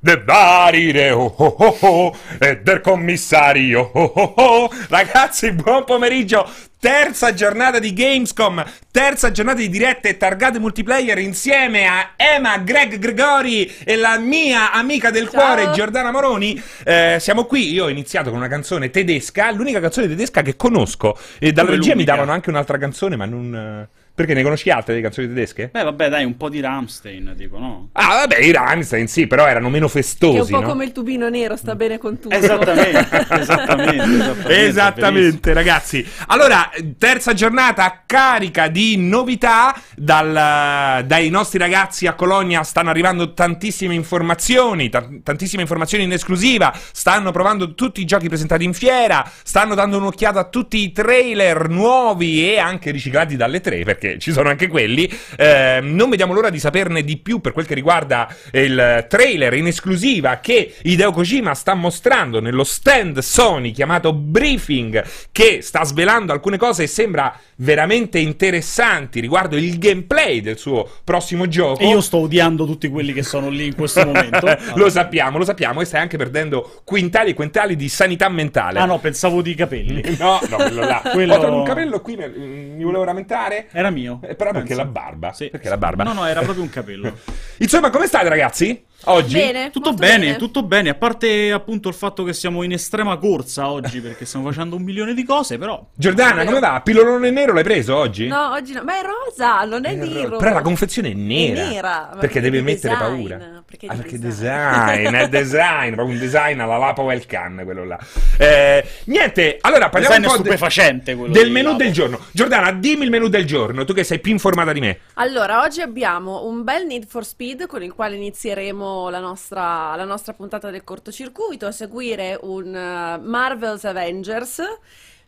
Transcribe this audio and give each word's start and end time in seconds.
del 0.00 0.22
barire 0.22 1.10
oh 1.10 1.32
oh 1.36 1.76
oh 1.80 2.16
e 2.38 2.60
del 2.60 2.80
commissario. 2.80 3.90
Oh 3.92 4.12
oh 4.14 4.32
oh 4.36 4.70
ragazzi 4.88 5.52
buon 5.52 5.84
pomeriggio. 5.84 6.48
Terza 6.80 7.34
giornata 7.34 7.78
di 7.78 7.92
Gamescom 7.92 8.64
terza 8.90 9.30
giornata 9.30 9.58
di 9.58 9.68
dirette 9.68 10.16
targate 10.16 10.58
multiplayer 10.58 11.18
insieme 11.18 11.86
a 11.86 12.12
Emma 12.16 12.56
Greg 12.56 12.96
Gregori 12.96 13.70
e 13.84 13.96
la 13.96 14.16
mia 14.16 14.72
amica 14.72 15.10
del 15.10 15.28
Ciao. 15.28 15.54
cuore 15.54 15.72
Giordana 15.72 16.10
Moroni. 16.10 16.60
Eh, 16.84 17.18
siamo 17.20 17.44
qui 17.44 17.70
io 17.70 17.84
ho 17.84 17.88
iniziato 17.90 18.30
con 18.30 18.38
una 18.38 18.48
canzone 18.48 18.88
tedesca 18.88 19.50
l'unica 19.50 19.78
canzone 19.78 20.08
tedesca 20.08 20.40
che 20.40 20.56
conosco 20.56 21.18
e 21.38 21.52
dalla 21.52 21.68
Come 21.68 21.80
regia 21.80 21.94
mi 21.94 22.04
davano 22.04 22.32
anche 22.32 22.48
un'altra 22.48 22.78
canzone 22.78 23.16
ma 23.16 23.26
non 23.26 23.54
eh, 23.54 23.99
perché 24.20 24.34
ne 24.34 24.42
conosci 24.42 24.70
altre 24.70 24.94
di 24.94 25.00
canzoni 25.00 25.28
tedesche? 25.28 25.68
Beh, 25.72 25.82
vabbè, 25.82 26.08
dai, 26.10 26.24
un 26.24 26.36
po' 26.36 26.48
di 26.50 26.60
Ramstein, 26.60 27.34
tipo, 27.36 27.58
no? 27.58 27.88
Ah, 27.92 28.26
vabbè, 28.26 28.38
i 28.38 28.52
Rammstein 28.52 29.08
sì, 29.08 29.26
però 29.26 29.46
erano 29.46 29.70
meno 29.70 29.86
Che 29.86 29.92
è 29.92 29.96
un 29.96 30.02
festosi, 30.04 30.52
po' 30.52 30.60
no? 30.60 30.68
come 30.68 30.84
il 30.84 30.92
tubino 30.92 31.28
nero, 31.28 31.56
sta 31.56 31.74
bene 31.74 31.98
con 31.98 32.18
tutto. 32.18 32.34
Esattamente, 32.34 32.98
esattamente, 33.40 34.04
esattamente. 34.04 34.66
Esattamente, 34.66 35.52
ragazzi. 35.52 36.06
Allora, 36.26 36.70
terza 36.98 37.32
giornata 37.32 38.02
carica 38.06 38.68
di 38.68 38.96
novità. 38.96 39.74
Dal- 39.96 41.04
dai 41.06 41.28
nostri 41.30 41.58
ragazzi 41.58 42.06
a 42.06 42.14
Colonia 42.14 42.62
stanno 42.62 42.90
arrivando 42.90 43.32
tantissime 43.32 43.94
informazioni, 43.94 44.88
ta- 44.88 45.06
tantissime 45.22 45.62
informazioni 45.62 46.04
in 46.04 46.12
esclusiva. 46.12 46.74
Stanno 46.92 47.30
provando 47.30 47.74
tutti 47.74 48.00
i 48.00 48.04
giochi 48.04 48.28
presentati 48.28 48.64
in 48.64 48.74
fiera. 48.74 49.28
Stanno 49.42 49.74
dando 49.74 49.96
un'occhiata 49.98 50.40
a 50.40 50.44
tutti 50.48 50.78
i 50.78 50.92
trailer 50.92 51.68
nuovi 51.68 52.50
e 52.50 52.58
anche 52.58 52.90
riciclati 52.90 53.36
dalle 53.36 53.60
tre, 53.60 53.82
perché 53.84 54.09
ci 54.18 54.32
sono 54.32 54.48
anche 54.48 54.68
quelli. 54.68 55.10
Eh, 55.36 55.80
non 55.82 56.10
vediamo 56.10 56.32
l'ora 56.32 56.50
di 56.50 56.58
saperne 56.58 57.02
di 57.02 57.18
più 57.18 57.40
per 57.40 57.52
quel 57.52 57.66
che 57.66 57.74
riguarda 57.74 58.34
il 58.52 59.06
trailer 59.08 59.54
in 59.54 59.66
esclusiva 59.66 60.38
che 60.40 60.74
Hideo 60.82 61.12
Kojima 61.12 61.54
sta 61.54 61.74
mostrando 61.74 62.40
nello 62.40 62.64
stand 62.64 63.18
Sony 63.20 63.70
chiamato 63.72 64.12
Briefing, 64.12 65.04
che 65.32 65.62
sta 65.62 65.84
svelando 65.84 66.32
alcune 66.32 66.56
cose 66.58 66.84
e 66.84 66.86
sembra 66.86 67.38
veramente 67.56 68.18
interessanti 68.18 69.20
riguardo 69.20 69.56
il 69.56 69.78
gameplay 69.78 70.40
del 70.40 70.58
suo 70.58 70.88
prossimo 71.04 71.46
gioco. 71.48 71.80
E 71.80 71.88
io 71.88 72.00
sto 72.00 72.18
odiando 72.18 72.64
tutti 72.66 72.88
quelli 72.88 73.12
che 73.12 73.22
sono 73.22 73.48
lì 73.48 73.66
in 73.66 73.74
questo 73.74 74.04
momento. 74.04 74.46
lo 74.74 74.88
sappiamo, 74.88 75.38
lo 75.38 75.44
sappiamo, 75.44 75.80
e 75.80 75.84
stai 75.84 76.00
anche 76.00 76.16
perdendo 76.16 76.80
quintali 76.84 77.30
e 77.30 77.34
quintali 77.34 77.76
di 77.76 77.88
sanità 77.88 78.28
mentale. 78.28 78.78
Ah 78.78 78.84
no, 78.86 78.98
pensavo 78.98 79.42
di 79.42 79.54
capelli. 79.54 80.16
No, 80.18 80.40
no, 80.48 80.56
quello 80.56 80.80
là. 80.84 81.02
Quello- 81.12 81.34
Ho 81.34 81.58
un 81.58 81.64
capello 81.64 82.00
qui, 82.00 82.16
mi 82.16 82.82
volevo 82.82 83.04
lamentare. 83.04 83.68
Era 83.72 83.90
mio. 83.90 83.99
Eh, 84.22 84.34
però 84.34 84.50
perché 84.52 84.68
penso. 84.74 84.82
la 84.82 84.88
barba? 84.88 85.32
Sì. 85.32 85.48
Perché 85.50 85.68
la 85.68 85.76
barba? 85.78 86.04
No, 86.04 86.12
no, 86.12 86.26
era 86.26 86.40
proprio 86.42 86.62
un 86.62 86.70
capello. 86.70 87.16
Insomma, 87.58 87.90
come 87.90 88.06
state 88.06 88.28
ragazzi? 88.28 88.84
Oggi? 89.04 89.32
Bene, 89.32 89.70
Tutto 89.70 89.92
molto 89.92 90.04
bene, 90.06 90.36
tutto 90.36 90.62
bene, 90.62 90.90
a 90.90 90.94
parte 90.94 91.52
appunto 91.52 91.88
il 91.88 91.94
fatto 91.94 92.22
che 92.22 92.34
siamo 92.34 92.62
in 92.62 92.72
estrema 92.72 93.16
corsa 93.16 93.70
oggi 93.70 93.98
perché 94.02 94.26
stiamo 94.26 94.44
facendo 94.50 94.76
un 94.76 94.82
milione 94.82 95.14
di 95.14 95.24
cose, 95.24 95.56
però 95.56 95.82
Giordana, 95.94 96.44
come 96.44 96.58
va? 96.60 96.82
Pillolone 96.84 97.30
nero 97.30 97.54
l'hai 97.54 97.62
preso 97.62 97.96
oggi? 97.96 98.26
No, 98.26 98.50
oggi 98.50 98.74
no. 98.74 98.82
Ma 98.84 98.98
è 98.98 99.02
rosa, 99.02 99.64
non 99.64 99.86
è 99.86 99.92
Eh, 99.92 99.94
nero. 99.94 100.36
Però 100.36 100.52
la 100.52 100.60
confezione 100.60 101.12
è 101.12 101.14
nera. 101.14 101.62
È 101.62 101.68
nera, 101.70 101.98
Perché 102.10 102.18
perché 102.20 102.40
deve 102.42 102.60
mettere 102.60 102.94
design, 102.94 103.14
paura. 103.16 103.62
perché 103.64 103.86
ah, 103.86 103.94
perché 103.94 104.18
design. 104.18 105.02
design, 105.02 105.14
è 105.14 105.28
design, 105.32 105.94
proprio 105.94 106.14
un 106.14 106.18
design 106.20 106.60
alla 106.60 106.76
Lapa 106.76 107.00
Well 107.00 107.24
Can, 107.24 107.60
quello 107.64 107.84
là. 107.86 107.98
Eh, 108.36 108.84
niente, 109.04 109.56
allora 109.62 109.88
parliamo 109.88 110.14
design 110.16 110.30
un 110.30 110.36
po' 110.36 110.42
de- 110.42 110.48
stupefacente 110.50 111.14
quello 111.14 111.32
del 111.32 111.50
menù 111.50 111.74
del 111.76 111.90
giorno. 111.92 112.20
Giordana, 112.32 112.70
dimmi 112.72 113.04
il 113.04 113.10
menù 113.10 113.28
del 113.28 113.46
giorno, 113.46 113.79
tu 113.84 113.92
che 113.92 114.04
sei 114.04 114.20
più 114.20 114.32
informata 114.32 114.72
di 114.72 114.80
me. 114.80 115.00
Allora, 115.14 115.62
oggi 115.62 115.80
abbiamo 115.80 116.44
un 116.44 116.62
bel 116.64 116.86
Need 116.86 117.06
for 117.06 117.24
Speed 117.24 117.66
con 117.66 117.82
il 117.82 117.92
quale 117.92 118.16
inizieremo 118.16 119.08
la 119.10 119.20
nostra, 119.20 119.94
la 119.96 120.04
nostra 120.04 120.32
puntata 120.32 120.70
del 120.70 120.84
cortocircuito, 120.84 121.66
a 121.66 121.72
seguire 121.72 122.38
un 122.42 122.74
eh, 122.74 123.18
Marvel's 123.22 123.84
Avengers, 123.84 124.62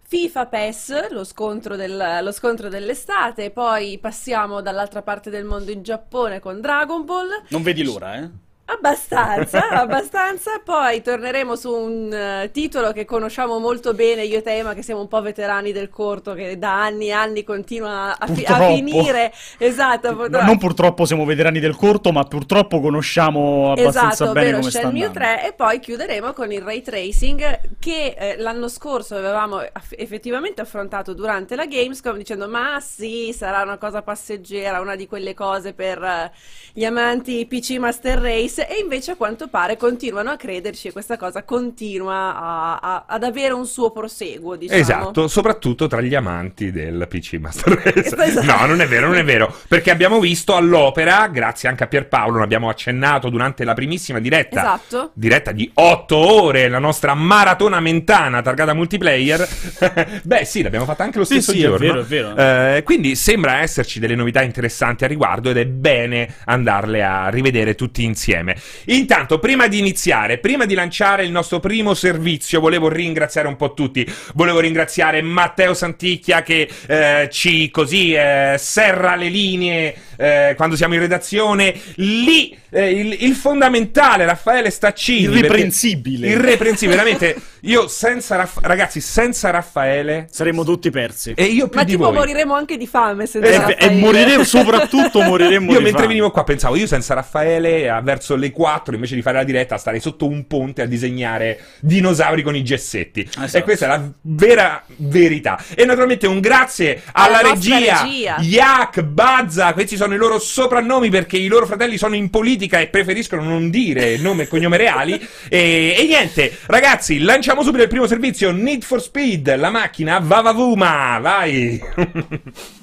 FIFA 0.05 0.47
PES, 0.47 1.11
lo 1.11 1.25
scontro, 1.25 1.75
del- 1.77 2.19
lo 2.23 2.33
scontro 2.33 2.69
dell'estate, 2.69 3.51
poi 3.51 3.99
passiamo 3.99 4.61
dall'altra 4.61 5.01
parte 5.03 5.31
del 5.31 5.45
mondo 5.45 5.71
in 5.71 5.83
Giappone 5.83 6.39
con 6.41 6.61
Dragon 6.61 7.05
Ball. 7.05 7.29
non 7.49 7.63
vedi 7.63 7.83
l'ora, 7.83 8.17
eh? 8.17 8.29
Abbastanza, 8.77 9.69
abbastanza. 9.81 10.61
Poi 10.65 11.03
torneremo 11.03 11.57
su 11.57 11.73
un 11.73 12.13
eh, 12.13 12.51
titolo 12.53 12.93
che 12.93 13.05
conosciamo 13.05 13.59
molto 13.59 13.95
bene 13.95 14.25
io 14.25 14.39
e 14.39 14.43
te, 14.43 14.63
ma 14.63 14.75
che 14.75 14.83
siamo 14.83 15.01
un 15.01 15.09
po' 15.09 15.21
veterani 15.21 15.73
del 15.73 15.89
corto, 15.89 16.35
che 16.35 16.59
da 16.59 16.83
anni 16.83 17.09
e 17.09 17.13
anni 17.13 17.45
continua 17.45 18.19
a, 18.19 18.27
fi- 18.27 18.45
a 18.45 18.57
Purtroppo. 18.57 18.75
finire. 18.75 19.33
Esatto, 19.59 20.11
No, 20.29 20.41
non 20.43 20.59
purtroppo 20.59 21.05
siamo 21.05 21.25
veterani 21.25 21.61
del 21.61 21.77
corto, 21.77 22.13
ma 22.13 22.23
purtroppo 22.25 22.81
conosciamo 22.81 23.73
abbastanza 23.73 24.25
Esatto, 24.25 24.33
bene 24.33 24.47
ovvero 24.47 24.59
come 24.59 24.71
sta 24.71 24.89
andando. 24.89 25.11
3 25.13 25.47
e 25.49 25.53
poi 25.53 25.79
chiuderemo 25.81 26.33
con 26.33 26.53
il 26.53 26.63
ray 26.63 26.83
tracing 26.83 27.61
che 27.79 28.15
eh, 28.17 28.37
l'anno 28.39 28.69
scorso 28.69 29.17
avevamo 29.17 29.57
aff- 29.59 29.95
effettivamente 29.97 30.61
affrontato 30.61 31.15
durante 31.15 31.57
la 31.57 31.67
Gamescom 31.67 32.17
dicendo 32.17 32.49
ma 32.49 32.79
sì, 32.81 33.33
sarà 33.37 33.63
una 33.63 33.79
cosa 33.79 34.03
passeggera, 34.03 34.81
una 34.81 34.97
di 34.97 35.07
quelle 35.07 35.35
cose 35.35 35.73
per 35.73 36.03
eh, 36.03 36.33
gli 36.73 36.85
amanti 36.85 37.47
PC 37.47 37.73
Master 37.79 38.19
Race 38.19 38.62
e 38.69 38.79
invece 38.81 39.13
a 39.13 39.17
quanto 39.17 39.49
pare 39.49 39.77
continuano 39.77 40.31
a 40.31 40.37
crederci 40.37 40.89
e 40.89 40.93
questa 40.93 41.17
cosa 41.17 41.43
continua 41.45 42.37
a- 42.37 42.77
a- 42.79 43.05
ad 43.09 43.23
avere 43.25 43.53
un 43.55 43.67
suo 43.67 43.91
proseguo, 43.91 44.57
diciamo. 44.57 44.81
Esatto, 44.81 45.29
soprattutto 45.29 45.87
tra 45.87 46.01
gli 46.01 46.15
amanti 46.15 46.71
del 46.71 47.07
PC 47.09 47.35
Master 47.35 47.75
Race. 47.83 48.17
Esatto. 48.23 48.45
No, 48.45 48.67
non 48.67 48.81
è 48.81 48.87
vero, 48.87 49.07
non 49.09 49.17
è 49.17 49.25
vero. 49.25 49.55
Perché 49.69 49.91
abbiamo 49.91 50.21
visto 50.21 50.55
all'opera, 50.57 51.27
grazie 51.29 51.69
anche 51.69 51.85
a 51.85 51.87
Pierpaolo, 51.87 52.39
ne 52.39 52.45
abbiamo 52.45 52.69
accennato 52.69 53.29
durante 53.29 53.65
la 53.65 53.75
primissima 53.75 54.19
diretta. 54.19 54.61
Esatto. 54.61 55.11
Diretta 55.15 55.53
di 55.53 55.71
8 55.75 56.17
ore, 56.17 56.69
la 56.69 56.79
nostra 56.79 57.15
maratona 57.15 57.81
mentana 57.81 58.43
targata 58.43 58.75
multiplayer. 58.75 59.47
Beh, 60.25 60.45
sì, 60.45 60.63
l'abbiamo 60.63 60.85
fatta 60.85 61.05
anche 61.05 61.19
lo 61.19 61.25
Sì, 61.25 61.35
stesso 61.41 61.53
sì, 61.53 61.59
è 61.59 61.63
giorno. 61.63 61.79
vero, 61.87 62.01
è 62.01 62.05
vero. 62.05 62.37
Eh, 62.77 62.83
quindi 62.83 63.15
sembra 63.15 63.61
esserci 63.61 64.01
delle 64.01 64.15
novità 64.15 64.43
interessanti 64.43 65.05
a 65.05 65.07
riguardo 65.07 65.51
ed 65.51 65.59
è 65.59 65.67
bene 65.67 66.35
andarle 66.45 67.03
a 67.03 67.29
rivedere 67.29 67.75
tutti 67.75 68.03
insieme. 68.05 68.42
Intanto, 68.87 69.39
prima 69.39 69.67
di 69.69 69.79
iniziare, 69.79 70.39
prima 70.39 70.65
di 70.65 70.75
lanciare 70.75 71.25
il 71.25 71.31
nostro 71.31 71.61
primo 71.61 71.95
servizio, 71.95 72.61
volevo 72.61 72.89
ringraziare 72.89 73.49
un 73.49 73.57
po' 73.57 73.75
tutti. 73.75 74.07
Volevo 74.35 74.61
ringraziare 74.61 75.23
Matteo 75.23 75.75
Santicchia 75.75 76.43
che 76.43 76.69
eh, 76.87 77.29
ci 77.31 77.71
così 77.71 78.13
eh, 78.15 78.57
serra 78.59 79.15
le 79.17 79.29
linee 79.29 79.95
eh, 80.17 80.55
quando 80.57 80.77
siamo 80.77 80.95
in 80.95 81.01
redazione. 81.01 81.75
Lì 81.97 82.57
eh, 82.71 82.91
il, 82.91 83.17
il 83.21 83.35
fondamentale, 83.35 84.25
Raffaele 84.25 84.71
Staccini. 84.71 85.27
perché- 85.27 85.39
Irreprensibile. 85.39 86.29
Irreprensibile, 86.29 86.97
veramente. 86.97 87.37
Io 87.65 87.87
senza 87.87 88.35
Raff- 88.35 88.59
ragazzi, 88.61 89.01
senza 89.01 89.51
Raffaele 89.51 90.27
Saremmo 90.31 90.65
tutti 90.65 90.91
persi. 90.91 91.33
e 91.37 91.45
io 91.45 91.69
più 91.69 91.79
Ma 91.79 91.85
di 91.85 91.93
tipo 91.93 92.05
voi. 92.07 92.15
moriremo 92.15 92.55
anche 92.55 92.77
di 92.77 92.89
fame 92.89 93.27
senza 93.27 93.47
E, 93.49 93.57
Raffaele. 93.57 93.79
e 93.79 93.91
moriremo, 94.01 94.43
soprattutto 94.43 95.23
moriremmo 95.23 95.71
Io 95.71 95.77
di 95.79 95.83
mentre 95.85 96.01
fame. 96.03 96.07
venivo 96.09 96.31
qua 96.33 96.43
pensavo, 96.43 96.75
io 96.75 96.89
senza 96.89 97.15
Raffaele 97.15 97.89
a- 97.89 98.01
verso 98.01 98.35
le 98.35 98.51
4 98.51 98.95
invece 98.97 99.15
di 99.15 99.23
fare 99.23 99.37
la 99.37 99.45
diretta 99.45 99.77
starei 99.77 100.01
sotto 100.01 100.27
un 100.27 100.49
ponte 100.49 100.83
a 100.83 100.87
disegnare 100.87 101.61
dinosauri 101.79 102.43
con 102.43 102.57
i 102.57 102.65
gessetti. 102.65 103.21
Esatto. 103.23 103.57
E 103.59 103.63
questa 103.63 103.85
è 103.85 103.89
la 103.89 104.11
vera 104.23 104.83
verità. 104.97 105.63
E 105.77 105.85
naturalmente 105.85 106.27
un 106.27 106.41
grazie 106.41 107.01
alla, 107.13 107.39
Alla 107.39 107.51
regia, 107.53 108.03
regia. 108.03 108.37
Yak, 108.41 109.03
Bazza, 109.03 109.73
questi 109.73 109.95
sono 109.97 110.15
i 110.15 110.19
loro 110.19 110.41
soprannomi 110.41 111.11
perché 111.11 111.37
i 111.37 111.47
loro 111.47 111.67
fratelli 111.67 111.97
sono 111.97 112.17
in 112.17 112.29
politica 112.29 112.81
e 112.81 112.89
preferiscono 112.89 113.45
non 113.45 113.71
dire 113.71 114.17
nome 114.17 114.43
e 114.43 114.49
cognome 114.49 114.77
reali. 114.77 115.13
e, 115.49 115.95
e 115.97 116.05
niente, 116.09 116.57
ragazzi, 116.67 117.21
lanciamo 117.21 117.51
subito 117.61 117.83
il 117.83 117.89
primo 117.89 118.07
servizio, 118.07 118.51
Need 118.51 118.83
for 118.83 119.03
Speed, 119.03 119.55
la 119.57 119.69
macchina 119.69 120.19
Vavavuma, 120.19 121.19
vai! 121.21 121.81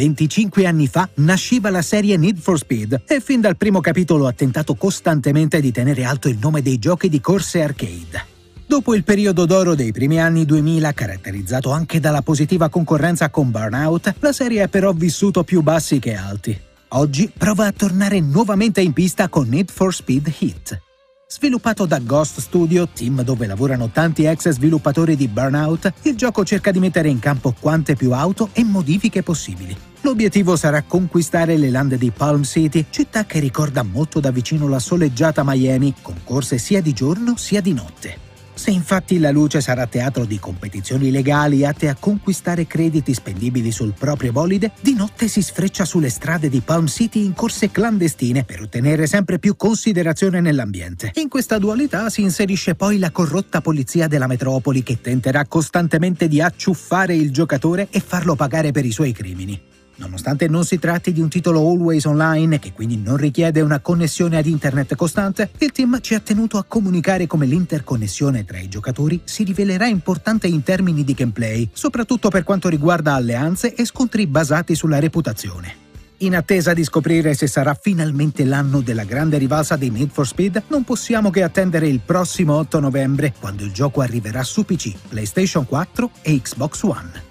25 0.00 0.64
anni 0.64 0.86
fa 0.86 1.06
nasceva 1.16 1.68
la 1.68 1.82
serie 1.82 2.16
Need 2.16 2.38
for 2.38 2.56
Speed 2.56 3.02
e 3.06 3.20
fin 3.20 3.42
dal 3.42 3.58
primo 3.58 3.80
capitolo 3.80 4.26
ha 4.26 4.32
tentato 4.32 4.74
costantemente 4.74 5.60
di 5.60 5.72
tenere 5.72 6.04
alto 6.04 6.28
il 6.28 6.38
nome 6.40 6.62
dei 6.62 6.78
giochi 6.78 7.10
di 7.10 7.20
corse 7.20 7.62
arcade. 7.62 8.24
Dopo 8.66 8.94
il 8.94 9.04
periodo 9.04 9.44
d'oro 9.44 9.74
dei 9.74 9.92
primi 9.92 10.18
anni 10.18 10.46
2000, 10.46 10.92
caratterizzato 10.92 11.70
anche 11.70 12.00
dalla 12.00 12.22
positiva 12.22 12.70
concorrenza 12.70 13.28
con 13.28 13.50
Burnout, 13.50 14.14
la 14.20 14.32
serie 14.32 14.62
ha 14.62 14.68
però 14.68 14.92
vissuto 14.92 15.44
più 15.44 15.60
bassi 15.60 15.98
che 15.98 16.14
alti. 16.14 16.68
Oggi 16.92 17.30
prova 17.36 17.66
a 17.66 17.72
tornare 17.72 18.18
nuovamente 18.18 18.80
in 18.80 18.92
pista 18.92 19.28
con 19.28 19.46
Need 19.48 19.70
for 19.70 19.94
Speed 19.94 20.34
Heat. 20.40 20.80
Sviluppato 21.28 21.86
da 21.86 22.00
Ghost 22.00 22.40
Studio, 22.40 22.88
team 22.88 23.22
dove 23.22 23.46
lavorano 23.46 23.90
tanti 23.90 24.24
ex 24.24 24.48
sviluppatori 24.48 25.14
di 25.14 25.28
Burnout, 25.28 25.92
il 26.02 26.16
gioco 26.16 26.44
cerca 26.44 26.72
di 26.72 26.80
mettere 26.80 27.08
in 27.08 27.20
campo 27.20 27.54
quante 27.60 27.94
più 27.94 28.12
auto 28.12 28.48
e 28.52 28.64
modifiche 28.64 29.22
possibili. 29.22 29.76
L'obiettivo 30.00 30.56
sarà 30.56 30.82
conquistare 30.82 31.56
le 31.56 31.70
lande 31.70 31.96
di 31.96 32.10
Palm 32.10 32.42
City, 32.42 32.86
città 32.90 33.24
che 33.24 33.38
ricorda 33.38 33.84
molto 33.84 34.18
da 34.18 34.32
vicino 34.32 34.66
la 34.66 34.80
soleggiata 34.80 35.44
Miami, 35.44 35.94
con 36.02 36.16
corse 36.24 36.58
sia 36.58 36.82
di 36.82 36.92
giorno 36.92 37.36
sia 37.36 37.60
di 37.60 37.72
notte. 37.72 38.29
Se 38.60 38.70
infatti 38.70 39.18
la 39.18 39.30
luce 39.30 39.62
sarà 39.62 39.86
teatro 39.86 40.26
di 40.26 40.38
competizioni 40.38 41.10
legali 41.10 41.64
atte 41.64 41.88
a 41.88 41.96
conquistare 41.98 42.66
crediti 42.66 43.14
spendibili 43.14 43.72
sul 43.72 43.94
proprio 43.98 44.32
bolide, 44.32 44.72
di 44.82 44.92
notte 44.92 45.28
si 45.28 45.40
sfreccia 45.40 45.86
sulle 45.86 46.10
strade 46.10 46.50
di 46.50 46.60
Palm 46.60 46.86
City 46.86 47.24
in 47.24 47.32
corse 47.32 47.70
clandestine 47.70 48.44
per 48.44 48.60
ottenere 48.60 49.06
sempre 49.06 49.38
più 49.38 49.56
considerazione 49.56 50.42
nell'ambiente. 50.42 51.12
In 51.14 51.30
questa 51.30 51.56
dualità 51.56 52.10
si 52.10 52.20
inserisce 52.20 52.74
poi 52.74 52.98
la 52.98 53.10
corrotta 53.10 53.62
polizia 53.62 54.08
della 54.08 54.26
metropoli 54.26 54.82
che 54.82 55.00
tenterà 55.00 55.46
costantemente 55.46 56.28
di 56.28 56.42
acciuffare 56.42 57.14
il 57.14 57.32
giocatore 57.32 57.88
e 57.90 58.00
farlo 58.00 58.34
pagare 58.34 58.72
per 58.72 58.84
i 58.84 58.92
suoi 58.92 59.12
crimini. 59.12 59.69
Nonostante 60.00 60.48
non 60.48 60.64
si 60.64 60.78
tratti 60.78 61.12
di 61.12 61.20
un 61.20 61.28
titolo 61.28 61.60
always 61.60 62.06
online, 62.06 62.58
che 62.58 62.72
quindi 62.72 62.96
non 62.96 63.18
richiede 63.18 63.60
una 63.60 63.80
connessione 63.80 64.38
ad 64.38 64.46
internet 64.46 64.96
costante, 64.96 65.50
il 65.58 65.72
team 65.72 66.00
ci 66.00 66.14
ha 66.14 66.20
tenuto 66.20 66.56
a 66.56 66.64
comunicare 66.66 67.26
come 67.26 67.44
l'interconnessione 67.44 68.46
tra 68.46 68.58
i 68.58 68.68
giocatori 68.68 69.20
si 69.24 69.44
rivelerà 69.44 69.86
importante 69.86 70.46
in 70.46 70.62
termini 70.62 71.04
di 71.04 71.12
gameplay, 71.12 71.68
soprattutto 71.74 72.30
per 72.30 72.44
quanto 72.44 72.70
riguarda 72.70 73.12
alleanze 73.12 73.74
e 73.74 73.84
scontri 73.84 74.26
basati 74.26 74.74
sulla 74.74 74.98
reputazione. 74.98 75.88
In 76.22 76.34
attesa 76.34 76.72
di 76.72 76.84
scoprire 76.84 77.34
se 77.34 77.46
sarà 77.46 77.74
finalmente 77.78 78.44
l'anno 78.44 78.80
della 78.80 79.04
grande 79.04 79.36
rivalsa 79.36 79.76
di 79.76 79.90
Need 79.90 80.10
for 80.10 80.26
Speed, 80.26 80.64
non 80.68 80.82
possiamo 80.82 81.28
che 81.28 81.42
attendere 81.42 81.88
il 81.88 82.00
prossimo 82.00 82.56
8 82.56 82.80
novembre, 82.80 83.34
quando 83.38 83.64
il 83.64 83.72
gioco 83.72 84.00
arriverà 84.00 84.42
su 84.42 84.64
PC, 84.64 84.94
PlayStation 85.08 85.66
4 85.66 86.10
e 86.22 86.40
Xbox 86.40 86.82
One. 86.82 87.28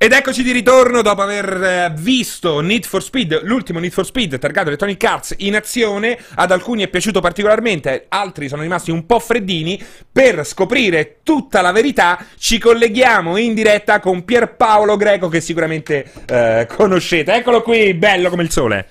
Ed 0.00 0.12
eccoci 0.12 0.44
di 0.44 0.52
ritorno 0.52 1.02
dopo 1.02 1.22
aver 1.22 1.60
eh, 1.60 1.92
visto 1.92 2.60
Need 2.60 2.84
for 2.84 3.02
Speed, 3.02 3.40
l'ultimo 3.42 3.80
Need 3.80 3.90
for 3.90 4.04
Speed 4.06 4.38
targato 4.38 4.68
Electronic 4.68 5.02
Arts 5.02 5.34
in 5.38 5.56
azione. 5.56 6.16
Ad 6.36 6.52
alcuni 6.52 6.84
è 6.84 6.88
piaciuto 6.88 7.20
particolarmente, 7.20 8.06
altri 8.08 8.46
sono 8.46 8.62
rimasti 8.62 8.92
un 8.92 9.06
po' 9.06 9.18
freddini. 9.18 9.84
Per 10.12 10.46
scoprire 10.46 11.18
tutta 11.24 11.62
la 11.62 11.72
verità, 11.72 12.24
ci 12.38 12.60
colleghiamo 12.60 13.38
in 13.38 13.54
diretta 13.54 13.98
con 13.98 14.24
Pierpaolo 14.24 14.96
Greco, 14.96 15.26
che 15.26 15.40
sicuramente 15.40 16.12
eh, 16.26 16.68
conoscete. 16.70 17.32
Eccolo 17.32 17.62
qui, 17.62 17.92
bello 17.94 18.30
come 18.30 18.44
il 18.44 18.52
sole. 18.52 18.90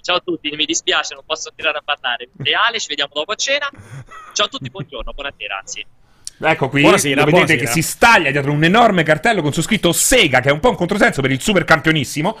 Ciao 0.00 0.16
a 0.16 0.20
tutti, 0.20 0.48
mi 0.56 0.64
dispiace, 0.64 1.12
non 1.12 1.24
posso 1.26 1.52
tirare 1.54 1.76
a 1.76 1.82
parlare. 1.84 2.30
Reale, 2.38 2.80
ci 2.80 2.88
vediamo 2.88 3.10
dopo 3.12 3.32
a 3.32 3.36
cena. 3.36 3.68
Ciao 4.32 4.46
a 4.46 4.48
tutti, 4.48 4.70
buongiorno, 4.70 5.12
buonasera, 5.12 5.58
anzi. 5.58 5.84
Ecco 6.38 6.68
qui, 6.68 6.82
Buonasera, 6.82 7.20
lo 7.20 7.24
vedete 7.26 7.44
buonasera. 7.44 7.72
che 7.72 7.80
si 7.82 7.88
staglia 7.88 8.30
dietro 8.30 8.52
un 8.52 8.62
enorme 8.62 9.02
cartello 9.02 9.40
con 9.42 9.52
su 9.52 9.62
scritto 9.62 9.92
Sega, 9.92 10.40
che 10.40 10.50
è 10.50 10.52
un 10.52 10.60
po' 10.60 10.68
un 10.70 10.76
controsenso 10.76 11.22
per 11.22 11.30
il 11.30 11.40
super 11.40 11.64
campionissimo. 11.64 12.36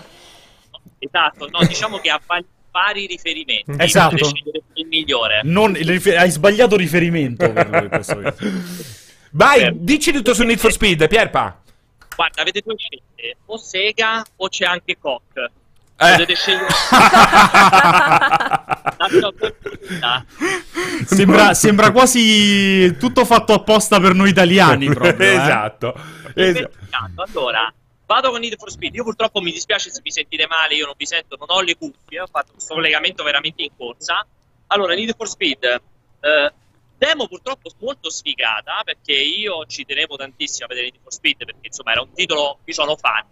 Esatto, 0.98 1.48
no, 1.50 1.64
diciamo 1.66 1.98
che 1.98 2.10
ha 2.10 2.20
va- 2.26 2.42
vari 2.70 3.06
riferimenti. 3.06 3.72
Esatto. 3.78 4.16
Per 4.16 4.24
decidere 4.26 4.60
il 4.74 4.86
migliore. 4.86 5.40
Non- 5.44 5.76
il 5.76 5.88
rifer- 5.88 6.18
hai 6.18 6.30
sbagliato 6.30 6.76
riferimento 6.76 7.50
per 7.50 7.68
lui, 7.70 7.82
in 7.84 7.88
questo 7.88 8.18
caso. 8.20 8.44
Vai, 9.30 9.60
Certo. 9.60 9.78
dici 9.80 10.12
tutto 10.12 10.34
su 10.34 10.42
Need 10.44 10.58
for 10.58 10.72
Speed, 10.72 11.08
Pierpa. 11.08 11.60
Guarda, 12.14 12.42
avete 12.42 12.62
due 12.64 12.74
scelte, 12.76 13.36
o 13.46 13.56
Sega 13.58 14.22
o 14.36 14.48
c'è 14.48 14.64
anche 14.66 14.96
Koch. 14.98 15.22
Eh. 15.98 16.10
Potete 16.10 16.34
scegliere 16.34 16.66
la 18.98 19.08
mia 19.10 19.26
opportunità. 19.26 20.24
Sembra, 21.06 21.54
sembra 21.54 21.90
quasi 21.90 22.96
tutto 22.98 23.24
fatto 23.24 23.54
apposta 23.54 23.98
per 24.00 24.14
noi 24.14 24.28
italiani 24.30 24.86
proprio. 24.92 25.26
eh. 25.26 25.32
esatto. 25.34 25.94
esatto. 26.34 26.34
Perfetto, 26.34 27.38
Allora, 27.38 27.72
vado 28.06 28.30
con 28.30 28.40
Need 28.40 28.56
for 28.58 28.70
Speed. 28.70 28.94
Io 28.94 29.04
purtroppo 29.04 29.40
mi 29.40 29.52
dispiace 29.52 29.90
se 29.90 30.00
mi 30.04 30.10
sentite 30.10 30.46
male, 30.46 30.74
io 30.74 30.84
non 30.84 30.94
vi 30.96 31.06
sento, 31.06 31.36
non 31.38 31.48
ho 31.50 31.60
le 31.62 31.76
cuffie, 31.76 32.20
ho 32.20 32.26
fatto 32.26 32.52
questo 32.52 32.74
collegamento 32.74 33.22
veramente 33.22 33.62
in 33.62 33.70
corsa. 33.76 34.26
Allora, 34.68 34.94
Need 34.94 35.14
for 35.16 35.28
Speed, 35.28 35.64
eh, 35.64 36.52
demo 36.98 37.26
purtroppo 37.26 37.70
molto 37.80 38.10
sfigata, 38.10 38.82
perché 38.84 39.12
io 39.12 39.64
ci 39.66 39.84
tenevo 39.84 40.16
tantissimo 40.16 40.66
a 40.66 40.68
vedere 40.68 40.90
Need 40.90 41.02
for 41.02 41.12
Speed, 41.12 41.44
perché 41.44 41.68
insomma 41.68 41.92
era 41.92 42.02
un 42.02 42.12
titolo, 42.12 42.58
io 42.64 42.74
sono 42.74 42.96
fan. 42.96 43.28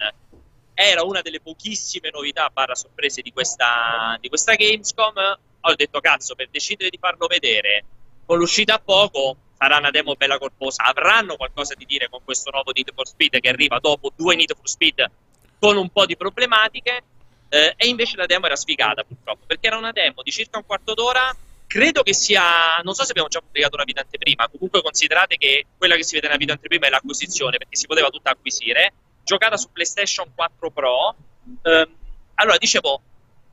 Era 0.75 1.03
una 1.05 1.23
delle 1.23 1.41
pochissime 1.41 2.11
novità 2.11 2.50
barra 2.50 2.75
sorprese 2.75 3.23
di 3.23 3.32
questa, 3.32 4.17
di 4.21 4.29
questa 4.29 4.55
Gamescom. 4.55 5.38
Ho 5.61 5.75
detto, 5.75 6.00
cazzo, 6.00 6.35
per 6.35 6.49
decidere 6.50 6.91
di 6.91 6.99
farlo 6.99 7.26
vedere 7.26 7.85
con 8.26 8.38
l'uscita 8.38 8.75
a 8.75 8.79
poco 8.79 9.37
sarà 9.56 9.79
una 9.79 9.91
demo 9.91 10.15
bella 10.15 10.38
corposa. 10.38 10.85
Avranno 10.85 11.37
qualcosa 11.37 11.75
di 11.75 11.85
dire 11.87 12.09
con 12.09 12.21
questo 12.25 12.50
nuovo 12.50 12.71
Need 12.73 12.93
for 12.94 13.06
Speed 13.06 13.41
che 13.41 13.49
arriva 13.49 13.79
dopo 13.79 14.12
due 14.15 14.35
Need 14.35 14.55
for 14.55 14.69
Speed 14.69 15.11
con 15.59 15.76
un 15.76 15.88
po' 15.91 16.06
di 16.06 16.17
problematiche. 16.17 17.03
eh, 17.49 17.75
e 17.77 17.87
invece 17.87 18.17
la 18.17 18.27
demo 18.27 18.47
era 18.47 18.56
sfigata 18.56 19.05
purtroppo 19.05 19.44
perché 19.47 19.69
era 19.69 19.77
una 19.77 19.93
demo 19.93 20.23
di 20.23 20.31
circa 20.31 20.59
un 20.59 20.67
quarto 20.67 20.94
d'ora. 20.94 21.35
Credo 21.67 22.03
che 22.03 22.12
sia, 22.15 22.79
non 22.82 22.94
so 22.94 23.05
se 23.05 23.11
abbiamo 23.11 23.29
già 23.29 23.41
pubblicato 23.41 23.75
una 23.75 23.85
video 23.85 24.03
anteprima. 24.03 24.49
Comunque, 24.49 24.82
considerate 24.82 25.37
che 25.37 25.67
quella 25.77 25.97
che 25.97 26.05
si 26.05 26.15
vede 26.15 26.27
nella 26.27 26.38
video 26.38 26.55
anteprima 26.55 26.87
è 26.87 26.91
l'acquisizione 26.91 27.56
perché 27.56 27.77
si 27.77 27.87
poteva 27.87 28.11
tutta 28.11 28.31
acquisire. 28.31 28.93
Giocata 29.25 29.56
su 29.56 29.73
PlayStation 29.73 30.31
4 30.35 30.71
Pro. 30.71 31.15
Ehm, 31.62 31.88
allora, 32.35 32.56
dicevo, 32.59 33.00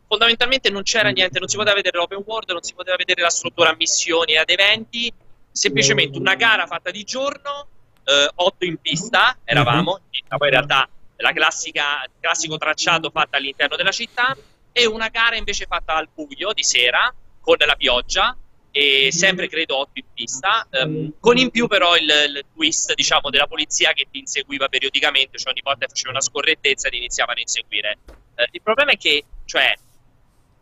fondamentalmente 0.07 0.69
non 0.69 0.83
c'era 0.83 1.09
niente, 1.09 1.39
non 1.39 1.47
si 1.47 1.56
poteva 1.56 1.75
vedere 1.75 1.97
l'open 1.97 2.23
world, 2.25 2.50
non 2.51 2.62
si 2.62 2.73
poteva 2.73 2.97
vedere 2.97 3.21
la 3.21 3.29
struttura 3.29 3.69
a 3.69 3.75
missioni 3.75 4.35
ad 4.35 4.50
eventi, 4.50 5.12
semplicemente 5.51 6.18
una 6.18 6.35
gara 6.35 6.68
fatta 6.68 6.91
di 6.91 7.03
giorno, 7.03 7.68
eh, 8.03 8.29
8 8.35 8.65
in 8.65 8.77
pista, 8.77 9.38
eravamo, 9.44 10.00
in 10.03 10.09
pista, 10.09 10.38
poi 10.38 10.50
in 10.50 10.53
realtà 10.53 10.89
la 11.18 11.31
classica, 11.31 12.03
il 12.03 12.12
classico 12.19 12.57
tracciato 12.57 13.09
fatto 13.09 13.38
all'interno 13.38 13.75
della 13.75 13.91
città, 13.91 14.35
e 14.74 14.85
una 14.85 15.09
gara 15.09 15.35
invece 15.35 15.65
fatta 15.65 15.95
al 15.95 16.09
buio 16.13 16.51
di 16.53 16.63
sera, 16.63 17.13
con 17.39 17.56
la 17.59 17.75
pioggia, 17.75 18.35
e 18.71 19.12
sempre 19.12 19.50
credo 19.50 19.77
8 19.79 19.91
in 19.95 20.06
pista, 20.13 20.65
ehm, 20.71 21.13
con 21.19 21.38
in 21.38 21.51
più 21.51 21.68
però 21.68 21.95
il, 21.97 22.03
il 22.03 22.45
twist 22.53 22.94
diciamo 22.94 23.29
della 23.29 23.47
polizia 23.47 23.91
che 23.91 24.07
ti 24.09 24.19
inseguiva 24.19 24.69
periodicamente, 24.69 25.38
cioè 25.38 25.51
ogni 25.51 25.62
volta 25.62 25.88
faceva 25.88 26.12
una 26.12 26.21
scorrettezza 26.21 26.89
ti 26.89 26.97
iniziavano 26.97 27.38
a 27.38 27.41
inseguire. 27.41 27.97
Eh, 28.35 28.47
il 28.51 28.62
problema 28.62 28.91
è 28.91 28.97
che, 28.97 29.25
cioè, 29.45 29.75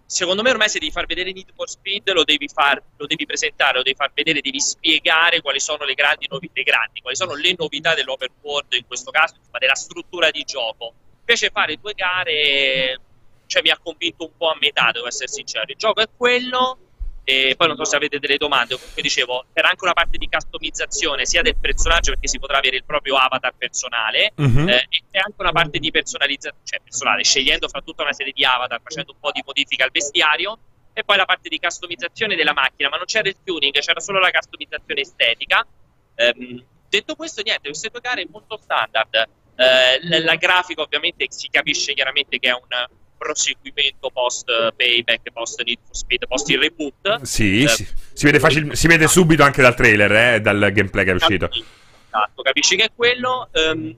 secondo 0.07 0.41
me 0.41 0.49
ormai 0.49 0.69
se 0.69 0.79
devi 0.79 0.91
far 0.91 1.05
vedere 1.05 1.31
Need 1.31 1.53
for 1.53 1.69
Speed 1.69 2.11
lo 2.11 2.23
devi, 2.23 2.47
far, 2.47 2.81
lo 2.97 3.05
devi 3.05 3.27
presentare, 3.27 3.77
lo 3.77 3.83
devi 3.83 3.95
far 3.95 4.11
vedere, 4.11 4.41
devi 4.41 4.59
spiegare 4.59 5.41
quali 5.41 5.59
sono 5.59 5.85
le 5.85 5.93
grandi 5.93 6.27
novità, 6.27 6.61
grandi, 6.63 7.01
quali 7.01 7.15
sono 7.15 7.35
le 7.35 7.53
novità 7.55 7.93
dell'open 7.93 8.29
world 8.41 8.73
in 8.73 8.87
questo 8.87 9.11
caso, 9.11 9.35
insomma, 9.37 9.59
della 9.59 9.75
struttura 9.75 10.31
di 10.31 10.43
gioco. 10.45 10.93
Invece 11.19 11.51
fare 11.51 11.77
due 11.79 11.93
gare, 11.93 12.99
cioè 13.45 13.61
mi 13.61 13.69
ha 13.69 13.77
convinto 13.77 14.25
un 14.25 14.31
po' 14.35 14.49
a 14.49 14.57
metà, 14.59 14.89
devo 14.91 15.05
essere 15.05 15.27
sincero. 15.27 15.65
Il 15.67 15.77
gioco 15.77 16.01
è 16.01 16.09
quello, 16.17 16.88
e 17.29 17.55
poi 17.55 17.67
non 17.67 17.77
so 17.77 17.85
se 17.85 17.95
avete 17.95 18.17
delle 18.17 18.37
domande, 18.37 18.75
comunque 18.75 19.01
dicevo, 19.01 19.45
c'era 19.53 19.69
anche 19.69 19.83
una 19.83 19.93
parte 19.93 20.17
di 20.17 20.27
customizzazione 20.27 21.25
sia 21.25 21.43
del 21.43 21.55
personaggio 21.57 22.11
perché 22.11 22.27
si 22.27 22.39
potrà 22.39 22.57
avere 22.57 22.77
il 22.77 22.83
proprio 22.83 23.15
avatar 23.17 23.53
personale, 23.55 24.33
Mhm. 24.35 24.67
eh, 24.67 24.87
e 24.89 25.03
c'è 25.11 25.19
anche 25.19 25.35
una 25.37 25.51
parte 25.51 25.77
di 25.79 25.91
personalizzazione, 25.91 26.65
cioè 26.65 26.79
personale, 26.83 27.23
scegliendo 27.23 27.67
fra 27.67 27.81
tutta 27.81 28.01
una 28.03 28.13
serie 28.13 28.33
di 28.33 28.43
avatar, 28.43 28.79
facendo 28.83 29.11
un 29.11 29.19
po' 29.19 29.31
di 29.31 29.43
modifica 29.45 29.83
al 29.83 29.91
vestiario, 29.91 30.57
e 30.93 31.03
poi 31.03 31.17
la 31.17 31.25
parte 31.25 31.49
di 31.49 31.59
customizzazione 31.59 32.35
della 32.35 32.53
macchina, 32.53 32.89
ma 32.89 32.97
non 32.97 33.05
c'era 33.05 33.29
il 33.29 33.37
tuning, 33.43 33.73
c'era 33.79 33.99
solo 33.99 34.19
la 34.19 34.31
customizzazione 34.31 35.01
estetica. 35.01 35.65
Ehm, 36.15 36.63
detto 36.89 37.15
questo, 37.15 37.41
niente, 37.43 37.67
queste 37.69 37.89
due 37.89 38.01
gare 38.01 38.27
molto 38.29 38.57
standard. 38.57 39.15
Eh, 39.55 39.99
la, 40.07 40.19
la 40.23 40.35
grafica 40.35 40.81
ovviamente 40.81 41.25
si 41.29 41.47
capisce 41.49 41.93
chiaramente 41.93 42.39
che 42.39 42.49
è 42.49 42.53
un 42.53 42.87
proseguimento 43.19 44.09
post 44.09 44.49
eh, 44.49 44.71
payback, 44.75 45.31
post 45.31 45.61
Need 45.61 45.77
for 45.85 45.95
Speed, 45.95 46.25
post 46.27 46.49
il 46.49 46.57
reboot. 46.59 47.21
Sì, 47.21 47.63
Eh, 47.63 47.67
sì. 47.67 47.87
Si, 48.13 48.25
vede 48.25 48.39
facil- 48.39 48.75
si 48.75 48.87
vede 48.87 49.07
subito 49.07 49.43
anche 49.43 49.61
dal 49.61 49.75
trailer, 49.75 50.11
eh, 50.35 50.41
dal 50.41 50.71
gameplay 50.73 51.03
che 51.05 51.11
è 51.11 51.15
uscito. 51.15 51.49
Esatto, 51.51 52.41
capisci 52.41 52.75
che 52.75 52.85
è 52.85 52.91
quello. 52.95 53.49
Ehm, 53.51 53.95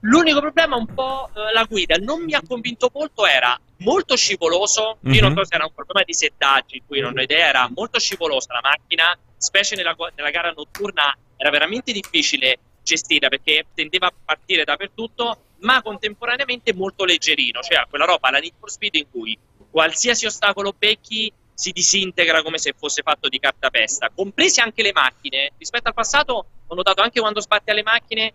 l'unico 0.00 0.40
problema 0.40 0.74
è 0.76 0.78
un 0.78 0.92
po' 0.92 1.30
eh, 1.34 1.52
la 1.52 1.64
guida. 1.64 1.96
Non 1.96 2.24
mi 2.24 2.34
ha 2.34 2.42
convinto 2.46 2.90
molto, 2.92 3.26
era 3.26 3.56
molto 3.78 4.16
scivoloso. 4.16 4.98
Io 5.02 5.20
non 5.20 5.30
Mhm. 5.32 5.36
so 5.36 5.44
se 5.44 5.54
era 5.54 5.64
un 5.64 5.74
problema 5.74 6.02
di 6.04 6.14
settaggi, 6.14 6.76
in 6.78 6.82
cui 6.86 7.00
non 7.00 7.16
ho 7.16 7.20
idea, 7.22 7.46
era 7.46 7.70
molto 7.74 8.00
scivolosa 8.00 8.52
la 8.54 8.60
macchina, 8.62 9.16
specie 9.36 9.76
nella, 9.76 9.94
nella 10.16 10.30
gara 10.30 10.50
notturna 10.56 11.16
era 11.36 11.50
veramente 11.50 11.92
difficile 11.92 12.58
gestirla 12.82 13.28
perché 13.28 13.66
tendeva 13.74 14.06
a 14.06 14.12
partire 14.24 14.64
dappertutto, 14.64 15.44
ma 15.60 15.80
contemporaneamente 15.82 16.74
molto 16.74 17.04
leggerino, 17.04 17.60
cioè 17.62 17.86
quella 17.88 18.04
roba 18.04 18.30
la 18.30 18.38
Need 18.38 18.54
for 18.58 18.70
Speed 18.70 18.94
in 18.96 19.10
cui 19.10 19.38
qualsiasi 19.70 20.26
ostacolo 20.26 20.74
becchi 20.76 21.32
si 21.54 21.70
disintegra 21.70 22.42
come 22.42 22.58
se 22.58 22.74
fosse 22.76 23.02
fatto 23.02 23.28
di 23.28 23.38
cartapesta, 23.38 24.10
comprese 24.14 24.60
anche 24.60 24.82
le 24.82 24.92
macchine. 24.92 25.52
Rispetto 25.56 25.88
al 25.88 25.94
passato 25.94 26.46
ho 26.66 26.74
notato 26.74 27.02
anche 27.02 27.20
quando 27.20 27.40
sbatti 27.40 27.70
alle 27.70 27.82
macchine, 27.82 28.34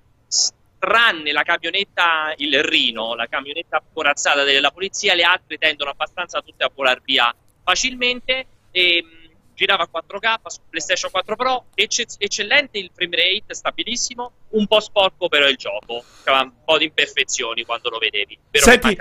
tranne 0.80 1.32
la 1.32 1.44
camionetta, 1.44 2.34
il 2.38 2.64
Rino, 2.64 3.16
la 3.16 3.28
camionetta 3.28 3.84
corazzata 3.92 4.44
della 4.44 4.72
polizia, 4.72 5.16
le 5.16 5.24
altre 5.24 5.58
tendono 5.58 5.90
abbastanza 5.90 6.42
tutte 6.42 6.64
a 6.64 6.72
volare 6.74 7.02
via 7.04 7.34
facilmente 7.64 8.46
e 8.72 9.04
mh, 9.04 9.17
girava 9.58 9.84
a 9.84 9.90
4K 9.92 10.36
su 10.46 10.60
PlayStation 10.70 11.10
4 11.10 11.36
Pro, 11.36 11.66
ecce- 11.74 12.06
eccellente 12.20 12.78
il 12.78 12.92
frame 12.94 13.16
rate, 13.16 13.56
stabilissimo, 13.56 14.32
un 14.50 14.68
po' 14.68 14.80
sporco 14.80 15.28
però 15.28 15.48
il 15.48 15.58
gioco, 15.58 16.04
aveva 16.26 16.44
un 16.44 16.52
po' 16.64 16.78
di 16.78 16.86
imperfezioni 16.86 17.66
quando 17.66 17.90
lo 17.90 17.98
vedevi. 17.98 18.38
Però 18.50 18.64
Senti- 18.64 18.98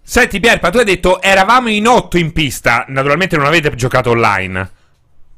Senti, 0.00 0.40
Pierpa, 0.40 0.70
tu 0.70 0.78
hai 0.78 0.84
detto 0.86 1.20
eravamo 1.20 1.68
in 1.68 1.86
otto 1.86 2.16
in 2.16 2.32
pista. 2.32 2.86
Naturalmente 2.88 3.36
non 3.36 3.44
avete 3.44 3.74
giocato 3.74 4.10
online. 4.10 4.76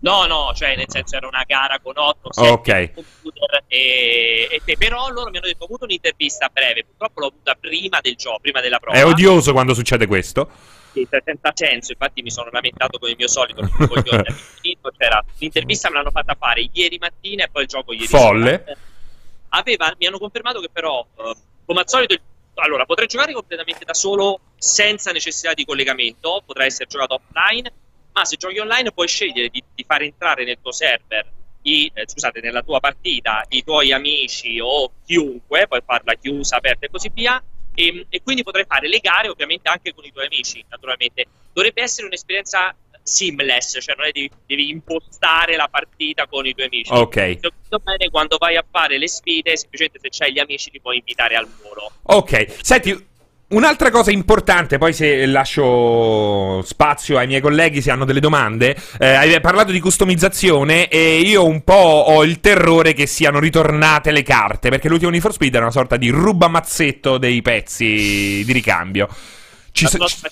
No, 0.03 0.27
no, 0.27 0.53
cioè 0.55 0.77
nel 0.77 0.87
senso 0.89 1.17
era 1.17 1.27
una 1.27 1.43
gara 1.47 1.81
con 1.81 1.95
8 1.97 2.31
Ok. 2.37 2.93
computer 2.95 3.65
e, 3.67 4.49
e 4.51 4.63
te, 4.65 4.77
però 4.79 5.09
loro 5.09 5.29
mi 5.31 5.39
hanno 5.39 5.47
detto 5.47 5.63
ho 5.65 5.67
avuto 5.67 5.85
un'intervista 5.85 6.49
breve, 6.53 6.85
purtroppo 6.85 7.21
l'ho 7.21 7.27
avuta 7.27 7.55
prima 7.55 7.99
del 8.01 8.15
gioco, 8.15 8.39
prima 8.41 8.61
della 8.61 8.79
prova. 8.79 8.97
È 8.97 9.05
odioso 9.05 9.53
quando 9.53 9.75
succede 9.75 10.07
questo. 10.07 10.49
Senza 10.93 11.53
senso, 11.55 11.93
infatti 11.93 12.23
mi 12.23 12.31
sono 12.31 12.51
lamentato 12.51 12.99
come 12.99 13.13
il 13.13 13.17
mio 13.17 13.29
solito, 13.29 13.61
infinito, 13.63 14.91
c'era 14.97 15.25
l'intervista 15.39 15.89
me 15.89 15.97
l'hanno 15.97 16.11
fatta 16.11 16.35
fare 16.35 16.69
ieri 16.73 16.99
mattina 16.99 17.45
e 17.45 17.49
poi 17.51 17.63
il 17.63 17.69
gioco 17.69 17.93
ieri 17.93 18.07
Folle. 18.07 18.63
sera. 18.65 18.79
Aveva, 19.51 19.95
mi 19.99 20.07
hanno 20.07 20.19
confermato 20.19 20.61
che 20.61 20.69
però, 20.71 21.05
eh, 21.17 21.35
come 21.65 21.81
al 21.81 21.89
solito, 21.89 22.17
allora 22.55 22.85
potrei 22.85 23.07
giocare 23.07 23.33
completamente 23.33 23.85
da 23.85 23.95
solo 23.95 24.41
senza 24.57 25.13
necessità 25.13 25.55
di 25.55 25.65
collegamento, 25.65 26.43
potrà 26.45 26.65
essere 26.65 26.87
giocato 26.89 27.15
offline, 27.15 27.73
ma 28.13 28.25
se 28.25 28.37
giochi 28.37 28.59
online 28.59 28.93
puoi 28.93 29.09
scegliere 29.09 29.49
di, 29.49 29.63
di 29.75 29.85
far 29.85 30.03
entrare 30.03 30.45
nel 30.45 30.59
tuo 30.61 30.73
server, 30.73 31.27
i, 31.63 31.91
eh, 31.93 32.09
scusate, 32.09 32.41
nella 32.41 32.63
tua 32.63 32.81
partita 32.81 33.45
i 33.51 33.63
tuoi 33.63 33.93
amici 33.93 34.59
o 34.61 34.93
chiunque, 35.05 35.67
puoi 35.67 35.83
farla 35.85 36.15
chiusa, 36.15 36.57
aperta 36.57 36.87
e 36.87 36.91
così 36.91 37.11
via, 37.13 37.43
e, 37.75 38.07
e 38.09 38.23
quindi 38.23 38.43
potrai 38.43 38.65
fare 38.67 38.89
le 38.89 38.99
gare 38.99 39.29
ovviamente 39.29 39.69
anche 39.69 39.95
con 39.95 40.05
i 40.05 40.13
tuoi 40.13 40.27
amici, 40.27 40.65
naturalmente. 40.69 41.27
Dovrebbe 41.53 41.83
essere 41.83 42.07
un'esperienza 42.07 42.75
seamless, 43.03 43.79
cioè 43.81 43.95
non 43.97 44.07
è 44.07 44.11
devi, 44.13 44.31
devi 44.47 44.71
impostare 44.71 45.57
la 45.57 45.69
partita 45.69 46.27
con 46.27 46.47
i 46.47 46.55
tuoi 46.55 46.67
amici. 46.67 46.93
Ok. 46.93 47.39
Bene, 47.83 48.11
quando 48.11 48.37
vai 48.39 48.57
a 48.57 48.65
fare 48.69 48.99
le 48.99 49.09
sfide, 49.09 49.57
semplicemente 49.57 49.99
se 50.01 50.09
c'hai 50.11 50.33
gli 50.33 50.39
amici 50.39 50.71
ti 50.71 50.81
puoi 50.81 50.99
invitare 50.99 51.37
al 51.37 51.49
muro. 51.63 51.93
Ok, 52.03 52.57
senti, 52.63 53.09
un'altra 53.51 53.91
cosa 53.91 54.11
importante, 54.11 54.79
poi 54.79 54.93
se 54.93 55.27
lascio 55.27 56.63
spazio 56.63 57.19
ai 57.19 57.27
miei 57.27 57.41
colleghi 57.41 57.81
se 57.81 57.91
hanno 57.91 58.05
delle 58.05 58.21
domande, 58.21 58.77
eh, 58.99 59.15
hai 59.15 59.41
parlato 59.41 59.73
di 59.73 59.81
customizzazione 59.81 60.89
e 60.89 61.21
io 61.21 61.47
un 61.47 61.63
po' 61.63 61.73
ho 61.73 62.25
il 62.25 62.41
terrore 62.41 62.93
che 62.93 63.07
siano 63.07 63.39
ritornate 63.39 64.11
le 64.11 64.23
carte, 64.23 64.69
perché 64.69 64.89
l'ultimo 64.89 65.11
Need 65.11 65.23
for 65.23 65.33
Speed 65.33 65.55
è 65.55 65.59
una 65.59 65.71
sorta 65.71 65.97
di 65.97 66.11
rubamazzetto 66.11 67.19
dei 67.19 67.43
pezzi 67.43 68.43
di 68.45 68.53
ricambio. 68.53 69.09
Ci 69.73 69.85
la 69.85 69.91
so- 69.91 70.29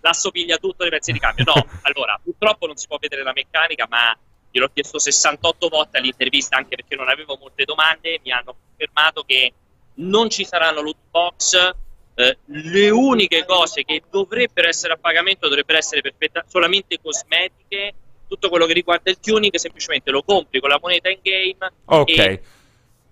l'assomiglia 0.00 0.56
tutto 0.56 0.84
ai 0.84 0.90
pezzi 0.90 1.12
di 1.12 1.18
cambio. 1.18 1.44
No, 1.44 1.54
allora, 1.82 2.18
purtroppo 2.22 2.66
non 2.66 2.76
si 2.76 2.86
può 2.86 2.98
vedere 3.00 3.22
la 3.22 3.32
meccanica, 3.32 3.86
ma 3.88 4.16
gliel'ho 4.50 4.70
chiesto 4.72 4.98
68 4.98 5.68
volte 5.68 5.98
all'intervista 5.98 6.56
anche 6.56 6.76
perché 6.76 6.96
non 6.96 7.08
avevo 7.08 7.36
molte 7.40 7.64
domande. 7.64 8.20
Mi 8.22 8.30
hanno 8.30 8.54
confermato 8.56 9.22
che 9.22 9.52
non 9.94 10.30
ci 10.30 10.44
saranno 10.44 10.80
loot 10.80 10.96
box. 11.10 11.74
Eh, 12.18 12.36
le 12.46 12.90
uniche 12.90 13.44
cose 13.44 13.84
che 13.84 14.02
dovrebbero 14.10 14.66
essere 14.66 14.94
a 14.94 14.96
pagamento 14.96 15.46
dovrebbero 15.46 15.78
essere 15.78 16.00
perfetta- 16.00 16.44
solamente 16.48 16.98
cosmetiche. 17.00 17.94
Tutto 18.26 18.48
quello 18.48 18.66
che 18.66 18.72
riguarda 18.72 19.08
il 19.08 19.20
tuning, 19.20 19.54
semplicemente 19.54 20.10
lo 20.10 20.22
compri 20.22 20.58
con 20.58 20.68
la 20.68 20.80
moneta 20.82 21.08
in 21.08 21.20
game. 21.22 21.72
ok. 21.84 22.18
e- 22.18 22.42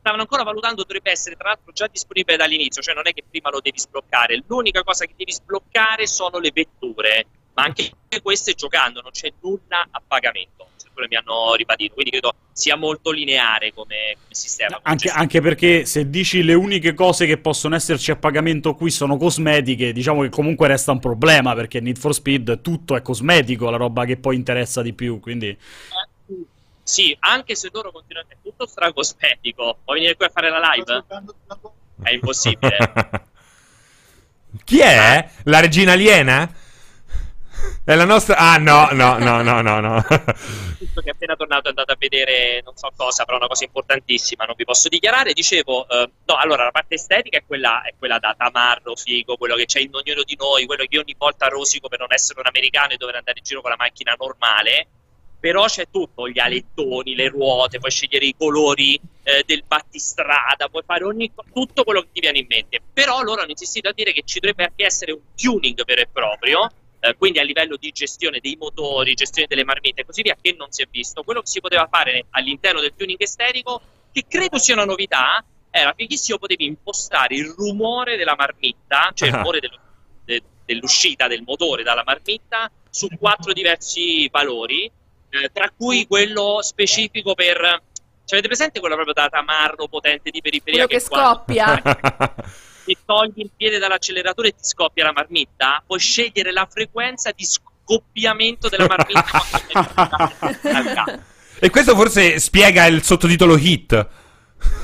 stavano 0.01 0.23
ancora 0.23 0.43
valutando, 0.43 0.83
dovrebbe 0.83 1.11
essere 1.11 1.37
tra 1.37 1.49
l'altro 1.49 1.73
già 1.73 1.89
disponibile 1.89 2.37
dall'inizio, 2.37 2.83
cioè 2.83 2.95
non 2.95 3.07
è 3.07 3.13
che 3.13 3.25
prima 3.29 3.51
lo 3.51 3.61
devi 3.61 3.79
sbloccare. 3.79 4.43
L'unica 4.47 4.83
cosa 4.83 5.05
che 5.05 5.15
devi 5.17 5.33
sbloccare 5.33 6.07
sono 6.07 6.39
le 6.39 6.51
vetture, 6.53 7.27
ma 7.57 7.65
anche 7.65 7.91
queste 8.23 8.53
giocando 8.53 9.01
non 9.01 9.11
c'è 9.11 9.33
nulla 9.41 9.89
a 9.91 10.03
pagamento. 10.07 10.69
Se 10.77 10.89
quello 10.93 11.09
mi 11.09 11.17
hanno 11.17 11.55
ribadito, 11.55 11.95
quindi 11.95 12.11
credo 12.11 12.35
sia 12.53 12.77
molto 12.77 13.11
lineare 13.11 13.73
come, 13.73 14.17
come 14.21 14.35
sistema. 14.35 14.77
come 14.77 14.83
Anche, 14.85 15.09
anche 15.09 15.41
perché 15.41 15.87
se 15.87 16.11
dici 16.11 16.43
le 16.43 16.53
uniche 16.53 16.93
cose 16.93 17.25
che 17.25 17.39
possono 17.39 17.75
esserci 17.75 18.11
a 18.11 18.17
pagamento 18.17 18.75
qui 18.75 18.91
sono 18.91 19.17
cosmetiche, 19.17 19.93
diciamo 19.93 20.23
che 20.23 20.29
comunque 20.29 20.69
resta 20.69 20.93
un 20.93 20.99
problema 20.99 21.55
perché 21.55 21.81
Need 21.81 21.97
for 21.97 22.13
Speed 22.13 22.61
tutto 22.61 22.95
è 22.95 23.01
cosmetico, 23.01 23.71
la 23.71 23.79
roba 23.79 24.05
che 24.05 24.19
poi 24.19 24.37
interessa 24.37 24.83
di 24.83 24.93
più, 24.93 25.19
quindi 25.19 25.57
Sì, 26.83 27.17
anche 27.21 27.55
se 27.55 27.71
loro 27.73 27.91
continuano, 27.91 28.29
è 28.29 28.37
tutto 28.43 28.67
stracosmetico. 28.67 29.79
Vuoi 29.85 29.99
venire 29.99 30.15
qui 30.15 30.27
a 30.27 30.31
fare 30.31 30.51
la 30.51 30.61
live? 30.75 31.05
È 32.03 32.13
impossibile. 32.13 32.77
Chi 34.63 34.81
è? 34.81 35.31
La 35.45 35.61
regina 35.61 35.93
aliena? 35.93 36.65
È 37.85 37.95
la 37.95 38.05
nostra... 38.05 38.37
Ah 38.37 38.57
no, 38.57 38.89
no, 38.93 39.17
no, 39.19 39.43
no, 39.43 39.61
no, 39.61 39.81
no. 39.81 40.05
Visto 40.79 41.01
che 41.01 41.11
appena 41.11 41.37
tornato 41.37 41.67
è 41.67 41.69
andato 41.69 41.93
a 41.93 41.97
vedere 41.99 42.61
non 42.65 42.77
so 42.77 42.91
cosa, 42.97 43.25
però 43.25 43.37
una 43.37 43.47
cosa 43.47 43.65
importantissima, 43.65 44.45
non 44.45 44.55
vi 44.57 44.65
posso 44.65 44.89
dichiarare. 44.89 45.33
Dicevo, 45.33 45.89
eh, 45.89 46.11
no, 46.25 46.35
allora 46.35 46.65
la 46.65 46.71
parte 46.71 46.97
estetica 46.97 47.39
è 47.39 47.45
quella, 47.47 47.83
è 47.83 47.95
quella 47.99 48.19
da 48.19 48.35
tamarro, 48.37 48.97
figo, 48.97 49.37
quello 49.37 49.55
che 49.55 49.67
c'è 49.67 49.81
in 49.81 49.95
ognuno 49.95 50.23
di 50.25 50.37
noi, 50.39 50.67
quello 50.67 50.85
che 50.89 50.99
ogni 50.99 51.15
volta 51.17 51.49
rosico 51.49 51.89
per 51.89 52.01
non 52.01 52.13
essere 52.13 52.41
un 52.41 52.47
americano 52.47 52.93
e 52.93 52.97
dover 52.97 53.17
andare 53.17 53.39
in 53.39 53.45
giro 53.45 53.61
con 53.61 53.71
la 53.71 53.77
macchina 53.79 54.15
normale. 54.19 54.89
Però 55.39 55.67
c'è 55.67 55.85
tutto, 55.91 56.29
gli 56.29 56.41
alettoni, 56.41 57.15
le 57.15 57.29
ruote, 57.29 57.79
puoi 57.79 57.91
scegliere 57.91 58.25
i 58.25 58.35
colori 58.37 58.99
eh, 59.23 59.45
del 59.47 59.63
battistrada, 59.65 60.69
puoi 60.69 60.83
fare 60.85 61.05
ogni 61.05 61.31
tutto 61.53 61.85
quello 61.85 62.01
che 62.01 62.09
ti 62.15 62.21
viene 62.21 62.39
in 62.39 62.47
mente. 62.49 62.81
Però 62.93 63.23
loro 63.23 63.43
hanno 63.43 63.51
insistito 63.51 63.89
a 63.89 63.93
dire 63.93 64.13
che 64.13 64.23
ci 64.25 64.41
dovrebbe 64.41 64.65
anche 64.65 64.85
essere 64.85 65.13
un 65.13 65.21
tuning 65.37 65.85
vero 65.85 66.01
e 66.01 66.09
proprio, 66.11 66.69
eh, 67.01 67.15
quindi 67.17 67.39
a 67.39 67.43
livello 67.43 67.77
di 67.77 67.91
gestione 67.91 68.41
dei 68.41 68.57
motori, 68.59 69.15
gestione 69.15 69.47
delle 69.49 69.65
marmite 69.65 70.03
e 70.03 70.05
così 70.05 70.23
via, 70.23 70.37
che 70.41 70.55
non 70.57 70.71
si 70.71 70.83
è 70.83 70.87
visto. 70.91 71.23
Quello 71.23 71.41
che 71.41 71.47
si 71.49 71.61
poteva 71.61 71.87
fare 71.91 72.27
all'interno 72.31 72.81
del 72.81 72.95
tuning 72.97 73.21
esterico, 73.21 73.81
che 74.13 74.25
credo 74.29 74.59
sia 74.59 74.75
una 74.75 74.85
novità, 74.85 75.45
era 75.71 75.93
fighissimo, 75.95 76.39
potevi 76.39 76.65
impostare 76.65 77.35
il 77.37 77.53
rumore 77.57 78.17
della 78.17 78.35
marmitta, 78.37 79.11
cioè 79.15 79.29
il 79.29 79.35
Ah. 79.35 79.39
rumore 79.39 79.61
dello- 79.61 79.79
de- 80.25 80.43
dell'uscita 80.65 81.27
del 81.29 81.43
motore 81.47 81.83
dalla 81.83 82.03
marmitta, 82.05 82.71
su 82.91 83.09
quattro 83.19 83.53
diversi 83.53 84.29
valori, 84.31 84.85
eh, 85.29 85.51
tra 85.53 85.71
cui 85.77 86.07
quello 86.07 86.61
specifico 86.63 87.35
per... 87.35 87.57
Cioè, 88.27 88.39
avete 88.41 88.49
presente 88.49 88.81
quello 88.81 88.95
proprio 88.97 89.15
da 89.15 89.29
tamarro 89.29 89.87
potente 89.87 90.31
di 90.31 90.41
periferia? 90.41 90.87
Quello 90.87 91.01
che 91.01 91.09
quando- 91.09 91.29
scoppia. 91.45 91.83
ti 92.87 92.97
togli 93.05 93.41
il 93.41 93.51
piede 93.55 93.79
dall'acceleratore 93.79 94.49
e 94.49 94.53
ti 94.53 94.63
scoppia 94.63 95.05
la 95.05 95.13
marmitta, 95.13 95.83
puoi 95.85 95.99
scegliere 95.99 96.53
la 96.53 96.67
frequenza 96.71 97.33
di 97.33 97.45
scoppiamento 97.45 98.69
della 98.69 98.87
marmitta. 98.87 99.43
e 101.59 101.69
questo 101.69 101.97
forse 101.97 102.39
spiega 102.39 102.87
il 102.87 103.03
sottotitolo 103.03 103.57
hit. 103.57 104.09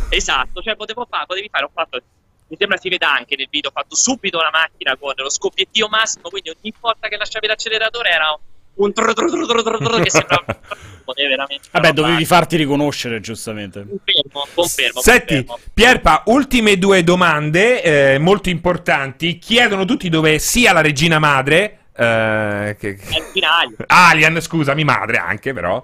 esatto, 0.09 0.61
cioè 0.61 0.75
potevo 0.75 1.07
fare, 1.09 1.27
potevi 1.27 1.49
fare, 1.49 1.65
ho 1.65 1.71
fatto, 1.73 2.01
mi 2.49 2.57
sembra 2.59 2.77
si 2.77 2.89
veda 2.89 3.13
anche 3.13 3.37
nel 3.37 3.47
video, 3.49 3.71
ho 3.71 3.73
fatto 3.73 3.95
subito 3.95 4.41
la 4.41 4.51
macchina 4.51 4.97
con 4.97 5.13
lo 5.17 5.31
scoppiettio 5.31 5.87
massimo, 5.89 6.29
quindi 6.29 6.51
ogni 6.51 6.75
volta 6.81 7.07
che 7.07 7.17
lasciavi 7.17 7.47
l'acceleratore 7.47 8.11
era 8.11 8.37
un 8.75 8.93
tru 8.93 9.13
tru 9.13 9.29
tru 9.29 10.03
che 10.03 10.11
sembrava 10.11 10.45
potevi 11.05 11.29
veramente 11.29 11.69
vabbè, 11.71 11.93
dovevi 11.93 12.25
farti 12.25 12.57
riconoscere 12.57 13.21
giustamente. 13.21 13.81
confermo, 13.87 14.47
confermo, 14.55 15.01
Senti, 15.01 15.45
confermo. 15.45 15.59
Pierpa, 15.75 16.23
ultime 16.27 16.79
due 16.79 17.03
domande 17.05 17.83
eh, 18.15 18.19
molto 18.19 18.49
importanti. 18.49 19.39
Chiedono 19.39 19.85
tutti 19.85 20.09
dove 20.09 20.39
sia 20.39 20.73
la 20.73 20.81
regina 20.81 21.19
madre. 21.19 21.79
eh, 21.95 22.77
che... 22.79 22.89
In 23.11 23.25
finale. 23.33 23.75
Alien, 23.89 24.41
scusami, 24.41 24.85
madre 24.85 25.19
anche, 25.19 25.53
però. 25.53 25.83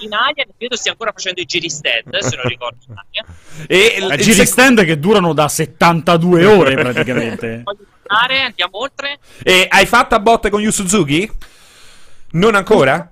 in 0.00 0.12
Alien 0.14 0.46
credo 0.56 0.76
stia 0.76 0.92
ancora 0.92 1.12
facendo 1.12 1.40
i 1.40 1.44
giri 1.44 1.68
stand 1.68 2.16
se 2.18 2.36
non 2.36 2.46
ricordo 2.46 2.78
male. 2.88 3.26
E 3.66 3.96
A 4.00 4.14
il 4.14 4.20
giri 4.20 4.32
sec- 4.32 4.48
stand 4.48 4.84
che 4.84 4.98
durano 4.98 5.32
da 5.34 5.48
72 5.48 6.46
ore 6.46 6.74
praticamente. 6.76 7.60
Voglio 7.66 7.84
tornare, 8.02 8.40
andiamo 8.42 8.78
oltre. 8.78 9.18
e 9.42 9.66
hai 9.68 9.84
fatto 9.86 10.14
a 10.14 10.20
botte 10.20 10.48
con 10.50 10.60
Yu 10.62 10.70
Suzuki? 10.70 11.30
Non 12.32 12.54
ancora? 12.54 13.10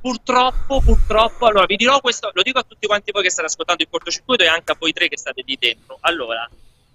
Purtroppo, 0.00 0.80
purtroppo, 0.80 1.46
allora 1.46 1.66
vi 1.66 1.76
dirò 1.76 2.00
questo, 2.00 2.30
lo 2.32 2.42
dico 2.42 2.58
a 2.60 2.62
tutti 2.62 2.86
quanti 2.86 3.10
voi 3.10 3.22
che 3.22 3.30
state 3.30 3.48
ascoltando 3.48 3.82
il 3.82 3.88
cortocircuito 3.90 4.44
e 4.44 4.46
anche 4.46 4.72
a 4.72 4.76
voi 4.78 4.92
tre 4.92 5.08
che 5.08 5.18
state 5.18 5.42
lì 5.44 5.56
dentro. 5.58 5.98
Allora, 6.00 6.48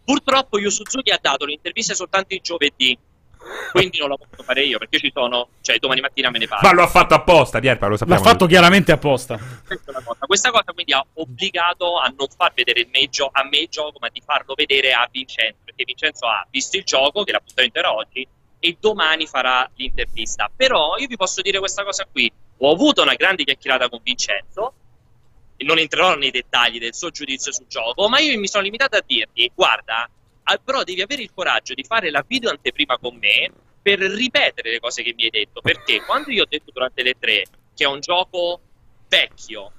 purtroppo 0.04 0.58
Yu 0.58 0.70
Suzuki 0.70 1.12
ha 1.12 1.20
dato 1.22 1.46
le 1.46 1.52
interviste 1.54 1.96
soltanto 1.96 2.34
il 2.34 2.40
giovedì, 2.42 2.98
quindi 3.72 4.00
non 4.00 4.08
lo 4.08 4.18
posso 4.18 4.42
fare 4.44 4.64
io 4.64 4.78
perché 4.78 5.00
ci 5.00 5.12
sono, 5.14 5.50
cioè 5.62 5.78
domani 5.80 6.00
mattina 6.00 6.30
me 6.30 6.40
ne 6.40 6.48
parlo. 6.48 6.66
Ma 6.68 6.74
lo 6.74 6.82
ha 6.84 6.88
fatto 6.88 7.14
apposta, 7.14 7.60
Pierpa, 7.60 7.86
lo 7.86 7.92
L'ha 7.92 7.98
sappiamo. 7.98 8.24
fatto 8.24 8.46
chiaramente 8.46 8.92
apposta. 8.94 9.38
Cosa. 9.38 10.02
Questa 10.26 10.50
cosa 10.52 10.72
quindi 10.74 10.94
ha 10.94 11.06
obbligato 11.16 12.00
a 12.00 12.08
non 12.18 12.28
far 12.36 12.54
vedere 12.54 12.80
il 12.80 12.88
me 12.92 13.10
gio- 13.10 13.30
a 13.32 13.44
me 13.44 13.58
il 13.60 13.68
gioco, 13.70 13.98
ma 14.00 14.08
di 14.10 14.22
farlo 14.26 14.54
vedere 14.56 14.94
a 14.94 15.08
Vincenzo, 15.12 15.58
perché 15.66 15.84
Vincenzo 15.84 16.26
ha 16.26 16.48
visto 16.50 16.78
il 16.78 16.84
gioco, 16.86 17.24
che 17.26 17.34
l'appuntamento 17.34 17.78
era 17.80 17.94
oggi, 17.94 18.26
e 18.66 18.78
domani 18.80 19.28
farà 19.28 19.70
l'intervista. 19.76 20.50
Però 20.56 20.96
io 20.96 21.08
vi 21.08 21.18
posso 21.18 21.42
dire 21.42 21.60
questa 21.60 21.84
cosa 21.84 22.08
qui. 22.10 22.32
Ho 22.60 22.72
avuto 22.72 23.02
una 23.02 23.16
grande 23.16 23.44
chiacchierata 23.44 23.90
con 23.90 24.00
Vincenzo, 24.02 24.74
e 25.58 25.66
non 25.66 25.80
entrerò 25.80 26.16
nei 26.16 26.32
dettagli 26.32 26.80
del 26.80 26.96
suo 26.96 27.10
giudizio 27.10 27.52
sul 27.52 27.68
gioco, 27.68 28.08
ma 28.08 28.20
io 28.20 28.40
mi 28.40 28.48
sono 28.48 28.64
limitato 28.64 28.96
a 28.96 29.04
dirgli, 29.06 29.52
guarda, 29.54 30.10
ah, 30.44 30.58
però 30.64 30.84
devi 30.84 31.02
avere 31.02 31.24
il 31.24 31.32
coraggio 31.34 31.74
di 31.74 31.84
fare 31.84 32.10
la 32.10 32.24
video 32.26 32.52
anteprima 32.52 32.98
con 32.98 33.18
me 33.18 33.52
per 33.82 34.00
ripetere 34.00 34.72
le 34.72 34.80
cose 34.80 35.04
che 35.04 35.14
mi 35.14 35.26
hai 35.26 35.30
detto, 35.30 35.60
perché 35.60 36.02
quando 36.02 36.32
io 36.32 36.44
ho 36.44 36.48
detto 36.48 36.72
durante 36.72 37.04
le 37.04 37.16
tre 37.20 37.44
che 37.76 37.84
è 37.84 37.88
un 37.88 38.00
gioco 38.00 38.62
vecchio, 39.10 39.72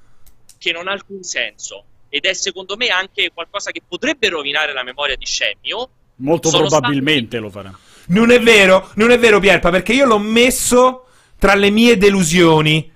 che 0.58 0.72
non 0.72 0.88
ha 0.88 0.92
alcun 0.92 1.22
senso, 1.22 1.84
ed 2.10 2.26
è 2.26 2.34
secondo 2.34 2.76
me 2.76 2.88
anche 2.88 3.30
qualcosa 3.32 3.70
che 3.70 3.80
potrebbe 3.86 4.28
rovinare 4.28 4.74
la 4.74 4.82
memoria 4.82 5.16
di 5.16 5.24
Scemmio, 5.24 5.88
Molto 6.16 6.50
probabilmente 6.50 7.38
lo 7.38 7.50
farà. 7.50 7.76
Non 8.06 8.30
è 8.30 8.40
vero, 8.40 8.90
non 8.94 9.10
è 9.10 9.18
vero, 9.18 9.40
Pierpa, 9.40 9.70
perché 9.70 9.92
io 9.92 10.06
l'ho 10.06 10.18
messo 10.18 11.06
tra 11.38 11.54
le 11.54 11.70
mie 11.70 11.96
delusioni. 11.96 12.90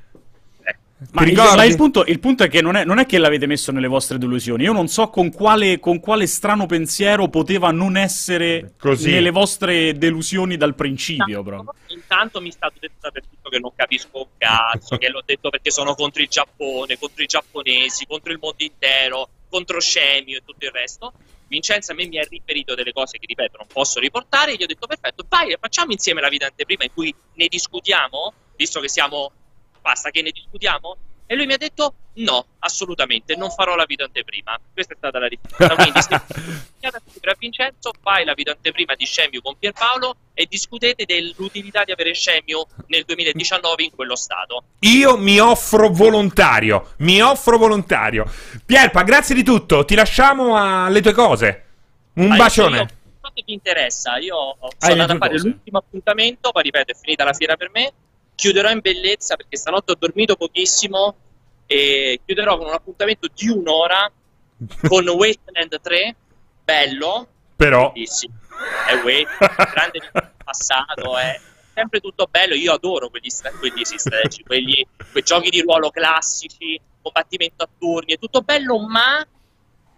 eh, 0.62 0.76
Ma 1.12 1.24
il, 1.24 1.34
ma 1.34 1.64
il, 1.64 1.76
punto, 1.76 2.04
il, 2.06 2.18
punto, 2.18 2.44
è 2.44 2.48
che 2.48 2.60
non 2.60 2.76
è, 2.76 2.84
non 2.84 2.98
è, 2.98 3.06
che 3.06 3.18
l'avete 3.18 3.46
messo 3.46 3.72
nelle 3.72 3.86
vostre 3.86 4.18
delusioni. 4.18 4.64
Io 4.64 4.72
non 4.72 4.88
so 4.88 5.08
con 5.08 5.32
quale, 5.32 5.78
con 5.80 6.00
quale 6.00 6.26
strano 6.26 6.66
pensiero 6.66 7.28
poteva 7.28 7.70
non 7.70 7.96
essere 7.96 8.74
Così. 8.78 9.10
nelle 9.10 9.30
vostre 9.30 9.96
delusioni 9.96 10.56
dal 10.56 10.74
principio. 10.74 11.38
Intanto, 11.38 11.74
intanto 11.88 12.40
mi 12.40 12.48
è 12.48 12.52
stato 12.52 12.74
detto 12.78 12.94
dappertutto 13.00 13.48
che 13.48 13.58
non 13.58 13.72
capisco 13.74 14.18
un 14.18 14.26
cazzo, 14.36 14.96
che 14.98 15.08
l'ho 15.08 15.22
detto 15.24 15.50
perché 15.50 15.70
sono 15.70 15.94
contro 15.94 16.22
il 16.22 16.28
Giappone, 16.28 16.98
contro 16.98 17.22
i 17.22 17.26
giapponesi, 17.26 18.06
contro 18.06 18.32
il 18.32 18.38
mondo 18.40 18.62
intero, 18.62 19.28
contro 19.48 19.80
Scemio 19.80 20.36
e 20.36 20.42
tutto 20.44 20.64
il 20.64 20.70
resto. 20.70 21.12
Vincenzo 21.48 21.92
a 21.92 21.94
me 21.94 22.06
mi 22.06 22.18
ha 22.18 22.26
riferito 22.28 22.74
delle 22.74 22.92
cose 22.92 23.18
che, 23.18 23.26
ripeto, 23.26 23.56
non 23.56 23.66
posso 23.66 23.98
riportare. 23.98 24.52
E 24.52 24.56
gli 24.56 24.62
ho 24.62 24.66
detto, 24.66 24.86
perfetto, 24.86 25.24
vai, 25.28 25.56
facciamo 25.58 25.92
insieme 25.92 26.20
la 26.20 26.28
vita 26.28 26.46
anteprima 26.46 26.84
in 26.84 26.92
cui 26.92 27.14
ne 27.34 27.48
discutiamo, 27.48 28.32
visto 28.56 28.80
che 28.80 28.88
siamo 28.88 29.32
basta 29.80 30.10
che 30.10 30.22
ne 30.22 30.30
discutiamo? 30.30 30.96
E 31.30 31.36
lui 31.36 31.44
mi 31.44 31.52
ha 31.52 31.58
detto 31.58 31.92
no, 32.14 32.46
assolutamente, 32.60 33.36
non 33.36 33.50
farò 33.50 33.74
la 33.74 33.84
video 33.84 34.06
anteprima. 34.06 34.58
Questa 34.72 34.94
è 34.94 34.96
stata 34.96 35.18
la 35.18 35.26
risposta. 35.26 35.74
Quindi 35.76 36.00
se 36.00 36.14
a 36.14 37.36
Vincenzo, 37.38 37.92
fai 38.00 38.24
la 38.24 38.32
video 38.32 38.54
anteprima 38.54 38.94
di 38.94 39.04
Scemio 39.04 39.42
con 39.42 39.54
Pierpaolo 39.58 40.16
e 40.32 40.46
discutete 40.48 41.04
dell'utilità 41.04 41.84
di 41.84 41.92
avere 41.92 42.14
Scemio 42.14 42.66
nel 42.86 43.04
2019 43.04 43.82
in 43.82 43.90
quello 43.94 44.16
stato. 44.16 44.62
Io 44.80 45.18
mi 45.18 45.38
offro 45.38 45.90
volontario, 45.90 46.94
mi 47.00 47.20
offro 47.20 47.58
volontario. 47.58 48.24
Pierpa, 48.64 49.02
grazie 49.02 49.34
di 49.34 49.42
tutto, 49.42 49.84
ti 49.84 49.94
lasciamo 49.94 50.56
alle 50.56 51.02
tue 51.02 51.12
cose. 51.12 51.64
Un 52.14 52.28
Vai, 52.28 52.38
bacione. 52.38 52.78
Io, 52.78 52.86
che 53.34 53.42
vi 53.44 53.52
interessa, 53.52 54.16
io 54.16 54.56
sono 54.78 54.92
andato 54.92 55.12
a 55.12 55.16
fare 55.18 55.38
l'ultimo 55.38 55.76
appuntamento, 55.76 56.52
poi 56.52 56.62
ripeto, 56.62 56.92
è 56.92 56.94
finita 56.94 57.24
la 57.24 57.34
fiera 57.34 57.54
per 57.56 57.68
me 57.70 57.92
chiuderò 58.38 58.70
in 58.70 58.78
bellezza 58.78 59.34
perché 59.34 59.56
stanotte 59.56 59.90
ho 59.90 59.96
dormito 59.98 60.36
pochissimo 60.36 61.16
e 61.66 62.20
chiuderò 62.24 62.56
con 62.56 62.68
un 62.68 62.72
appuntamento 62.72 63.26
di 63.34 63.48
un'ora 63.48 64.08
con 64.86 65.06
Wasteland 65.10 65.80
3, 65.80 66.16
bello, 66.62 67.26
però 67.56 67.90
bellissimo. 67.90 68.34
È 68.86 68.94
Wasteland, 68.94 69.72
grande 69.72 70.00
passato, 70.44 71.18
è 71.18 71.40
sempre 71.74 71.98
tutto 71.98 72.28
bello. 72.30 72.54
Io 72.54 72.72
adoro 72.72 73.10
quegli, 73.10 73.28
quegli 73.58 73.84
strategici, 73.84 74.44
quegli, 74.44 74.86
quei 75.10 75.22
giochi 75.24 75.50
di 75.50 75.60
ruolo 75.60 75.90
classici, 75.90 76.80
combattimento 77.02 77.64
a 77.64 77.68
turni, 77.76 78.14
è 78.14 78.18
tutto 78.18 78.42
bello, 78.42 78.78
ma 78.78 79.26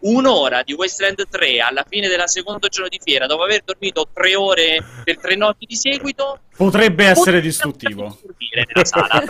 un'ora 0.01 0.63
di 0.63 0.73
Wasteland 0.73 1.29
3 1.29 1.61
alla 1.61 1.85
fine 1.89 2.09
della 2.09 2.27
seconda 2.27 2.69
giorno 2.69 2.89
di 2.89 3.01
fiera, 3.03 3.27
dopo 3.27 3.43
aver 3.43 3.63
dormito 3.65 4.09
tre 4.13 4.35
ore 4.35 4.83
per 5.05 5.19
tre 5.19 5.37
notti 5.37 5.67
di 5.67 5.77
seguito, 5.77 6.41
potrebbe 6.57 7.07
essere 7.07 7.41
distruttivo. 7.41 8.19
Nella 8.53 8.85
sala. 8.85 9.23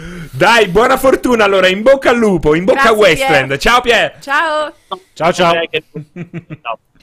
Dai, 0.30 0.66
buona 0.66 0.96
fortuna 0.96 1.44
allora, 1.44 1.68
in 1.68 1.82
bocca 1.82 2.10
al 2.10 2.16
lupo, 2.16 2.54
in 2.54 2.64
bocca 2.64 2.92
Grazie, 2.92 2.96
a 2.96 2.98
Wasteland. 2.98 3.46
Pier. 3.46 3.58
Ciao 3.60 3.80
Pier. 3.80 4.18
Ciao. 4.20 4.74
Ciao 5.12 5.32
ciao. 5.32 5.52
ciao. 6.62 6.78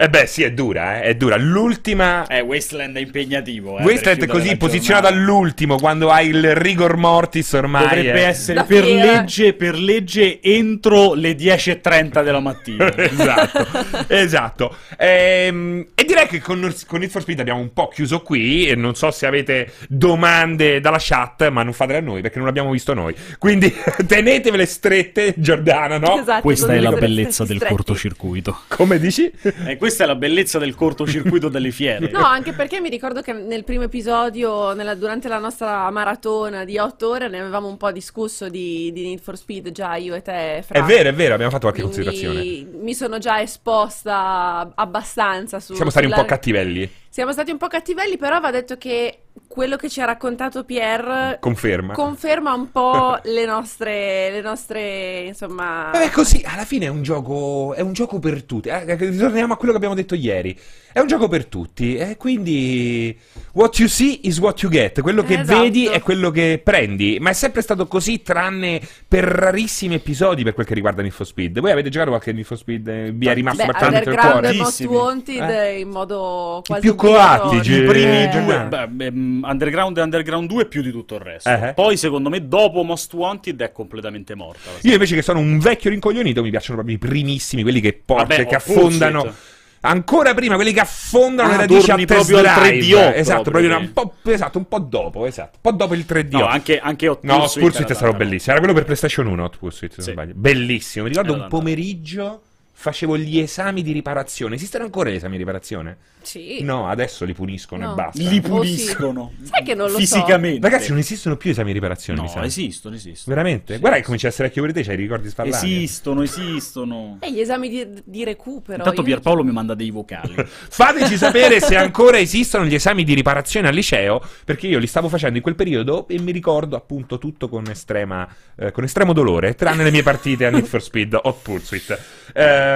Eh 0.00 0.08
beh, 0.08 0.26
sì, 0.26 0.44
è 0.44 0.52
dura, 0.52 1.00
eh, 1.00 1.06
è 1.06 1.14
dura. 1.16 1.36
L'ultima... 1.36 2.24
Eh, 2.28 2.40
Wasteland 2.40 2.96
è 2.96 3.00
impegnativo. 3.00 3.78
Eh, 3.78 3.82
Wasteland 3.82 4.22
è 4.22 4.26
così, 4.28 4.56
posizionato 4.56 5.08
all'ultimo, 5.08 5.76
quando 5.76 6.12
hai 6.12 6.28
il 6.28 6.54
rigor 6.54 6.96
mortis 6.96 7.52
ormai. 7.54 7.82
Dovrebbe 7.82 8.20
eh. 8.20 8.28
essere 8.28 8.62
per 8.62 8.84
legge, 8.84 9.54
per 9.54 9.76
legge, 9.76 10.40
entro 10.40 11.14
le 11.14 11.32
10.30 11.32 12.22
della 12.22 12.38
mattina. 12.38 12.94
esatto, 12.94 13.66
esatto. 14.06 14.76
Ehm, 14.96 15.86
e 15.96 16.04
direi 16.04 16.28
che 16.28 16.40
con, 16.40 16.72
con 16.86 17.00
Need 17.00 17.10
for 17.10 17.22
Speed 17.22 17.40
abbiamo 17.40 17.58
un 17.58 17.72
po' 17.72 17.88
chiuso 17.88 18.20
qui, 18.20 18.68
e 18.68 18.76
non 18.76 18.94
so 18.94 19.10
se 19.10 19.26
avete 19.26 19.72
domande 19.88 20.78
dalla 20.78 20.98
chat, 21.00 21.48
ma 21.48 21.64
non 21.64 21.72
fatele 21.72 21.98
a 21.98 22.02
noi, 22.02 22.20
perché 22.20 22.36
non 22.36 22.46
l'abbiamo 22.46 22.70
visto 22.70 22.94
noi. 22.94 23.16
Quindi 23.36 23.74
tenetevele 24.06 24.64
strette, 24.64 25.34
Giordana, 25.36 25.98
no? 25.98 26.20
Esatto, 26.20 26.42
Questa 26.42 26.72
è 26.72 26.78
la 26.78 26.92
bellezza 26.92 27.44
del 27.44 27.60
cortocircuito. 27.64 28.60
Come 28.68 29.00
dici? 29.00 29.28
Eh, 29.66 29.76
questa 29.88 30.04
è 30.04 30.06
la 30.06 30.14
bellezza 30.14 30.58
del 30.58 30.74
cortocircuito 30.74 31.48
delle 31.50 31.70
fiere. 31.70 32.10
No, 32.10 32.24
anche 32.24 32.52
perché 32.52 32.80
mi 32.80 32.90
ricordo 32.90 33.22
che 33.22 33.32
nel 33.32 33.64
primo 33.64 33.84
episodio, 33.84 34.74
nella, 34.74 34.94
durante 34.94 35.28
la 35.28 35.38
nostra 35.38 35.90
maratona 35.90 36.64
di 36.64 36.78
otto 36.78 37.08
ore, 37.08 37.28
ne 37.28 37.40
avevamo 37.40 37.68
un 37.68 37.76
po' 37.76 37.90
discusso 37.90 38.48
di, 38.48 38.92
di 38.92 39.02
Need 39.02 39.20
for 39.20 39.36
Speed, 39.36 39.70
già 39.70 39.96
io 39.96 40.14
e 40.14 40.22
te. 40.22 40.62
Fra. 40.66 40.78
È 40.78 40.82
vero, 40.82 41.08
è 41.08 41.14
vero, 41.14 41.34
abbiamo 41.34 41.50
fatto 41.50 41.70
qualche 41.70 41.82
Quindi 41.82 42.04
considerazione. 42.04 42.82
Mi 42.82 42.94
sono 42.94 43.18
già 43.18 43.40
esposta 43.40 44.72
abbastanza 44.74 45.58
su. 45.60 45.74
Siamo 45.74 45.90
stati 45.90 46.06
sulla... 46.06 46.18
un 46.18 46.22
po' 46.22 46.28
cattivelli. 46.28 46.90
Siamo 47.08 47.32
stati 47.32 47.50
un 47.50 47.56
po' 47.56 47.68
cattivelli, 47.68 48.16
però 48.18 48.38
va 48.38 48.50
detto 48.50 48.76
che 48.76 49.22
quello 49.48 49.76
che 49.76 49.88
ci 49.88 50.00
ha 50.00 50.04
raccontato 50.04 50.62
Pier 50.62 51.38
conferma, 51.40 51.94
conferma 51.94 52.52
un 52.52 52.70
po' 52.70 53.18
le 53.24 53.46
nostre, 53.46 54.30
le 54.30 54.42
nostre 54.42 55.20
insomma... 55.26 55.90
Beh, 55.90 56.10
così, 56.10 56.42
alla 56.44 56.64
fine 56.64 56.84
è 56.84 56.88
un 56.88 57.02
gioco, 57.02 57.74
è 57.74 57.80
un 57.80 57.94
gioco 57.94 58.18
per 58.18 58.44
tutti. 58.44 58.68
Eh, 58.68 58.94
ritorniamo 58.94 59.54
a 59.54 59.56
quello 59.56 59.72
che 59.72 59.78
abbiamo 59.78 59.96
detto 59.96 60.14
ieri. 60.14 60.56
È 60.92 61.00
un 61.00 61.06
gioco 61.06 61.28
per 61.28 61.46
tutti, 61.46 61.96
e 61.96 62.16
quindi 62.16 63.16
what 63.52 63.78
you 63.78 63.88
see 63.88 64.20
is 64.22 64.38
what 64.38 64.60
you 64.62 64.70
get. 64.70 65.00
Quello 65.00 65.22
che 65.22 65.40
esatto. 65.40 65.60
vedi 65.60 65.86
è 65.86 66.00
quello 66.00 66.30
che 66.30 66.60
prendi. 66.62 67.18
Ma 67.20 67.30
è 67.30 67.34
sempre 67.34 67.62
stato 67.62 67.86
così, 67.86 68.22
tranne 68.22 68.80
per 69.06 69.24
rarissimi 69.24 69.94
episodi 69.94 70.42
per 70.42 70.54
quel 70.54 70.66
che 70.66 70.74
riguarda 70.74 71.02
Need 71.02 71.12
for 71.12 71.26
Speed. 71.26 71.60
Voi 71.60 71.70
avete 71.70 71.88
giocato 71.88 72.10
qualche 72.10 72.32
Need 72.32 72.44
for 72.44 72.56
Speed? 72.56 72.88
Eh, 72.88 73.12
vi 73.12 73.28
è 73.28 73.34
rimasto 73.34 73.64
Beh, 73.64 73.72
marcante 73.72 74.04
nel 74.04 74.18
cuore? 74.18 74.52
Most 74.54 74.84
Wanted 74.84 75.50
eh? 75.50 75.78
in 75.78 75.88
modo 75.88 76.62
quasi 76.66 76.80
più 76.80 76.94
coatti, 76.94 77.56
i 77.56 77.82
primi 77.82 78.22
eh. 78.22 78.28
due. 78.28 78.66
Beh, 78.68 78.88
beh, 78.88 79.10
mm, 79.12 79.37
Underground 79.42 79.96
e 79.98 80.02
Underground 80.02 80.48
2 80.48 80.66
più 80.66 80.82
di 80.82 80.90
tutto 80.90 81.14
il 81.14 81.20
resto. 81.20 81.50
Uh-huh. 81.50 81.74
Poi, 81.74 81.96
secondo 81.96 82.28
me, 82.28 82.46
dopo 82.46 82.82
Most 82.82 83.12
Wanted 83.14 83.60
è 83.60 83.72
completamente 83.72 84.34
morta. 84.34 84.70
Io 84.82 84.92
invece, 84.92 85.14
che 85.14 85.22
sono 85.22 85.38
un 85.38 85.58
vecchio 85.58 85.90
rincoglionito, 85.90 86.42
mi 86.42 86.50
piacciono 86.50 86.76
proprio 86.76 86.96
i 86.96 86.98
primissimi, 86.98 87.62
quelli 87.62 87.80
che 87.80 88.00
portano, 88.04 88.46
che 88.46 88.54
affondano. 88.54 89.22
Bullshit 89.22 89.56
Ancora 89.80 90.34
prima, 90.34 90.56
quelli 90.56 90.72
che 90.72 90.80
affondano 90.80 91.48
ah, 91.48 91.52
le 91.52 91.56
radici 91.58 91.90
a 91.90 91.96
test 91.96 92.30
drive. 92.30 92.80
3DO, 92.80 93.14
esatto, 93.14 93.50
proprio, 93.50 93.68
proprio 93.68 93.78
un, 93.78 93.92
po', 93.92 94.14
esatto, 94.30 94.58
un 94.58 94.66
po' 94.66 94.78
dopo, 94.80 95.24
esatto. 95.24 95.52
Un 95.54 95.60
po' 95.60 95.72
dopo 95.72 95.94
il 95.94 96.04
3DO. 96.08 96.38
No, 96.38 96.46
anche, 96.46 96.80
anche 96.80 97.06
Hot 97.06 97.22
No, 97.22 97.38
Pursuit 97.38 97.88
è 97.88 97.94
stato 97.94 98.12
bellissimo. 98.14 98.52
Era 98.52 98.58
quello 98.58 98.74
per 98.74 98.84
PlayStation 98.84 99.26
1, 99.26 99.44
Hot 99.44 99.58
Pursuit, 99.58 99.94
se 99.94 100.02
sì. 100.02 100.08
non 100.08 100.16
sbaglio. 100.16 100.38
Bellissimo. 100.38 101.04
Mi 101.04 101.10
ricordo 101.10 101.34
era 101.34 101.42
un 101.44 101.48
pomeriggio 101.48 102.42
facevo 102.80 103.18
gli 103.18 103.40
esami 103.40 103.82
di 103.82 103.90
riparazione. 103.90 104.54
Esistono 104.54 104.84
ancora 104.84 105.10
gli 105.10 105.16
esami 105.16 105.32
di 105.32 105.38
riparazione? 105.38 105.96
Sì. 106.22 106.62
No, 106.62 106.86
adesso 106.86 107.24
li 107.24 107.34
puniscono 107.34 107.84
no. 107.84 107.90
e 107.90 107.94
basta. 107.94 108.22
Li 108.22 108.40
puniscono. 108.40 109.20
Oh, 109.20 109.32
sì. 109.42 109.46
Sai 109.46 109.64
che 109.64 109.74
non 109.74 109.90
lo 109.90 109.98
Fisicamente. 109.98 110.60
So. 110.60 110.72
Ragazzi, 110.72 110.90
non 110.90 110.98
esistono 110.98 111.36
più 111.36 111.50
esami 111.50 111.68
di 111.68 111.72
riparazione, 111.72 112.20
no, 112.20 112.42
esistono, 112.42 112.94
esistono. 112.94 113.34
Veramente? 113.34 113.74
Sì, 113.74 113.80
Guarda 113.80 113.98
che 113.98 114.04
comincia 114.04 114.28
a 114.28 114.30
essere 114.30 114.46
vecchio 114.46 114.62
per 114.62 114.72
te, 114.72 114.82
c'hai 114.84 114.94
i 114.94 114.96
ricordi 114.96 115.28
sparlati. 115.28 115.66
Esistono, 115.66 116.22
esistono. 116.22 117.16
E 117.28 117.32
gli 117.32 117.40
esami 117.40 117.68
di, 117.68 118.02
di 118.04 118.22
recupero. 118.22 118.78
Intanto 118.78 119.02
Pierpaolo 119.02 119.42
mi 119.42 119.50
manda 119.50 119.74
dei 119.74 119.90
vocali. 119.90 120.34
Fateci 120.38 121.16
sapere 121.16 121.58
se 121.58 121.74
ancora 121.74 122.18
esistono 122.18 122.64
gli 122.64 122.74
esami 122.74 123.02
di 123.02 123.14
riparazione 123.14 123.66
al 123.66 123.74
liceo, 123.74 124.22
perché 124.44 124.68
io 124.68 124.78
li 124.78 124.86
stavo 124.86 125.08
facendo 125.08 125.36
in 125.36 125.42
quel 125.42 125.56
periodo 125.56 126.06
e 126.06 126.20
mi 126.20 126.30
ricordo 126.30 126.76
appunto 126.76 127.18
tutto 127.18 127.48
con, 127.48 127.66
estrema, 127.68 128.28
eh, 128.54 128.70
con 128.70 128.84
estremo 128.84 129.12
dolore, 129.12 129.56
tranne 129.56 129.82
le 129.82 129.90
mie 129.90 130.04
partite 130.04 130.46
a 130.46 130.50
Need 130.50 130.66
for 130.66 130.80
Speed 130.80 131.18
Hot 131.20 131.42
Pursuit. 131.42 131.98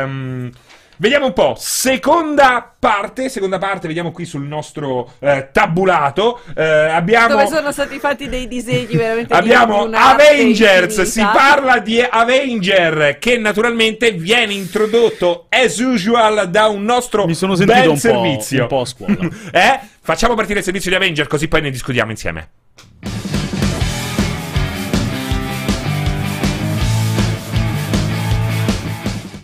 Ehm... 0.01 0.53
Vediamo 1.03 1.27
un 1.27 1.33
po', 1.33 1.57
seconda 1.59 2.75
parte, 2.79 3.29
seconda 3.29 3.59
parte, 3.59 3.89
vediamo 3.89 4.13
qui 4.13 4.25
sul 4.25 4.43
nostro 4.43 5.15
eh, 5.19 5.49
tabulato. 5.51 6.41
Eh, 6.55 6.63
abbiamo... 6.63 7.35
Dove 7.35 7.49
sono 7.49 7.73
stati 7.73 7.99
fatti 7.99 8.29
dei 8.29 8.47
disegni 8.47 8.95
veramente 8.95 9.35
Abbiamo 9.35 9.89
Avengers, 9.91 11.03
si 11.03 11.21
parla 11.21 11.81
di 11.81 12.01
Avenger 12.01 13.19
che 13.19 13.37
naturalmente 13.37 14.13
viene 14.13 14.53
introdotto 14.53 15.47
as 15.49 15.79
usual 15.79 16.49
da 16.49 16.69
un 16.69 16.85
nostro 16.85 17.27
Mi 17.27 17.35
sono 17.35 17.57
sentito 17.57 17.91
un 17.91 17.97
servizio. 17.97 18.69
Po', 18.69 18.77
un 18.77 18.79
po' 18.79 18.81
a 18.83 18.87
scuola. 18.87 19.29
eh? 19.51 19.81
Facciamo 20.01 20.35
partire 20.35 20.61
il 20.61 20.65
servizio 20.65 20.91
di 20.91 20.97
Avenger 20.97 21.27
così 21.27 21.49
poi 21.49 21.63
ne 21.63 21.71
discutiamo 21.71 22.13
insieme. 22.13 22.49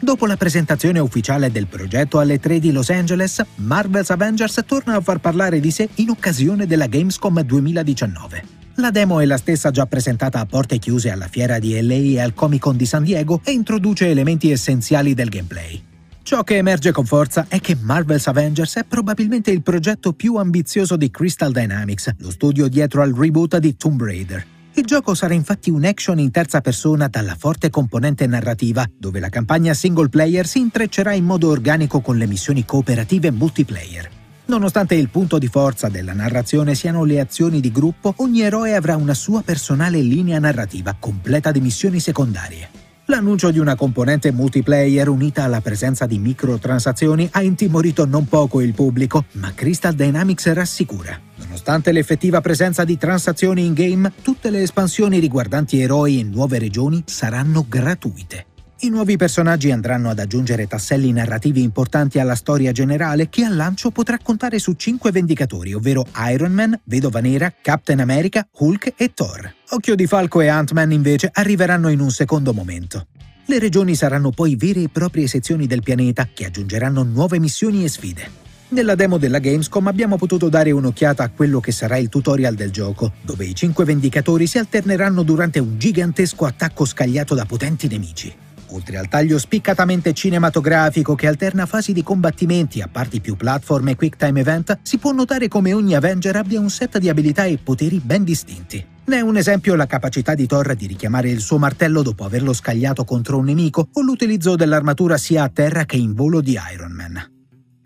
Dopo 0.09 0.25
la 0.25 0.38
presentazione 0.38 1.01
ufficiale 1.01 1.53
del 1.53 1.66
progetto 1.66 2.18
alle 2.18 2.38
3 2.38 2.61
di 2.61 2.73
Los 2.73 2.88
Angeles, 2.88 3.44
Marvel's 3.57 4.09
Avengers 4.09 4.62
torna 4.66 4.94
a 4.94 5.03
far 5.03 5.18
parlare 5.18 5.61
di 5.61 5.71
sé 5.71 5.87
in 5.97 6.09
occasione 6.09 6.66
della 6.66 6.87
Gamescom 6.87 7.42
2019. 7.42 8.42
La 8.77 8.90
demo 8.90 9.21
è 9.21 9.27
la 9.27 9.37
stessa 9.37 9.71
già 9.71 9.85
presentata 9.85 10.40
a 10.40 10.47
porte 10.47 10.79
chiuse 10.79 11.11
alla 11.11 11.29
fiera 11.29 11.59
di 11.59 11.79
LA 11.79 11.92
e 11.92 12.21
al 12.21 12.33
Comic 12.33 12.62
Con 12.62 12.79
di 12.79 12.87
San 12.87 13.03
Diego 13.03 13.42
e 13.44 13.51
introduce 13.53 14.09
elementi 14.09 14.51
essenziali 14.51 15.12
del 15.12 15.29
gameplay. 15.29 15.79
Ciò 16.23 16.42
che 16.42 16.57
emerge 16.57 16.90
con 16.90 17.05
forza 17.05 17.44
è 17.47 17.61
che 17.61 17.77
Marvel's 17.79 18.29
Avengers 18.29 18.77
è 18.77 18.85
probabilmente 18.85 19.51
il 19.51 19.61
progetto 19.61 20.14
più 20.14 20.37
ambizioso 20.37 20.97
di 20.97 21.11
Crystal 21.11 21.53
Dynamics, 21.53 22.14
lo 22.21 22.31
studio 22.31 22.66
dietro 22.68 23.03
al 23.03 23.12
reboot 23.12 23.59
di 23.59 23.77
Tomb 23.77 24.03
Raider. 24.03 24.57
Il 24.79 24.85
gioco 24.85 25.12
sarà 25.12 25.35
infatti 25.35 25.71
un 25.71 25.85
action 25.85 26.21
in 26.21 26.31
terza 26.31 26.61
persona 26.61 27.09
dalla 27.09 27.35
forte 27.37 27.69
componente 27.69 28.29
narrativa, 28.29 28.88
dove 28.97 29.19
la 29.19 29.29
campagna 29.29 29.75
single 29.75 30.09
player 30.09 30.47
si 30.47 30.61
intreccerà 30.61 31.14
in 31.14 31.25
modo 31.25 31.49
organico 31.49 32.01
con 32.01 32.17
le 32.17 32.29
missioni 32.29 32.64
cooperative 32.64 33.33
multiplayer. 33.33 34.09
Nonostante 34.45 34.95
il 34.95 35.09
punto 35.09 35.38
di 35.38 35.49
forza 35.49 35.88
della 35.88 36.12
narrazione 36.12 36.77
siano 36.77 37.03
le 37.03 37.19
azioni 37.19 37.59
di 37.59 37.73
gruppo, 37.73 38.14
ogni 38.19 38.43
eroe 38.43 38.77
avrà 38.77 38.95
una 38.95 39.14
sua 39.14 39.43
personale 39.43 40.01
linea 40.01 40.38
narrativa, 40.38 40.95
completa 40.97 41.51
di 41.51 41.61
missioni 41.61 41.99
secondarie. 41.99 42.69
L'annuncio 43.07 43.51
di 43.51 43.59
una 43.59 43.75
componente 43.75 44.31
multiplayer 44.31 45.09
unita 45.09 45.43
alla 45.43 45.61
presenza 45.61 46.07
di 46.07 46.21
microtransazioni 46.21 47.29
ha 47.33 47.43
intimorito 47.43 48.07
non 48.07 48.27
poco 48.27 48.61
il 48.61 48.75
pubblico, 48.75 49.25
ma 49.33 49.53
Crystal 49.55 49.95
Dynamics 49.95 50.53
rassicura. 50.53 51.19
Nonostante 51.49 51.93
l'effettiva 51.93 52.43
presenza 52.43 52.85
di 52.85 52.99
transazioni 52.99 53.65
in 53.65 53.73
game, 53.73 54.13
tutte 54.21 54.51
le 54.51 54.61
espansioni 54.61 55.19
riguardanti 55.19 55.81
eroi 55.81 56.21
e 56.21 56.23
nuove 56.23 56.59
regioni 56.59 57.03
saranno 57.07 57.65
gratuite. 57.67 58.45
I 58.81 58.91
nuovi 58.91 59.17
personaggi 59.17 59.71
andranno 59.71 60.11
ad 60.11 60.19
aggiungere 60.19 60.67
tasselli 60.67 61.11
narrativi 61.11 61.63
importanti 61.63 62.19
alla 62.19 62.35
storia 62.35 62.71
generale 62.71 63.31
che 63.31 63.45
al 63.45 63.57
lancio 63.57 63.91
potrà 63.91 64.19
contare 64.23 64.59
su 64.59 64.75
cinque 64.75 65.11
vendicatori, 65.11 65.73
ovvero 65.73 66.05
Iron 66.31 66.53
Man, 66.53 66.79
Vedova 66.85 67.21
Nera, 67.21 67.53
Captain 67.63 68.01
America, 68.01 68.47
Hulk 68.53 68.93
e 68.97 69.15
Thor. 69.15 69.55
Occhio 69.71 69.95
di 69.95 70.07
Falco 70.07 70.43
e 70.43 70.49
Ant-Man 70.49 70.93
invece 70.93 71.31
arriveranno 71.33 71.89
in 71.89 72.01
un 72.01 72.11
secondo 72.11 72.53
momento. 72.53 73.07
Le 73.47 73.59
regioni 73.59 73.95
saranno 73.95 74.31
poi 74.31 74.55
vere 74.55 74.83
e 74.83 74.91
proprie 74.91 75.27
sezioni 75.27 75.67
del 75.67 75.83
pianeta 75.83 76.29
che 76.33 76.45
aggiungeranno 76.45 77.03
nuove 77.03 77.39
missioni 77.39 77.85
e 77.85 77.89
sfide. 77.89 78.48
Nella 78.70 78.94
demo 78.94 79.16
della 79.16 79.38
Gamescom 79.38 79.87
abbiamo 79.87 80.18
potuto 80.18 80.50
dare 80.50 80.70
un'occhiata 80.72 81.22
a 81.22 81.31
quello 81.31 81.59
che 81.59 81.72
sarà 81.72 81.96
il 81.96 82.11
tutorial 82.11 82.54
del 82.54 82.70
gioco, 82.70 83.12
dove 83.22 83.46
i 83.46 83.54
cinque 83.54 83.87
vendicatori 83.87 84.46
si 84.46 84.59
alterneranno 84.59 85.22
durante 85.22 85.59
un 85.59 85.78
gigantesco 85.78 86.44
attacco 86.44 86.85
scagliato 86.85 87.35
da 87.35 87.46
potenti 87.46 87.88
nemici. 87.88 88.31
Oltre 88.72 88.98
al 88.98 89.09
taglio 89.09 89.38
spiccatamente 89.38 90.12
cinematografico 90.12 91.14
che 91.14 91.26
alterna 91.26 91.64
fasi 91.64 91.94
di 91.94 92.02
combattimenti 92.02 92.83
a 92.83 92.88
parti 92.92 93.22
più 93.22 93.37
platform 93.37 93.88
e 93.88 93.96
quick 93.96 94.18
time 94.18 94.40
event, 94.40 94.81
si 94.83 94.98
può 94.98 95.12
notare 95.12 95.48
come 95.48 95.72
ogni 95.72 95.94
Avenger 95.94 96.37
abbia 96.37 96.61
un 96.61 96.68
set 96.68 96.98
di 96.98 97.09
abilità 97.09 97.44
e 97.44 97.57
poteri 97.57 98.02
ben 98.04 98.22
distinti. 98.22 98.85
Ne 99.07 99.16
è 99.16 99.20
un 99.20 99.38
esempio 99.38 99.76
la 99.76 99.87
capacità 99.87 100.35
di 100.35 100.46
Thor 100.46 100.74
di 100.74 100.87
richiamare 100.87 101.31
il 101.31 101.40
suo 101.40 101.57
martello 101.57 102.02
dopo 102.02 102.26
averlo 102.26 102.52
scagliato 102.52 103.04
contro 103.04 103.38
un 103.38 103.46
nemico 103.46 103.88
o 103.90 104.02
l'utilizzo 104.02 104.57
dell'armatura 104.57 105.16
sia 105.16 105.44
a 105.44 105.48
terra 105.48 105.87
che 105.87 105.96
in 105.96 106.12
volo 106.12 106.42
di 106.42 106.59
Iron 106.74 106.92
Man. 106.92 107.37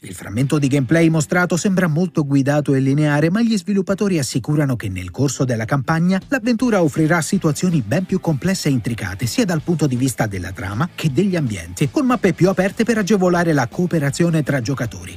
Il 0.04 0.14
frammento 0.14 0.58
di 0.58 0.66
gameplay 0.66 1.08
mostrato 1.08 1.56
sembra 1.56 1.86
molto 1.86 2.26
guidato 2.26 2.74
e 2.74 2.80
lineare, 2.80 3.30
ma 3.30 3.40
gli 3.40 3.56
sviluppatori 3.56 4.18
assicurano 4.18 4.74
che 4.74 4.88
nel 4.88 5.12
corso 5.12 5.44
della 5.44 5.64
campagna 5.64 6.20
l'avventura 6.26 6.82
offrirà 6.82 7.20
situazioni 7.20 7.84
ben 7.86 8.04
più 8.04 8.18
complesse 8.18 8.68
e 8.68 8.72
intricate, 8.72 9.26
sia 9.26 9.44
dal 9.44 9.62
punto 9.62 9.86
di 9.86 9.94
vista 9.94 10.26
della 10.26 10.50
trama 10.50 10.88
che 10.92 11.12
degli 11.12 11.36
ambienti, 11.36 11.88
con 11.88 12.04
mappe 12.04 12.32
più 12.32 12.48
aperte 12.48 12.82
per 12.82 12.98
agevolare 12.98 13.52
la 13.52 13.68
cooperazione 13.68 14.42
tra 14.42 14.60
giocatori. 14.60 15.16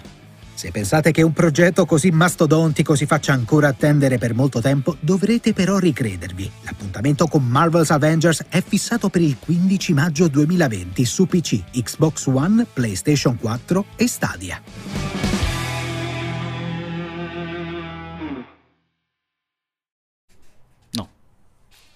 Se 0.55 0.71
pensate 0.71 1.11
che 1.11 1.21
un 1.21 1.33
progetto 1.33 1.85
così 1.85 2.11
mastodontico 2.11 2.95
si 2.95 3.05
faccia 3.05 3.33
ancora 3.33 3.67
attendere 3.67 4.17
per 4.17 4.33
molto 4.33 4.61
tempo, 4.61 4.95
dovrete 5.01 5.51
però 5.51 5.77
ricredervi. 5.77 6.49
L'appuntamento 6.63 7.27
con 7.27 7.45
Marvel's 7.45 7.91
Avengers 7.91 8.45
è 8.47 8.63
fissato 8.65 9.09
per 9.09 9.21
il 9.21 9.35
15 9.37 9.93
maggio 9.93 10.27
2020 10.29 11.03
su 11.03 11.27
PC, 11.27 11.61
Xbox 11.71 12.25
One, 12.27 12.65
PlayStation 12.71 13.37
4 13.37 13.85
e 13.97 14.07
Stadia. 14.07 15.54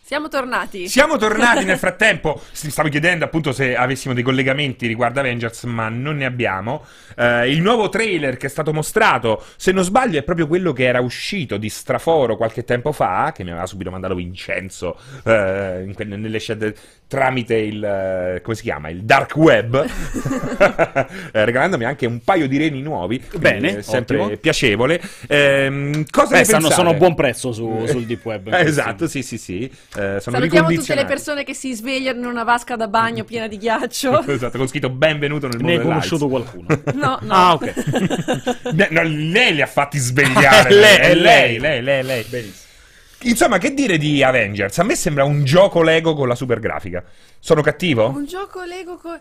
Siamo 0.10 0.28
tornati. 0.28 0.88
Siamo 0.88 1.17
tornati 1.17 1.65
nel 1.65 1.78
frattempo. 1.78 2.41
Stavo 2.52 2.89
chiedendo 2.89 3.26
appunto 3.26 3.52
se 3.52 3.76
avessimo 3.76 4.15
dei 4.15 4.24
collegamenti 4.24 4.88
riguardo 4.88 5.19
Avengers, 5.19 5.65
ma 5.65 5.88
non 5.88 6.15
ne 6.15 6.26
abbiamo. 6.26 6.84
Eh, 7.15 7.52
il 7.52 7.62
nuovo 7.62 7.89
trailer 7.89 8.36
che 8.36 8.48
è 8.48 8.50
stato 8.50 8.74
mostrato, 8.74 9.45
se 9.56 9.72
non 9.72 9.84
sbaglio, 9.84 10.17
è 10.17 10.24
proprio 10.24 10.48
quello 10.48 10.74
che 10.74 10.86
era 10.86 11.00
uscito 11.00 11.58
di 11.58 11.69
Straforo 11.69 12.38
qualche 12.38 12.63
tempo 12.63 12.91
fa, 12.91 13.32
che 13.36 13.43
mi 13.43 13.52
aveva 13.52 13.67
subito 13.67 13.91
mandato 13.91 14.15
Vincenzo 14.15 14.98
eh, 15.26 15.84
in 15.86 15.93
que- 15.93 16.06
nelle 16.06 16.39
scelte 16.39 16.76
tramite 17.10 17.56
il 17.56 17.84
eh, 17.84 18.41
come 18.41 18.56
si 18.56 18.62
chiama? 18.62 18.89
Il 18.89 19.02
dark 19.02 19.36
web, 19.36 19.84
eh, 21.34 21.43
regalandomi 21.43 21.84
anche 21.84 22.06
un 22.06 22.19
paio 22.19 22.48
di 22.48 22.58
reni 22.58 22.82
nuovi. 22.82 23.22
Bene, 23.36 23.82
sempre 23.82 24.19
ottimo. 24.19 24.38
piacevole. 24.38 25.02
Ehm, 25.28 26.06
cosa 26.10 26.34
Beh, 26.34 26.38
ne 26.38 26.43
stanno, 26.45 26.69
sono 26.69 26.91
a 26.91 26.93
buon 26.93 27.15
prezzo 27.15 27.52
su- 27.52 27.86
sul 27.89 28.06
deep 28.06 28.24
web. 28.24 28.54
Eh, 28.54 28.62
esatto, 28.62 29.08
sì, 29.08 29.24
sì, 29.24 29.39
sì. 29.39 29.63
Eh, 29.63 30.19
sono 30.22 30.38
Salutiamo 30.38 30.69
tutte 30.72 30.93
le 30.93 31.06
persone 31.06 31.43
che 31.43 31.56
si 31.56 31.74
svegliano 31.74 32.19
in 32.19 32.26
una 32.28 32.43
vasca 32.43 32.76
da 32.76 32.88
bagno 32.88 33.24
piena 33.24 33.48
di 33.48 33.58
ghiaccio. 33.58 34.22
esatto, 34.30 34.58
con 34.60 34.67
scritto 34.67 34.91
benvenuto 34.91 35.48
nel 35.48 35.58
Ne 35.58 35.63
mondo 35.63 35.80
hai 35.82 35.88
conosciuto 35.88 36.28
qualcuno? 36.30 36.67
No, 36.93 37.17
no. 37.22 37.34
Ah, 37.34 37.54
ok. 37.54 37.74
No, 38.91 39.02
lei 39.02 39.56
li 39.56 39.62
ha 39.63 39.67
fatti 39.67 39.98
svegliare. 39.98 40.69
È 40.69 40.74
lei, 40.74 40.98
è 40.98 41.00
è 41.00 41.15
lei, 41.15 41.60
lei. 41.60 41.60
lei, 41.60 41.82
lei, 41.82 42.04
lei. 42.04 42.24
Benissimo. 42.30 42.67
Insomma, 43.23 43.58
che 43.58 43.73
dire 43.73 43.97
di 43.97 44.23
Avengers? 44.23 44.77
A 44.79 44.84
me 44.84 44.95
sembra 44.95 45.23
un 45.25 45.43
gioco 45.43 45.82
Lego 45.82 46.13
con 46.13 46.27
la 46.27 46.36
super 46.36 46.60
grafica. 46.60 47.03
Sono 47.39 47.62
cattivo? 47.62 48.08
Un 48.08 48.25
gioco 48.25 48.63
Lego 48.63 48.97
co- 48.97 49.19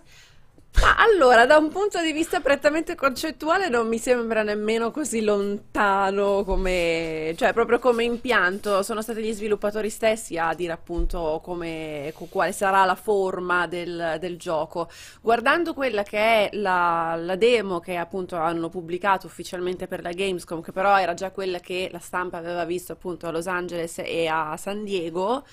Ma 0.80 0.94
allora, 0.96 1.44
da 1.44 1.56
un 1.56 1.70
punto 1.70 2.00
di 2.00 2.12
vista 2.12 2.40
prettamente 2.40 2.94
concettuale 2.94 3.68
non 3.68 3.88
mi 3.88 3.98
sembra 3.98 4.42
nemmeno 4.44 4.92
così 4.92 5.22
lontano 5.22 6.44
come, 6.44 7.34
cioè 7.36 7.52
proprio 7.52 7.80
come 7.80 8.04
impianto. 8.04 8.82
Sono 8.84 9.02
stati 9.02 9.20
gli 9.22 9.32
sviluppatori 9.32 9.90
stessi 9.90 10.38
a 10.38 10.54
dire 10.54 10.72
appunto 10.72 11.40
come, 11.42 12.12
co- 12.14 12.26
quale 12.30 12.52
sarà 12.52 12.84
la 12.84 12.94
forma 12.94 13.66
del, 13.66 14.18
del 14.20 14.38
gioco. 14.38 14.88
Guardando 15.20 15.74
quella 15.74 16.04
che 16.04 16.18
è 16.18 16.50
la, 16.52 17.16
la 17.18 17.34
demo 17.34 17.80
che 17.80 17.96
appunto 17.96 18.36
hanno 18.36 18.68
pubblicato 18.68 19.26
ufficialmente 19.26 19.88
per 19.88 20.00
la 20.02 20.12
Gamescom, 20.12 20.62
che 20.62 20.70
però 20.70 20.96
era 20.96 21.14
già 21.14 21.32
quella 21.32 21.58
che 21.58 21.88
la 21.90 21.98
stampa 21.98 22.36
aveva 22.36 22.64
visto 22.64 22.92
appunto 22.92 23.26
a 23.26 23.32
Los 23.32 23.48
Angeles 23.48 23.98
e 23.98 24.28
a 24.28 24.56
San 24.56 24.84
Diego. 24.84 25.44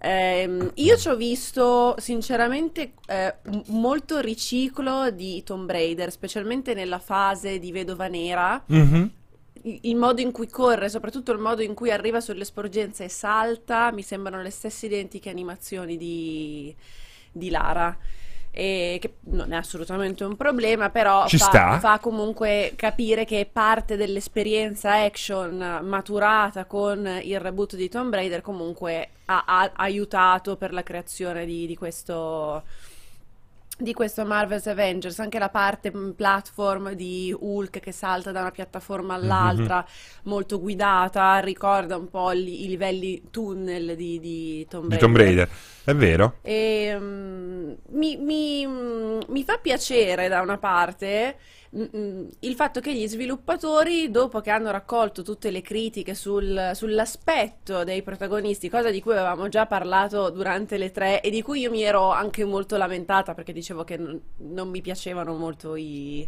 Ehm, 0.00 0.70
io 0.74 0.96
ci 0.96 1.08
ho 1.08 1.16
visto 1.16 1.96
sinceramente 1.98 2.92
eh, 3.06 3.34
molto 3.66 4.20
riciclo 4.20 5.10
di 5.10 5.42
Tomb 5.42 5.70
Raider, 5.70 6.10
specialmente 6.10 6.74
nella 6.74 6.98
fase 6.98 7.58
di 7.58 7.72
Vedova 7.72 8.06
Nera. 8.06 8.62
Mhm. 8.66 9.10
Il 9.62 9.78
il 9.82 9.96
modo 9.96 10.20
in 10.20 10.30
cui 10.30 10.48
corre, 10.48 10.88
soprattutto 10.88 11.32
il 11.32 11.40
modo 11.40 11.62
in 11.62 11.74
cui 11.74 11.90
arriva 11.90 12.20
sulle 12.20 12.44
sporgenze 12.44 13.04
e 13.04 13.08
salta, 13.08 13.90
mi 13.90 14.02
sembrano 14.02 14.40
le 14.40 14.50
stesse 14.50 14.86
identiche 14.86 15.30
animazioni 15.30 15.96
di, 15.96 16.74
di 17.32 17.50
Lara. 17.50 17.96
E 18.50 18.98
che 19.00 19.18
non 19.30 19.52
è 19.52 19.56
assolutamente 19.56 20.24
un 20.24 20.36
problema, 20.36 20.90
però 20.90 21.26
fa, 21.28 21.78
fa 21.78 21.98
comunque 22.00 22.72
capire 22.76 23.24
che 23.24 23.48
parte 23.50 23.96
dell'esperienza 23.96 24.94
action 24.94 25.80
maturata 25.82 26.64
con 26.64 27.06
il 27.22 27.38
reboot 27.38 27.76
di 27.76 27.88
Tomb 27.88 28.12
Raider 28.12 28.40
comunque 28.40 29.10
ha, 29.26 29.44
ha 29.46 29.70
aiutato 29.76 30.56
per 30.56 30.72
la 30.72 30.82
creazione 30.82 31.44
di, 31.44 31.66
di 31.66 31.76
questo 31.76 32.64
di 33.78 33.92
questo 33.92 34.24
Marvel's 34.24 34.66
Avengers, 34.66 35.20
anche 35.20 35.38
la 35.38 35.50
parte 35.50 35.90
platform 35.90 36.92
di 36.92 37.34
Hulk 37.38 37.78
che 37.78 37.92
salta 37.92 38.32
da 38.32 38.40
una 38.40 38.50
piattaforma 38.50 39.14
all'altra, 39.14 39.86
molto 40.24 40.58
guidata, 40.60 41.38
ricorda 41.38 41.96
un 41.96 42.08
po' 42.08 42.30
li- 42.30 42.64
i 42.64 42.68
livelli 42.68 43.22
tunnel 43.30 43.94
di, 43.94 44.18
di 44.18 44.66
Tomb 44.68 44.88
Di 44.88 44.96
Raider. 44.96 45.00
Tomb 45.00 45.16
Raider. 45.16 45.48
È 45.84 45.94
vero? 45.94 46.34
E, 46.42 46.96
mm, 46.98 47.72
mi, 47.90 48.16
mi- 48.16 48.66
mi 48.66 49.44
fa 49.44 49.58
piacere 49.58 50.28
da 50.28 50.40
una 50.40 50.58
parte 50.58 51.36
il 51.70 52.54
fatto 52.54 52.80
che 52.80 52.94
gli 52.94 53.06
sviluppatori, 53.06 54.10
dopo 54.10 54.40
che 54.40 54.50
hanno 54.50 54.70
raccolto 54.70 55.22
tutte 55.22 55.50
le 55.50 55.60
critiche 55.60 56.14
sul- 56.14 56.70
sull'aspetto 56.72 57.84
dei 57.84 58.02
protagonisti, 58.02 58.70
cosa 58.70 58.90
di 58.90 59.02
cui 59.02 59.12
avevamo 59.12 59.48
già 59.48 59.66
parlato 59.66 60.30
durante 60.30 60.78
le 60.78 60.90
tre 60.90 61.20
e 61.20 61.28
di 61.28 61.42
cui 61.42 61.60
io 61.60 61.70
mi 61.70 61.82
ero 61.82 62.10
anche 62.10 62.44
molto 62.44 62.76
lamentata 62.78 63.34
perché 63.34 63.52
dicevo 63.52 63.84
che 63.84 63.98
non, 63.98 64.18
non 64.38 64.70
mi 64.70 64.80
piacevano 64.80 65.34
molto 65.36 65.76
i, 65.76 66.26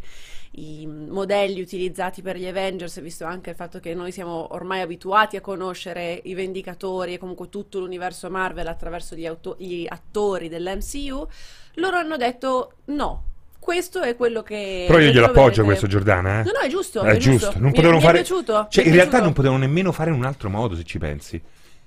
i 0.52 0.86
modelli 0.86 1.62
utilizzati 1.62 2.20
per 2.20 2.36
gli 2.36 2.46
Avengers, 2.46 3.00
visto 3.00 3.24
anche 3.24 3.50
il 3.50 3.56
fatto 3.56 3.80
che 3.80 3.94
noi 3.94 4.12
siamo 4.12 4.52
ormai 4.52 4.82
abituati 4.82 5.36
a 5.36 5.40
conoscere 5.40 6.20
i 6.24 6.34
Vendicatori 6.34 7.14
e 7.14 7.18
comunque 7.18 7.48
tutto 7.48 7.78
l'universo 7.78 8.28
Marvel 8.28 8.66
attraverso 8.66 9.14
gli, 9.14 9.24
auto- 9.24 9.56
gli 9.58 9.86
attori 9.88 10.48
dell'MCU, 10.50 11.26
loro 11.74 11.96
hanno 11.96 12.16
detto 12.18 12.74
no. 12.86 13.28
Questo 13.70 14.02
è 14.02 14.16
quello 14.16 14.42
che. 14.42 14.84
Però 14.88 14.98
io 14.98 15.10
glielo 15.12 15.26
appoggio 15.26 15.62
troverete. 15.62 15.64
questo, 15.64 15.86
Giordana. 15.86 16.40
Eh? 16.40 16.42
No, 16.42 16.50
no, 16.54 16.58
è 16.58 16.68
giusto. 16.68 17.02
È 17.02 17.16
giusto. 17.18 17.52
Non 17.54 17.66
Mi- 17.66 17.70
potevano 17.70 17.96
mi 17.98 18.02
è 18.02 18.04
fare. 18.04 18.18
piaciuto, 18.18 18.66
Cioè, 18.68 18.82
mi 18.84 18.90
è 18.90 18.92
in 18.92 18.96
realtà 18.98 19.20
non 19.20 19.32
potevano 19.32 19.60
nemmeno 19.60 19.92
fare 19.92 20.10
in 20.10 20.16
un 20.16 20.24
altro 20.24 20.50
modo, 20.50 20.74
se 20.74 20.82
ci 20.82 20.98
pensi. 20.98 21.40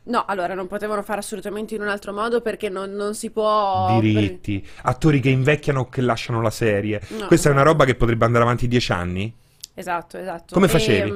No, 0.04 0.24
allora 0.26 0.54
non 0.54 0.68
potevano 0.68 1.02
fare 1.04 1.20
assolutamente 1.20 1.76
in 1.76 1.82
un 1.82 1.90
altro 1.90 2.14
modo 2.14 2.40
perché 2.40 2.70
non, 2.70 2.92
non 2.94 3.16
si 3.16 3.32
può. 3.32 4.00
Diritti, 4.00 4.66
attori 4.84 5.20
che 5.20 5.28
invecchiano 5.30 5.82
o 5.82 5.90
che 5.90 6.00
lasciano 6.00 6.42
la 6.42 6.50
serie. 6.52 7.02
No, 7.20 7.26
Questa 7.28 7.50
è 7.50 7.52
una 7.52 7.64
roba 7.64 7.84
che 7.84 7.96
potrebbe 7.96 8.24
andare 8.24 8.46
avanti 8.46 8.70
dieci 8.70 8.92
anni. 8.94 9.34
Esatto, 9.74 10.18
esatto. 10.18 10.54
Come 10.54 10.68
E, 10.68 10.70
facevi? 10.70 11.10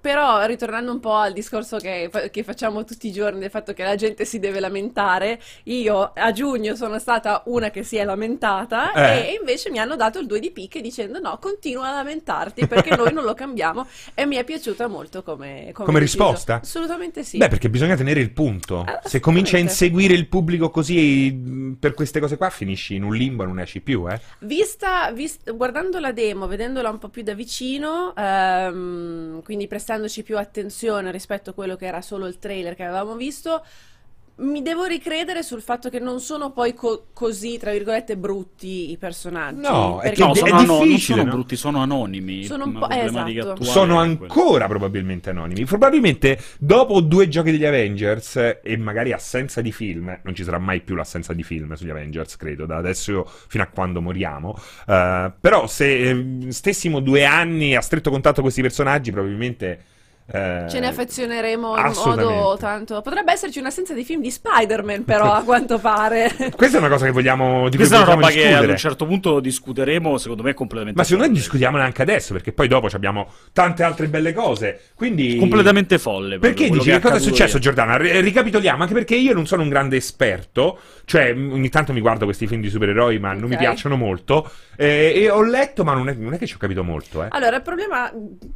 Però 0.00 0.44
ritornando 0.46 0.92
un 0.92 1.00
po' 1.00 1.14
al 1.14 1.32
discorso 1.32 1.76
che, 1.78 2.10
che 2.30 2.42
facciamo 2.42 2.84
tutti 2.84 3.06
i 3.08 3.12
giorni 3.12 3.40
del 3.40 3.50
fatto 3.50 3.72
che 3.72 3.82
la 3.84 3.94
gente 3.96 4.24
si 4.24 4.38
deve 4.38 4.60
lamentare, 4.60 5.40
io 5.64 6.12
a 6.14 6.32
giugno 6.32 6.74
sono 6.74 6.98
stata 6.98 7.42
una 7.46 7.70
che 7.70 7.82
si 7.82 7.96
è 7.96 8.04
lamentata 8.04 8.92
Eh. 8.92 9.28
e 9.30 9.36
invece 9.38 9.70
mi 9.70 9.78
hanno 9.78 9.96
dato 9.96 10.18
il 10.18 10.26
2 10.26 10.40
di 10.40 10.50
picche 10.50 10.80
dicendo 10.80 11.18
no, 11.18 11.38
continua 11.40 11.88
a 11.88 11.92
lamentarti 11.92 12.66
perché 12.66 12.94
noi 12.96 13.12
non 13.12 13.24
lo 13.24 13.34
cambiamo 13.34 13.86
e 14.14 14.26
mi 14.26 14.36
è 14.36 14.44
piaciuta 14.44 14.86
molto 14.86 15.22
come, 15.22 15.70
Come 15.72 15.98
deciso. 16.00 16.18
risposta? 16.24 16.60
Assolutamente 16.62 17.22
sì. 17.24 17.38
Beh, 17.38 17.48
perché 17.48 17.68
bisogna 17.70 17.96
tenere 17.96 18.20
il 18.20 18.30
punto. 18.32 18.84
Se 19.04 19.20
cominci 19.20 19.56
a 19.56 19.58
inseguire 19.58 20.14
il 20.14 20.28
pubblico 20.28 20.70
così 20.70 21.74
per 21.78 21.94
queste 21.94 22.20
cose 22.20 22.36
qua, 22.36 22.50
finisci 22.50 22.94
in 22.94 23.02
un 23.04 23.14
limbo 23.14 23.42
e 23.42 23.46
non 23.46 23.60
esci 23.60 23.80
più, 23.80 24.08
eh. 24.10 24.20
Vista, 24.40 25.10
vist- 25.12 25.52
guardando 25.54 25.98
la 25.98 26.12
demo, 26.12 26.46
vedendola 26.46 26.90
un 26.90 26.98
po' 26.98 27.08
più 27.08 27.22
da 27.22 27.34
vicino, 27.34 28.14
ehm, 28.16 29.42
quindi 29.42 29.66
prestandoci 29.86 30.24
più 30.24 30.36
attenzione 30.36 31.12
rispetto 31.12 31.50
a 31.50 31.52
quello 31.52 31.76
che 31.76 31.86
era 31.86 32.02
solo 32.02 32.26
il 32.26 32.40
trailer 32.40 32.74
che 32.74 32.82
avevamo 32.82 33.14
visto, 33.14 33.64
mi 34.38 34.60
devo 34.60 34.84
ricredere 34.84 35.42
sul 35.42 35.62
fatto 35.62 35.88
che 35.88 35.98
non 35.98 36.20
sono 36.20 36.50
poi 36.52 36.74
co- 36.74 37.06
così, 37.14 37.56
tra 37.56 37.72
virgolette, 37.72 38.18
brutti 38.18 38.90
i 38.90 38.98
personaggi. 38.98 39.60
No, 39.60 40.00
è 40.00 40.12
che 40.12 40.22
No, 40.22 40.32
è 40.32 40.36
sono 40.36 40.54
ano- 40.56 40.66
non 40.66 40.82
difficile, 40.86 41.18
sono 41.18 41.22
no? 41.30 41.34
brutti, 41.34 41.56
sono 41.56 41.78
anonimi. 41.80 42.44
Sono 42.44 42.64
un 42.66 42.72
po'- 42.74 42.86
problematica 42.86 43.40
esatto. 43.40 43.64
Sono 43.64 44.02
è 44.02 44.04
ancora 44.04 44.66
probabilmente 44.66 45.30
anonimi. 45.30 45.64
Probabilmente 45.64 46.38
dopo 46.58 47.00
due 47.00 47.28
giochi 47.28 47.50
degli 47.50 47.64
Avengers 47.64 48.36
eh, 48.36 48.60
e 48.62 48.76
magari 48.76 49.12
assenza 49.12 49.62
di 49.62 49.72
film, 49.72 50.18
non 50.22 50.34
ci 50.34 50.44
sarà 50.44 50.58
mai 50.58 50.82
più 50.82 50.94
l'assenza 50.96 51.32
di 51.32 51.42
film 51.42 51.72
sugli 51.72 51.90
Avengers, 51.90 52.36
credo, 52.36 52.66
da 52.66 52.76
adesso 52.76 53.26
fino 53.48 53.62
a 53.62 53.68
quando 53.68 54.02
moriamo. 54.02 54.54
Eh, 54.86 55.32
però 55.40 55.66
se 55.66 56.10
eh, 56.10 56.52
stessimo 56.52 57.00
due 57.00 57.24
anni 57.24 57.74
a 57.74 57.80
stretto 57.80 58.10
contatto 58.10 58.34
con 58.34 58.44
questi 58.44 58.60
personaggi, 58.60 59.10
probabilmente... 59.12 59.84
eh, 60.28 60.66
Ce 60.68 60.80
ne 60.80 60.88
affezioneremo 60.88 61.76
in 61.76 61.92
modo 62.04 62.56
tanto. 62.58 63.00
Potrebbe 63.00 63.32
esserci 63.32 63.58
un'assenza 63.60 63.94
di 63.94 64.02
film 64.04 64.20
di 64.20 64.30
Spider-Man, 64.30 65.04
però, 65.04 65.32
a 65.32 65.42
quanto 65.46 65.78
pare. 65.78 66.32
Questa 66.56 66.76
è 66.78 66.80
una 66.80 66.88
cosa 66.88 67.04
che 67.04 67.12
vogliamo 67.12 67.68
di 67.68 67.76
Questa 67.76 67.96
è 67.96 67.98
una 68.02 68.14
roba 68.14 68.28
che 68.28 68.40
ad 68.40 68.46
discutere. 68.46 68.72
un 68.72 68.78
certo 68.78 69.06
punto 69.06 69.40
discuteremo, 69.40 70.18
secondo 70.18 70.42
me, 70.42 70.54
completamente 70.54 70.98
Ma 70.98 71.04
secondo 71.04 71.24
me 71.26 71.30
folle. 71.30 71.42
discutiamola 71.44 71.84
anche 71.84 72.02
adesso, 72.02 72.32
perché 72.32 72.52
poi 72.52 72.66
dopo 72.68 72.88
ci 72.90 72.96
abbiamo 72.96 73.28
tante 73.52 73.82
altre 73.84 74.08
belle 74.08 74.32
cose. 74.32 74.80
Quindi. 74.94 75.36
Completamente 75.36 75.98
folle. 75.98 76.38
Perché 76.38 76.68
dici 76.70 76.90
che 76.90 77.00
cosa 77.00 77.16
è 77.16 77.20
successo, 77.20 77.52
ieri. 77.58 77.60
Giordana? 77.60 77.96
Ri- 77.96 78.20
ricapitoliamo, 78.20 78.82
anche 78.82 78.94
perché 78.94 79.14
io 79.14 79.32
non 79.32 79.46
sono 79.46 79.62
un 79.62 79.68
grande 79.68 79.96
esperto, 79.96 80.78
cioè 81.04 81.30
ogni 81.32 81.68
tanto 81.68 81.92
mi 81.92 82.00
guardo 82.00 82.24
questi 82.24 82.46
film 82.48 82.60
di 82.60 82.68
supereroi, 82.68 83.18
ma 83.20 83.32
non 83.32 83.48
mi 83.48 83.56
piacciono 83.56 83.96
molto. 83.96 84.50
eh, 84.76 85.12
e 85.14 85.30
ho 85.30 85.42
letto, 85.42 85.84
ma 85.84 85.94
non 85.94 86.08
è, 86.08 86.14
non 86.14 86.34
è 86.34 86.38
che 86.38 86.46
ci 86.46 86.54
ho 86.54 86.58
capito 86.58 86.82
molto, 86.82 87.22
eh. 87.22 87.28
Allora, 87.30 87.56
il 87.56 87.62
problema, 87.62 88.10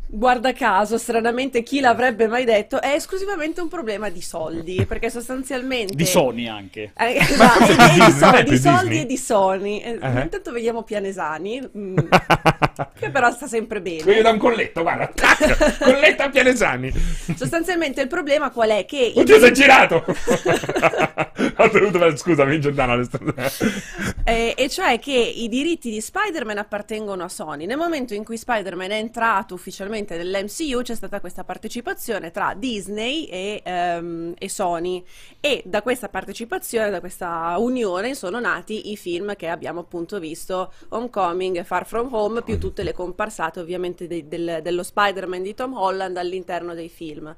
guarda 0.08 0.52
caso, 0.52 0.98
stranamente 0.98 1.59
chi 1.62 1.80
l'avrebbe 1.80 2.26
mai 2.26 2.44
detto, 2.44 2.80
è 2.80 2.92
esclusivamente 2.94 3.60
un 3.60 3.68
problema 3.68 4.08
di 4.08 4.20
soldi, 4.22 4.84
perché 4.86 5.10
sostanzialmente... 5.10 5.94
Di 5.94 6.06
Sony 6.06 6.48
anche. 6.48 6.92
Eh, 6.96 7.16
esatto, 7.20 8.36
e 8.36 8.44
di 8.44 8.50
di, 8.50 8.56
so- 8.58 8.70
soldi 8.76 9.00
e 9.00 9.06
di 9.06 9.16
Sony. 9.16 9.78
Eh, 9.80 9.98
Eh. 10.00 10.20
Intanto 10.22 10.52
vediamo 10.52 10.82
Pianesani, 10.82 11.68
mm, 11.76 11.96
che 12.98 13.10
però 13.10 13.30
sta 13.30 13.46
sempre 13.46 13.78
Io 13.84 14.04
bene. 14.04 14.22
da 14.22 14.30
un 14.30 14.38
colletto, 14.38 14.82
guarda, 14.82 15.06
tac, 15.14 15.78
colletto 15.78 16.22
a 16.22 16.28
Pianesani. 16.30 16.92
Sostanzialmente 17.34 18.00
il 18.00 18.08
problema 18.08 18.50
qual 18.50 18.70
è? 18.70 18.84
Che 18.84 19.12
Oddio, 19.14 19.38
si 19.38 19.44
è 19.44 19.50
girato! 19.50 20.04
ho 21.56 21.68
dovuto 21.68 21.98
fare, 21.98 22.16
scusami, 22.16 22.60
Giordana. 22.60 23.00
Eh, 24.24 24.54
e 24.56 24.68
cioè 24.68 24.98
che 24.98 25.12
i 25.12 25.48
diritti 25.48 25.90
di 25.90 26.00
Spider-Man 26.00 26.58
appartengono 26.58 27.24
a 27.24 27.28
Sony. 27.28 27.66
Nel 27.66 27.76
momento 27.76 28.14
in 28.14 28.24
cui 28.24 28.36
Spider-Man 28.36 28.90
è 28.90 28.96
entrato 28.96 29.54
ufficialmente 29.54 30.16
nell'MCU 30.16 30.82
c'è 30.82 30.94
stata 30.94 31.20
questa 31.20 31.44
partecipazione 31.50 32.30
tra 32.30 32.54
Disney 32.56 33.24
e, 33.24 33.60
ehm, 33.64 34.34
e 34.38 34.48
Sony 34.48 35.04
e 35.40 35.64
da 35.66 35.82
questa 35.82 36.08
partecipazione, 36.08 36.90
da 36.90 37.00
questa 37.00 37.56
unione 37.58 38.14
sono 38.14 38.38
nati 38.38 38.92
i 38.92 38.96
film 38.96 39.34
che 39.34 39.48
abbiamo 39.48 39.80
appunto 39.80 40.20
visto, 40.20 40.72
Homecoming 40.90 41.64
Far 41.64 41.86
From 41.86 42.14
Home, 42.14 42.42
più 42.42 42.56
tutte 42.60 42.84
le 42.84 42.92
comparsate 42.92 43.58
ovviamente 43.58 44.06
dei- 44.06 44.28
del- 44.28 44.60
dello 44.62 44.84
Spider-Man 44.84 45.42
di 45.42 45.54
Tom 45.54 45.74
Holland 45.74 46.16
all'interno 46.18 46.72
dei 46.72 46.88
film. 46.88 47.34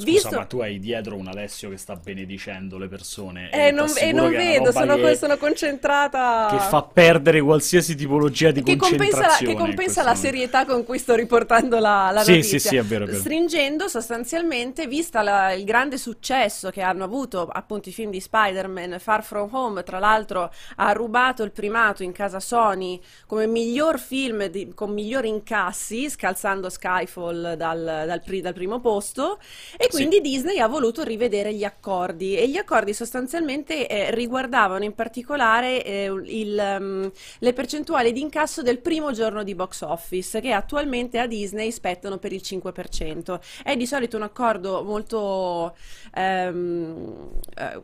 Scusa, 0.00 0.30
ma 0.36 0.44
tu 0.44 0.58
hai 0.60 0.78
dietro 0.78 1.16
un 1.16 1.26
Alessio 1.28 1.68
che 1.70 1.76
sta 1.76 1.96
benedicendo 1.96 2.78
le 2.78 2.88
persone. 2.88 3.50
Eh, 3.50 3.66
e 3.66 3.70
non, 3.70 3.88
e 3.96 4.12
non 4.12 4.30
vedo, 4.30 4.72
sono, 4.72 4.96
che, 4.96 5.16
sono 5.16 5.36
concentrata. 5.36 6.48
che 6.50 6.58
fa 6.58 6.82
perdere 6.82 7.40
qualsiasi 7.40 7.94
tipologia 7.94 8.50
di 8.50 8.62
che 8.62 8.76
compensa, 8.76 8.98
la, 8.98 9.10
concentrazione. 9.10 9.52
che 9.54 9.58
compensa 9.58 10.02
la 10.02 10.14
serietà 10.14 10.64
con 10.64 10.84
cui 10.84 10.98
sto 10.98 11.14
riportando 11.14 11.78
la, 11.78 12.10
la 12.12 12.22
Sì, 12.22 12.30
notizia. 12.36 12.58
sì, 12.58 12.68
sì, 12.68 12.76
è 12.76 12.82
vero, 12.82 13.04
è 13.04 13.06
vero. 13.08 13.18
Stringendo 13.20 13.88
sostanzialmente, 13.88 14.86
vista 14.86 15.22
la- 15.22 15.52
il 15.52 15.64
grande 15.64 15.98
successo 15.98 16.70
che 16.70 16.80
hanno 16.82 17.04
avuto 17.04 17.46
appunto 17.46 17.88
i 17.88 17.92
film 17.92 18.10
di 18.10 18.20
Spider-Man, 18.20 18.96
Far 18.98 19.22
From 19.22 19.48
Home, 19.54 19.82
tra 19.82 19.98
l'altro 19.98 20.50
ha 20.76 20.92
rubato 20.92 21.42
il 21.42 21.50
primato 21.52 22.02
in 22.02 22.12
casa 22.12 22.40
Sony 22.40 23.00
come 23.26 23.46
miglior 23.46 23.98
film 23.98 24.46
di- 24.46 24.72
con 24.74 24.92
migliori 24.92 25.28
incassi, 25.28 26.08
scalzando 26.08 26.68
Skyfall 26.70 27.54
dal, 27.54 28.04
dal 28.06 28.22
pri- 28.24 28.40
dal 28.40 28.54
primo 28.54 28.80
posto, 28.80 29.38
e 29.76 29.88
quindi 29.90 30.20
Disney 30.20 30.58
ha 30.58 30.66
voluto 30.66 31.02
rivedere 31.02 31.54
gli 31.54 31.64
accordi 31.64 32.36
e 32.36 32.48
gli 32.48 32.56
accordi 32.56 32.94
sostanzialmente 32.94 33.88
eh, 33.88 34.10
riguardavano 34.14 34.84
in 34.84 34.94
particolare 34.94 35.84
eh, 35.84 36.04
il, 36.24 36.58
ehm, 36.58 37.12
le 37.38 37.52
percentuali 37.52 38.12
di 38.12 38.20
incasso 38.20 38.62
del 38.62 38.80
primo 38.80 39.12
giorno 39.12 39.42
di 39.42 39.54
box 39.54 39.82
office 39.82 40.40
che 40.40 40.52
attualmente 40.52 41.18
a 41.18 41.26
Disney 41.26 41.70
spettano 41.70 42.18
per 42.18 42.32
il 42.32 42.40
5%. 42.44 43.40
È 43.62 43.76
di 43.76 43.86
solito 43.86 44.16
un 44.16 44.22
accordo 44.22 44.82
molto... 44.82 45.74
ehm, 46.14 47.30
eh, 47.56 47.80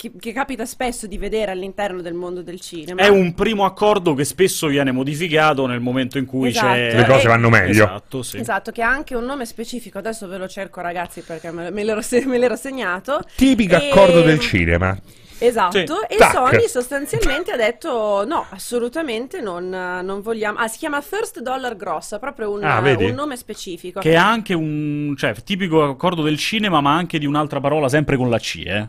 che, 0.00 0.12
che 0.18 0.32
capita 0.32 0.64
spesso 0.64 1.06
di 1.06 1.18
vedere 1.18 1.50
all'interno 1.50 2.00
del 2.00 2.14
mondo 2.14 2.40
del 2.42 2.58
cinema. 2.58 3.02
È 3.02 3.08
un 3.08 3.34
primo 3.34 3.66
accordo 3.66 4.14
che 4.14 4.24
spesso 4.24 4.66
viene 4.66 4.92
modificato 4.92 5.66
nel 5.66 5.80
momento 5.80 6.16
in 6.16 6.24
cui 6.24 6.48
Esatto. 6.48 6.66
c'è... 6.68 6.96
Le 6.96 7.04
cose 7.04 7.28
vanno 7.28 7.50
meglio. 7.50 7.84
Esatto, 7.84 8.22
sì. 8.22 8.38
Esatto, 8.38 8.70
che 8.70 8.80
ha 8.80 8.88
anche 8.88 9.14
un 9.14 9.26
nome 9.26 9.44
specifico, 9.44 9.98
adesso 9.98 10.26
ve 10.26 10.38
lo 10.38 10.48
cerco 10.48 10.80
ragazzi 10.80 11.20
perché 11.20 11.50
me, 11.50 11.70
me 11.70 11.84
l'ero, 11.84 12.00
se- 12.00 12.24
me 12.24 12.38
l'ero 12.38 12.56
segnato. 12.56 13.20
Tipico 13.36 13.74
E- 13.74 13.90
accordo 13.90 14.22
del 14.22 14.38
cinema. 14.40 14.98
Esatto, 15.42 15.76
Sì. 15.78 15.84
e 16.08 16.16
Tac. 16.16 16.32
Sony 16.32 16.66
sostanzialmente 16.66 17.50
ha 17.50 17.56
detto 17.56 18.24
no, 18.26 18.46
assolutamente 18.50 19.42
non, 19.42 19.68
non 19.68 20.20
vogliamo. 20.22 20.58
Ah, 20.58 20.68
si 20.68 20.78
chiama 20.78 21.02
First 21.02 21.40
Dollar 21.40 21.76
Gross, 21.76 22.18
proprio 22.18 22.50
un, 22.52 22.64
Ah, 22.64 22.78
un 22.80 23.12
nome 23.14 23.36
specifico. 23.36 24.00
Che 24.00 24.12
è 24.12 24.16
anche 24.16 24.54
un... 24.54 25.14
cioè, 25.16 25.34
tipico 25.44 25.82
accordo 25.82 26.22
del 26.22 26.38
cinema, 26.38 26.80
ma 26.80 26.94
anche 26.94 27.18
di 27.18 27.26
un'altra 27.26 27.60
parola, 27.60 27.88
sempre 27.88 28.16
con 28.16 28.30
la 28.30 28.38
C, 28.38 28.62
eh? 28.66 28.88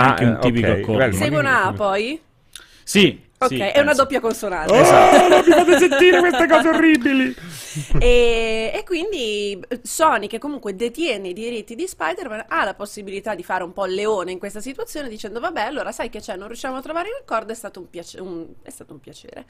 Anche 0.00 0.24
un 0.24 0.32
eh, 0.32 0.38
tipico 0.40 0.70
ok, 0.70 0.78
accordo. 0.78 1.38
una 1.38 1.64
A 1.64 1.72
poi? 1.72 2.20
Sì. 2.82 3.22
Ok, 3.44 3.48
sì, 3.48 3.58
è 3.58 3.80
una 3.80 3.94
doppia 3.94 4.20
consonante. 4.20 4.72
Oh, 4.72 5.28
non 5.28 5.42
mi 5.44 5.50
fate 5.52 5.78
sentire 5.78 6.18
queste 6.20 6.46
cose 6.46 6.68
orribili. 6.68 7.34
E, 7.98 8.70
e 8.72 8.84
quindi 8.84 9.60
Sony, 9.82 10.28
che 10.28 10.38
comunque 10.38 10.76
detiene 10.76 11.28
i 11.30 11.32
diritti 11.32 11.74
di 11.74 11.88
Spider-Man, 11.88 12.44
ha 12.46 12.62
la 12.62 12.74
possibilità 12.74 13.34
di 13.34 13.42
fare 13.42 13.64
un 13.64 13.72
po' 13.72 13.86
il 13.86 13.94
leone 13.94 14.30
in 14.30 14.38
questa 14.38 14.60
situazione, 14.60 15.08
dicendo: 15.08 15.40
Vabbè, 15.40 15.62
allora 15.62 15.90
sai 15.90 16.08
che 16.08 16.20
c'è, 16.20 16.36
non 16.36 16.46
riusciamo 16.46 16.76
a 16.76 16.80
trovare 16.82 17.08
un 17.08 17.16
accordo, 17.20 17.50
è 17.50 17.56
stato 17.56 17.80
un, 17.80 17.90
piace- 17.90 18.20
un- 18.20 18.46
è 18.62 18.70
stato 18.70 18.92
un 18.92 19.00
piacere. 19.00 19.44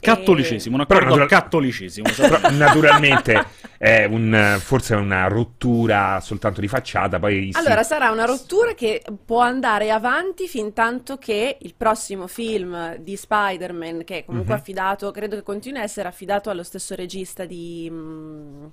Cattolicesimo, 0.00 0.76
un 0.76 0.86
Però 0.86 1.00
accordo 1.00 1.18
natura- 1.18 1.40
cattolicesimo. 1.40 2.08
Naturalmente 2.52 3.44
è 3.78 4.04
un, 4.04 4.56
forse 4.60 4.94
è 4.94 4.96
una 4.96 5.26
rottura 5.26 6.20
soltanto 6.20 6.60
di 6.60 6.68
facciata. 6.68 7.18
Poi. 7.18 7.50
Allora, 7.54 7.82
sarà 7.82 8.10
una 8.10 8.24
rottura 8.24 8.74
che 8.74 9.02
può 9.24 9.40
andare 9.40 9.90
avanti 9.90 10.46
fin 10.46 10.72
tanto 10.72 11.18
che 11.18 11.58
il 11.60 11.74
prossimo 11.76 12.28
film 12.28 12.96
di 12.98 13.16
Spider-Man, 13.16 13.27
che 13.28 14.18
è 14.18 14.24
comunque 14.24 14.54
Mhm. 14.54 14.60
affidato, 14.60 15.10
credo 15.10 15.36
che 15.36 15.42
continui 15.42 15.80
a 15.80 15.82
essere 15.84 16.08
affidato 16.08 16.50
allo 16.50 16.62
stesso 16.62 16.94
regista 16.94 17.44
di. 17.44 17.88
mm, 17.90 18.64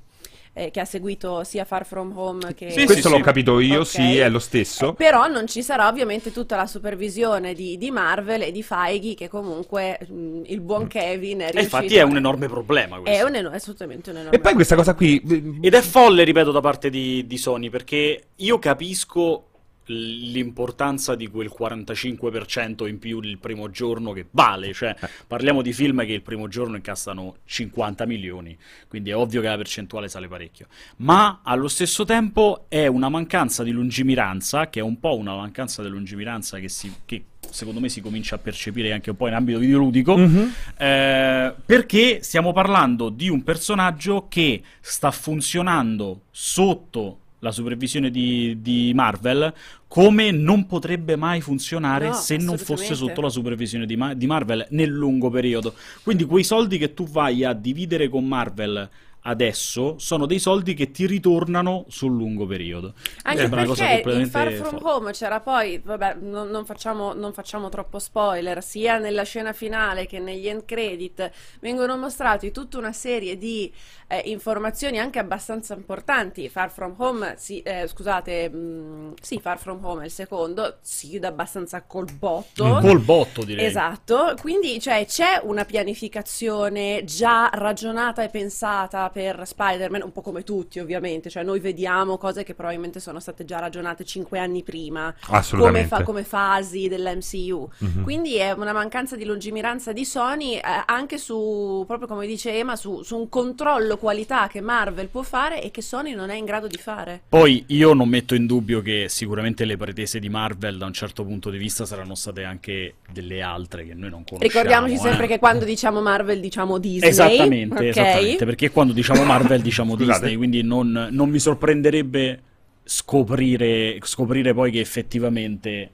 eh, 0.58 0.72
che 0.72 0.80
ha 0.80 0.86
seguito 0.86 1.44
sia 1.44 1.66
Far 1.66 1.86
From 1.86 2.18
Home 2.18 2.54
che. 2.54 2.70
Sì, 2.72 2.86
questo 2.86 3.08
sì, 3.08 3.10
l'ho 3.10 3.18
sì. 3.18 3.22
capito 3.24 3.60
io, 3.60 3.80
Ok. 3.82 3.86
sì, 3.86 4.16
è 4.18 4.30
lo 4.30 4.40
stesso. 4.40 4.92
Eh, 4.92 4.94
però 4.94 5.28
non 5.28 5.48
ci 5.48 5.62
sarà 5.62 5.90
ovviamente 5.90 6.32
tutta 6.32 6.56
la 6.56 6.66
supervisione 6.66 7.54
di, 7.54 7.78
di 7.78 7.92
Marvel 7.92 8.42
e 8.44 8.52
di 8.54 8.64
Feige, 8.64 9.16
che 9.16 9.28
comunque 9.28 10.00
mm, 10.10 10.44
il 10.46 10.62
buon 10.62 10.88
Kevin 10.88 11.40
è 11.40 11.48
E 11.48 11.52
riuscito. 11.52 11.76
infatti 11.76 11.96
è 11.98 12.04
un 12.04 12.16
enorme 12.16 12.48
problema 12.48 12.96
È 13.00 13.02
questo. 13.02 13.26
un 13.26 13.36
eno- 13.36 13.50
assolutamente 13.50 14.12
un 14.12 14.16
enorme. 14.16 14.38
E 14.38 14.40
poi 14.40 14.54
questa 14.54 14.76
cosa 14.78 14.94
qui. 14.94 15.22
eh, 15.30 15.68
Ed 15.68 15.74
è 15.74 15.82
folle, 15.82 16.24
ripeto, 16.24 16.52
da 16.54 16.62
parte 16.62 16.90
di, 16.90 17.28
di 17.28 17.38
Sony, 17.38 17.70
perché 17.70 18.28
io 18.34 18.58
capisco 18.58 19.48
l'importanza 19.88 21.16
di 21.16 21.28
quel 21.28 21.52
45% 21.58 22.88
in 22.88 23.00
più 23.00 23.20
il 23.22 23.38
primo 23.38 23.70
giorno 23.70 24.12
che 24.12 24.26
vale, 24.32 24.74
cioè 24.74 24.96
parliamo 25.28 25.62
di 25.62 25.74
film 25.74 26.06
che 26.06 26.14
il 26.14 26.22
primo 26.22 26.48
giorno 26.48 26.76
incassano 26.76 27.38
50 27.46 28.06
milioni, 28.06 28.58
quindi 28.88 29.10
è 29.12 29.16
ovvio 29.16 29.42
che 29.42 29.48
la 29.48 29.58
percentuale 29.58 30.08
sale 30.08 30.28
parecchio, 30.28 30.68
ma 30.98 31.42
allo 31.44 31.68
stesso 31.68 32.06
tempo 32.06 32.66
è 32.68 32.88
una 32.88 33.10
mancanza 33.10 33.64
di 33.64 33.72
lungimiranza, 33.72 34.70
che 34.70 34.80
è 34.80 34.84
un 34.84 35.00
po' 35.00 35.16
una 35.18 35.36
mancanza 35.36 35.82
di 35.84 35.90
lungimiranza 35.90 36.60
che 36.60 36.70
si, 36.70 36.94
che 37.06 37.24
secondo 37.50 37.80
me 37.80 37.90
si 37.90 38.02
comincia 38.02 38.36
a 38.36 38.38
percepire 38.40 38.92
anche 38.92 39.12
un 39.12 39.16
po' 39.16 39.28
in 39.28 39.34
ambito 39.34 39.60
videoludico, 39.60 40.18
Mhm. 40.18 40.54
eh, 40.78 41.54
perché 41.66 42.20
stiamo 42.24 42.52
parlando 42.54 43.10
di 43.10 43.30
un 43.30 43.44
personaggio 43.44 44.26
che 44.28 44.62
sta 44.82 45.12
funzionando 45.12 46.22
sotto 46.32 47.20
la 47.40 47.52
supervisione 47.52 48.10
di, 48.10 48.58
di 48.62 48.92
Marvel 48.94 49.54
come 49.88 50.32
non 50.32 50.66
potrebbe 50.66 51.16
mai 51.16 51.42
funzionare 51.42 52.08
No, 52.08 52.14
se 52.14 52.38
non 52.38 52.58
fosse 52.58 52.96
sotto 52.96 53.22
la 53.22 53.30
supervisione 53.30 53.86
di, 53.86 53.96
Ma- 53.96 54.14
di 54.14 54.26
Marvel 54.28 54.68
nel 54.72 54.90
lungo 54.90 55.30
periodo. 55.30 55.74
Quindi 56.04 56.26
quei 56.26 56.44
soldi 56.44 56.78
che 56.78 56.94
tu 56.94 57.08
vai 57.08 57.44
a 57.44 57.54
dividere 57.54 58.10
con 58.10 58.26
Marvel 58.26 58.90
adesso 59.28 59.98
sono 59.98 60.26
dei 60.26 60.40
soldi 60.40 60.74
che 60.74 60.92
ti 60.92 61.06
ritornano 61.06 61.86
sul 61.88 62.14
lungo 62.14 62.46
periodo. 62.46 62.94
Anche 63.24 63.42
Sembra 63.42 63.62
una 63.62 63.70
cosa 63.70 63.86
perché 63.86 64.12
in 64.12 64.30
Far 64.30 64.52
From 64.52 64.80
folle. 64.80 64.94
Home 64.94 65.12
c'era 65.12 65.40
poi, 65.40 65.80
vabbè, 65.84 66.18
non, 66.22 66.50
non 66.50 66.66
facciamo, 66.66 67.14
non 67.14 67.34
facciamo 67.34 67.70
troppo 67.70 68.00
spoiler, 68.00 68.64
sia 68.64 68.98
nella 68.98 69.24
scena 69.24 69.54
finale 69.54 70.06
che 70.06 70.20
negli 70.20 70.48
end 70.48 70.66
credit 70.66 71.32
vengono 71.60 71.98
mostrati 71.98 72.52
tutta 72.52 72.78
una 72.78 72.94
serie 72.94 73.38
di 73.38 73.72
eh, 74.08 74.22
informazioni 74.26 75.00
anche 75.00 75.20
abbastanza 75.20 75.74
importanti. 75.74 76.48
Far 76.50 76.70
From 76.70 76.94
Home, 76.98 77.36
sì, 77.38 77.62
eh, 77.62 77.88
scusate, 77.88 78.50
mh, 78.50 79.14
sì, 79.22 79.40
Far 79.40 79.58
From 79.58 79.84
Home 79.84 80.04
è 80.04 80.06
il 80.06 80.12
secondo, 80.12 80.78
si 80.82 81.10
chiude 81.10 81.28
abbastanza 81.28 81.82
col 81.84 82.12
botto. 82.12 82.80
Il 82.84 83.00
botto, 83.00 83.44
direi. 83.44 83.66
Esatto, 83.66 84.36
quindi 84.40 84.80
cioè, 84.80 85.06
c'è 85.08 85.40
una 85.44 85.66
pianificazione 85.66 87.04
già 87.06 87.50
ragionata 87.52 88.24
e 88.24 88.30
pensata 88.30 89.10
per 89.16 89.48
Spider-Man, 89.48 90.02
un 90.02 90.12
po' 90.12 90.20
come 90.20 90.44
tutti 90.44 90.82
ovviamente, 90.82 91.30
cioè 91.30 91.42
noi 91.42 91.62
vediamo 91.62 92.18
cose 92.18 92.44
che 92.44 92.54
probabilmente 92.54 93.00
sono 93.00 93.22
state 93.22 93.46
già 93.46 93.60
ragionate 93.60 94.04
cinque 94.04 94.40
anni 94.40 94.62
prima, 94.62 95.16
come, 95.24 95.38
Assolutamente. 95.38 95.88
fa- 95.88 96.04
come 96.04 96.26
fasi 96.26 96.90
dell'MCU. 96.90 97.70
Mhm. 97.78 98.04
Quindi 98.04 98.36
è 98.36 98.52
una 98.52 98.74
mancanza 98.74 99.16
di 99.16 99.24
lungimiranza 99.24 99.94
di 99.94 100.04
Sony 100.04 100.56
eh, 100.56 100.62
anche 100.86 101.18
su, 101.18 101.86
proprio 101.88 102.10
come 102.10 102.28
dice 102.28 102.58
Ema, 102.58 102.76
su, 102.76 103.04
su 103.04 103.16
un 103.16 103.30
controllo 103.30 103.96
qualità 103.96 104.50
che 104.50 104.60
Marvel 104.60 105.08
può 105.08 105.22
fare 105.22 105.64
e 105.64 105.72
che 105.72 105.82
Sony 105.82 106.14
non 106.14 106.30
è 106.30 106.36
in 106.36 106.44
grado 106.44 106.68
di 106.68 106.76
fare. 106.76 107.22
Poi 107.30 107.64
io 107.68 107.94
non 107.94 108.10
metto 108.10 108.36
in 108.36 108.46
dubbio 108.46 108.82
che 108.82 109.06
sicuramente 109.08 109.64
le 109.64 109.78
pretese 109.78 110.20
di 110.20 110.28
Marvel 110.28 110.78
da 110.78 110.88
un 110.88 110.94
certo 110.94 111.24
punto 111.24 111.50
di 111.50 111.58
vista 111.58 111.86
saranno 111.86 112.16
state 112.16 112.44
anche 112.44 112.96
delle 113.10 113.42
altre 113.42 113.86
che 113.86 113.94
noi 113.94 114.10
non 114.10 114.26
conosciamo. 114.26 114.42
Ricordiamoci 114.42 114.96
eh. 114.96 114.98
sempre 114.98 115.28
che 115.28 115.40
quando 115.40 115.64
diciamo 115.64 116.02
Marvel 116.02 116.42
diciamo 116.42 116.80
Disney. 116.80 117.10
Esattamente, 117.10 117.76
ok? 117.76 117.82
esattamente, 117.82 118.44
perché 118.44 118.72
quando 118.72 118.92
diciamo 118.92 119.04
Marvel 119.14 119.62
diciamo 119.62 119.94
Scusate. 119.96 120.20
Disney, 120.20 120.36
quindi 120.36 120.62
non, 120.64 121.08
non 121.12 121.30
mi 121.30 121.40
sorprenderebbe 121.40 122.42
scoprire, 122.84 123.98
scoprire 124.02 124.54
poi 124.54 124.72
che 124.72 124.80
effettivamente 124.80 125.90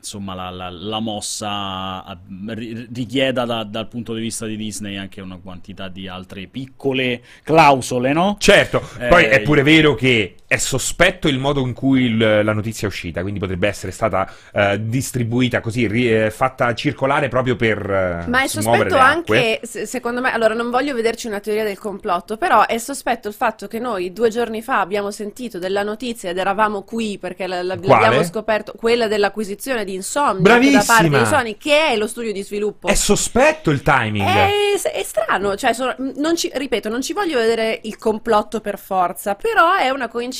insomma 0.00 0.34
la, 0.34 0.48
la- 0.50 0.70
la 0.70 0.98
mossa 0.98 2.18
ri- 2.46 2.88
richieda 2.92 3.44
da- 3.44 3.64
dal 3.64 3.86
punto 3.86 4.14
di 4.14 4.20
vista 4.22 4.46
di 4.46 4.56
Disney 4.56 4.96
anche 4.96 5.20
una 5.20 5.36
quantità 5.36 5.88
di 5.88 6.08
altre 6.08 6.46
piccole 6.46 7.22
clausole, 7.42 8.12
no? 8.14 8.36
Certo, 8.38 8.80
poi 9.08 9.24
Eh, 9.24 9.28
è 9.30 9.40
pure 9.42 9.62
vero 9.62 9.94
che 9.94 10.36
è 10.50 10.56
sospetto 10.56 11.28
il 11.28 11.38
modo 11.38 11.60
in 11.60 11.72
cui 11.74 12.06
il- 12.06 12.40
la 12.42 12.52
notizia 12.52 12.88
è 12.88 12.90
uscita, 12.90 13.20
quindi 13.20 13.38
potrebbe 13.38 13.68
essere 13.68 13.92
stata 13.92 14.28
eh, 14.52 14.80
distribuita 14.84 15.60
così, 15.60 15.86
ri- 15.86 16.12
eh, 16.12 16.30
fatta 16.32 16.74
circolare 16.74 17.28
proprio 17.28 17.54
per 17.54 17.78
eh, 17.88 18.28
Ma 18.28 18.42
è 18.42 18.48
sospetto 18.48 18.96
anche, 18.96 19.60
se- 19.62 19.86
secondo 19.86 20.20
me, 20.20 20.32
allora 20.32 20.54
non 20.54 20.68
voglio 20.70 20.92
vederci 20.92 21.28
una 21.28 21.38
teoria 21.38 21.62
del 21.62 21.78
complotto, 21.78 22.36
però 22.36 22.66
è 22.66 22.78
sospetto 22.78 23.28
il 23.28 23.34
fatto 23.34 23.68
che 23.68 23.78
noi 23.78 24.12
due 24.12 24.28
giorni 24.28 24.60
fa 24.60 24.80
abbiamo 24.80 25.12
sentito 25.12 25.60
della 25.60 25.84
notizia 25.84 26.30
ed 26.30 26.38
eravamo 26.38 26.82
qui 26.82 27.16
perché 27.18 27.46
la- 27.46 27.62
la- 27.62 27.76
l'abbiamo 27.80 28.24
scoperto, 28.24 28.72
quella 28.76 29.06
dell'acquisizione 29.06 29.84
di 29.84 29.94
Insomnia 29.94 30.40
Bravissima! 30.42 30.78
da 30.80 30.84
parte 30.84 31.08
di 31.20 31.26
Sony, 31.26 31.56
che 31.58 31.86
è 31.90 31.96
lo 31.96 32.08
studio 32.08 32.32
di 32.32 32.42
sviluppo. 32.42 32.88
È 32.88 32.94
sospetto 32.94 33.70
il 33.70 33.82
timing. 33.82 34.26
È, 34.26 34.50
è 34.82 35.02
strano, 35.04 35.54
cioè, 35.54 35.72
sono- 35.74 35.94
non 36.16 36.34
ci- 36.34 36.50
ripeto, 36.52 36.88
non 36.88 37.02
ci 37.02 37.12
voglio 37.12 37.38
vedere 37.38 37.78
il 37.84 37.96
complotto 37.98 38.60
per 38.60 38.80
forza, 38.80 39.36
però 39.36 39.76
è 39.76 39.90
una 39.90 40.08
coincidenza 40.08 40.38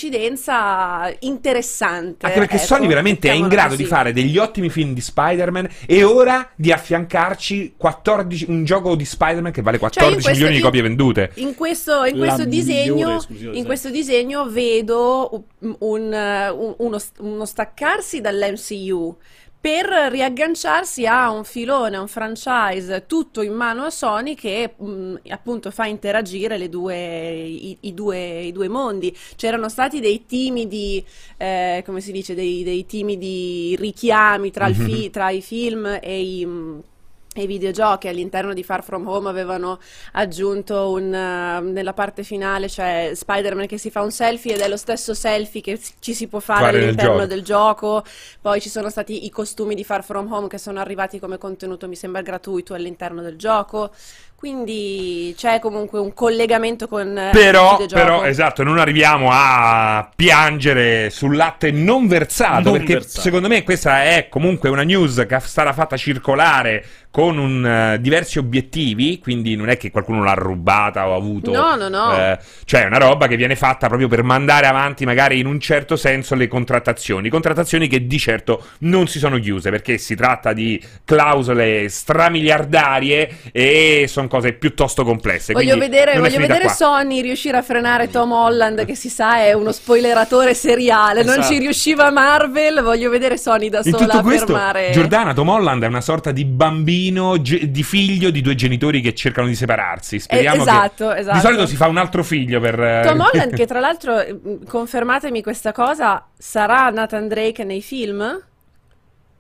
interessante. 1.21 2.27
Anche 2.27 2.39
perché 2.39 2.57
ecco, 2.57 2.65
Sony 2.65 2.87
veramente 2.87 3.29
è 3.29 3.33
in 3.33 3.49
grado 3.49 3.71
così. 3.71 3.83
di 3.83 3.89
fare 3.89 4.13
degli 4.13 4.39
ottimi 4.39 4.71
film 4.71 4.95
di 4.95 5.01
Spider-Man 5.01 5.69
e 5.87 6.05
ora 6.05 6.49
di 6.55 6.73
affiancarci 6.73 7.75
14 7.77 8.47
un 8.49 8.65
gioco 8.65 8.95
di 8.95 9.05
Spider-Man 9.05 9.53
che 9.53 9.63
vale 9.63 9.79
14 9.79 10.15
Cioè, 10.15 10.23
questo- 10.23 10.31
milioni 10.41 10.57
di 10.57 10.63
copie 10.63 10.83
vendute. 10.83 11.31
In 11.35 11.55
questo, 11.55 12.05
in 12.05 12.17
questo 12.19 12.45
migliore 12.47 12.49
disegno, 12.49 13.17
esclusiva, 13.17 13.53
in 13.55 13.65
questo 13.65 13.91
disegno 13.91 14.49
vedo 14.49 15.45
un- 15.61 15.77
un, 15.81 16.13
eh, 16.13 16.49
un- 16.51 16.75
uno, 16.79 16.99
uno 17.19 17.45
staccarsi 17.45 18.21
dall'MCU 18.21 19.17
per 19.61 19.87
riagganciarsi 20.11 21.07
a 21.07 21.31
un 21.31 21.45
filone, 21.45 21.97
a 21.97 22.01
un 22.01 22.09
franchise 22.09 23.05
tutto 23.07 23.43
in 23.43 23.53
mano 23.53 23.85
a 23.85 23.91
Sony 23.91 24.35
che 24.35 24.75
mh, 24.75 25.17
appunto 25.29 25.71
fa 25.71 25.85
interagire 25.85 26.57
le 26.57 26.71
due, 26.71 26.97
i, 26.97 27.77
i 27.81 27.93
due, 27.93 28.41
i 28.41 28.53
due 28.53 28.69
mondi. 28.69 29.15
C'erano 29.37 29.69
stati 29.69 30.01
dei 30.01 30.25
timidi, 30.25 31.05
eh, 31.37 31.83
come 31.85 32.01
si 32.01 32.11
dice, 32.11 32.35
dei, 32.35 32.65
dei 32.65 32.87
timidi 32.87 33.77
richiami 33.79 34.51
tra, 34.51 34.67
il 34.67 34.77
fi- 34.77 35.11
tra 35.11 35.29
i 35.31 35.43
film 35.43 35.99
e 36.01 36.23
i... 36.23 36.47
mh, 36.47 36.83
e 36.83 36.90
i 37.37 37.47
videogiochi 37.47 38.09
all'interno 38.09 38.53
di 38.53 38.65
Far 38.65 38.83
From 38.83 39.07
Home 39.07 39.29
avevano 39.29 39.79
aggiunto 40.15 40.91
un, 40.91 41.15
eh, 41.15 41.61
nella 41.61 41.93
parte 41.93 42.25
finale 42.25 42.67
c'è 42.67 43.13
Spider-Man 43.15 43.67
che 43.69 43.79
si 43.79 43.89
fa 43.91 44.03
un 44.03 44.11
selfie 44.11 44.55
ed 44.55 44.61
è 44.61 44.69
lo 44.69 44.77
stesso 44.77 45.15
selfie 45.15 45.61
che 45.61 45.79
ci 46.01 46.13
si 46.13 46.27
può 46.27 46.41
fare 46.41 46.65
Fare 46.65 46.79
all'interno 46.83 47.13
gioco. 47.15 47.27
del 47.27 47.43
gioco. 47.43 48.05
Poi 48.41 48.61
ci 48.61 48.69
sono 48.69 48.91
stati 48.91 49.25
i 49.27 49.31
costumi 49.31 49.77
di 49.77 49.85
Far 49.85 50.03
From 50.03 50.31
Home 50.33 50.49
che 50.49 50.59
sono 50.59 50.81
arrivati 50.81 51.21
come 51.21 51.39
contenuto, 51.39 51.87
mi 51.87 51.95
sembra 51.97 52.21
gratuito 52.21 52.75
all'interno 52.75 53.23
del 53.23 53.37
gioco. 53.37 53.91
Quindi 54.35 55.35
c'è 55.37 55.59
comunque 55.61 55.99
un 55.99 56.15
collegamento 56.15 56.89
con 56.89 57.17
eh, 57.17 57.27
il 57.27 57.31
Però, 57.31 57.73
videogioco. 57.73 58.03
però, 58.03 58.23
esatto, 58.25 58.63
non 58.63 58.79
arriviamo 58.79 59.29
a 59.31 60.11
piangere 60.17 61.11
sul 61.11 61.37
latte 61.37 61.71
non 61.71 62.09
versato, 62.09 62.71
Non 62.71 62.79
perché 62.79 62.95
versato. 62.95 63.21
secondo 63.21 63.49
me 63.49 63.63
questa 63.65 64.03
è 64.05 64.29
comunque 64.31 64.71
una 64.71 64.83
news 64.83 65.27
che 65.29 65.39
sarà 65.41 65.75
fatta 65.75 65.99
circolare 65.99 66.83
con 67.11 67.39
un, 67.39 67.67
eh, 67.67 68.01
diversi 68.01 68.39
obiettivi, 68.39 69.19
quindi 69.19 69.57
non 69.57 69.69
è 69.69 69.77
che 69.77 69.91
qualcuno 69.91 70.23
l'ha 70.23 70.35
rubata 70.35 71.09
o 71.09 71.13
ha 71.13 71.17
avuto... 71.17 71.53
No, 71.53 71.75
no, 71.75 71.89
no. 71.89 72.17
eh, 72.17 72.39
cioè 72.65 72.85
è 72.85 72.87
una 72.87 72.99
roba 72.99 73.27
che 73.27 73.37
viene 73.37 73.57
fatta 73.57 73.89
proprio 73.89 74.09
per 74.09 74.23
mandare 74.23 74.67
avanti 74.67 75.05
magari 75.05 75.39
in 75.39 75.47
un 75.47 75.59
certo 75.59 75.97
senso 75.97 76.35
le 76.35 76.47
contrattazioni, 76.47 77.29
contrattazioni 77.29 77.89
che 77.89 78.07
di 78.07 78.19
certo 78.19 78.65
non 78.81 79.09
si 79.09 79.19
sono 79.19 79.39
chiuse, 79.39 79.71
perché 79.71 79.99
si 79.99 80.15
tratta 80.15 80.53
di 80.53 80.81
clausole 81.05 81.89
stramiliardarie 81.89 83.37
e 83.53 84.07
sono 84.09 84.29
cose 84.29 84.53
piuttosto 84.53 85.05
complesse. 85.05 85.53
Voglio 85.53 85.77
vedere, 85.77 86.13
non 86.15 86.23
voglio 86.23 86.39
vedere. 86.39 86.69
Sony 86.69 87.21
riuscire 87.21 87.57
a 87.57 87.63
frenare 87.63 88.09
Tom 88.09 88.33
Holland, 88.33 88.85
che 88.85 88.95
si 88.95 89.09
sa 89.09 89.39
è 89.39 89.53
uno 89.53 89.73
spoileratore 89.73 90.55
seriale. 90.55 91.23
Non 91.23 91.39
Esatto. 91.39 91.53
ci 91.53 91.59
riusciva 91.59 92.11
Marvel. 92.11 92.83
Voglio 92.83 93.11
vedere 93.11 93.37
Sony 93.37 93.69
da 93.69 93.83
sola 93.83 93.97
tutto 93.97 94.17
a 94.19 94.23
fermare. 94.23 94.91
Giordana 94.93 95.35
Tom 95.35 95.49
Holland 95.49 95.83
è 95.83 95.87
una 95.87 96.01
sorta 96.01 96.31
di 96.31 96.45
bambino, 96.45 96.99
ge- 97.41 97.71
di 97.71 97.83
figlio 97.83 98.31
di 98.31 98.41
due 98.43 98.55
genitori 98.55 99.01
che 99.01 99.15
cercano 99.15 99.47
di 99.47 99.55
separarsi. 99.55 100.19
Speriamo 100.21 100.59
Eh, 100.59 100.61
esatto, 100.61 101.09
che... 101.09 101.19
esatto. 101.19 101.37
Di 101.37 101.43
solito 101.43 101.67
si 101.67 101.77
fa 101.77 101.87
un 101.89 101.97
altro 101.97 102.23
figlio 102.23 102.61
per... 102.61 102.79
eh, 102.81 103.03
Tom 103.07 103.21
Holland, 103.33 103.55
che 103.55 103.67
tra 103.67 103.81
l'altro, 103.81 104.21
eh, 104.21 104.39
confermatemi 104.67 105.43
questa 105.43 105.73
cosa, 105.73 106.27
sarà 106.37 106.91
Nathan 106.91 107.29
Drake 107.29 107.65
nei 107.65 107.83
film? 107.83 108.43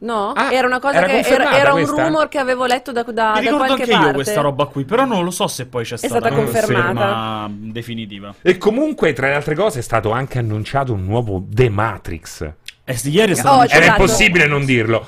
No? 0.03 0.33
Ah, 0.35 0.51
era 0.51 0.67
una 0.67 0.81
cosa 0.81 0.97
era 0.97 1.07
che 1.09 1.19
era, 1.29 1.59
era 1.59 1.75
un 1.75 1.85
rumor 1.85 2.29
che 2.29 2.39
avevo 2.39 2.65
letto 2.65 2.91
da, 2.91 3.03
da, 3.03 3.33
Mi 3.33 3.35
da 3.35 3.41
ricordo 3.41 3.57
qualche 3.67 3.83
anche 3.83 3.93
parte. 3.93 4.07
io 4.09 4.13
questa 4.15 4.41
roba 4.41 4.65
qui, 4.65 4.85
però 4.85 5.05
non 5.05 5.25
lo 5.25 5.31
so 5.31 5.47
se 5.47 5.67
poi 5.67 5.85
c'è 5.85 5.99
stata, 5.99 6.15
stata 6.21 6.33
una 6.35 6.43
confermata. 6.43 6.83
conferma 6.91 7.49
definitiva. 7.51 8.35
E 8.41 8.57
comunque, 8.57 9.13
tra 9.13 9.29
le 9.29 9.35
altre 9.35 9.55
cose, 9.55 9.81
è 9.81 9.83
stato 9.83 10.11
anche 10.11 10.39
annunciato 10.39 10.95
un 10.95 11.05
nuovo 11.05 11.45
The 11.47 11.69
Matrix. 11.69 12.51
E 12.83 12.99
ieri 13.05 13.33
è 13.33 13.35
stato 13.35 13.57
Oh, 13.57 13.65
Era 13.65 13.79
esatto. 13.79 14.01
impossibile 14.01 14.47
non 14.47 14.65
dirlo. 14.65 15.07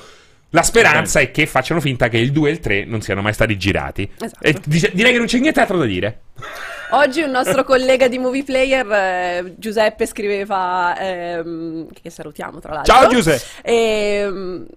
La 0.55 0.61
speranza 0.61 1.19
è 1.19 1.31
che 1.31 1.47
facciano 1.47 1.79
finta 1.79 2.09
che 2.09 2.17
il 2.17 2.31
2 2.31 2.47
e 2.47 2.51
il 2.51 2.59
3 2.59 2.85
non 2.85 3.01
siano 3.01 3.23
mai 3.23 3.33
stati 3.33 3.57
girati. 3.57 4.07
Esatto. 4.19 4.43
E 4.43 4.55
dice- 4.63 4.91
direi 4.93 5.11
che 5.11 5.17
non 5.17 5.25
c'è 5.25 5.39
nient'altro 5.39 5.79
da 5.79 5.85
dire. 5.85 6.21
Oggi 6.91 7.23
un 7.23 7.31
nostro 7.31 7.63
collega 7.65 8.07
di 8.07 8.19
Movie 8.19 8.43
Player, 8.43 8.91
eh, 8.91 9.55
Giuseppe, 9.57 10.05
scriveva, 10.05 10.95
ehm, 10.95 11.87
che 11.99 12.09
salutiamo 12.11 12.59
tra 12.59 12.73
l'altro. 12.73 12.93
Ciao 12.93 13.09
Giuseppe! 13.09 13.43
Ehm, 13.63 14.67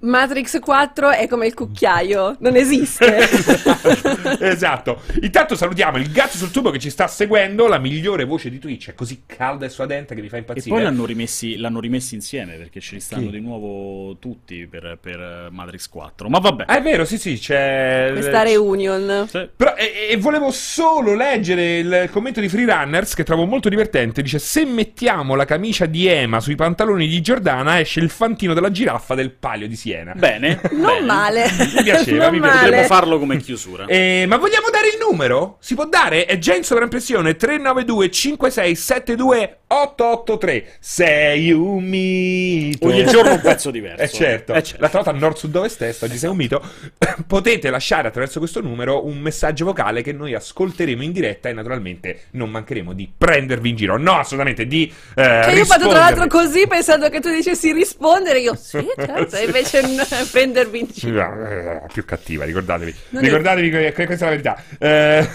Matrix 0.00 0.60
4 0.60 1.10
è 1.10 1.26
come 1.26 1.46
il 1.46 1.54
cucchiaio, 1.54 2.36
non 2.38 2.54
esiste. 2.54 3.18
esatto. 4.38 5.02
Intanto 5.22 5.56
salutiamo 5.56 5.98
il 5.98 6.10
gatto 6.12 6.36
sul 6.36 6.52
tubo 6.52 6.70
che 6.70 6.78
ci 6.78 6.88
sta 6.88 7.08
seguendo, 7.08 7.66
la 7.66 7.78
migliore 7.78 8.24
voce 8.24 8.48
di 8.48 8.60
Twitch, 8.60 8.90
è 8.90 8.94
così 8.94 9.22
calda 9.26 9.66
e 9.66 9.68
suadente 9.68 10.14
che 10.14 10.20
mi 10.20 10.28
fa 10.28 10.36
E 10.36 10.40
impazzire. 10.40 10.72
poi 10.72 10.84
l'hanno 10.84 11.04
rimessi, 11.04 11.56
l'hanno 11.56 11.80
rimessi 11.80 12.14
insieme 12.14 12.54
perché 12.54 12.78
ci 12.78 13.00
stanno 13.00 13.24
Chi? 13.24 13.30
di 13.30 13.40
nuovo 13.40 14.16
tutti 14.18 14.66
per, 14.68 14.98
per 15.00 15.18
eh, 15.20 15.48
Matrix 15.50 15.88
4. 15.88 16.28
Ma 16.28 16.38
vabbè. 16.38 16.64
Ah, 16.68 16.78
è 16.78 16.82
vero, 16.82 17.04
sì, 17.04 17.18
sì, 17.18 17.36
c'è. 17.36 18.10
Questa 18.12 18.42
reunion. 18.42 19.26
Sì. 19.28 19.48
Però, 19.56 19.74
e, 19.74 20.08
e 20.10 20.16
volevo 20.16 20.52
solo 20.52 21.14
leggere 21.14 21.78
il 21.78 22.08
commento 22.12 22.40
di 22.40 22.48
Freerunners 22.48 23.14
che 23.14 23.24
trovo 23.24 23.46
molto 23.46 23.68
divertente. 23.68 24.22
Dice: 24.22 24.38
Se 24.38 24.64
mettiamo 24.64 25.34
la 25.34 25.44
camicia 25.44 25.86
di 25.86 26.06
Ema 26.06 26.38
sui 26.38 26.54
pantaloni 26.54 27.08
di 27.08 27.20
Giordana, 27.20 27.80
esce 27.80 27.98
il 27.98 28.10
fantino 28.10 28.54
della 28.54 28.70
giraffa 28.70 29.16
del 29.16 29.32
palio 29.32 29.66
di 29.66 29.74
Siena. 29.74 29.86
Siena. 29.88 30.12
Bene. 30.14 30.60
Non 30.78 30.92
bene. 30.92 31.06
male. 31.06 31.50
Mi 31.74 31.82
piaceva, 31.82 32.24
Non 32.24 32.32
mi 32.34 32.40
piaceva. 32.40 32.62
Potremmo 32.62 32.86
farlo 32.86 33.18
come 33.18 33.36
chiusura. 33.38 33.86
Eh, 33.86 34.24
ma 34.28 34.36
vogliamo 34.36 34.68
dare 34.70 34.88
il 34.88 34.98
numero? 35.00 35.56
Si 35.60 35.74
può 35.74 35.86
dare? 35.86 36.26
È 36.26 36.38
già 36.38 36.54
in 36.54 36.62
sovraimpressione 36.62 37.36
392 37.36 38.10
56 38.10 38.74
72 38.74 39.58
883. 39.68 40.66
Sei 40.80 41.52
un 41.52 41.84
mito. 41.84 42.86
Ogni 42.86 43.04
giorno 43.04 43.32
un 43.32 43.40
pezzo 43.40 43.70
diverso. 43.70 43.96
Eh 44.08 44.08
certo. 44.08 44.54
Eh, 44.54 44.62
certo. 44.62 44.80
L'altra 44.80 45.02
volta 45.02 45.18
nord 45.18 45.36
sud 45.36 45.54
ovest 45.54 45.82
est, 45.82 46.02
oggi 46.02 46.16
sei 46.16 46.30
un 46.30 46.36
mito. 46.36 46.62
Potete 47.26 47.68
lasciare 47.68 48.08
attraverso 48.08 48.38
questo 48.38 48.60
numero 48.60 49.06
un 49.06 49.18
messaggio 49.18 49.64
vocale 49.64 50.02
che 50.02 50.12
noi 50.12 50.34
ascolteremo 50.34 51.02
in 51.02 51.12
diretta 51.12 51.48
e 51.48 51.52
naturalmente 51.52 52.26
non 52.32 52.50
mancheremo 52.50 52.92
di 52.92 53.10
prendervi 53.16 53.70
in 53.70 53.76
giro. 53.76 53.98
No, 53.98 54.18
assolutamente 54.18 54.66
di 54.66 54.92
eh, 55.14 55.42
Che 55.44 55.52
io 55.52 55.62
ho 55.62 55.66
fatto 55.66 55.88
tra 55.88 55.98
l'altro 55.98 56.26
così 56.28 56.66
pensando 56.66 57.08
che 57.08 57.20
tu 57.20 57.30
dicessi 57.30 57.72
rispondere, 57.72 58.40
io 58.40 58.54
sì, 58.54 58.86
certo, 58.96 59.36
e 59.36 59.44
invece 59.44 59.77
n- 59.82 60.06
prendervi 60.30 60.78
in 60.80 60.86
giro. 60.92 61.44
Eh, 61.46 61.82
più 61.92 62.04
cattiva, 62.04 62.44
ricordatevi. 62.44 62.94
Non 63.10 63.22
è- 63.22 63.26
ricordatevi 63.26 63.70
che 63.70 63.92
que- 63.92 64.06
questa 64.06 64.26
è 64.26 64.28
la 64.28 64.36
verità. 64.36 64.62
Eh, 64.78 65.28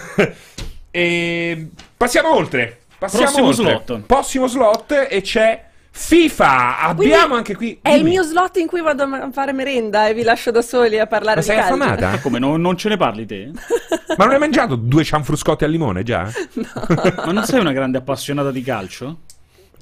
e 0.90 1.68
passiamo 1.96 2.34
oltre. 2.34 2.78
Passiamo 2.98 3.24
Prossimo 3.24 3.46
oltre. 3.48 3.64
slot. 3.64 4.00
Prossimo 4.06 4.46
slot 4.46 5.06
e 5.10 5.20
c'è 5.20 5.64
FIFA. 5.90 6.78
Abbiamo 6.78 6.94
Quindi 6.96 7.34
anche 7.36 7.54
qui. 7.54 7.78
È 7.82 7.90
il 7.90 8.04
mio 8.04 8.22
slot 8.22 8.56
in 8.56 8.66
cui 8.66 8.80
vado 8.80 9.02
a 9.04 9.28
fare 9.32 9.52
merenda 9.52 10.08
e 10.08 10.14
vi 10.14 10.22
lascio 10.22 10.50
da 10.50 10.62
soli 10.62 10.98
a 10.98 11.06
parlare 11.06 11.36
Ma 11.36 11.40
di 11.40 11.46
sei 11.46 11.56
calcio. 11.56 11.74
affamata? 11.74 12.18
Come, 12.20 12.38
non, 12.38 12.60
non 12.60 12.76
ce 12.76 12.88
ne 12.88 12.96
parli 12.96 13.26
te? 13.26 13.50
Ma 14.16 14.24
non 14.24 14.34
hai 14.34 14.38
mangiato 14.38 14.74
due 14.76 15.04
cianfruscotti 15.04 15.64
al 15.64 15.70
limone 15.70 16.02
già? 16.02 16.28
Ma 17.26 17.32
non 17.32 17.44
sei 17.44 17.60
una 17.60 17.72
grande 17.72 17.98
appassionata 17.98 18.50
di 18.50 18.62
calcio? 18.62 19.18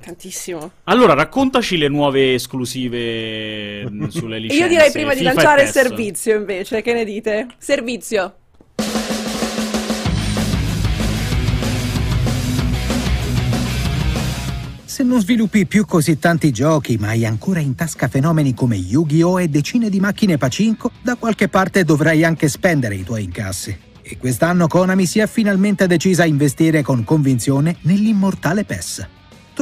Tantissimo. 0.02 0.72
Allora, 0.84 1.14
raccontaci 1.14 1.76
le 1.76 1.88
nuove 1.88 2.34
esclusive 2.34 3.88
sulle 4.08 4.38
licenze. 4.40 4.62
io 4.62 4.68
direi 4.68 4.90
prima 4.90 5.12
di 5.12 5.20
FIFA 5.20 5.32
lanciare 5.32 5.62
il 5.62 5.68
servizio 5.68 6.36
invece, 6.36 6.82
che 6.82 6.92
ne 6.92 7.04
dite? 7.04 7.46
Servizio. 7.58 8.34
Se 14.84 15.02
non 15.04 15.20
sviluppi 15.20 15.66
più 15.66 15.86
così 15.86 16.18
tanti 16.18 16.50
giochi, 16.50 16.96
ma 16.98 17.08
hai 17.08 17.24
ancora 17.24 17.60
in 17.60 17.74
tasca 17.74 18.08
fenomeni 18.08 18.52
come 18.52 18.76
Yu-Gi-Oh! 18.76 19.40
e 19.40 19.48
decine 19.48 19.88
di 19.88 20.00
macchine 20.00 20.36
Pacinco, 20.36 20.90
da 21.00 21.14
qualche 21.14 21.48
parte 21.48 21.84
dovrai 21.84 22.24
anche 22.24 22.48
spendere 22.48 22.96
i 22.96 23.02
tuoi 23.02 23.24
incassi. 23.24 23.74
E 24.02 24.18
quest'anno 24.18 24.66
Konami 24.66 25.06
si 25.06 25.20
è 25.20 25.26
finalmente 25.26 25.86
decisa 25.86 26.24
a 26.24 26.26
investire 26.26 26.82
con 26.82 27.04
convinzione 27.04 27.76
nell'immortale 27.82 28.64
PES. 28.64 29.08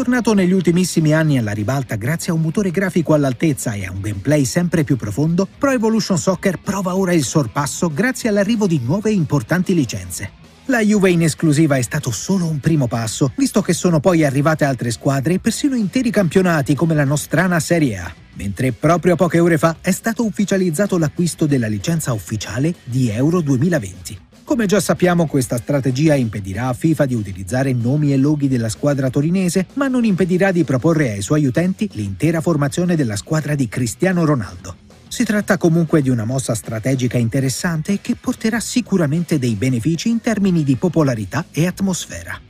Tornato 0.00 0.32
negli 0.32 0.52
ultimissimi 0.52 1.12
anni 1.12 1.36
alla 1.36 1.52
ribalta 1.52 1.96
grazie 1.96 2.32
a 2.32 2.34
un 2.34 2.40
motore 2.40 2.70
grafico 2.70 3.12
all'altezza 3.12 3.74
e 3.74 3.84
a 3.84 3.90
un 3.90 4.00
gameplay 4.00 4.46
sempre 4.46 4.82
più 4.82 4.96
profondo, 4.96 5.46
Pro 5.58 5.72
Evolution 5.72 6.16
Soccer 6.16 6.58
prova 6.58 6.96
ora 6.96 7.12
il 7.12 7.22
sorpasso 7.22 7.92
grazie 7.92 8.30
all'arrivo 8.30 8.66
di 8.66 8.80
nuove 8.82 9.10
importanti 9.10 9.74
licenze. 9.74 10.30
La 10.64 10.80
Juve 10.80 11.10
in 11.10 11.20
esclusiva 11.20 11.76
è 11.76 11.82
stato 11.82 12.10
solo 12.12 12.46
un 12.46 12.60
primo 12.60 12.86
passo, 12.86 13.30
visto 13.36 13.60
che 13.60 13.74
sono 13.74 14.00
poi 14.00 14.24
arrivate 14.24 14.64
altre 14.64 14.90
squadre 14.90 15.34
e 15.34 15.38
persino 15.38 15.76
interi 15.76 16.10
campionati 16.10 16.74
come 16.74 16.94
la 16.94 17.04
nostrana 17.04 17.60
Serie 17.60 17.98
A. 17.98 18.10
Mentre 18.36 18.72
proprio 18.72 19.16
poche 19.16 19.38
ore 19.38 19.58
fa 19.58 19.76
è 19.82 19.90
stato 19.90 20.24
ufficializzato 20.24 20.96
l'acquisto 20.96 21.44
della 21.44 21.68
licenza 21.68 22.14
ufficiale 22.14 22.74
di 22.84 23.10
Euro 23.10 23.42
2020. 23.42 24.28
Come 24.50 24.66
già 24.66 24.80
sappiamo, 24.80 25.28
questa 25.28 25.58
strategia 25.58 26.16
impedirà 26.16 26.66
a 26.66 26.72
FIFA 26.72 27.06
di 27.06 27.14
utilizzare 27.14 27.72
nomi 27.72 28.12
e 28.12 28.16
loghi 28.16 28.48
della 28.48 28.68
squadra 28.68 29.08
torinese, 29.08 29.68
ma 29.74 29.86
non 29.86 30.04
impedirà 30.04 30.50
di 30.50 30.64
proporre 30.64 31.12
ai 31.12 31.22
suoi 31.22 31.46
utenti 31.46 31.88
l'intera 31.92 32.40
formazione 32.40 32.96
della 32.96 33.14
squadra 33.14 33.54
di 33.54 33.68
Cristiano 33.68 34.24
Ronaldo. 34.24 34.74
Si 35.06 35.22
tratta 35.22 35.56
comunque 35.56 36.02
di 36.02 36.08
una 36.08 36.24
mossa 36.24 36.56
strategica 36.56 37.16
interessante 37.16 38.00
che 38.00 38.16
porterà 38.16 38.58
sicuramente 38.58 39.38
dei 39.38 39.54
benefici 39.54 40.08
in 40.08 40.20
termini 40.20 40.64
di 40.64 40.74
popolarità 40.74 41.46
e 41.52 41.68
atmosfera. 41.68 42.49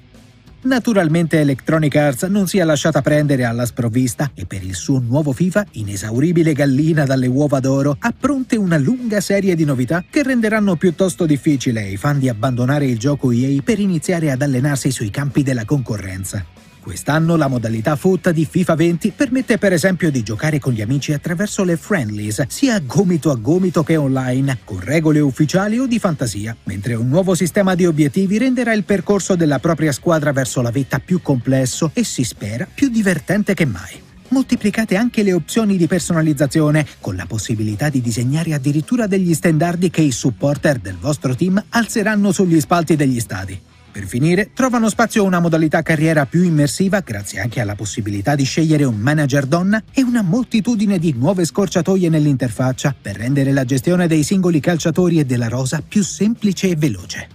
Naturalmente 0.62 1.40
Electronic 1.40 1.96
Arts 1.96 2.22
non 2.24 2.46
si 2.46 2.58
è 2.58 2.64
lasciata 2.64 3.00
prendere 3.00 3.44
alla 3.44 3.64
sprovvista 3.64 4.30
e 4.34 4.44
per 4.44 4.62
il 4.62 4.74
suo 4.74 4.98
nuovo 4.98 5.32
FIFA, 5.32 5.66
inesauribile 5.72 6.52
gallina 6.52 7.06
dalle 7.06 7.28
uova 7.28 7.60
d'oro, 7.60 7.96
ha 7.98 8.12
pronte 8.18 8.56
una 8.56 8.76
lunga 8.76 9.20
serie 9.20 9.54
di 9.54 9.64
novità 9.64 10.04
che 10.08 10.22
renderanno 10.22 10.76
piuttosto 10.76 11.24
difficile 11.24 11.80
ai 11.80 11.96
fan 11.96 12.18
di 12.18 12.28
abbandonare 12.28 12.84
il 12.84 12.98
gioco 12.98 13.32
EA 13.32 13.62
per 13.62 13.78
iniziare 13.78 14.30
ad 14.30 14.42
allenarsi 14.42 14.90
sui 14.90 15.08
campi 15.08 15.42
della 15.42 15.64
concorrenza. 15.64 16.44
Quest'anno 16.82 17.36
la 17.36 17.46
modalità 17.46 17.94
foot 17.94 18.30
di 18.30 18.46
FIFA 18.46 18.74
20 18.74 19.12
permette 19.14 19.58
per 19.58 19.74
esempio 19.74 20.10
di 20.10 20.22
giocare 20.22 20.58
con 20.58 20.72
gli 20.72 20.80
amici 20.80 21.12
attraverso 21.12 21.62
le 21.62 21.76
friendlies, 21.76 22.46
sia 22.48 22.78
gomito 22.80 23.30
a 23.30 23.36
gomito 23.36 23.82
che 23.82 23.96
online, 23.96 24.60
con 24.64 24.80
regole 24.80 25.20
ufficiali 25.20 25.78
o 25.78 25.86
di 25.86 25.98
fantasia, 25.98 26.56
mentre 26.64 26.94
un 26.94 27.08
nuovo 27.08 27.34
sistema 27.34 27.74
di 27.74 27.84
obiettivi 27.84 28.38
renderà 28.38 28.72
il 28.72 28.84
percorso 28.84 29.36
della 29.36 29.58
propria 29.58 29.92
squadra 29.92 30.32
verso 30.32 30.62
la 30.62 30.70
vetta 30.70 30.98
più 31.00 31.20
complesso 31.20 31.90
e 31.92 32.02
si 32.02 32.24
spera 32.24 32.66
più 32.72 32.88
divertente 32.88 33.52
che 33.52 33.66
mai. 33.66 34.00
Moltiplicate 34.28 34.96
anche 34.96 35.22
le 35.22 35.34
opzioni 35.34 35.76
di 35.76 35.86
personalizzazione, 35.86 36.86
con 37.00 37.14
la 37.14 37.26
possibilità 37.26 37.90
di 37.90 38.00
disegnare 38.00 38.54
addirittura 38.54 39.06
degli 39.06 39.34
standardi 39.34 39.90
che 39.90 40.02
i 40.02 40.12
supporter 40.12 40.78
del 40.78 40.96
vostro 40.96 41.34
team 41.34 41.62
alzeranno 41.70 42.32
sugli 42.32 42.60
spalti 42.60 42.96
degli 42.96 43.20
stadi. 43.20 43.60
Per 43.92 44.06
finire, 44.06 44.50
trovano 44.54 44.88
spazio 44.88 45.24
una 45.24 45.40
modalità 45.40 45.82
carriera 45.82 46.24
più 46.24 46.42
immersiva 46.42 47.00
grazie 47.00 47.40
anche 47.40 47.60
alla 47.60 47.74
possibilità 47.74 48.36
di 48.36 48.44
scegliere 48.44 48.84
un 48.84 48.96
manager 48.96 49.46
donna 49.46 49.82
e 49.92 50.02
una 50.02 50.22
moltitudine 50.22 50.98
di 50.98 51.12
nuove 51.16 51.44
scorciatoie 51.44 52.08
nell'interfaccia 52.08 52.94
per 53.00 53.16
rendere 53.16 53.52
la 53.52 53.64
gestione 53.64 54.06
dei 54.06 54.22
singoli 54.22 54.60
calciatori 54.60 55.18
e 55.18 55.24
della 55.24 55.48
rosa 55.48 55.82
più 55.86 56.04
semplice 56.04 56.68
e 56.68 56.76
veloce. 56.76 57.28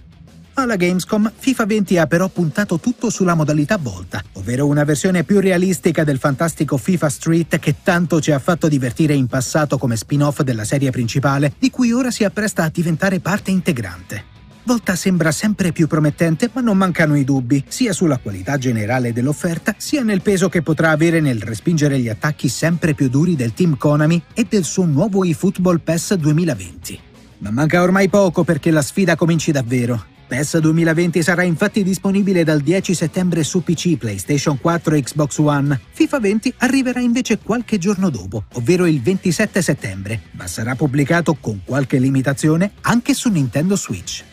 Alla 0.58 0.76
Gamescom, 0.76 1.30
FIFA 1.36 1.66
20 1.66 1.98
ha 1.98 2.06
però 2.06 2.28
puntato 2.28 2.78
tutto 2.78 3.10
sulla 3.10 3.34
modalità 3.34 3.76
volta, 3.76 4.22
ovvero 4.32 4.66
una 4.66 4.84
versione 4.84 5.22
più 5.22 5.38
realistica 5.38 6.02
del 6.02 6.18
fantastico 6.18 6.78
FIFA 6.78 7.08
Street 7.10 7.58
che 7.58 7.74
tanto 7.82 8.22
ci 8.22 8.30
ha 8.32 8.38
fatto 8.38 8.66
divertire 8.66 9.12
in 9.12 9.26
passato 9.26 9.76
come 9.76 9.96
spin-off 9.96 10.40
della 10.40 10.64
serie 10.64 10.90
principale, 10.90 11.52
di 11.58 11.68
cui 11.68 11.92
ora 11.92 12.10
si 12.10 12.24
appresta 12.24 12.62
a 12.62 12.70
diventare 12.72 13.20
parte 13.20 13.50
integrante. 13.50 14.35
Volta 14.66 14.96
sembra 14.96 15.30
sempre 15.30 15.70
più 15.70 15.86
promettente, 15.86 16.50
ma 16.52 16.60
non 16.60 16.76
mancano 16.76 17.14
i 17.14 17.22
dubbi, 17.22 17.62
sia 17.68 17.92
sulla 17.92 18.18
qualità 18.18 18.58
generale 18.58 19.12
dell'offerta, 19.12 19.76
sia 19.78 20.02
nel 20.02 20.22
peso 20.22 20.48
che 20.48 20.60
potrà 20.60 20.90
avere 20.90 21.20
nel 21.20 21.40
respingere 21.40 22.00
gli 22.00 22.08
attacchi 22.08 22.48
sempre 22.48 22.92
più 22.92 23.08
duri 23.08 23.36
del 23.36 23.54
team 23.54 23.76
Konami 23.76 24.20
e 24.34 24.44
del 24.48 24.64
suo 24.64 24.84
nuovo 24.84 25.22
eFootball 25.22 25.80
PES 25.84 26.14
2020. 26.14 27.00
Ma 27.38 27.52
manca 27.52 27.80
ormai 27.80 28.08
poco 28.08 28.42
perché 28.42 28.72
la 28.72 28.82
sfida 28.82 29.14
cominci 29.14 29.52
davvero. 29.52 30.14
PES 30.26 30.58
2020 30.58 31.22
sarà 31.22 31.42
infatti 31.42 31.82
disponibile 31.82 32.42
dal 32.42 32.60
10 32.60 32.94
settembre 32.94 33.44
su 33.44 33.62
PC, 33.62 33.96
PlayStation 33.96 34.60
4 34.60 34.94
e 34.96 35.02
Xbox 35.02 35.38
One. 35.38 35.80
FIFA 35.92 36.18
20 36.18 36.54
arriverà 36.58 37.00
invece 37.00 37.38
qualche 37.38 37.78
giorno 37.78 38.10
dopo, 38.10 38.44
ovvero 38.54 38.86
il 38.86 39.00
27 39.00 39.62
settembre, 39.62 40.22
ma 40.32 40.46
sarà 40.46 40.74
pubblicato 40.74 41.36
con 41.40 41.60
qualche 41.64 41.98
limitazione 41.98 42.72
anche 42.82 43.14
su 43.14 43.30
Nintendo 43.30 43.76
Switch. 43.76 44.24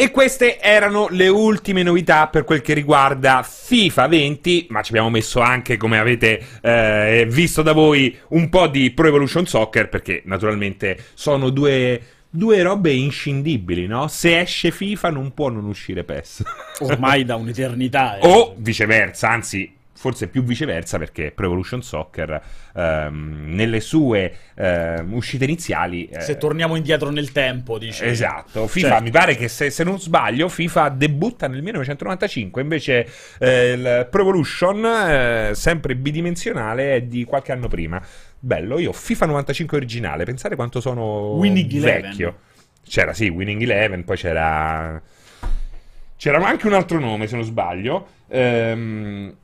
E 0.00 0.12
queste 0.12 0.60
erano 0.60 1.08
le 1.10 1.26
ultime 1.26 1.82
novità 1.82 2.28
per 2.28 2.44
quel 2.44 2.60
che 2.60 2.72
riguarda 2.72 3.42
FIFA 3.42 4.06
20, 4.06 4.66
ma 4.70 4.80
ci 4.80 4.92
abbiamo 4.92 5.10
messo 5.10 5.40
anche, 5.40 5.76
come 5.76 5.98
avete 5.98 6.40
eh, 6.62 7.26
visto 7.28 7.62
da 7.62 7.72
voi, 7.72 8.16
un 8.28 8.48
po' 8.48 8.68
di 8.68 8.92
Pro 8.92 9.08
Evolution 9.08 9.44
Soccer, 9.44 9.88
perché 9.88 10.22
naturalmente 10.26 10.96
sono 11.14 11.50
due, 11.50 12.00
due 12.30 12.62
robe 12.62 12.92
inscindibili, 12.92 13.88
no? 13.88 14.06
Se 14.06 14.38
esce 14.38 14.70
FIFA 14.70 15.10
non 15.10 15.34
può 15.34 15.48
non 15.48 15.64
uscire 15.64 16.04
PES. 16.04 16.44
Ormai 16.78 17.24
da 17.24 17.34
un'eternità. 17.34 18.18
eh. 18.18 18.28
o 18.28 18.54
viceversa, 18.56 19.30
anzi 19.30 19.77
forse 19.98 20.28
più 20.28 20.44
viceversa 20.44 20.96
perché 20.96 21.32
Pro 21.32 21.46
Evolution 21.46 21.82
Soccer 21.82 22.40
ehm, 22.72 23.46
nelle 23.48 23.80
sue 23.80 24.32
ehm, 24.54 25.12
uscite 25.12 25.42
iniziali 25.42 26.06
eh, 26.06 26.20
Se 26.20 26.36
torniamo 26.36 26.76
indietro 26.76 27.10
nel 27.10 27.32
tempo, 27.32 27.78
dice. 27.78 28.04
Esatto, 28.04 28.68
FIFA 28.68 28.88
Cioè, 28.88 29.00
mi 29.00 29.10
pare 29.10 29.34
che 29.34 29.48
se, 29.48 29.70
se 29.70 29.82
non 29.82 29.98
sbaglio 29.98 30.48
FIFA 30.48 30.90
debutta 30.90 31.48
nel 31.48 31.62
1995, 31.62 32.62
invece 32.62 33.08
eh, 33.40 33.72
il 33.72 34.06
Pro 34.08 34.20
Evolution, 34.22 34.84
eh, 34.84 35.50
sempre 35.54 35.96
bidimensionale, 35.96 36.94
è 36.94 37.02
di 37.02 37.24
qualche 37.24 37.50
anno 37.50 37.66
prima. 37.66 38.00
Bello, 38.38 38.78
io 38.78 38.92
FIFA 38.92 39.26
95 39.26 39.76
originale, 39.76 40.22
pensate 40.22 40.54
quanto 40.54 40.80
sono 40.80 41.32
Winning 41.32 41.80
vecchio. 41.80 42.38
C'era 42.86 43.12
sì, 43.12 43.26
Winning 43.28 43.60
Eleven, 43.62 44.04
poi 44.04 44.16
c'era... 44.16 45.02
C'era 46.16 46.44
anche 46.44 46.66
un 46.68 46.72
altro 46.72 47.00
nome, 47.00 47.26
se 47.26 47.34
non 47.34 47.44
sbaglio. 47.44 48.06
Ehm, 48.28 49.34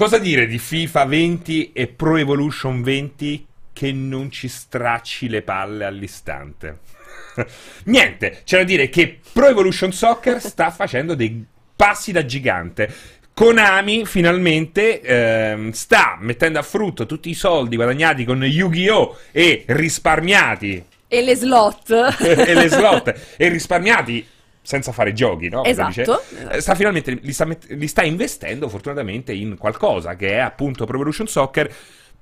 cosa 0.00 0.16
dire 0.16 0.46
di 0.46 0.56
FIFA 0.56 1.04
20 1.04 1.72
e 1.74 1.86
Pro 1.86 2.16
Evolution 2.16 2.82
20 2.82 3.46
che 3.70 3.92
non 3.92 4.30
ci 4.30 4.48
stracci 4.48 5.28
le 5.28 5.42
palle 5.42 5.84
all'istante? 5.84 6.78
Niente, 7.84 8.40
c'è 8.44 8.56
da 8.56 8.64
dire 8.64 8.88
che 8.88 9.18
Pro 9.30 9.48
Evolution 9.48 9.92
Soccer 9.92 10.40
sta 10.40 10.70
facendo 10.70 11.14
dei 11.14 11.44
passi 11.76 12.12
da 12.12 12.24
gigante. 12.24 12.90
Konami 13.34 14.06
finalmente 14.06 15.02
ehm, 15.02 15.70
sta 15.72 16.16
mettendo 16.18 16.58
a 16.58 16.62
frutto 16.62 17.04
tutti 17.04 17.28
i 17.28 17.34
soldi 17.34 17.76
guadagnati 17.76 18.24
con 18.24 18.42
Yu-Gi-Oh! 18.42 19.18
e 19.32 19.64
risparmiati 19.66 20.82
E 21.08 21.22
le 21.22 21.36
slot. 21.36 21.90
e 22.24 22.54
le 22.54 22.68
slot 22.68 23.34
e 23.36 23.48
risparmiati 23.50 24.26
senza 24.62 24.92
fare 24.92 25.12
giochi, 25.12 25.48
no? 25.48 25.64
Esatto, 25.64 25.88
dice. 25.88 26.02
esatto. 26.02 26.50
Eh, 26.50 26.60
Sta 26.60 26.74
finalmente 26.74 27.18
li 27.20 27.32
sta, 27.32 27.44
met- 27.44 27.66
li 27.70 27.86
sta 27.86 28.02
investendo 28.02 28.68
fortunatamente 28.68 29.32
in 29.32 29.56
qualcosa 29.56 30.14
che 30.16 30.32
è 30.34 30.38
appunto 30.38 30.84
Pro 30.84 30.96
Evolution 30.96 31.26
Soccer 31.26 31.72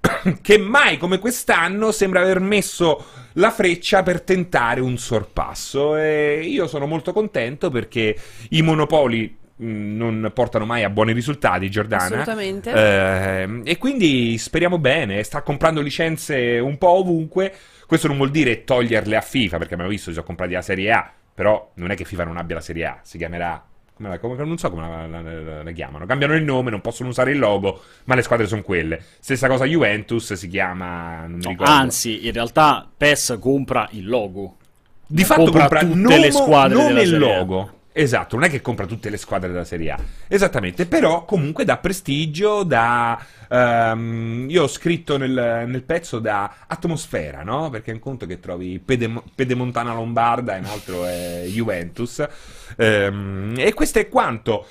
che 0.40 0.58
mai 0.58 0.96
come 0.96 1.18
quest'anno 1.18 1.90
sembra 1.90 2.20
aver 2.20 2.40
messo 2.40 3.04
la 3.34 3.50
freccia 3.50 4.02
per 4.02 4.22
tentare 4.22 4.80
un 4.80 4.96
sorpasso 4.96 5.96
e 5.96 6.40
io 6.44 6.66
sono 6.68 6.86
molto 6.86 7.12
contento 7.12 7.70
perché 7.70 8.16
i 8.50 8.62
monopoli 8.62 9.36
mh, 9.56 9.96
non 9.96 10.30
portano 10.32 10.64
mai 10.64 10.84
a 10.84 10.90
buoni 10.90 11.12
risultati 11.12 11.68
Giordana 11.68 12.04
Assolutamente. 12.04 12.72
Eh, 12.72 13.60
e 13.64 13.78
quindi 13.78 14.38
speriamo 14.38 14.78
bene 14.78 15.22
sta 15.24 15.42
comprando 15.42 15.80
licenze 15.80 16.58
un 16.60 16.78
po' 16.78 16.90
ovunque 16.90 17.52
questo 17.86 18.06
non 18.06 18.16
vuol 18.16 18.30
dire 18.30 18.62
toglierle 18.64 19.16
a 19.16 19.20
FIFA 19.20 19.58
perché 19.58 19.74
abbiamo 19.74 19.90
visto 19.90 20.08
si 20.10 20.14
sono 20.14 20.26
comprati 20.26 20.52
la 20.52 20.62
Serie 20.62 20.92
A 20.92 21.12
però 21.38 21.70
non 21.74 21.92
è 21.92 21.94
che 21.94 22.02
FIFA 22.04 22.24
non 22.24 22.36
abbia 22.36 22.56
la 22.56 22.60
Serie 22.60 22.84
A 22.84 22.98
si 23.02 23.16
chiamerà 23.16 23.64
come 23.96 24.18
come- 24.18 24.34
non 24.44 24.58
so 24.58 24.70
come 24.70 24.82
la, 24.88 25.06
la- 25.06 25.20
la- 25.22 25.62
la 25.62 25.70
chiamano. 25.70 26.04
Cambiano 26.04 26.34
il 26.34 26.42
nome, 26.42 26.70
non 26.70 26.80
possono 26.80 27.10
usare 27.10 27.30
il 27.30 27.38
logo, 27.38 27.80
ma 28.06 28.16
le 28.16 28.22
squadre 28.22 28.48
sono 28.48 28.62
quelle. 28.62 29.00
Stessa 29.20 29.46
cosa 29.46 29.64
Juventus 29.66 30.32
si 30.32 30.48
chiama. 30.48 31.20
Non 31.26 31.36
mi 31.38 31.42
No, 31.44 31.50
ricordo. 31.50 31.72
anzi, 31.72 32.26
in 32.26 32.32
realtà 32.32 32.88
PES 32.96 33.38
compra 33.40 33.88
il 33.92 34.06
logo. 34.08 34.56
di 35.06 35.22
fatto 35.24 35.42
compra 35.44 35.60
compra, 35.62 35.80
tutte 35.80 35.94
nome- 35.96 36.18
le 36.18 36.30
squadre 36.32 36.76
Serie 37.06 37.14
A. 37.14 37.18
logo. 37.38 37.72
Esatto, 37.90 38.36
non 38.36 38.44
è 38.44 38.50
che 38.50 38.60
compra 38.60 38.86
tutte 38.86 39.10
le 39.10 39.16
squadre 39.16 39.48
della 39.48 39.64
Serie 39.64 39.90
A. 39.90 39.98
Esattamente, 40.28 40.86
però 40.86 41.24
comunque 41.24 41.64
dà 41.64 41.78
prestigio, 41.78 42.62
da... 42.62 43.18
ehm, 43.48 44.46
io 44.48 44.62
ho 44.62 44.68
scritto 44.68 45.16
nel, 45.16 45.64
nel 45.66 45.82
pezzo 45.82 46.20
da 46.20 46.58
atmosfera, 46.68 47.42
no? 47.42 47.70
Perché 47.70 47.90
è 47.90 47.94
un 47.94 48.00
conto 48.00 48.24
che 48.26 48.38
trovi 48.38 48.78
Pedem- 48.78 49.22
Pedemontana 49.34 49.94
Lombarda 49.94 50.54
e 50.54 50.58
un 50.60 50.66
altro 50.66 51.06
è 51.06 51.44
Juventus. 51.48 52.24
Ehm, 52.76 53.54
e 53.56 53.74
questo 53.74 53.98
è 53.98 54.08
quanto. 54.08 54.66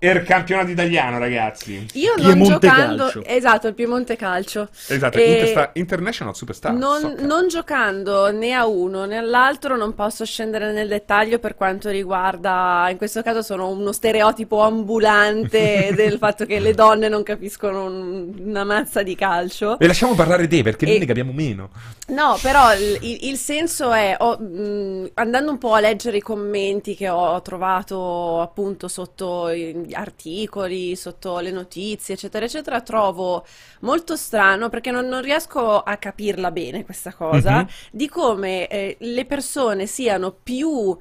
Er 0.00 0.22
campionato 0.22 0.70
italiano, 0.70 1.18
ragazzi. 1.18 1.84
Io 1.94 2.14
non 2.16 2.26
Piemonte 2.26 2.68
giocando, 2.68 3.02
Calcio. 3.04 3.24
esatto, 3.24 3.66
il 3.66 3.74
Piemonte 3.74 4.14
Calcio. 4.16 4.68
Esatto, 4.86 5.18
E 5.18 5.32
Intersta- 5.32 5.70
International 5.72 6.36
Superstar. 6.36 6.72
non, 6.72 7.16
non 7.18 7.48
giocando 7.48 8.30
né 8.30 8.52
a 8.52 8.64
uno 8.64 9.06
né 9.06 9.16
all'altro 9.16 9.76
non 9.76 9.94
posso 9.94 10.24
scendere 10.24 10.70
nel 10.70 10.86
dettaglio 10.86 11.40
per 11.40 11.56
quanto 11.56 11.88
riguarda, 11.90 12.86
in 12.90 12.96
questo 12.96 13.22
caso 13.22 13.42
sono 13.42 13.68
uno 13.70 13.90
stereotipo 13.90 14.60
ambulante 14.60 15.92
del 15.96 16.18
fatto 16.18 16.46
che 16.46 16.60
le 16.60 16.74
donne 16.74 17.08
non 17.08 17.24
capiscono 17.24 17.84
un- 17.86 18.32
una 18.38 18.62
mazza 18.64 19.02
di 19.02 19.16
calcio. 19.16 19.80
E 19.80 19.86
lasciamo 19.88 20.14
parlare 20.14 20.46
te 20.46 20.62
perché 20.62 20.84
E- 20.84 20.88
noi 20.90 20.98
ne 21.00 21.06
capiamo 21.06 21.32
meno. 21.32 21.70
No, 22.08 22.38
però 22.40 22.72
il, 22.72 22.98
il- 23.00 23.18
il 23.30 23.36
senso 23.36 23.90
è, 23.92 24.14
ho, 24.18 24.38
mh, 24.38 25.10
andando 25.14 25.50
un 25.50 25.58
po' 25.58 25.74
a 25.74 25.80
leggere 25.80 26.18
i 26.18 26.22
commenti 26.22 26.94
che 26.94 27.08
ho 27.08 27.42
trovato 27.42 28.40
appunto 28.40 28.86
sotto 28.86 29.52
gli 29.52 29.87
articoli, 29.94 30.96
sotto 30.96 31.38
le 31.40 31.50
notizie, 31.50 32.14
eccetera, 32.14 32.44
eccetera, 32.44 32.80
trovo 32.80 33.44
molto 33.80 34.16
strano 34.16 34.68
perché 34.68 34.90
non, 34.90 35.06
non 35.06 35.22
riesco 35.22 35.80
a 35.80 35.96
capirla 35.96 36.50
bene 36.50 36.84
questa 36.84 37.12
cosa, 37.14 37.64
Mhm. 37.64 37.68
di 37.92 38.08
come 38.08 38.66
eh, 38.68 38.96
le 39.00 39.24
persone 39.26 39.86
siano 39.86 40.32
più 40.32 40.96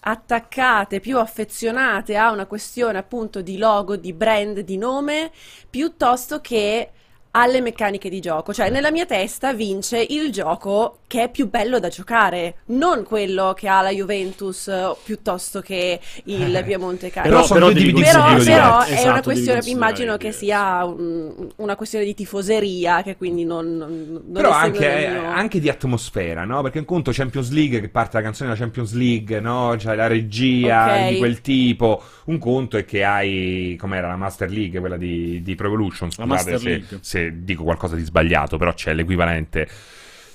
attaccate, 0.00 1.00
più 1.00 1.18
affezionate 1.18 2.16
a 2.16 2.30
una 2.30 2.46
questione 2.46 2.98
appunto 2.98 3.42
di 3.42 3.58
logo, 3.58 3.96
di 3.96 4.12
brand, 4.12 4.60
di 4.60 4.76
nome, 4.78 5.30
piuttosto 5.68 6.40
che 6.40 6.90
alle 7.32 7.60
meccaniche 7.60 8.08
di 8.08 8.20
gioco. 8.20 8.52
Cioè, 8.52 8.70
nella 8.70 8.90
mia 8.90 9.06
testa 9.06 9.52
vince 9.52 10.04
il 10.08 10.30
gioco 10.32 10.98
che 11.06 11.24
è 11.24 11.30
più 11.30 11.48
bello 11.48 11.78
da 11.78 11.88
giocare, 11.88 12.56
non 12.66 13.02
quello 13.04 13.54
che 13.56 13.68
ha 13.68 13.80
la 13.82 13.90
Juventus 13.90 14.68
eh, 14.68 14.94
piuttosto 15.04 15.60
che 15.60 16.00
il 16.24 16.54
Eh, 16.56 16.64
Piemonte 16.64 17.10
Calcio. 17.10 17.28
Però 17.30 17.46
Però, 17.46 17.54
però 17.70 17.72
diversi. 17.72 18.50
è 18.50 18.54
Esatto, 18.54 18.92
una 19.08 19.12
devi 19.12 19.22
questione, 19.22 19.60
immagino 19.66 20.16
che 20.16 20.32
sia 20.32 20.84
un- 20.84 21.48
una 21.56 21.76
questione 21.76 22.04
di 22.04 22.14
tifoseria, 22.14 23.02
che 23.02 23.16
quindi 23.16 23.44
non, 23.44 23.76
non, 23.76 24.22
Però 24.32 24.50
anche, 24.50 25.08
mio- 25.10 25.24
anche 25.30 25.60
di 25.60 25.68
atmosfera, 25.68 26.44
no? 26.44 26.62
Perché 26.62 26.78
un 26.78 26.84
conto 26.84 27.10
Champions 27.12 27.50
League 27.50 27.80
che 27.80 27.88
parte 27.88 28.16
la 28.18 28.22
canzone 28.22 28.50
della 28.50 28.60
Champions 28.60 28.92
League, 28.94 29.40
no? 29.40 29.74
C'è 29.76 29.94
la 29.94 30.06
regia 30.06 30.94
Ok. 31.04 31.08
di 31.08 31.18
quel 31.18 31.40
tipo. 31.40 32.02
Un 32.26 32.38
conto 32.38 32.76
è 32.76 32.84
che 32.84 33.04
hai, 33.04 33.76
com'era 33.80 34.08
la 34.08 34.16
Master 34.16 34.50
League, 34.50 34.78
quella 34.80 34.96
di, 34.98 35.40
di 35.42 35.54
Pro 35.54 35.66
Evolution. 35.68 36.08
La 36.16 36.24
Scusate 36.24 36.28
Master 36.28 36.58
se, 36.58 36.68
League. 36.68 36.98
se 37.00 37.27
dico 37.32 37.62
qualcosa 37.62 37.96
di 37.96 38.02
sbagliato, 38.02 38.56
però 38.56 38.72
c'è 38.74 38.92
l'equivalente. 38.94 39.68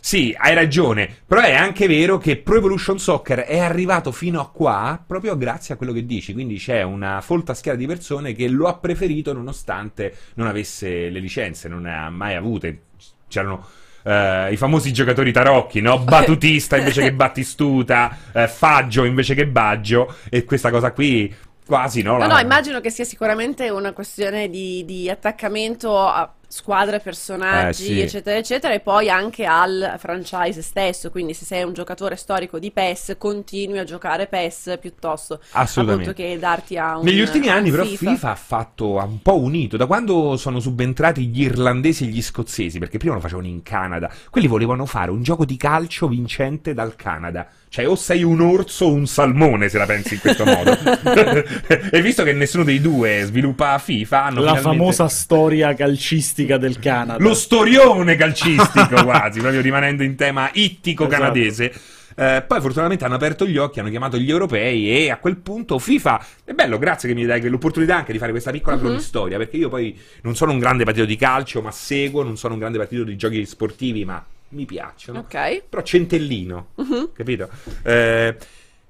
Sì, 0.06 0.36
hai 0.38 0.54
ragione, 0.54 1.10
però 1.26 1.40
è 1.40 1.54
anche 1.54 1.88
vero 1.88 2.18
che 2.18 2.36
Pro 2.36 2.58
Evolution 2.58 3.00
Soccer 3.00 3.40
è 3.40 3.60
arrivato 3.60 4.12
fino 4.12 4.42
a 4.42 4.50
qua 4.50 5.02
proprio 5.06 5.38
grazie 5.38 5.74
a 5.74 5.78
quello 5.78 5.94
che 5.94 6.06
dici, 6.06 6.34
quindi 6.34 6.58
c'è 6.58 6.82
una 6.82 7.22
folta 7.22 7.54
schiera 7.54 7.78
di 7.78 7.88
persone 7.88 8.34
che 8.34 8.50
lo 8.50 8.68
ha 8.68 8.76
preferito 8.76 9.32
nonostante 9.32 10.14
non 10.34 10.48
avesse 10.48 11.10
le 11.10 11.20
licenze, 11.20 11.70
non 11.70 11.84
ne 11.84 11.96
ha 11.96 12.10
mai 12.10 12.36
avute. 12.36 12.82
C'erano 13.30 13.66
eh, 14.04 14.52
i 14.52 14.58
famosi 14.58 14.92
giocatori 14.92 15.32
tarocchi, 15.32 15.80
no? 15.80 16.00
Battutista 16.04 16.76
invece 16.76 17.02
che 17.04 17.14
Battistuta, 17.14 18.18
eh, 18.34 18.48
Faggio 18.50 19.06
invece 19.06 19.34
che 19.36 19.48
Baggio, 19.48 20.16
e 20.30 20.44
questa 20.44 20.70
cosa 20.70 20.92
qui 20.92 21.34
quasi, 21.66 22.02
no? 22.02 22.14
No, 22.14 22.28
La- 22.28 22.28
no, 22.28 22.40
immagino 22.40 22.82
che 22.82 22.90
sia 22.90 23.06
sicuramente 23.06 23.70
una 23.70 23.94
questione 23.94 24.50
di, 24.50 24.84
di 24.86 25.10
attaccamento 25.10 25.98
a 25.98 26.32
squadre, 26.54 27.00
personaggi, 27.00 27.84
Eh, 27.84 27.96
sì. 27.96 28.00
eccetera, 28.02 28.38
eccetera, 28.38 28.74
e 28.74 28.80
poi 28.80 29.10
anche 29.10 29.46
al 29.46 29.96
franchise 29.98 30.62
stesso. 30.62 31.10
Quindi, 31.10 31.34
se 31.34 31.46
sei 31.46 31.64
un 31.64 31.74
giocatore 31.74 32.16
storico 32.16 32.60
di 32.60 32.72
PES, 32.72 33.16
continui 33.18 33.80
a 33.80 33.84
giocare 33.84 34.28
PES 34.28 34.78
piuttosto 34.80 35.42
appunto 35.52 36.14
che 36.14 36.38
darti 36.40 36.78
a 36.78 36.98
un 36.98 37.04
Negli 37.06 37.20
ultimi 37.22 37.50
anni, 37.50 37.72
però, 37.72 37.84
FIFA. 37.84 38.30
ha 38.32 38.36
fatto 38.36 39.00
ha 39.00 39.04
un 39.06 39.22
po' 39.22 39.38
unito. 39.40 39.78
Da 39.78 39.86
quando 39.88 40.38
sono 40.38 40.60
subentrati 40.60 41.28
gli 41.28 41.42
irlandesi 41.42 42.04
e 42.04 42.08
gli 42.08 42.22
scozzesi, 42.22 42.78
perché 42.80 42.98
prima 42.98 43.16
lo 43.16 43.20
facevano 43.22 43.48
in 43.48 43.64
Canada, 43.64 44.12
quelli 44.30 44.48
volevano 44.48 44.86
fare 44.86 45.10
un 45.12 45.24
gioco 45.24 45.46
di 45.46 45.58
calcio 45.58 46.08
vincente 46.08 46.74
dal 46.74 46.96
Canada. 46.96 47.48
Cioè, 47.74 47.88
o 47.88 47.96
sei 47.96 48.22
un 48.22 48.40
orso 48.40 48.86
o 48.86 48.94
un 48.94 49.08
salmone, 49.08 49.68
se 49.68 49.80
la 49.80 49.88
pensi 49.88 50.14
in 50.14 50.20
questo 50.20 50.46
modo. 50.46 50.78
e 51.90 52.02
visto 52.04 52.22
che 52.24 52.32
nessuno 52.32 52.64
dei 52.64 52.80
due 52.80 53.24
sviluppa 53.26 53.80
FIFA, 53.80 54.26
hanno 54.26 54.42
La 54.42 54.56
finalmente- 54.56 54.78
famosa 54.78 55.08
storia 55.08 55.74
calcistica 55.74 56.58
del 56.58 56.78
Canada. 56.78 57.18
lo 57.24 57.34
storione 57.34 58.16
calcistico 58.16 59.02
quasi, 59.04 59.40
proprio 59.40 59.60
rimanendo 59.62 60.04
in 60.04 60.16
tema 60.16 60.52
ittico-canadese. 60.54 61.74
Eh, 62.16 62.44
poi 62.46 62.62
fortunatamente 62.62 63.06
hanno 63.06 63.16
aperto 63.16 63.48
gli 63.48 63.58
occhi, 63.58 63.80
hanno 63.80 63.90
chiamato 63.90 64.20
gli 64.20 64.30
europei 64.30 64.92
e 64.92 65.10
a 65.10 65.18
quel 65.18 65.38
punto 65.38 65.80
FIFA, 65.80 66.26
è 66.46 66.52
bello, 66.54 66.78
grazie 66.78 67.10
che 67.10 67.16
mi 67.16 67.26
dai 67.26 67.42
l'opportunità 67.50 67.96
anche 67.96 68.12
di 68.12 68.20
fare 68.20 68.30
questa 68.30 68.52
piccola 68.52 68.78
cronistoria, 68.78 69.38
perché 69.40 69.58
io 69.58 69.70
poi 69.70 70.00
non 70.22 70.36
sono 70.36 70.52
un 70.52 70.60
grande 70.60 70.84
partito 70.84 71.08
di 71.08 71.16
calcio, 71.16 71.60
ma 71.64 71.72
seguo, 71.72 72.22
non 72.22 72.38
sono 72.38 72.54
un 72.54 72.60
grande 72.60 72.78
partito 72.78 73.04
di 73.04 73.16
giochi 73.16 73.44
sportivi, 73.48 74.06
ma 74.06 74.24
mi 74.54 74.66
piacciono. 74.66 75.20
Ok. 75.20 75.64
Però 75.70 75.82
centellino, 75.82 76.68
Mhm. 76.76 77.12
capito? 77.14 77.50
Eh, 77.84 78.36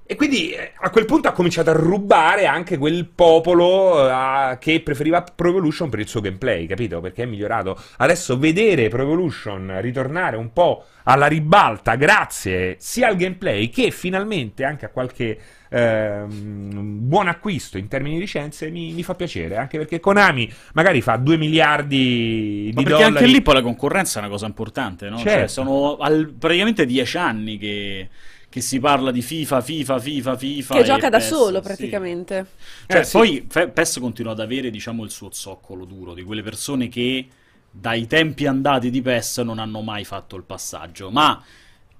e 0.06 0.16
quindi 0.16 0.50
eh, 0.50 0.72
a 0.78 0.90
quel 0.90 1.06
punto 1.06 1.28
ha 1.28 1.32
cominciato 1.32 1.70
a 1.70 1.72
rubare 1.72 2.44
anche 2.44 2.76
quel 2.76 3.06
popolo 3.06 4.06
eh, 4.08 4.58
che 4.60 4.80
preferiva 4.82 5.22
Pro 5.22 5.48
Evolution 5.48 5.88
per 5.88 6.00
il 6.00 6.08
suo 6.08 6.20
gameplay, 6.20 6.66
capito? 6.66 7.00
Perché 7.00 7.22
è 7.22 7.26
migliorato. 7.26 7.78
Adesso 7.96 8.38
vedere 8.38 8.88
Pro 8.88 9.02
Evolution 9.02 9.80
ritornare 9.80 10.36
un 10.36 10.52
po' 10.52 10.84
alla 11.04 11.26
ribalta 11.26 11.94
grazie 11.96 12.76
sia 12.78 13.08
al 13.08 13.16
gameplay 13.16 13.70
che 13.70 13.90
finalmente 13.90 14.64
anche 14.64 14.84
a 14.84 14.90
qualche 14.90 15.38
ehm, 15.74 17.06
buon 17.06 17.28
acquisto 17.28 17.78
in 17.78 17.88
termini 17.88 18.14
di 18.14 18.20
licenze 18.22 18.70
mi, 18.70 18.92
mi 18.92 19.02
fa 19.02 19.14
piacere, 19.14 19.56
anche 19.56 19.78
perché 19.78 20.00
Konami 20.00 20.50
magari 20.74 21.00
fa 21.00 21.16
2 21.16 21.36
miliardi 21.36 22.70
Ma 22.74 22.80
di 22.80 22.84
perché 22.86 23.02
dollari. 23.04 23.24
anche 23.24 23.26
lì 23.26 23.42
poi 23.42 23.54
la 23.54 23.62
concorrenza 23.62 24.18
è 24.18 24.22
una 24.22 24.30
cosa 24.30 24.46
importante, 24.46 25.08
no? 25.08 25.16
Cioè, 25.18 25.32
Certo. 25.32 25.48
sono 25.48 25.96
al- 25.96 26.32
praticamente 26.38 26.86
dieci 26.86 27.16
anni 27.18 27.58
che, 27.58 28.08
che 28.48 28.60
si 28.60 28.78
parla 28.78 29.10
di 29.10 29.22
FIFA, 29.22 29.60
FIFA, 29.60 29.98
FIFA, 29.98 30.36
FIFA. 30.36 30.74
Che 30.76 30.82
gioca 30.84 31.08
da 31.10 31.18
PES, 31.18 31.26
solo 31.26 31.56
sì. 31.60 31.62
praticamente. 31.66 32.46
Cioè, 32.86 33.00
Eh, 33.00 33.04
sì. 33.04 33.16
poi 33.16 33.46
PES 33.72 33.98
continua 33.98 34.32
ad 34.32 34.40
avere, 34.40 34.70
diciamo, 34.70 35.02
il 35.04 35.10
suo 35.10 35.30
zoccolo 35.32 35.84
duro 35.84 36.14
di 36.14 36.22
quelle 36.22 36.42
persone 36.42 36.88
che 36.88 37.26
dai 37.70 38.06
tempi 38.06 38.46
andati 38.46 38.90
di 38.90 39.02
PES 39.02 39.38
non 39.38 39.58
hanno 39.58 39.80
mai 39.80 40.04
fatto 40.04 40.36
il 40.36 40.44
passaggio. 40.44 41.10
Ma 41.10 41.42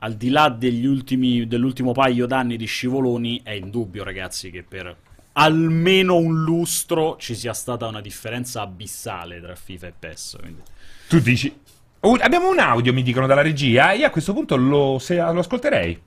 al 0.04 0.16
di 0.16 0.28
là 0.28 0.50
degli 0.50 0.84
ultimi, 0.84 1.46
dell'ultimo 1.46 1.92
paio 1.92 2.26
d'anni 2.26 2.58
di 2.58 2.66
scivoloni, 2.66 3.40
è 3.42 3.52
indubbio, 3.52 4.04
ragazzi, 4.04 4.50
che 4.50 4.62
per 4.62 4.94
almeno 5.32 6.16
un 6.16 6.42
lustro 6.42 7.16
ci 7.16 7.34
sia 7.34 7.54
stata 7.54 7.86
una 7.86 8.02
differenza 8.02 8.60
abissale 8.60 9.40
tra 9.40 9.54
FIFA 9.54 9.86
e 9.86 9.92
PES. 9.98 10.36
Quindi. 10.38 10.60
Tu 11.08 11.20
dici. 11.20 11.58
Oh, 12.00 12.16
abbiamo 12.20 12.50
un 12.50 12.58
audio, 12.58 12.92
mi 12.92 13.02
dicono 13.02 13.26
dalla 13.26 13.40
regia. 13.40 13.92
Io 13.92 14.06
a 14.06 14.10
questo 14.10 14.34
punto 14.34 14.56
lo, 14.56 14.98
se- 14.98 15.16
lo 15.16 15.38
ascolterei. 15.38 16.02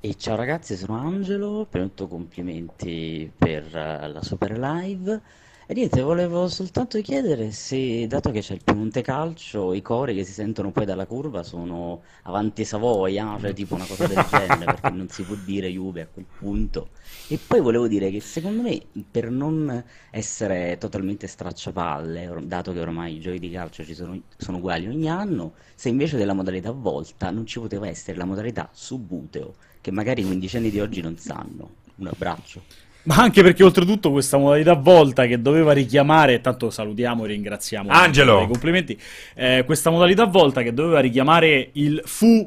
E 0.00 0.14
ciao 0.16 0.36
ragazzi, 0.36 0.74
sono 0.74 0.96
Angelo, 0.98 1.66
tutto 1.70 2.06
complimenti 2.06 3.30
per 3.36 3.76
eh, 3.76 4.08
la 4.08 4.22
super 4.22 4.58
live. 4.58 5.20
E 5.70 5.74
niente, 5.74 6.00
volevo 6.00 6.48
soltanto 6.48 6.98
chiedere 7.02 7.50
se, 7.50 8.06
dato 8.06 8.30
che 8.30 8.40
c'è 8.40 8.54
il 8.54 8.64
Piemonte 8.64 9.02
Calcio, 9.02 9.74
i 9.74 9.82
cori 9.82 10.14
che 10.14 10.24
si 10.24 10.32
sentono 10.32 10.70
poi 10.70 10.86
dalla 10.86 11.04
curva 11.04 11.42
sono 11.42 12.00
avanti 12.22 12.64
Savoia, 12.64 13.36
cioè 13.38 13.52
tipo 13.52 13.74
una 13.74 13.84
cosa 13.84 14.06
del 14.06 14.24
genere, 14.30 14.64
perché 14.64 14.88
non 14.88 15.10
si 15.10 15.24
può 15.24 15.36
dire 15.44 15.68
Juve 15.68 16.00
a 16.00 16.06
quel 16.06 16.24
punto. 16.24 16.88
E 17.28 17.38
poi 17.46 17.60
volevo 17.60 17.86
dire 17.86 18.10
che 18.10 18.20
secondo 18.20 18.62
me, 18.62 18.80
per 19.10 19.30
non 19.30 19.84
essere 20.10 20.78
totalmente 20.78 21.26
stracciapalle, 21.26 22.44
dato 22.44 22.72
che 22.72 22.80
ormai 22.80 23.16
i 23.16 23.20
giochi 23.20 23.38
di 23.38 23.50
calcio 23.50 23.84
ci 23.84 23.94
sono, 23.94 24.18
sono 24.38 24.56
uguali 24.56 24.86
ogni 24.86 25.10
anno, 25.10 25.52
se 25.74 25.90
invece 25.90 26.16
della 26.16 26.32
modalità 26.32 26.70
volta 26.70 27.28
non 27.28 27.44
ci 27.44 27.60
poteva 27.60 27.86
essere 27.86 28.16
la 28.16 28.24
modalità 28.24 28.70
subuteo, 28.72 29.56
che 29.82 29.90
magari 29.90 30.22
i 30.22 30.24
quindicenni 30.24 30.70
di 30.70 30.80
oggi 30.80 31.02
non 31.02 31.18
sanno. 31.18 31.72
Un 31.96 32.06
abbraccio. 32.06 32.87
Ma 33.08 33.16
anche 33.16 33.42
perché 33.42 33.64
oltretutto 33.64 34.10
questa 34.10 34.36
modalità 34.36 34.74
volta 34.74 35.24
che 35.24 35.40
doveva 35.40 35.72
richiamare, 35.72 36.42
tanto 36.42 36.68
salutiamo 36.68 37.24
e 37.24 37.28
ringraziamo 37.28 37.90
Angelo. 37.90 38.46
complimenti, 38.46 39.00
eh, 39.34 39.62
questa 39.64 39.88
modalità 39.88 40.26
volta 40.26 40.60
che 40.62 40.74
doveva 40.74 41.00
richiamare 41.00 41.70
il 41.72 42.02
fu 42.04 42.46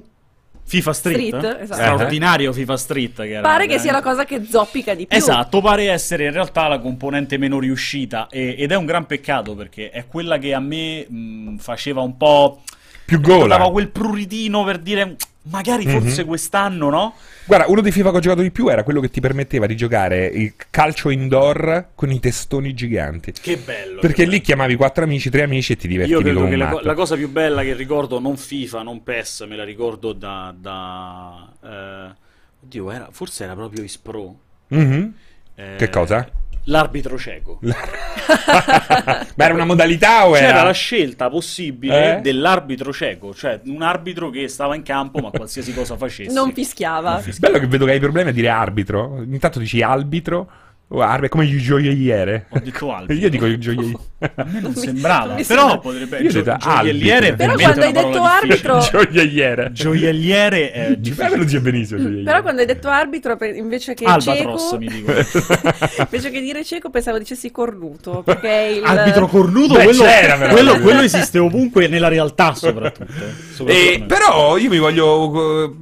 FIFA 0.64 0.94
Street, 0.94 1.36
Street, 1.36 1.62
esatto. 1.62 1.82
straordinario 1.82 2.54
FIFA 2.54 2.78
Street 2.78 3.16
che 3.16 3.30
era 3.30 3.42
Pare 3.42 3.66
che 3.66 3.80
sia 3.80 3.92
la 3.92 4.04
cosa 4.04 4.24
che 4.24 4.46
zoppica 4.48 4.94
di 4.94 5.08
più. 5.08 5.18
Esatto, 5.18 5.62
pare 5.62 5.90
essere 5.90 6.26
in 6.26 6.32
realtà 6.32 6.68
la 6.68 6.78
componente 6.78 7.38
meno 7.38 7.60
riuscita 7.60 8.28
e- 8.30 8.56
ed 8.56 8.72
è 8.72 8.76
un 8.76 8.86
gran 8.86 9.08
peccato 9.08 9.56
perché 9.56 9.90
è 9.90 10.06
quella 10.06 10.38
che 10.38 10.54
a 10.54 10.60
me 10.60 11.08
mh, 11.10 11.58
faceva 11.58 12.02
un 12.02 12.16
po'... 12.16 12.62
Più 13.04 13.20
gola. 13.20 13.58
Dava 13.58 13.72
quel 13.72 13.90
pruritino 13.90 14.64
per 14.64 14.78
dire 14.78 15.18
magari 15.44 15.88
forse 15.88 16.22
Mhm. 16.22 16.28
quest'anno, 16.28 16.90
no? 16.90 17.16
Guarda, 17.46 17.66
uno 17.68 17.82
dei 17.82 17.92
FIFA 17.92 18.12
che 18.12 18.18
ho 18.18 18.20
giocato 18.20 18.42
di 18.42 18.52
più 18.52 18.68
era 18.70 18.84
quello 18.84 19.02
che 19.02 19.10
ti 19.10 19.20
permetteva 19.20 19.66
di 19.66 19.76
giocare 19.76 20.26
il 20.28 20.54
calcio 20.70 21.10
indoor 21.10 21.88
con 21.96 22.12
i 22.12 22.20
testoni 22.20 22.74
giganti. 22.74 23.32
Che 23.34 23.58
bello. 23.58 24.00
Perché 24.00 24.24
che 24.24 24.30
lì 24.30 24.42
chiamavi 24.42 24.76
quattro 24.76 25.04
amici, 25.04 25.30
tre 25.30 25.44
amici 25.44 25.74
e 25.74 25.76
ti 25.76 25.86
Io 25.88 25.92
divertivi 25.92 26.22
credo 26.22 26.40
come 26.40 26.50
che 26.56 26.56
un 26.64 26.70
la, 26.74 26.80
la 26.84 26.94
cosa 26.94 27.16
più 27.16 27.30
bella 27.30 27.64
che 27.64 27.74
ricordo, 27.74 28.20
non 28.20 28.38
FIFA, 28.38 28.84
non 28.84 29.04
PES, 29.04 29.42
me 29.48 29.56
la 29.56 29.64
ricordo 29.64 30.14
da... 30.14 30.54
da 30.58 31.52
eh, 31.64 32.16
oddio, 32.64 32.92
era- 32.92 33.08
forse 33.12 33.44
era 33.44 33.54
proprio 33.56 33.84
Ispro. 33.84 34.36
Mhm. 34.68 35.14
Eh, 35.56 35.76
Che 35.78 35.90
cosa? 35.90 36.30
L'arbitro 36.66 37.18
cieco. 37.18 37.60
Ma 37.62 39.26
era 39.36 39.54
una 39.54 39.66
modalità 39.66 40.28
o 40.28 40.34
C'era 40.34 40.48
era... 40.50 40.64
la 40.64 40.72
scelta 40.74 41.30
possibile 41.30 42.18
Eh? 42.18 42.22
dell'arbitro 42.22 42.94
cieco, 42.94 43.34
cioè 43.34 43.60
un 43.66 43.82
arbitro 43.82 44.30
che 44.30 44.48
stava 44.48 44.76
in 44.76 44.84
campo 44.84 45.20
ma 45.20 45.32
qualsiasi 45.32 45.74
cosa 45.74 45.98
facesse. 45.98 46.34
Non 46.34 46.54
fischiava. 46.54 47.24
Bello 47.40 47.60
che 47.60 47.68
vedo 47.68 47.86
che 47.86 47.92
hai 47.92 48.00
problemi 48.00 48.30
a 48.30 48.34
dire 48.34 48.50
arbitro. 48.50 49.22
Intanto 49.24 49.60
dici 49.60 49.82
arbitro 49.82 50.50
o 50.94 51.00
arbitro, 51.02 51.38
come 51.40 51.46
il 51.50 51.62
gioielliere. 51.62 52.46
Ho 52.50 52.60
detto 52.60 52.92
arbitro. 52.94 53.16
Io 53.16 53.30
dico 53.30 53.46
il 53.46 53.58
gioielliere. 53.58 54.00
A 54.36 54.44
me 54.44 54.60
non 54.60 54.76
sembrava, 54.76 55.34
mi 55.34 55.44
però 55.44 55.62
sembra. 55.62 55.78
potrebbe 55.80 56.18
Io 56.20 56.28
ho 56.28 56.32
gio- 56.32 56.42
detto 56.44 56.58
gioielliere 56.60 57.28
arbitro. 57.30 57.36
Però 57.48 57.58
quando 57.72 57.86
hai 57.86 57.92
detto 57.92 58.24
arbitro- 58.24 58.80
gioielliere. 59.10 59.72
Gioielliere 59.72 60.72
è 60.72 60.88
Beh, 60.90 61.00
difficile. 61.00 61.30
me 61.30 61.36
lo 61.38 61.44
dice 61.44 61.62
benissimo 61.62 62.00
gioielliere. 62.00 62.26
Però 62.26 62.42
quando 62.42 62.62
hai 62.62 62.68
detto 62.68 62.88
arbitro, 62.90 63.38
invece 63.56 63.94
che 63.94 64.06
Albatros 64.06 64.62
cieco, 64.70 64.78
mi 64.78 64.88
dico. 64.88 65.12
invece 66.02 66.30
che 66.30 66.42
dire 66.42 66.64
cieco, 66.64 66.90
pensavo 66.90 67.18
dicessi 67.18 67.50
cornuto. 67.52 68.22
Perché 68.24 68.74
il... 68.78 68.84
Arbitro 68.84 69.28
cornuto, 69.28 69.74
Beh, 69.76 69.84
quello, 69.86 70.04
c'era 70.04 70.38
però. 70.38 70.52
quello, 70.54 70.80
quello 70.80 71.02
esiste 71.02 71.40
ovunque 71.40 71.88
nella 71.88 72.08
realtà 72.10 72.54
soprattutto. 72.54 73.12
Soprattutto 73.54 73.68
Eh, 73.94 74.04
però 74.08 74.58
io 74.58 74.70
mi 74.70 74.78
voglio... 74.78 75.76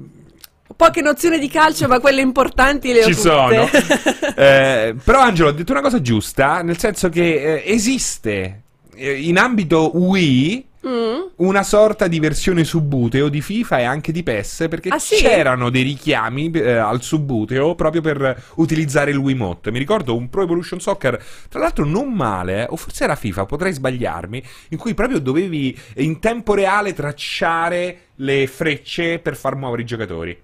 Poche 0.80 1.02
nozioni 1.02 1.40
di 1.40 1.50
calcio, 1.50 1.90
ma 1.90 2.00
quelle 2.00 2.22
importanti 2.22 2.94
le 2.94 3.04
ho 3.04 3.08
Ci 3.08 3.16
tutte. 3.16 3.22
sono. 3.22 3.70
Eh, 4.40 4.96
però 5.04 5.20
Angelo 5.20 5.50
ha 5.50 5.52
detto 5.52 5.74
una 5.74 5.82
cosa 5.82 6.00
giusta, 6.00 6.62
nel 6.62 6.78
senso 6.78 7.10
che 7.10 7.62
eh, 7.62 7.64
esiste 7.66 8.62
eh, 8.96 9.12
in 9.24 9.38
ambito 9.38 9.92
Wii 9.98 10.68
Mm? 10.88 11.20
una 11.36 11.62
sorta 11.64 12.08
di 12.08 12.22
versione 12.22 12.64
subbuteo 12.64 13.28
di 13.28 13.42
FIFA 13.42 13.80
e 13.80 13.84
anche 13.84 14.14
di 14.14 14.24
PES 14.24 14.68
perché 14.70 14.88
Ah, 14.88 14.98
sì? 14.98 15.16
c'erano 15.16 15.70
dei 15.70 15.84
richiami 15.84 16.50
eh, 16.52 16.72
al 16.72 17.02
subbuteo 17.02 17.76
proprio 17.76 18.00
per 18.00 18.44
utilizzare 18.56 19.12
il 19.12 19.18
Wiimote. 19.18 19.72
Mi 19.72 19.78
ricordo 19.80 20.16
un 20.16 20.30
Pro 20.30 20.44
Evolution 20.44 20.80
Soccer, 20.80 21.22
tra 21.50 21.60
l'altro 21.60 21.84
non 21.84 22.14
male, 22.14 22.62
eh, 22.62 22.68
o 22.70 22.78
forse 22.78 23.04
era 23.04 23.18
FIFA, 23.18 23.46
potrei 23.46 23.74
sbagliarmi, 23.74 24.42
in 24.70 24.78
cui 24.78 24.94
proprio 24.94 25.20
dovevi 25.20 25.78
in 25.98 26.22
tempo 26.22 26.54
reale 26.54 26.94
tracciare 26.94 27.98
le 28.16 28.48
frecce 28.48 29.20
per 29.20 29.36
far 29.36 29.56
muovere 29.58 29.82
i 29.82 29.86
giocatori. 29.86 30.38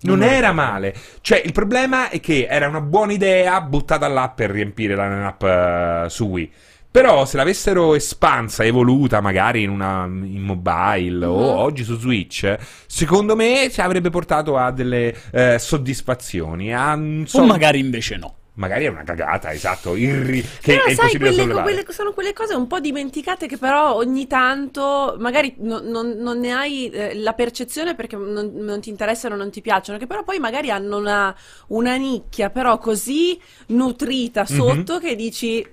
Non 0.00 0.18
Non 0.18 0.28
era 0.28 0.52
male. 0.52 0.94
Cioè, 1.20 1.42
il 1.44 1.52
problema 1.52 2.08
è 2.08 2.20
che 2.20 2.46
era 2.48 2.68
una 2.68 2.80
buona 2.80 3.12
idea 3.12 3.60
buttata 3.60 4.06
là 4.08 4.28
per 4.28 4.50
riempire 4.50 4.94
la 4.94 5.08
line-up 5.08 5.42
eh, 5.42 6.10
su 6.10 6.26
Wii. 6.26 6.52
Però 6.90 7.26
se 7.26 7.36
l'avessero 7.36 7.94
espansa, 7.94 8.64
evoluta 8.64 9.20
magari 9.20 9.62
in, 9.62 9.70
una, 9.70 10.04
in 10.06 10.40
mobile 10.40 11.24
o 11.26 11.36
Mhm. 11.52 11.58
oggi 11.58 11.84
su 11.84 11.98
Switch, 11.98 12.56
secondo 12.86 13.36
me 13.36 13.68
ci 13.70 13.80
avrebbe 13.80 14.08
portato 14.10 14.56
a 14.56 14.70
delle 14.70 15.14
eh, 15.32 15.58
soddisfazioni. 15.58 16.74
A, 16.74 16.94
non 16.94 17.24
so, 17.26 17.40
O 17.42 17.46
magari 17.46 17.78
invece 17.78 18.16
no. 18.16 18.36
Magari 18.58 18.84
è 18.84 18.88
una 18.88 19.04
cagata, 19.04 19.52
esatto. 19.52 19.94
irri- 19.96 20.42
che 20.42 20.72
Però 20.72 20.80
è 20.80 20.82
sai, 20.86 20.90
impossibile 20.92 21.18
quelle, 21.30 21.34
sollevare. 21.42 21.62
quelle- 21.74 21.92
sono 21.92 22.12
quelle 22.12 22.32
cose 22.32 22.54
un 22.54 22.66
po' 22.66 22.80
dimenticate 22.80 23.46
che 23.46 23.56
però 23.56 23.94
ogni 23.94 24.26
tanto 24.26 25.16
magari 25.18 25.54
no- 25.58 25.80
non, 25.82 26.16
non 26.18 26.38
ne 26.40 26.52
hai 26.52 26.90
eh, 26.90 27.14
la 27.16 27.32
percezione 27.34 27.94
perché 27.94 28.16
non, 28.16 28.52
non 28.54 28.80
ti 28.80 28.90
interessano, 28.90 29.36
non 29.36 29.50
ti 29.50 29.60
piacciono, 29.60 29.96
che 29.98 30.06
però 30.06 30.24
poi 30.24 30.38
magari 30.38 30.70
hanno 30.70 30.96
una, 30.98 31.34
una 31.68 31.96
nicchia 31.96 32.50
però 32.50 32.78
così 32.78 33.38
nutrita 33.68 34.40
Mhm. 34.48 34.56
sotto 34.56 34.98
che 34.98 35.14
dici 35.16 35.64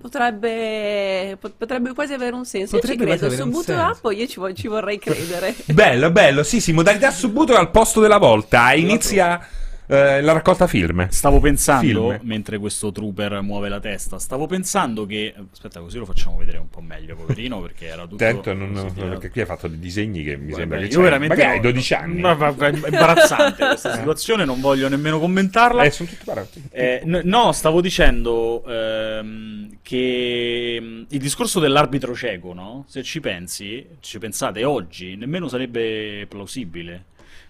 potrebbe, 0.00 1.36
pot- 1.40 1.54
potrebbe 1.56 1.92
quasi 1.92 2.12
avere 2.12 2.34
un 2.34 2.44
senso. 2.44 2.76
Potrebbe 2.78 3.04
io 3.04 3.10
ci 3.12 3.18
credo, 3.18 3.26
avere 3.26 3.40
su 3.40 3.46
un 3.46 3.52
Buto 3.52 3.72
senso. 3.72 4.06
Up 4.06 4.12
io 4.12 4.26
ci, 4.26 4.54
ci 4.54 4.68
vorrei 4.68 4.98
credere. 5.00 5.54
Bello, 5.66 6.10
bello. 6.10 6.42
Sì, 6.42 6.60
sì, 6.60 6.72
modalità 6.72 7.10
subbuto 7.10 7.54
al 7.56 7.70
posto 7.70 8.00
della 8.00 8.18
volta. 8.18 8.72
Inizia 8.74 9.40
eh, 9.88 10.20
la 10.20 10.32
raccolta 10.32 10.66
film. 10.66 11.08
Stavo 11.08 11.40
pensando, 11.40 12.10
Film. 12.10 12.18
mentre 12.22 12.58
questo 12.58 12.92
trooper 12.92 13.40
muove 13.40 13.68
la 13.68 13.80
testa, 13.80 14.18
stavo 14.18 14.46
pensando 14.46 15.06
che... 15.06 15.34
Aspetta, 15.52 15.80
così 15.80 15.98
lo 15.98 16.04
facciamo 16.04 16.36
vedere 16.36 16.58
un 16.58 16.68
po' 16.68 16.80
meglio, 16.80 17.16
poverino, 17.16 17.60
perché 17.60 17.86
era 17.86 18.02
tutto... 18.06 18.22
Attento, 18.22 18.52
non- 18.54 18.70
non- 18.72 18.92
perché 18.94 19.30
qui 19.30 19.40
hai 19.40 19.46
fatto 19.46 19.66
dei 19.68 19.78
disegni 19.78 20.22
che 20.22 20.36
mi 20.36 20.48
Guarda, 20.50 20.56
sembra 20.58 20.78
che 20.78 20.84
io 20.86 21.00
veramente 21.00 21.34
magari 21.36 21.52
hai 21.52 21.58
ho- 21.58 21.62
12 21.70 21.94
anni. 21.94 22.20
Ma- 22.20 22.34
ma- 22.34 22.54
ma- 22.56 22.66
è 22.66 22.72
imbarazzante 22.72 23.66
questa 23.66 23.94
situazione, 23.98 24.44
non 24.44 24.60
voglio 24.60 24.88
nemmeno 24.88 25.18
commentarla. 25.18 25.82
Eh, 25.82 25.90
sono 25.90 26.08
tutti 26.08 26.24
parati. 26.24 26.62
Eh, 26.70 27.02
n- 27.04 27.22
no, 27.24 27.52
stavo 27.52 27.80
dicendo 27.80 28.62
ehm, 28.66 29.78
che 29.82 30.78
mm, 30.80 31.02
il 31.08 31.18
discorso 31.18 31.60
dell'arbitro 31.60 32.14
cieco, 32.14 32.52
no? 32.52 32.84
Se 32.88 33.02
ci 33.02 33.20
pensi, 33.20 33.86
ci 34.00 34.18
pensate 34.18 34.64
oggi, 34.64 35.16
nemmeno 35.16 35.48
sarebbe 35.48 36.26
plausibile. 36.28 37.04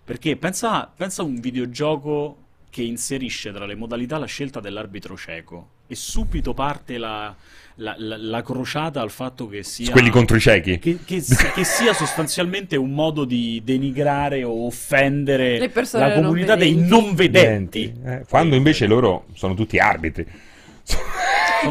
Perché 0.09 0.37
pensa, 0.37 0.91
pensa 0.97 1.21
a 1.21 1.27
un 1.27 1.39
videogioco 1.39 2.37
che 2.71 2.81
inserisce 2.81 3.53
tra 3.53 3.67
le 3.67 3.75
modalità 3.75 4.17
la 4.17 4.25
scelta 4.25 4.59
dell'arbitro 4.59 5.19
cieco 5.19 5.69
e 5.87 5.95
subito 5.95 6.55
parte 6.55 6.97
la, 6.97 7.37
la- 7.75 7.95
la- 7.99 8.17
la 8.17 8.43
crociata 8.43 9.03
al 9.03 9.11
fatto 9.11 9.47
che 9.49 9.63
sia... 9.63 9.91
Quelli 9.91 10.09
contro 10.09 10.39
i 10.39 10.41
ciechi. 10.41 10.79
Che, 10.79 11.01
che 11.05 11.23
che 11.55 11.63
sia 11.65 11.93
sostanzialmente 11.93 12.77
un 12.77 12.93
modo 12.93 13.27
di 13.27 13.61
denigrare 13.63 14.45
o 14.45 14.65
offendere 14.65 15.71
la 15.93 16.15
non 16.15 16.23
comunità 16.23 16.57
dei 16.57 16.73
vedenti. 16.73 16.89
non 16.89 17.15
vedenti. 17.15 17.95
Eh, 18.03 18.25
quando 18.27 18.57
invece 18.57 18.87
loro 18.87 19.27
sono 19.35 19.53
tutti 19.53 19.79
arbitri. 19.79 20.27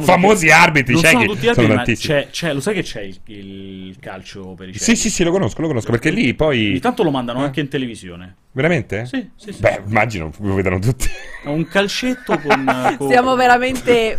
Famosi 0.02 0.50
arbitri, 0.50 0.94
non 0.94 1.02
ciechi. 1.02 1.16
sono 1.22 1.34
tutti 1.34 1.48
arbitri, 1.48 1.96
c'è, 1.96 2.28
c'è- 2.30 2.54
lo 2.54 2.60
sai 2.60 2.74
che 2.76 2.84
c'è 2.84 3.02
il, 3.02 3.20
il 3.26 3.96
calcio 4.00 4.54
per 4.54 4.68
i 4.68 4.72
ciechi? 4.74 4.84
Sì, 4.84 4.96
sì, 4.96 5.10
sì, 5.10 5.24
lo 5.24 5.32
conosco, 5.32 5.62
lo 5.62 5.68
conosco. 5.68 5.92
Perché 5.92 6.10
lì 6.10 6.34
poi. 6.34 6.70
Ogni 6.72 6.80
tanto 6.80 7.04
lo 7.04 7.10
mandano 7.12 7.40
Eh. 7.42 7.44
anche 7.46 7.62
in 7.62 7.70
televisione. 7.70 8.36
Veramente? 8.52 9.06
Sì, 9.06 9.30
sì, 9.36 9.54
sì. 9.54 9.60
Beh, 9.62 9.84
immagino 9.88 10.32
lo 10.40 10.54
vedranno 10.56 10.80
tutti. 10.80 11.10
Un 11.46 11.66
calcetto 11.68 12.38
con... 12.40 12.66
con- 12.98 13.08
Stiamo 13.08 13.36
veramente... 13.36 14.18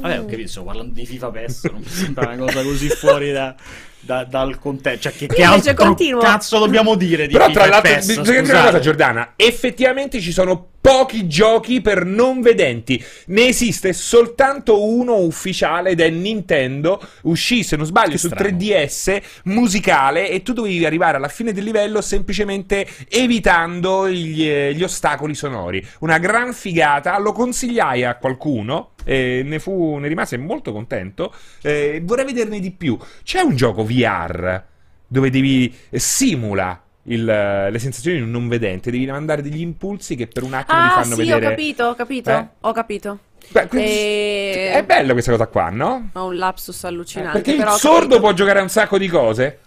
Vabbè, 0.00 0.20
ho 0.20 0.26
capito, 0.26 0.48
stiamo 0.48 0.66
parlando 0.66 0.92
di 0.92 1.06
FIFA 1.06 1.30
PES, 1.30 1.64
non 1.72 1.80
mi 1.80 1.88
sembra 1.88 2.26
una 2.26 2.36
cosa 2.36 2.62
così 2.62 2.88
fuori 2.88 3.32
da- 3.32 3.54
da- 4.00 4.24
dal 4.24 4.58
contesto. 4.58 5.08
Cioè, 5.08 5.12
che, 5.16 5.26
che 5.26 5.42
altro 5.42 5.72
continuo. 5.74 6.20
cazzo 6.20 6.58
dobbiamo 6.58 6.94
dire 6.96 7.26
di 7.26 7.32
Però, 7.32 7.46
FIFA 7.46 7.60
tra 7.60 7.68
l'altro, 7.70 7.94
bisogna 7.94 8.40
dire 8.42 8.52
una 8.52 8.64
cosa, 8.64 8.78
Giordana. 8.80 9.32
Effettivamente 9.36 10.20
ci 10.20 10.32
sono 10.32 10.68
pochi 10.86 11.26
giochi 11.26 11.80
per 11.80 12.04
non 12.04 12.40
vedenti. 12.40 13.04
Ne 13.26 13.48
esiste 13.48 13.92
soltanto 13.92 14.86
uno 14.86 15.16
ufficiale 15.16 15.90
ed 15.90 16.00
è 16.00 16.08
Nintendo. 16.10 17.00
Uscì, 17.22 17.64
se 17.64 17.74
non 17.74 17.86
sbaglio, 17.86 18.12
Che 18.12 18.18
su 18.18 18.28
strano. 18.28 18.56
3DS 18.56 19.22
musicale. 19.44 20.30
E 20.30 20.42
tu 20.42 20.52
dovevi 20.52 20.86
arrivare 20.86 21.16
alla 21.16 21.26
fine 21.26 21.52
del 21.52 21.64
livello 21.64 22.00
semplicemente 22.00 22.86
evitando 23.08 24.08
gli, 24.08 24.48
eh, 24.48 24.74
gli 24.74 24.84
ostacoli 24.84 25.34
sonori. 25.34 25.84
Una 26.00 26.18
gran 26.18 26.52
figata. 26.54 27.18
Lo 27.18 27.32
consigliai 27.32 28.04
a 28.04 28.14
qualcuno. 28.14 28.92
E 29.02 29.42
ne, 29.44 29.58
fu, 29.58 29.96
ne 29.96 30.06
rimase 30.06 30.36
molto 30.36 30.72
contento. 30.72 31.34
Eh, 31.62 32.00
vorrei 32.04 32.26
vederne 32.26 32.60
di 32.60 32.70
più. 32.70 32.96
C'è 33.24 33.40
un 33.40 33.56
gioco 33.56 33.84
VR 33.84 34.62
dove 35.08 35.30
devi 35.30 35.74
eh, 35.90 35.98
simula 35.98 36.80
il- 37.08 37.24
le 37.24 37.78
sensazioni 37.78 38.16
di 38.18 38.22
un 38.22 38.30
non 38.30 38.48
vedente, 38.48 38.90
devi 38.90 39.06
mandare 39.06 39.42
degli 39.42 39.60
impulsi 39.60 40.14
che 40.16 40.26
per 40.26 40.42
un 40.42 40.54
attimo 40.54 40.80
ti 40.80 40.86
Ah, 40.86 41.02
fanno 41.02 41.14
sì, 41.14 41.22
vedere. 41.22 41.46
ho 41.46 41.48
capito, 41.50 41.84
ho 41.84 41.94
capito, 41.94 42.30
Eh? 42.30 42.46
ho 42.60 42.72
capito. 42.72 43.18
Beh, 43.48 43.68
E- 43.72 44.70
È 44.74 44.84
bello 44.84 45.12
questa 45.12 45.30
cosa 45.30 45.46
qua, 45.46 45.68
no? 45.70 46.10
Ho 46.14 46.26
un 46.26 46.36
lapsus 46.36 46.82
allucinante. 46.84 47.40
Perché 47.40 47.60
il 47.62 47.68
sordo 47.78 48.18
può 48.18 48.32
giocare 48.32 48.58
a 48.58 48.62
un 48.62 48.68
sacco 48.68 48.98
di 48.98 49.06
cose. 49.08 49.60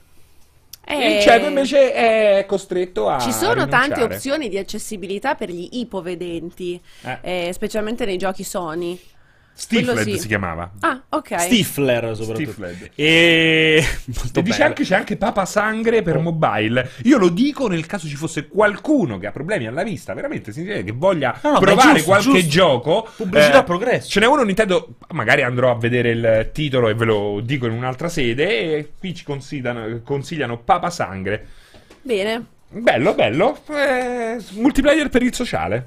Eh, 0.86 1.18
Il 1.18 1.22
cieco 1.22 1.46
invece 1.48 1.94
è 1.94 2.46
costretto 2.48 3.08
a. 3.10 3.20
Ci 3.20 3.32
sono 3.32 3.68
tante 3.68 3.94
rinunciare. 3.94 4.16
opzioni 4.16 4.50
di 4.50 4.58
accessibilità 4.58 5.36
per 5.36 5.50
gli 5.52 5.70
ipovedenti, 5.74 6.82
Eh. 7.04 7.48
eh, 7.48 7.54
specialmente 7.54 8.06
nei 8.06 8.18
giochi 8.18 8.44
Sony. 8.44 9.00
Stifled 9.60 9.99
sì. 10.03 10.18
si 10.18 10.28
chiamava. 10.28 10.72
Ah, 10.80 11.01
ok. 11.10 11.38
Stifler 11.41 12.16
soprattutto. 12.16 12.51
Stifled. 12.51 12.91
E 12.95 13.84
molto 14.16 14.39
E 14.39 14.41
dice 14.41 14.64
anche 14.64 14.84
c'è 14.84 14.95
anche 14.95 15.18
Papa 15.18 15.45
Sangre 15.45 16.01
per 16.01 16.16
Oh. 16.16 16.22
mobile. 16.22 16.89
Io 17.03 17.18
lo 17.18 17.28
dico 17.28 17.68
nel 17.68 17.86
caso 17.86 18.07
ci 18.07 18.16
fosse 18.16 18.47
qualcuno 18.47 19.18
che 19.18 19.28
ha 19.28 19.32
problemi 19.32 19.68
alla 19.68 19.84
vista, 19.84 20.14
veramente 20.14 20.53
significa 20.53 20.82
che 20.82 20.93
voglia 20.93 21.38
No, 21.43 21.51
no, 21.51 21.60
provare 21.60 21.91
giusto, 21.95 22.05
qualche 22.05 22.32
giusto. 22.32 22.47
gioco. 22.49 23.05
eh, 23.05 23.10
Pubblicità 23.18 23.57
a 23.60 23.64
progresso. 23.64 24.10
Ce 24.10 24.20
n'è 24.22 24.26
uno 24.28 24.43
Nintendo, 24.43 24.95
magari 25.12 25.41
andrò 25.41 25.72
a 25.72 25.76
vedere 25.78 26.10
il 26.12 26.49
titolo 26.53 26.88
e 26.88 26.93
ve 26.93 27.05
lo 27.05 27.41
dico 27.43 27.66
in 27.66 27.74
un'altra 27.74 28.07
sede. 28.07 28.78
E 28.78 28.91
qui 28.97 29.14
ci 29.14 29.26
consigliano, 29.26 29.99
consigliano 30.03 30.57
Papa 30.60 30.89
Sangre. 30.89 31.45
Bene. 32.01 32.45
Bello, 32.70 33.14
bello. 33.14 33.60
Eh, 33.70 34.38
multiplayer 34.51 35.10
per 35.10 35.22
il 35.24 35.34
sociale. 35.34 35.86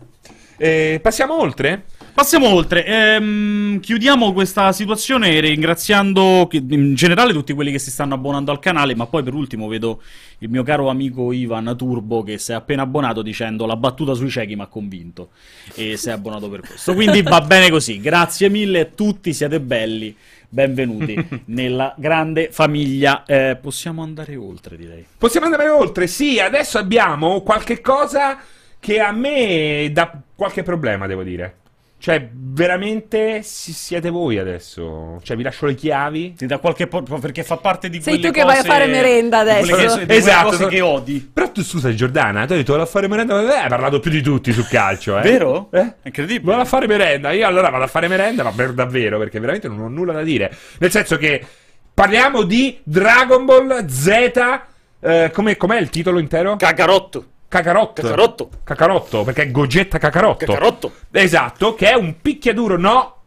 Eh, 0.59 1.01
passiamo 1.03 1.39
oltre? 1.41 1.85
Passiamo 2.15 2.49
oltre. 2.49 2.85
Ehm, 2.85 3.81
chiudiamo 3.81 4.35
questa 4.35 4.71
situazione 4.73 5.41
ringraziando 5.41 6.47
in 6.53 6.95
generale 6.95 7.33
tutti 7.33 7.55
quelli 7.55 7.73
che 7.73 7.79
si 7.79 7.91
stanno 7.91 8.13
abbonando 8.13 8.51
al 8.51 8.59
canale, 8.59 8.95
ma 8.95 9.07
poi 9.07 9.23
per 9.23 9.33
ultimo 9.33 9.67
vedo 9.67 10.03
il 10.39 10.51
mio 10.51 10.63
caro 10.63 10.89
amico 10.89 11.33
Ivan 11.33 11.75
Turbo 11.75 12.23
che 12.23 12.37
si 12.37 12.53
è 12.53 12.55
appena 12.55 12.83
abbonato 12.83 13.23
dicendo 13.23 13.65
la 13.65 13.77
battuta 13.77 14.13
sui 14.13 14.29
ciechi 14.29 14.55
mi 14.55 14.61
ha 14.61 14.67
convinto 14.67 15.31
e 15.75 15.97
si 15.97 16.11
è 16.11 16.13
abbonato 16.13 16.51
per 16.51 16.61
questo. 16.61 16.93
Quindi 16.93 17.23
va 17.23 17.41
bene 17.41 17.71
così. 17.71 17.99
Grazie 17.99 18.51
mille 18.51 18.81
a 18.81 18.89
tutti, 18.95 19.33
siete 19.33 19.59
belli. 19.59 20.15
Benvenuti 20.51 21.17
nella 21.47 21.95
grande 21.97 22.51
famiglia. 22.53 23.25
Eh, 23.25 23.57
possiamo 23.59 24.03
andare 24.03 24.37
oltre, 24.37 24.77
direi. 24.77 25.07
Possiamo 25.17 25.47
andare 25.47 25.71
oltre? 25.71 26.07
Sì, 26.07 26.39
adesso 26.39 26.77
abbiamo 26.77 27.41
qualche 27.41 27.81
cosa 27.81 28.39
che 28.79 29.01
a 29.01 29.13
me 29.13 29.89
dà 29.95 30.21
qualche 30.37 30.63
problema, 30.63 31.07
devo 31.07 31.23
dire. 31.23 31.61
Cioè, 32.03 32.29
veramente 32.35 33.43
si- 33.45 33.73
siete 33.73 34.11
voi 34.11 34.37
adesso. 34.37 35.21
Cioè, 35.23 35.37
vi 35.37 35.45
lascio 35.45 35.67
le 35.67 35.77
chiavi. 35.77 36.35
Ti 36.35 36.47
dà 36.47 36.59
qualche 36.59 36.89
po- 36.89 37.01
perché 37.03 37.45
fa 37.45 37.59
parte 37.59 37.89
di 37.89 38.03
Sei 38.03 38.15
quelle 38.15 38.27
tu 38.29 38.33
che 38.35 38.43
vai 38.45 38.55
a 38.55 38.57
cose- 38.57 38.69
fare 38.69 38.87
merenda 38.89 39.45
di 39.45 39.51
quelle 39.61 39.73
adesso. 39.73 39.77
che- 39.95 40.01
di 40.01 40.07
quelle 40.07 40.21
Esatto. 40.21 40.49
cose 40.49 40.67
che 40.67 40.81
odi. 40.81 41.31
Però 41.33 41.53
tu 41.53 41.63
scusa, 41.63 41.95
Giordana, 41.95 42.45
tu 42.45 42.53
hai 42.55 42.59
detto 42.59 42.73
vado 42.73 42.85
a 42.85 42.89
fare 42.89 43.07
merenda. 43.07 43.41
Eh, 43.41 43.57
hai 43.57 43.69
parlato 43.69 44.01
più 44.01 44.11
di 44.11 44.21
tutti 44.21 44.53
sul 44.53 44.67
calcio, 44.67 45.17
eh? 45.17 45.23
Vero? 45.23 45.69
Eh? 45.71 45.95
Incredibile. 46.03 46.51
Vado 46.51 46.63
a 46.63 46.65
fare 46.65 46.89
merenda. 46.89 47.31
Io 47.31 47.47
allora 47.47 47.69
vado 47.71 47.85
a 47.85 47.87
fare 47.87 48.09
merenda, 48.09 48.43
ma 48.43 48.51
per 48.51 48.73
davvero, 48.73 49.19
perché 49.19 49.39
veramente 49.39 49.69
non 49.69 49.79
ho 49.79 49.89
nulla 49.89 50.13
da 50.13 50.23
dire. 50.25 50.53
Nel 50.79 50.91
senso 50.91 51.17
che 51.17 51.41
parliamo 51.95 52.43
di 52.43 52.81
Dragon 52.83 53.45
Ball 53.45 53.87
Z. 53.87 54.61
eh, 55.05 55.31
come, 55.33 55.57
com'è 55.57 55.79
il 55.79 55.89
titolo 55.91 56.19
intero? 56.19 56.57
Cacarotto. 56.57 57.27
Cacarotto. 57.53 58.01
Cacarotto. 58.01 58.49
Cacarotto, 58.65 59.25
perché 59.25 59.43
è 59.43 59.51
Gogetta 59.51 59.99
Cacarotto. 59.99 60.47
Cacarotto. 60.47 60.93
Esatto, 61.11 61.75
che 61.75 61.91
è 61.91 61.95
un 61.95 62.19
picchiaduro, 62.23 62.79
no, 62.79 63.22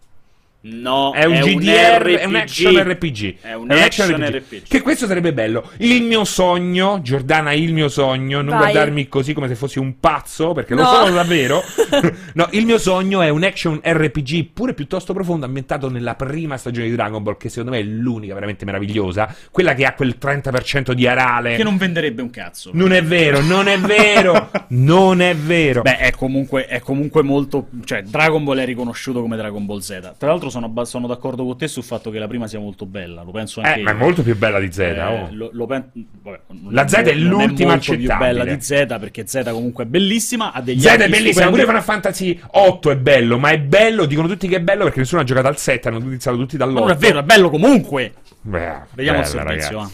No, 0.68 1.14
è 1.14 1.26
un 1.26 1.40
GDR, 1.42 2.04
è 2.18 2.26
un 2.26 2.32
RPG. 2.34 2.42
action 2.42 2.76
RPG. 2.92 3.36
È 3.40 3.54
un 3.54 3.70
action 3.70 4.26
RPG. 4.26 4.64
Che 4.68 4.82
questo 4.82 5.06
sarebbe 5.06 5.32
bello. 5.32 5.70
Il 5.78 6.02
mio 6.02 6.24
sogno, 6.26 7.02
Giordana, 7.04 7.54
il 7.54 7.72
mio 7.72 7.88
sogno, 7.88 8.42
non 8.42 8.58
Vai. 8.58 8.72
guardarmi 8.72 9.08
così 9.08 9.34
come 9.34 9.48
se 9.48 9.54
fossi 9.54 9.78
un 9.78 10.00
pazzo, 10.00 10.54
perché 10.54 10.74
lo 10.74 10.82
No. 10.82 10.88
sono 10.88 11.12
davvero. 11.12 11.62
no, 12.34 12.48
il 12.52 12.66
mio 12.66 12.80
sogno 12.80 13.22
è 13.22 13.30
un 13.30 13.44
action 13.44 13.80
RPG 13.84 14.48
pure 14.54 14.74
piuttosto 14.74 15.14
profondo, 15.14 15.46
ambientato 15.46 15.88
nella 15.88 16.16
prima 16.16 16.58
stagione 16.58 16.90
di 16.90 16.96
Dragon 16.96 17.22
Ball, 17.22 17.38
che 17.38 17.50
secondo 17.50 17.70
me 17.72 17.80
è 17.80 17.84
l'unica 17.84 18.34
veramente 18.34 18.66
meravigliosa. 18.66 19.32
Quella 19.52 19.76
che 19.76 19.86
ha 19.86 19.94
quel 19.94 20.18
30% 20.20 20.94
di 20.94 21.06
arale. 21.06 21.58
Che 21.58 21.64
non 21.64 21.78
venderebbe 21.78 22.24
un 22.24 22.32
cazzo. 22.32 22.72
Non 22.74 22.92
è 22.92 23.04
vero, 23.04 23.40
non 23.42 23.68
è 23.68 23.78
vero, 23.78 24.50
non 24.70 25.22
è 25.22 25.36
vero. 25.36 25.84
Beh, 25.84 25.98
è 25.98 26.12
comunque, 26.12 26.66
è 26.66 26.80
comunque 26.80 27.22
molto. 27.22 27.68
Cioè, 27.84 28.02
Dragon 28.02 28.44
Ball 28.44 28.58
è 28.58 28.66
riconosciuto 28.66 29.22
come 29.22 29.38
Dragon 29.38 29.64
Ball 29.68 29.80
Z. 29.80 30.14
Tra 30.18 30.30
l'altro, 30.30 30.54
sono, 30.62 30.86
sono 30.86 31.08
d'accordo 31.08 31.44
con 31.46 31.58
te 31.58 31.68
sul 31.68 31.84
fatto 31.84 32.10
che 32.12 32.20
la 32.20 32.28
prima 32.28 32.48
sia 32.48 32.60
molto 32.60 32.86
bella. 32.86 33.24
Lo 33.24 33.32
penso 33.32 33.62
anche 33.62 33.80
Eh, 33.80 33.84
ma 33.84 33.92
è 33.92 33.94
molto 33.94 34.22
più 34.24 34.36
bella 34.38 34.60
di 34.60 34.72
Z. 34.72 34.80
Eh, 34.80 35.02
oh. 35.02 35.28
lo- 35.32 35.50
lo 35.54 35.66
pen- 35.66 35.90
vabbè, 36.22 36.40
La 36.70 36.88
Z 36.88 36.94
è 36.94 37.14
non 37.14 37.42
l'ultima 37.42 37.72
molto 37.72 37.96
più 37.96 38.08
bella 38.18 38.44
di 38.46 38.62
Z 38.62 38.86
perché 39.00 39.26
Z 39.28 39.44
comunque 39.52 39.84
è 39.84 39.88
bellissima. 39.88 40.52
Ha 40.54 40.62
degli 40.62 40.80
Z 40.80 40.86
è 40.86 40.98
bellissima, 40.98 41.32
stupendi. 41.32 41.52
pure 41.52 41.66
Final 41.66 41.84
Fantasy 41.84 42.40
8 42.52 42.92
è 42.92 42.98
bello, 42.98 43.38
ma 43.38 43.50
è 43.50 43.60
bello, 43.60 44.06
dicono 44.06 44.28
tutti 44.28 44.48
che 44.48 44.56
è 44.58 44.62
bello 44.62 44.84
perché 44.84 45.00
nessuno 45.00 45.22
ha 45.22 45.26
giocato 45.26 45.48
al 45.48 45.58
7, 45.58 45.88
hanno 45.88 46.00
iniziato 46.00 46.38
tutti 46.38 46.58
dall'8. 46.58 46.74
Ma 46.74 46.80
non 46.80 46.90
è 46.92 46.96
vero, 46.96 47.20
è 47.20 47.24
bello 47.24 47.50
comunque. 47.50 48.14
Beh, 48.42 48.82
Vediamo 48.94 49.20
il 49.20 49.26
bella, 49.26 49.46
servizio. 49.48 49.92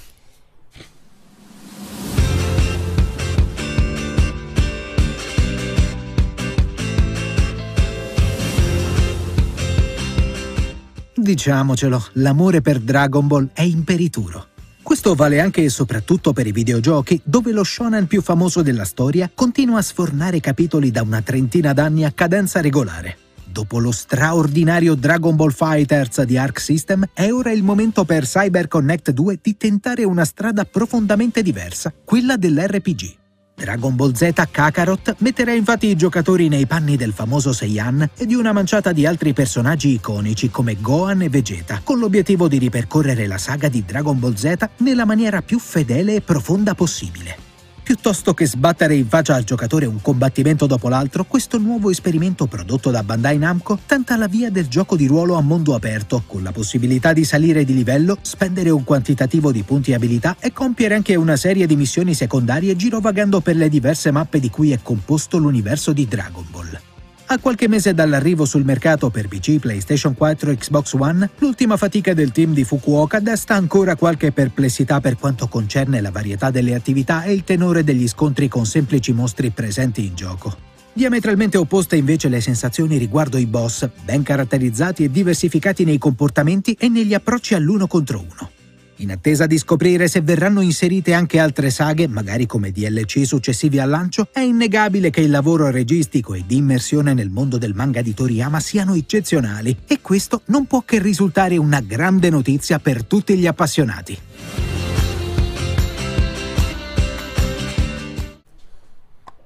Diciamocelo, 11.31 12.07
l'amore 12.15 12.59
per 12.59 12.81
Dragon 12.81 13.25
Ball 13.25 13.47
è 13.53 13.61
imperituro. 13.61 14.47
Questo 14.83 15.15
vale 15.15 15.39
anche 15.39 15.63
e 15.63 15.69
soprattutto 15.69 16.33
per 16.33 16.45
i 16.45 16.51
videogiochi, 16.51 17.21
dove 17.23 17.53
lo 17.53 17.63
shonen 17.63 18.05
più 18.05 18.21
famoso 18.21 18.61
della 18.61 18.83
storia 18.83 19.31
continua 19.33 19.79
a 19.79 19.81
sfornare 19.81 20.41
capitoli 20.41 20.91
da 20.91 21.03
una 21.03 21.21
trentina 21.21 21.71
d'anni 21.71 22.03
a 22.03 22.11
cadenza 22.11 22.59
regolare. 22.59 23.17
Dopo 23.45 23.79
lo 23.79 23.93
straordinario 23.93 24.93
Dragon 24.95 25.37
Ball 25.37 25.51
Fighters 25.51 26.21
di 26.23 26.37
Arc 26.37 26.59
System, 26.59 27.05
è 27.13 27.31
ora 27.31 27.53
il 27.53 27.63
momento 27.63 28.03
per 28.03 28.25
Cyber 28.25 28.67
Connect 28.67 29.11
2 29.11 29.39
di 29.41 29.55
tentare 29.55 30.03
una 30.03 30.25
strada 30.25 30.65
profondamente 30.65 31.41
diversa, 31.41 31.93
quella 32.03 32.35
dell'RPG. 32.35 33.19
Dragon 33.61 33.95
Ball 33.95 34.13
Z 34.13 34.31
Kakarot 34.49 35.17
metterà 35.19 35.53
infatti 35.53 35.85
i 35.85 35.95
giocatori 35.95 36.47
nei 36.47 36.65
panni 36.65 36.97
del 36.97 37.13
famoso 37.13 37.53
Seiyan 37.53 38.09
e 38.17 38.25
di 38.25 38.33
una 38.33 38.53
manciata 38.53 38.91
di 38.91 39.05
altri 39.05 39.33
personaggi 39.33 39.89
iconici 39.89 40.49
come 40.49 40.77
Gohan 40.81 41.21
e 41.21 41.29
Vegeta, 41.29 41.79
con 41.83 41.99
l'obiettivo 41.99 42.47
di 42.47 42.57
ripercorrere 42.57 43.27
la 43.27 43.37
saga 43.37 43.69
di 43.69 43.85
Dragon 43.85 44.17
Ball 44.17 44.33
Z 44.33 44.55
nella 44.77 45.05
maniera 45.05 45.43
più 45.43 45.59
fedele 45.59 46.15
e 46.15 46.21
profonda 46.21 46.73
possibile. 46.73 47.50
Piuttosto 47.91 48.33
che 48.33 48.47
sbattere 48.47 48.95
in 48.95 49.05
faccia 49.05 49.35
al 49.35 49.43
giocatore 49.43 49.85
un 49.85 50.01
combattimento 50.01 50.65
dopo 50.65 50.87
l'altro, 50.87 51.25
questo 51.25 51.57
nuovo 51.57 51.89
esperimento 51.89 52.45
prodotto 52.45 52.89
da 52.89 53.03
Bandai 53.03 53.37
Namco 53.37 53.79
tenta 53.85 54.15
la 54.15 54.29
via 54.29 54.49
del 54.49 54.69
gioco 54.69 54.95
di 54.95 55.07
ruolo 55.07 55.35
a 55.35 55.41
mondo 55.41 55.75
aperto, 55.75 56.23
con 56.25 56.41
la 56.41 56.53
possibilità 56.53 57.11
di 57.11 57.25
salire 57.25 57.65
di 57.65 57.73
livello, 57.73 58.17
spendere 58.21 58.69
un 58.69 58.85
quantitativo 58.85 59.51
di 59.51 59.63
punti 59.63 59.93
abilità 59.93 60.37
e 60.39 60.53
compiere 60.53 60.95
anche 60.95 61.15
una 61.15 61.35
serie 61.35 61.67
di 61.67 61.75
missioni 61.75 62.13
secondarie 62.13 62.77
girovagando 62.77 63.41
per 63.41 63.57
le 63.57 63.67
diverse 63.67 64.09
mappe 64.09 64.39
di 64.39 64.49
cui 64.49 64.71
è 64.71 64.79
composto 64.81 65.37
l'universo 65.37 65.91
di 65.91 66.07
Dragon 66.07 66.45
Ball. 66.49 66.90
A 67.31 67.39
qualche 67.39 67.69
mese 67.69 67.93
dall'arrivo 67.93 68.43
sul 68.43 68.65
mercato 68.65 69.09
per 69.09 69.29
PC, 69.29 69.59
PlayStation 69.59 70.13
4 70.13 70.51
e 70.51 70.57
Xbox 70.57 70.91
One, 70.91 71.29
l'ultima 71.37 71.77
fatica 71.77 72.13
del 72.13 72.33
team 72.33 72.51
di 72.51 72.65
Fukuoka 72.65 73.21
desta 73.21 73.55
ancora 73.55 73.95
qualche 73.95 74.33
perplessità 74.33 74.99
per 74.99 75.17
quanto 75.17 75.47
concerne 75.47 76.01
la 76.01 76.11
varietà 76.11 76.51
delle 76.51 76.75
attività 76.75 77.23
e 77.23 77.31
il 77.31 77.45
tenore 77.45 77.85
degli 77.85 78.05
scontri 78.05 78.49
con 78.49 78.65
semplici 78.65 79.13
mostri 79.13 79.49
presenti 79.51 80.05
in 80.05 80.13
gioco. 80.13 80.57
Diametralmente 80.91 81.55
opposte 81.55 81.95
invece 81.95 82.27
le 82.27 82.41
sensazioni 82.41 82.97
riguardo 82.97 83.37
i 83.37 83.45
boss, 83.45 83.87
ben 84.03 84.23
caratterizzati 84.23 85.05
e 85.05 85.09
diversificati 85.09 85.85
nei 85.85 85.99
comportamenti 85.99 86.75
e 86.77 86.89
negli 86.89 87.13
approcci 87.13 87.53
all'uno 87.53 87.87
contro 87.87 88.19
uno. 88.19 88.60
In 89.01 89.09
attesa 89.09 89.47
di 89.47 89.57
scoprire 89.57 90.07
se 90.07 90.21
verranno 90.21 90.61
inserite 90.61 91.13
anche 91.13 91.39
altre 91.39 91.71
saghe, 91.71 92.07
magari 92.07 92.45
come 92.45 92.69
DLC 92.69 93.25
successivi 93.25 93.79
al 93.79 93.89
lancio, 93.89 94.27
è 94.31 94.41
innegabile 94.41 95.09
che 95.09 95.21
il 95.21 95.31
lavoro 95.31 95.71
registico 95.71 96.35
e 96.35 96.43
di 96.45 96.57
immersione 96.57 97.15
nel 97.15 97.31
mondo 97.31 97.57
del 97.57 97.73
manga 97.73 98.03
di 98.03 98.13
Toriyama 98.13 98.59
siano 98.59 98.93
eccezionali 98.93 99.75
e 99.87 100.01
questo 100.01 100.43
non 100.45 100.67
può 100.67 100.83
che 100.83 100.99
risultare 100.99 101.57
una 101.57 101.79
grande 101.79 102.29
notizia 102.29 102.77
per 102.77 103.03
tutti 103.03 103.35
gli 103.35 103.47
appassionati. 103.47 104.17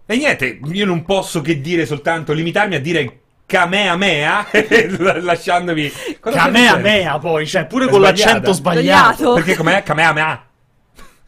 E 0.06 0.18
niente, 0.18 0.60
io 0.66 0.86
non 0.86 1.06
posso 1.06 1.39
che 1.39 1.62
dire 1.62 1.86
soltanto, 1.86 2.34
limitarmi 2.34 2.76
a 2.76 2.82
dire 2.82 3.20
Kamehameha, 3.46 4.48
lasciandomi... 5.22 5.91
Cosa? 6.20 6.38
Kamehameha 6.38 7.20
poi, 7.20 7.46
cioè 7.46 7.66
pure 7.66 7.86
È 7.86 7.89
con 7.89 8.00
sbagliata. 8.00 8.26
l'accento 8.28 8.54
sbagliato. 8.54 9.14
Sbagliato. 9.14 9.34
Perché 9.36 9.56
com'è? 9.56 9.84
Kamehameha. 9.84 10.46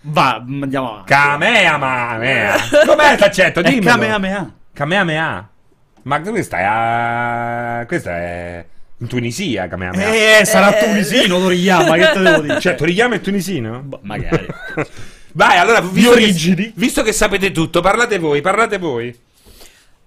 Va, 0.02 0.36
andiamo 0.36 0.90
avanti. 0.92 1.12
Kamehameha. 1.14 2.56
Com'è 2.86 3.18
l'accetto? 3.20 3.60
È 3.62 3.64
Dimmelo. 3.70 3.92
Kamehameha. 3.92 4.52
Kamehameha. 4.74 5.50
Ma 6.04 6.22
questa 6.22 6.58
è 6.60 6.64
a... 6.64 7.86
Questa 7.86 8.12
è... 8.12 8.66
In 9.00 9.08
Tunisia, 9.08 9.68
Kamehameha. 9.68 10.40
Eh, 10.40 10.46
sarà 10.46 10.76
Eh. 10.76 10.86
tunisino 10.86 11.38
Toriyama, 11.38 11.98
che 11.98 12.12
te 12.14 12.20
devo 12.20 12.40
dire? 12.42 12.60
Cioè, 12.60 12.74
Toriyama 12.76 13.16
è 13.16 13.22
tunisino? 13.22 13.82
Boh, 13.84 14.00
magari. 14.04 14.48
Vai, 15.34 15.58
allora, 15.60 15.82
visto, 15.82 16.12
origini. 16.12 16.56
che, 16.56 16.72
visto 16.76 17.04
che 17.04 17.12
sapete 17.12 17.52
tutto, 17.52 17.82
parlate 17.82 18.18
voi, 18.18 18.42
parlate 18.42 18.80
voi. 18.80 19.16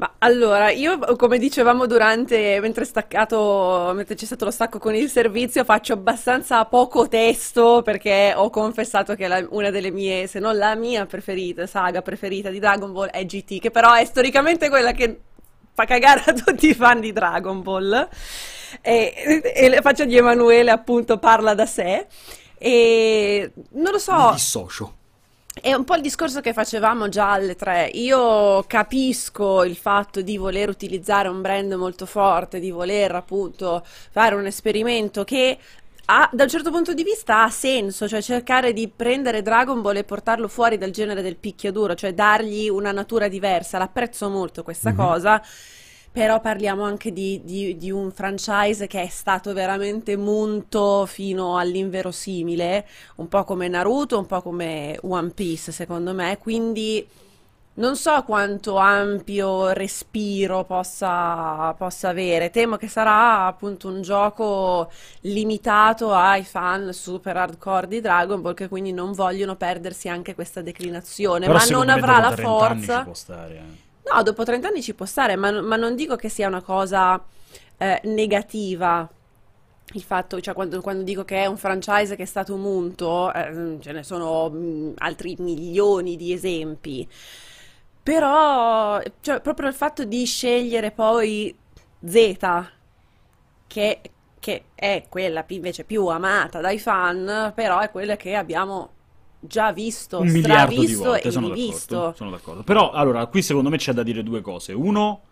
Ma 0.00 0.14
allora, 0.16 0.70
io 0.70 0.98
come 1.16 1.36
dicevamo 1.36 1.84
durante, 1.86 2.58
mentre 2.62 2.86
staccato, 2.86 3.92
mentre 3.94 4.14
c'è 4.14 4.24
stato 4.24 4.46
lo 4.46 4.50
stacco 4.50 4.78
con 4.78 4.94
il 4.94 5.10
servizio, 5.10 5.62
faccio 5.62 5.92
abbastanza 5.92 6.64
poco 6.64 7.06
testo 7.06 7.82
perché 7.82 8.32
ho 8.34 8.48
confessato 8.48 9.14
che 9.14 9.28
la- 9.28 9.46
una 9.50 9.68
delle 9.68 9.90
mie, 9.90 10.26
se 10.26 10.38
non 10.38 10.56
la 10.56 10.74
mia 10.74 11.04
preferita, 11.04 11.66
saga 11.66 12.00
preferita 12.00 12.48
di 12.48 12.58
Dragon 12.58 12.90
Ball 12.90 13.08
è 13.08 13.26
GT, 13.26 13.60
che 13.60 13.70
però 13.70 13.92
è 13.92 14.02
storicamente 14.06 14.70
quella 14.70 14.92
che 14.92 15.20
fa 15.74 15.84
cagare 15.84 16.22
a 16.28 16.32
tutti 16.32 16.68
i 16.68 16.74
fan 16.74 17.00
di 17.00 17.12
Dragon 17.12 17.60
Ball. 17.60 18.08
E, 18.80 19.42
e 19.54 19.68
le 19.68 19.82
faccia 19.82 20.06
di 20.06 20.16
Emanuele 20.16 20.70
appunto 20.70 21.18
parla 21.18 21.52
da 21.52 21.66
sé. 21.66 22.06
E 22.56 23.52
non 23.72 23.92
lo 23.92 23.98
so. 23.98 24.14
Mi 24.14 24.32
dissocio. 24.32 24.94
È 25.62 25.74
un 25.74 25.84
po' 25.84 25.94
il 25.94 26.00
discorso 26.00 26.40
che 26.40 26.54
facevamo 26.54 27.10
già 27.10 27.32
alle 27.32 27.54
tre. 27.54 27.90
Io 27.92 28.64
capisco 28.66 29.62
il 29.62 29.76
fatto 29.76 30.22
di 30.22 30.38
voler 30.38 30.70
utilizzare 30.70 31.28
un 31.28 31.42
brand 31.42 31.70
molto 31.74 32.06
forte, 32.06 32.60
di 32.60 32.70
voler 32.70 33.14
appunto 33.14 33.84
fare 34.10 34.34
un 34.34 34.46
esperimento 34.46 35.22
che 35.22 35.58
ha, 36.06 36.28
da 36.32 36.44
un 36.44 36.48
certo 36.48 36.70
punto 36.70 36.94
di 36.94 37.04
vista 37.04 37.42
ha 37.42 37.50
senso, 37.50 38.08
cioè 38.08 38.22
cercare 38.22 38.72
di 38.72 38.88
prendere 38.88 39.42
Dragon 39.42 39.82
Ball 39.82 39.96
e 39.96 40.04
portarlo 40.04 40.48
fuori 40.48 40.78
dal 40.78 40.90
genere 40.90 41.20
del 41.20 41.36
picchiaduro, 41.36 41.94
cioè 41.94 42.14
dargli 42.14 42.70
una 42.70 42.90
natura 42.90 43.28
diversa. 43.28 43.76
L'apprezzo 43.76 44.30
molto 44.30 44.62
questa 44.62 44.94
cosa. 44.94 45.42
Però 46.12 46.40
parliamo 46.40 46.82
anche 46.82 47.12
di, 47.12 47.40
di- 47.44 47.76
di 47.76 47.90
un 47.90 48.10
franchise 48.10 48.86
che 48.88 49.02
è 49.02 49.08
stato 49.08 49.52
veramente 49.52 50.16
munto 50.16 51.06
fino 51.06 51.56
all'inverosimile, 51.56 52.86
un 53.16 53.28
po' 53.28 53.44
come 53.44 53.68
Naruto, 53.68 54.18
un 54.18 54.26
po' 54.26 54.42
come 54.42 54.98
One 55.02 55.30
Piece, 55.30 55.70
secondo 55.70 56.12
me. 56.12 56.36
Quindi 56.38 57.06
non 57.74 57.96
so 57.96 58.22
quanto 58.24 58.76
ampio 58.76 59.68
respiro 59.70 60.64
possa, 60.64 61.72
possa 61.78 62.08
avere. 62.08 62.50
Temo 62.50 62.76
che 62.76 62.88
sarà 62.88 63.46
appunto 63.46 63.88
un 63.88 64.02
gioco 64.02 64.90
limitato 65.22 66.12
ai 66.12 66.44
fan 66.44 66.92
super 66.92 67.36
hardcore 67.36 67.86
di 67.86 68.00
Dragon 68.00 68.40
Ball, 68.42 68.54
che 68.54 68.68
quindi 68.68 68.92
non 68.92 69.12
vogliono 69.12 69.56
perdersi 69.56 70.08
anche 70.08 70.34
questa 70.34 70.60
declinazione, 70.60 71.46
Però 71.46 71.56
ma 71.58 71.64
non 71.66 71.88
avrà 71.88 72.18
la 72.18 72.32
30 72.32 72.66
anni 72.66 72.82
forza. 72.82 73.04
No, 74.02 74.22
dopo 74.22 74.44
30 74.44 74.68
anni 74.68 74.82
ci 74.82 74.94
può 74.94 75.06
stare, 75.06 75.36
ma, 75.36 75.60
ma 75.60 75.76
non 75.76 75.94
dico 75.94 76.16
che 76.16 76.28
sia 76.28 76.48
una 76.48 76.62
cosa 76.62 77.22
eh, 77.78 78.00
negativa. 78.04 79.08
Il 79.92 80.02
fatto, 80.02 80.40
cioè, 80.40 80.54
quando, 80.54 80.80
quando 80.80 81.02
dico 81.02 81.24
che 81.24 81.42
è 81.42 81.46
un 81.46 81.56
franchise 81.56 82.14
che 82.16 82.22
è 82.22 82.26
stato 82.26 82.56
munto, 82.56 83.32
eh, 83.32 83.78
ce 83.80 83.92
ne 83.92 84.02
sono 84.04 84.48
mm, 84.50 84.92
altri 84.98 85.36
milioni 85.38 86.16
di 86.16 86.32
esempi. 86.32 87.08
Però, 88.02 89.00
cioè, 89.20 89.40
proprio 89.40 89.68
il 89.68 89.74
fatto 89.74 90.04
di 90.04 90.24
scegliere 90.24 90.90
poi 90.90 91.54
Z, 92.04 92.36
che, 93.66 94.00
che 94.38 94.64
è 94.74 95.04
quella 95.08 95.44
invece 95.48 95.84
più 95.84 96.06
amata 96.06 96.60
dai 96.60 96.78
fan, 96.78 97.52
però 97.54 97.78
è 97.80 97.90
quella 97.90 98.16
che 98.16 98.34
abbiamo 98.34 98.90
già 99.40 99.72
visto, 99.72 100.20
un 100.20 100.28
miliardo 100.28 100.84
di 100.84 100.94
volte, 100.94 101.30
sono 101.30 101.48
d'accordo, 101.48 102.12
sono 102.14 102.30
d'accordo. 102.30 102.62
Però, 102.62 102.90
allora, 102.90 103.26
qui 103.26 103.42
secondo 103.42 103.68
me 103.70 103.76
c'è 103.78 103.92
da 103.92 104.02
dire 104.02 104.22
due 104.22 104.40
cose. 104.40 104.72
Uno, 104.72 105.22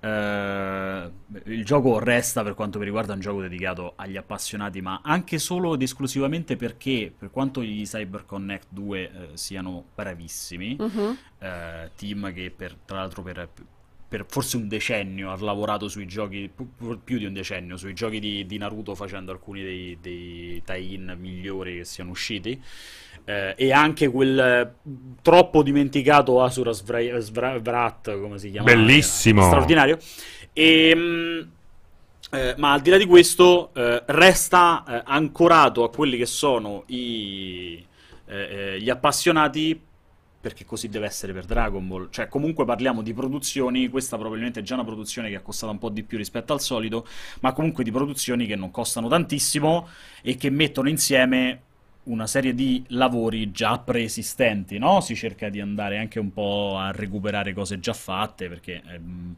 eh, 0.00 1.10
il 1.44 1.64
gioco 1.64 1.98
resta, 1.98 2.42
per 2.42 2.54
quanto 2.54 2.78
mi 2.78 2.84
riguarda, 2.84 3.14
un 3.14 3.20
gioco 3.20 3.40
dedicato 3.40 3.92
agli 3.96 4.16
appassionati, 4.16 4.80
ma 4.80 5.00
anche 5.02 5.38
solo 5.38 5.74
ed 5.74 5.82
esclusivamente 5.82 6.56
perché, 6.56 7.12
per 7.16 7.30
quanto 7.30 7.62
i 7.62 7.84
CyberConnect 7.86 8.66
2 8.70 9.00
eh, 9.00 9.28
siano 9.34 9.84
bravissimi, 9.94 10.76
Mhm. 10.78 11.18
eh, 11.38 11.90
team 11.96 12.32
che 12.32 12.50
per, 12.54 12.76
tra 12.84 12.98
l'altro 12.98 13.22
per, 13.22 13.48
per 14.08 14.24
forse 14.26 14.56
un 14.56 14.68
decennio 14.68 15.30
ha 15.30 15.36
lavorato 15.38 15.88
sui 15.88 16.06
giochi, 16.06 16.50
più 17.04 17.18
di 17.18 17.26
un 17.26 17.32
decennio, 17.34 17.76
sui 17.76 17.92
giochi 17.94 18.20
di, 18.20 18.46
di 18.46 18.56
Naruto 18.56 18.94
facendo 18.94 19.32
alcuni 19.32 19.62
dei, 19.62 19.98
dei 20.00 20.62
tie-in 20.64 21.14
migliori 21.18 21.76
che 21.78 21.84
siano 21.84 22.10
usciti. 22.10 22.60
Eh, 23.28 23.54
e 23.58 23.72
anche 23.72 24.08
quel 24.08 24.38
eh, 24.38 24.72
troppo 25.20 25.62
dimenticato 25.62 26.42
Asura 26.42 26.72
Svra- 26.72 27.18
Svra- 27.18 27.58
Vrat, 27.58 28.18
come 28.18 28.38
si 28.38 28.50
chiama? 28.50 28.64
Bellissimo. 28.64 29.42
Straordinario. 29.42 29.98
E, 30.54 30.94
mh, 30.94 31.50
eh, 32.30 32.54
ma 32.56 32.72
al 32.72 32.80
di 32.80 32.88
là 32.88 32.96
di 32.96 33.04
questo, 33.04 33.68
eh, 33.74 34.02
resta 34.06 34.82
eh, 34.88 35.02
ancorato 35.04 35.84
a 35.84 35.90
quelli 35.90 36.16
che 36.16 36.24
sono 36.24 36.84
i, 36.86 37.84
eh, 38.24 38.78
gli 38.80 38.88
appassionati, 38.88 39.78
perché 40.40 40.64
così 40.64 40.88
deve 40.88 41.04
essere 41.04 41.34
per 41.34 41.44
Dragon 41.44 41.86
Ball. 41.86 42.08
Cioè, 42.08 42.28
comunque 42.28 42.64
parliamo 42.64 43.02
di 43.02 43.12
produzioni, 43.12 43.90
questa 43.90 44.16
probabilmente 44.16 44.60
è 44.60 44.62
già 44.62 44.72
una 44.72 44.84
produzione 44.84 45.28
che 45.28 45.36
ha 45.36 45.42
costato 45.42 45.70
un 45.70 45.78
po' 45.78 45.90
di 45.90 46.02
più 46.02 46.16
rispetto 46.16 46.54
al 46.54 46.62
solito, 46.62 47.06
ma 47.40 47.52
comunque 47.52 47.84
di 47.84 47.92
produzioni 47.92 48.46
che 48.46 48.56
non 48.56 48.70
costano 48.70 49.06
tantissimo 49.06 49.86
e 50.22 50.36
che 50.36 50.48
mettono 50.48 50.88
insieme 50.88 51.64
una 52.08 52.26
serie 52.26 52.54
di 52.54 52.84
lavori 52.88 53.50
già 53.50 53.78
preesistenti, 53.78 54.78
no? 54.78 55.00
Si 55.00 55.14
cerca 55.14 55.48
di 55.48 55.60
andare 55.60 55.98
anche 55.98 56.18
un 56.18 56.32
po' 56.32 56.76
a 56.78 56.90
recuperare 56.90 57.52
cose 57.52 57.78
già 57.80 57.92
fatte, 57.92 58.48
perché... 58.48 58.82
ehm, 58.92 59.34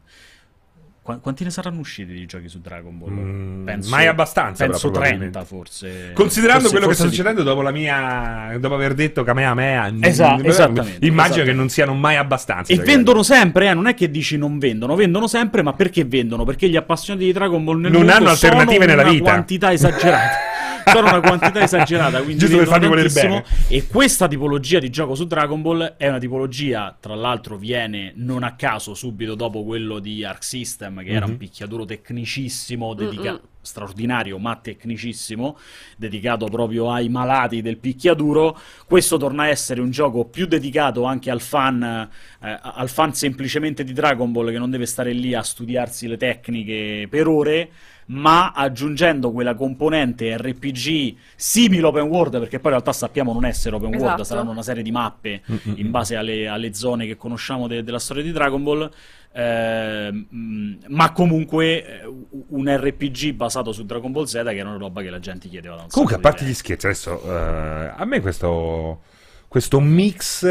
qua- 1.01 1.17
quanti 1.17 1.43
ne 1.43 1.49
saranno 1.49 1.79
usciti 1.79 2.13
di 2.13 2.25
giochi 2.25 2.47
su 2.47 2.61
Dragon 2.61 2.97
Ball? 2.97 3.11
Mm, 3.11 3.69
mai 3.89 4.07
abbastanza, 4.07 4.65
Penso 4.65 4.89
però, 4.89 5.01
probabilmente. 5.01 5.31
30 5.39 5.43
forse. 5.45 6.11
Considerando 6.13 6.61
Forse- 6.69 6.75
quello 6.75 6.87
che 6.87 6.93
sta 6.93 7.03
forse 7.03 7.17
di- 7.21 7.23
succedendo 7.23 7.43
dopo 7.49 7.61
la 7.61 7.71
mia. 7.71 8.57
dopo 8.59 8.75
aver 8.75 8.93
detto 8.93 9.23
Kamehameha, 9.23 9.91
Esa- 10.01 10.37
mm, 10.37 10.45
esattamente, 10.45 11.05
immagino 11.05 11.43
che 11.43 11.53
non 11.53 11.69
siano 11.69 11.93
mai 11.93 12.15
abbastanza. 12.17 12.71
E 12.71 12.75
cioè, 12.77 12.85
vendono 12.85 13.23
sempre, 13.23 13.67
eh, 13.69 13.73
non 13.73 13.87
è 13.87 13.93
che 13.95 14.09
dici 14.09 14.37
non 14.37 14.59
vendono, 14.59 14.95
vendono 14.95 15.27
sempre, 15.27 15.61
ma 15.61 15.73
perché 15.73 16.05
vendono? 16.05 16.45
Perché 16.45 16.69
gli 16.69 16.75
appassionati 16.77 17.25
di 17.25 17.33
Dragon 17.33 17.63
Ball 17.63 17.79
nel 17.79 17.91
Non 17.91 18.07
hanno 18.09 18.29
alternative 18.29 18.85
nella 18.85 19.01
una 19.01 19.11
vita. 19.11 19.23
quantità 19.23 19.71
esagerata. 19.73 20.49
sono 20.85 21.07
una 21.09 21.19
quantità 21.21 21.61
esagerata, 21.61 22.21
quindi 22.21 22.39
Giusto 22.39 22.57
per 22.57 22.67
farmi 22.67 22.87
voler 22.87 23.11
tantissimo. 23.11 23.43
E 23.67 23.87
questa 23.87 24.27
tipologia 24.27 24.79
di 24.79 24.89
gioco 24.89 25.15
su 25.15 25.25
Dragon 25.25 25.61
Ball 25.61 25.95
è 25.97 26.07
una 26.07 26.19
tipologia, 26.19 26.95
tra 26.99 27.15
l'altro 27.15 27.57
viene 27.57 28.13
non 28.15 28.43
a 28.43 28.55
caso 28.55 28.93
subito 28.93 29.35
dopo 29.35 29.63
quello 29.63 29.99
di 29.99 30.23
Arc 30.23 30.43
System, 30.43 31.03
che 31.03 31.09
era 31.11 31.25
un 31.25 31.31
Mhm. 31.31 31.37
picchiaduro 31.37 31.85
tecnicissimo, 31.85 32.93
dedica- 32.93 33.39
straordinario 33.63 34.39
ma 34.39 34.55
tecnicissimo, 34.55 35.55
dedicato 35.95 36.45
proprio 36.47 36.91
ai 36.91 37.09
malati 37.09 37.61
del 37.61 37.77
picchiaduro. 37.77 38.57
Questo 38.87 39.17
torna 39.17 39.43
a 39.43 39.47
essere 39.49 39.81
un 39.81 39.91
gioco 39.91 40.25
più 40.25 40.47
dedicato 40.47 41.03
anche 41.03 41.29
al 41.29 41.41
fan, 41.41 41.83
eh, 41.83 42.59
al 42.59 42.89
fan 42.89 43.13
semplicemente 43.13 43.83
di 43.83 43.93
Dragon 43.93 44.31
Ball 44.31 44.49
che 44.51 44.57
non 44.57 44.71
deve 44.71 44.87
stare 44.87 45.13
lì 45.13 45.35
a 45.35 45.43
studiarsi 45.43 46.07
le 46.07 46.17
tecniche 46.17 47.05
per 47.07 47.27
ore, 47.27 47.69
ma 48.13 48.51
aggiungendo 48.51 49.31
quella 49.31 49.55
componente 49.55 50.35
RPG 50.37 51.15
simile 51.35 51.85
open 51.85 52.03
world, 52.03 52.39
perché 52.39 52.57
poi 52.59 52.71
in 52.71 52.77
realtà 52.77 52.91
sappiamo 52.91 53.31
non 53.31 53.45
essere 53.45 53.75
open 53.75 53.89
world, 53.89 54.03
Esatto. 54.05 54.23
saranno 54.25 54.51
una 54.51 54.63
serie 54.63 54.83
di 54.83 54.91
mappe 54.91 55.41
Mm-mm. 55.49 55.75
in 55.77 55.91
base 55.91 56.15
alle, 56.17 56.47
alle 56.47 56.73
zone 56.73 57.05
che 57.05 57.15
conosciamo 57.15 57.67
de- 57.67 57.83
della 57.83 57.99
storia 57.99 58.21
di 58.23 58.31
Dragon 58.31 58.61
Ball. 58.63 58.89
mm, 59.37 60.73
ma 60.89 61.11
comunque 61.13 62.01
eh, 62.01 62.13
un 62.49 62.67
RPG 62.77 63.31
basato 63.33 63.71
su 63.71 63.85
Dragon 63.85 64.11
Ball 64.11 64.25
Z 64.25 64.33
che 64.43 64.57
era 64.57 64.67
una 64.69 64.77
roba 64.77 65.01
che 65.01 65.09
la 65.09 65.19
gente 65.19 65.47
chiedeva 65.47 65.75
da 65.75 65.83
un 65.83 65.87
Comunque, 65.89 66.17
a 66.17 66.19
parte 66.19 66.39
gli 66.43 66.47
tempo. 66.47 66.59
scherzi, 66.59 66.85
adesso 66.87 67.21
eh, 67.23 67.91
a 67.95 68.05
me 68.05 68.19
questo, 68.19 69.01
questo 69.47 69.79
mix 69.79 70.45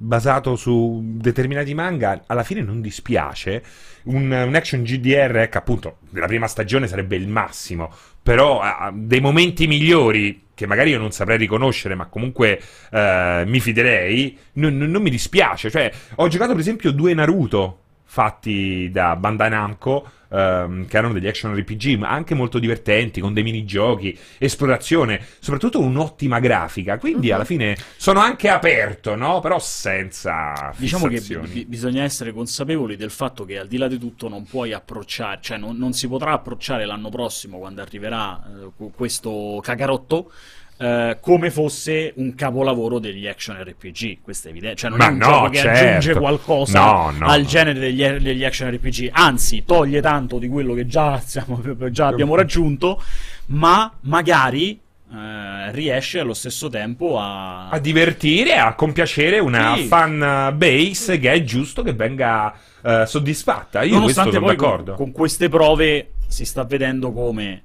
basato 0.00 0.56
su 0.56 1.02
determinati 1.04 1.74
manga 1.74 2.22
alla 2.26 2.44
fine 2.44 2.62
non 2.62 2.80
dispiace. 2.80 3.62
Un, 4.04 4.30
un 4.30 4.54
action 4.54 4.82
GDR, 4.82 5.48
che 5.48 5.58
appunto 5.58 5.98
nella 6.10 6.26
prima 6.26 6.46
stagione 6.46 6.86
sarebbe 6.86 7.16
il 7.16 7.28
massimo, 7.28 7.92
però 8.22 8.60
ha 8.60 8.90
dei 8.94 9.20
momenti 9.20 9.66
migliori 9.66 10.46
che 10.54 10.66
magari 10.66 10.90
io 10.90 10.98
non 10.98 11.12
saprei 11.12 11.36
riconoscere, 11.36 11.94
ma 11.94 12.06
comunque 12.06 12.60
eh, 12.90 13.44
mi 13.46 13.60
fiderei. 13.60 14.38
Non- 14.54 14.76
non 14.76 15.02
mi 15.02 15.10
dispiace. 15.10 15.70
Cioè, 15.70 15.92
ho 16.16 16.28
giocato 16.28 16.52
per 16.52 16.60
esempio 16.60 16.90
due 16.92 17.12
Naruto 17.14 17.80
fatti 18.04 18.88
da 18.90 19.14
Bandai 19.16 19.50
Namco, 19.50 20.10
ehm, 20.30 20.86
che 20.86 20.96
erano 20.96 21.12
degli 21.14 21.26
action 21.26 21.54
RPG, 21.56 21.96
ma 21.98 22.10
anche 22.10 22.34
molto 22.34 22.58
divertenti, 22.58 23.20
con 23.20 23.32
dei 23.34 23.42
minigiochi, 23.42 24.16
esplorazione, 24.38 25.24
soprattutto 25.38 25.80
un'ottima 25.80 26.38
grafica. 26.40 26.98
Quindi 26.98 27.28
Mhm. 27.28 27.34
alla 27.34 27.44
fine 27.44 27.76
sono 27.96 28.20
anche 28.20 28.48
aperto, 28.48 29.14
no? 29.14 29.40
Però 29.40 29.58
senza 29.58 30.72
Diciamo 30.76 31.06
che 31.06 31.16
fissazioni. 31.16 31.48
bi- 31.48 31.64
bisogna 31.66 32.02
essere 32.02 32.32
consapevoli 32.32 32.96
del 32.96 33.10
fatto 33.10 33.44
che 33.44 33.58
al 33.58 33.68
di 33.68 33.76
là 33.76 33.88
di 33.88 33.98
tutto 33.98 34.28
non 34.28 34.44
puoi 34.44 34.72
approcciare, 34.72 35.38
cioè 35.40 35.56
non, 35.58 35.76
non 35.76 35.92
si 35.92 36.08
potrà 36.08 36.32
approcciare 36.32 36.84
l'anno 36.84 37.08
prossimo 37.10 37.58
quando 37.58 37.80
arriverà 37.82 38.42
eh, 38.78 38.90
questo 38.94 39.60
cacarotto 39.62 40.30
eh, 40.78 41.18
come 41.20 41.50
fosse 41.50 42.12
un 42.16 42.34
capolavoro 42.34 42.98
degli 42.98 43.26
action 43.26 43.56
RPG, 43.62 44.18
questo 44.22 44.48
è 44.48 44.50
evidente, 44.50 44.76
cioè 44.76 44.90
non 44.90 44.98
Ma 44.98 45.06
è 45.08 45.10
un 45.10 45.16
no, 45.18 45.24
gioco 45.26 45.48
che 45.50 45.56
certo. 45.58 45.86
aggiunge 45.86 46.14
qualcosa 46.14 46.80
No, 46.84 47.10
no, 47.18 47.26
al 47.26 47.44
genere 47.44 47.78
degli, 47.78 48.06
degli 48.06 48.44
action 48.44 48.70
RPG, 48.70 49.08
anzi 49.12 49.64
toglie 49.64 50.00
tanto 50.00 50.38
di 50.38 50.48
quello 50.48 50.74
che 50.74 50.86
già, 50.86 51.20
siamo- 51.20 51.60
già 51.90 52.06
abbiamo 52.06 52.34
raggiunto, 52.36 53.02
ma 53.46 53.92
magari 54.02 54.78
eh, 55.10 55.72
riesce 55.72 56.20
allo 56.20 56.34
stesso 56.34 56.68
tempo 56.68 57.18
a... 57.18 57.68
A 57.70 57.78
divertire, 57.78 58.56
a 58.56 58.74
compiacere 58.74 59.38
una 59.38 59.74
Sì. 59.76 59.84
fan 59.84 60.52
base 60.56 61.18
che 61.18 61.32
è 61.32 61.42
giusto 61.42 61.82
che 61.82 61.92
venga 61.94 62.54
eh, 62.82 63.04
soddisfatta. 63.06 63.82
Io 63.82 63.94
Nonostante 63.94 64.32
sono 64.34 64.46
poi 64.46 64.56
con, 64.56 64.68
d'accordo. 64.68 64.94
con 64.94 65.10
queste 65.12 65.48
prove 65.48 66.10
si 66.28 66.44
sta 66.44 66.62
vedendo 66.64 67.10
come 67.12 67.62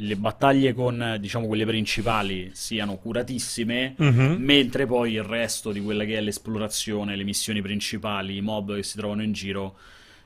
le 0.00 0.16
battaglie 0.16 0.74
con, 0.74 1.16
diciamo, 1.18 1.46
quelle 1.46 1.66
principali 1.66 2.50
siano 2.54 2.96
curatissime, 2.96 3.94
Mhm. 3.96 4.36
mentre 4.38 4.86
poi 4.86 5.14
il 5.14 5.24
resto 5.24 5.72
di 5.72 5.80
quella 5.80 6.04
che 6.04 6.16
è 6.16 6.20
l'esplorazione, 6.20 7.16
le 7.16 7.24
missioni 7.24 7.60
principali, 7.60 8.36
i 8.36 8.40
mob 8.40 8.76
che 8.76 8.82
si 8.84 8.96
trovano 8.96 9.22
in 9.22 9.32
giro, 9.32 9.74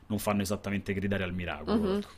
non 0.09 0.19
fanno 0.19 0.43
esattamente 0.43 0.93
gridare 0.93 1.25
al 1.25 1.33
miracolo. 1.33 1.77
Mhm. 1.79 1.97
ecco. 1.97 2.09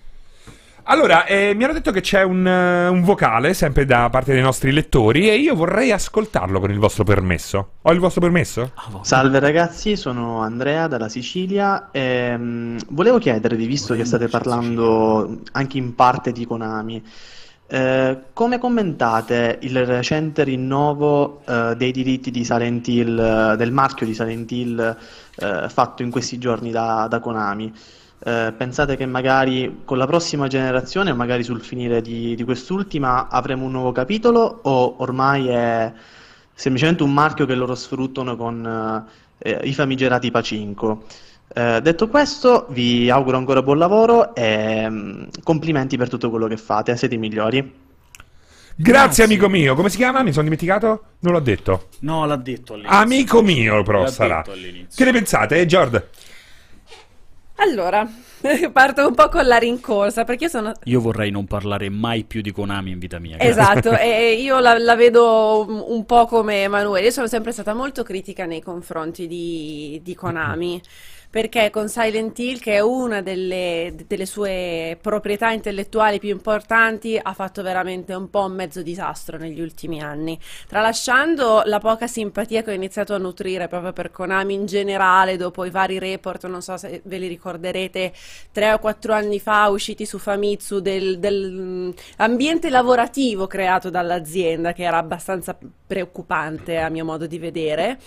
Allora, 0.87 1.25
eh, 1.25 1.55
mi 1.55 1.65
hanno 1.65 1.73
detto 1.73 1.93
che 1.93 2.03
c'è 2.03 2.23
un, 2.23 2.47
eh, 2.47 2.89
un 2.89 3.03
vocale, 3.05 3.55
sempre 3.55 3.87
da 3.87 4.11
parte 4.11 4.35
dei 4.35 4.43
nostri 4.43 4.71
lettori, 4.71 5.31
e 5.31 5.37
io 5.37 5.55
vorrei 5.55 5.93
ascoltarlo 5.93 6.61
con 6.61 6.71
il 6.71 6.79
vostro 6.79 7.05
permesso. 7.05 7.71
Ho 7.81 7.93
il 7.93 7.99
vostro 8.01 8.21
permesso? 8.21 8.73
Ah, 8.75 8.99
Salve 9.03 9.39
ragazzi, 9.39 9.97
sono 9.97 10.41
Andrea 10.41 10.87
dalla 10.87 11.09
Sicilia. 11.09 11.89
Ehm, 11.91 12.79
volevo 12.91 13.17
chiedervi, 13.19 13.65
visto 13.65 13.95
che 13.95 14.05
state 14.05 14.29
parlando 14.29 15.41
anche 15.53 15.79
in 15.79 15.95
parte 15.95 16.33
di 16.33 16.45
Konami, 16.45 17.03
eh, 17.67 18.19
come 18.35 18.59
commentate 18.59 19.59
il 19.62 19.87
recente 19.87 20.45
rinnovo 20.45 21.41
eh, 21.47 21.75
dei 21.77 21.93
diritti 21.93 22.31
di 22.31 22.45
Silent 22.45 22.87
Hill, 22.87 23.19
eh, 23.19 23.57
del 23.57 23.73
marchio 23.73 24.05
di 24.05 24.15
Silent 24.15 24.51
Hill 24.53 24.97
eh, 25.37 25.69
fatto 25.69 26.03
in 26.03 26.11
questi 26.11 26.39
giorni 26.39 26.71
da, 26.71 27.07
da 27.09 27.21
Konami? 27.21 27.73
Eh, 28.27 28.53
pensate 28.57 28.97
che 28.97 29.07
magari 29.07 29.81
con 29.85 29.97
la 29.97 30.07
prossima 30.07 30.47
generazione, 30.47 31.12
magari 31.15 31.43
sul 31.43 31.62
finire 31.62 32.03
di, 32.03 32.35
di 32.35 32.45
quest'ultima, 32.45 33.29
avremo 33.29 33.65
un 33.65 33.73
nuovo 33.73 33.93
capitolo 33.93 34.61
o 34.62 34.97
ormai 34.99 35.49
è 35.49 35.93
semplicemente 36.53 37.03
un 37.03 37.12
marchio 37.12 37.47
che 37.47 37.55
loro 37.55 37.75
sfruttano 37.75 38.37
con 38.37 39.07
i 39.43 39.75
famigerati 39.75 40.31
Pacinco? 40.31 41.05
Eh, 41.53 41.81
detto 41.83 42.09
questo, 42.09 42.67
vi 42.71 43.11
auguro 43.11 43.37
ancora 43.37 43.63
buon 43.63 43.79
lavoro 43.79 44.35
e 44.35 44.89
mm, 44.89 45.23
complimenti 45.43 45.97
per 45.97 46.09
tutto 46.09 46.31
quello 46.31 46.47
che 46.47 46.57
fate, 46.57 46.97
siete 46.97 47.15
i 47.15 47.19
migliori. 47.19 47.83
Grazie, 48.77 48.93
Grazie. 48.93 49.25
amico 49.25 49.49
mio. 49.49 49.75
Come 49.77 49.89
si 49.89 49.97
chiama? 49.97 50.23
Mi 50.23 50.31
sono 50.33 50.43
dimenticato? 50.45 51.03
Non 51.21 51.33
l'ho 51.33 51.41
detto. 51.41 51.89
No, 52.01 52.25
l'ha 52.27 52.37
detto 52.37 52.73
all'inizio. 52.75 52.99
Amico 52.99 53.43
mio, 53.43 53.83
però 53.85 54.03
L'ha 54.03 54.09
sarà. 54.09 54.37
detto 54.39 54.51
all'inizio. 54.53 54.89
Che 54.97 55.05
ne 55.05 55.13
pensate, 55.13 55.61
eh, 55.61 55.67
Giord? 55.67 56.09
Allora, 57.59 58.05
parto 58.73 59.07
un 59.07 59.15
po' 59.15 59.29
con 59.29 59.47
la 59.47 59.59
rincorsa, 59.59 60.25
perché 60.25 60.45
io 60.45 60.51
sono... 60.51 60.73
Io 60.85 61.01
vorrei 61.01 61.31
non 61.31 61.47
parlare 61.47 61.89
mai 61.89 62.25
più 62.25 62.41
di 62.41 62.51
Konami 62.51 62.91
in 62.91 62.99
vita 62.99 63.21
mia. 63.21 63.39
Esatto, 63.39 63.97
e 63.97 64.33
io 64.43 64.59
la, 64.59 64.77
la 64.77 64.97
vedo 64.97 65.65
un- 65.69 65.85
un 65.87 66.05
po' 66.05 66.27
come 66.27 66.65
Emanuele. 66.65 67.07
Io 67.07 67.13
sono 67.13 67.29
sempre 67.29 67.53
stata 67.53 67.73
molto 67.73 68.03
critica 68.03 68.45
nei 68.45 68.61
confronti 68.61 69.29
di, 69.29 70.01
di 70.03 70.15
Konami. 70.17 70.83
Perché 71.35 71.70
con 71.70 71.89
Silent 71.89 72.39
Hill, 72.39 72.61
che 72.61 72.74
è 72.74 72.80
una 72.80 73.20
delle, 73.20 73.93
delle 74.07 74.24
sue 74.24 74.97
proprietà 75.01 75.51
intellettuali 75.51 76.20
più 76.20 76.28
importanti, 76.28 77.18
ha 77.20 77.32
fatto 77.32 77.61
veramente 77.61 78.14
un 78.14 78.30
po' 78.30 78.45
un 78.45 78.53
mezzo 78.53 78.82
disastro 78.82 79.37
negli 79.37 79.61
ultimi 79.61 80.01
anni. 80.01 80.39
Tralasciando 80.68 81.62
la 81.64 81.80
poca 81.80 82.07
simpatia 82.07 82.62
che 82.62 82.70
ho 82.70 82.74
iniziato 82.74 83.14
a 83.14 83.18
nutrire 83.18 83.66
proprio 83.66 83.93
per 83.93 84.12
Konami 84.12 84.55
in 84.55 84.66
generale, 84.66 85.37
dopo 85.37 85.64
i 85.64 85.70
vari 85.70 85.99
report, 85.99 86.47
non 86.47 86.62
so 86.62 86.76
se 86.76 87.01
ve 87.05 87.18
li 87.18 87.26
ricorderete, 87.26 88.12
tre 88.53 88.72
o 88.72 88.78
quattro 88.78 89.12
anni 89.12 89.41
fa 89.41 89.68
usciti 89.70 90.07
su 90.07 90.20
Famitsu 90.20 90.78
del, 90.78 91.18
del, 91.18 91.51
mm, 91.51 92.68
lavorativo 92.70 93.49
creato 93.49 93.91
dall'azienda, 93.91 94.72
che 94.72 94.85
era 94.85 94.99
abbastanza 94.99 95.59
preoccupante 95.85 96.78
a 96.78 96.89
mio 96.91 97.05
modo 97.05 97.26
di 97.26 97.39
vedere. 97.39 97.99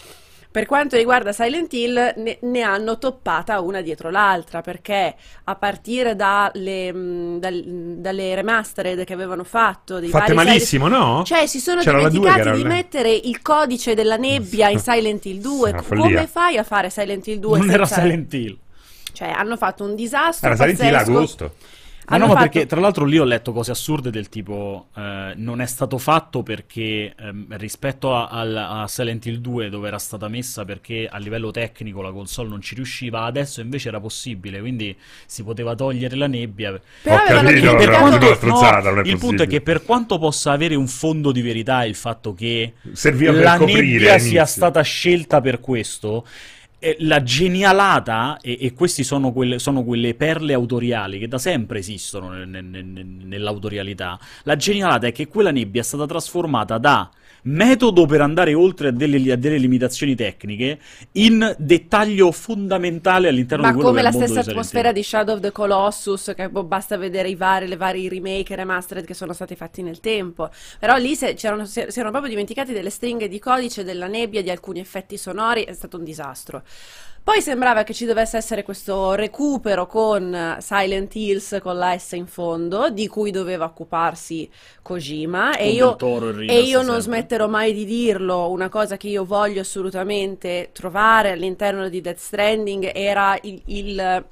Per 0.58 0.66
quanto 0.66 0.95
riguarda 0.97 1.32
Silent 1.34 1.72
Hill, 1.72 2.14
ne, 2.18 2.39
ne 2.41 2.62
hanno 2.62 2.97
toppata 2.97 3.60
una 3.62 3.82
dietro 3.82 4.10
l'altra, 4.10 4.62
perché 4.62 5.14
a 5.43 5.55
partire 5.55 6.16
dalle, 6.16 6.91
mh, 6.91 7.39
dal- 7.39 7.64
dalle 7.97 8.34
remastered 8.34 9.03
che 9.03 9.14
avevano 9.14 9.43
fatto, 9.43 9.99
dei 9.99 10.10
Fatte 10.10 10.34
vari 10.34 10.47
malissimo, 10.47 10.88
no? 10.88 11.22
cioè, 11.24 11.45
si 11.45 11.60
sono 11.60 11.82
C'era 11.82 12.10
dimenticati 12.10 12.39
era 12.39 12.55
di 12.55 12.64
mettere 12.64 13.12
il 13.14 13.39
codice 13.43 13.93
della 13.93 14.16
nebbia 14.18 14.70
in 14.70 14.80
Silent 14.82 15.24
Hill 15.26 15.41
2. 15.41 15.70
Una 15.70 15.82
follia. 15.84 16.03
Come 16.05 16.26
fai 16.28 16.58
a 16.58 16.64
fare 16.64 16.89
Silent 16.89 17.28
Hill 17.28 17.38
2 17.38 17.58
Non 17.60 17.70
era 17.70 17.86
senza- 17.86 18.01
Silent 18.01 18.34
Hill. 18.34 18.58
Cioè, 19.14 19.28
hanno 19.30 19.58
fatto 19.58 19.84
un 19.84 19.93
disastro 19.93 20.47
Era 20.47 20.55
Silent 20.55 20.80
Hill 20.80 20.91
pazzesco. 20.91 21.12
agosto. 21.12 21.51
No, 22.10 22.28
ma 22.28 22.34
fatto- 22.34 22.49
perché 22.49 22.66
tra 22.68 22.80
l'altro 22.80 23.03
lì 23.03 23.18
ho 23.18 23.26
letto 23.26 23.51
cose 23.51 23.72
assurde 23.72 24.10
del 24.12 24.30
tipo 24.30 24.88
eh, 24.95 25.34
non 25.36 25.60
è 25.60 25.66
stato 25.66 25.97
fatto 25.97 26.41
perché 26.41 27.14
ehm, 27.20 27.47
rispetto 27.58 28.16
a, 28.16 28.28
al- 28.28 28.55
a 28.55 28.86
Silent 28.88 29.26
Hill 29.26 29.38
2 29.39 29.70
dove 29.70 29.88
era 29.89 29.97
stata 29.99 30.30
messa 30.30 30.64
perché 30.64 31.08
a 31.12 31.18
livello 31.18 31.51
tecnico 31.51 32.01
la 32.01 32.12
console 32.14 32.47
non 32.47 32.62
ci 32.62 32.76
riusciva, 32.76 33.24
adesso 33.24 33.60
invece 33.60 33.89
era 33.89 33.99
possibile, 33.99 34.60
quindi 34.62 34.95
si 35.26 35.43
poteva 35.43 35.76
togliere 35.76 36.16
la 36.16 36.28
nebbia. 36.28 36.80
Però 37.01 37.16
capito, 37.26 37.51
dimenticato- 37.51 37.78
però- 37.86 37.97
quanto- 37.99 38.26
non 38.89 38.99
è 38.99 39.01
il 39.01 39.18
punto 39.18 39.43
è 39.43 39.47
che 39.47 39.62
per 39.62 39.84
quanto 39.84 40.18
possa 40.18 40.51
avere 40.53 40.76
un 40.76 40.88
fondo 40.88 41.32
di 41.34 41.41
verità 41.41 41.84
il 41.84 41.95
fatto 41.95 42.34
che 42.34 42.74
Serviva 42.93 43.34
per 43.34 43.41
la 43.43 43.58
nebbia 43.58 44.18
sia 44.20 44.45
stata 44.45 44.82
scelta 44.82 45.41
per 45.41 45.60
questo. 45.60 46.26
Eh, 46.80 46.95
La 46.99 47.23
genialata, 47.23 48.38
e, 48.41 48.57
e 48.61 48.73
queste 48.73 49.03
sono 49.03 49.34
sono 49.57 49.84
quelle 49.84 50.13
perle 50.15 50.53
autoriali 50.53 51.19
che 51.19 51.28
da 51.28 51.38
sempre 51.38 51.80
esistono 51.80 52.30
nel- 52.30 52.47
nel- 52.47 52.63
nel- 52.86 53.05
nell'autorialità. 53.05 54.19
La 54.43 54.55
genialata 54.55 55.07
è 55.07 55.11
che 55.11 55.28
quella 55.28 55.51
nebbia 55.51 55.82
è 55.82 55.84
stata 55.84 56.05
trasformata 56.05 56.78
da 56.78 57.09
metodo 57.48 58.06
per 58.06 58.22
andare 58.22 58.54
oltre 58.54 58.89
a 58.89 58.91
delle, 58.91 59.32
a 59.32 59.36
delle 59.36 59.58
limitazioni 59.58 60.16
tecniche 60.16 60.80
in 61.14 61.56
dettaglio 61.58 62.32
fondamentale 62.32 63.28
all'interno 63.28 63.64
Ma 63.64 63.72
di 63.72 63.76
quello 63.76 63.89
come 63.89 64.02
che 64.02 64.08
è 64.08 64.12
la 64.12 64.16
il 64.16 64.22
mondo 64.24 64.34
stessa 64.34 64.52
atmosfera 64.52 64.91
di 64.91 65.04
Shadow 65.04 65.36
of 65.36 65.41
the 65.41 65.52
Colossus, 65.52 66.34
che 66.36 66.50
boh, 66.50 66.64
basta 66.64 66.98
vedere 66.98 67.30
i 67.30 67.36
vari, 67.36 67.68
le 67.68 67.78
vari 67.78 68.08
remake 68.10 68.54
e 68.54 68.56
remastered 68.56 69.06
che 69.06 69.14
sono 69.14 69.34
stati 69.34 69.56
fatti 69.56 69.82
nel 69.82 70.00
tempo. 70.00 70.50
Però 70.80 70.95
lì 70.98 71.16
se- 71.16 71.34
c'erano, 71.34 71.66
si 71.66 71.86
si 71.88 72.00
erano 72.00 72.12
proprio 72.12 72.30
dimenticati 72.30 72.74
delle 72.74 72.89
stringhe 72.89 73.28
di 73.28 73.39
codice, 73.39 73.84
della 73.84 74.08
nebbia, 74.08 74.41
di 74.41 74.50
alcuni 74.50 74.80
effetti 74.80 75.18
sonori, 75.18 75.64
è 75.64 75.74
stato 75.74 75.98
un 75.98 76.04
disastro. 76.04 76.64
Poi 77.28 77.41
sembrava 77.41 77.84
che 77.84 77.93
ci 77.93 78.05
dovesse 78.05 78.38
essere 78.38 78.63
questo 78.63 79.11
recupero 79.13 79.86
con 79.86 80.34
eh, 80.34 80.57
Silent 80.61 81.13
Hills 81.13 81.57
con 81.61 81.75
la 81.78 81.97
S 81.97 82.13
in 82.13 82.25
fondo, 82.25 82.89
di 82.89 83.07
cui 83.09 83.32
doveva 83.32 83.65
occuparsi 83.65 84.49
Kojima. 84.82 85.57
E 85.57 85.65
Con 85.65 85.73
io, 85.73 85.97
e 86.45 86.45
e 86.45 86.61
io 86.61 86.82
non 86.82 87.01
sempre. 87.01 87.01
smetterò 87.01 87.47
mai 87.49 87.73
di 87.73 87.84
dirlo, 87.84 88.49
una 88.49 88.69
cosa 88.69 88.95
che 88.95 89.09
io 89.09 89.25
voglio 89.25 89.59
assolutamente 89.59 90.69
trovare 90.71 91.32
all'interno 91.32 91.89
di 91.89 91.99
Death 91.99 92.17
Stranding 92.17 92.91
era 92.93 93.38
il, 93.41 93.61
il- 93.65 94.25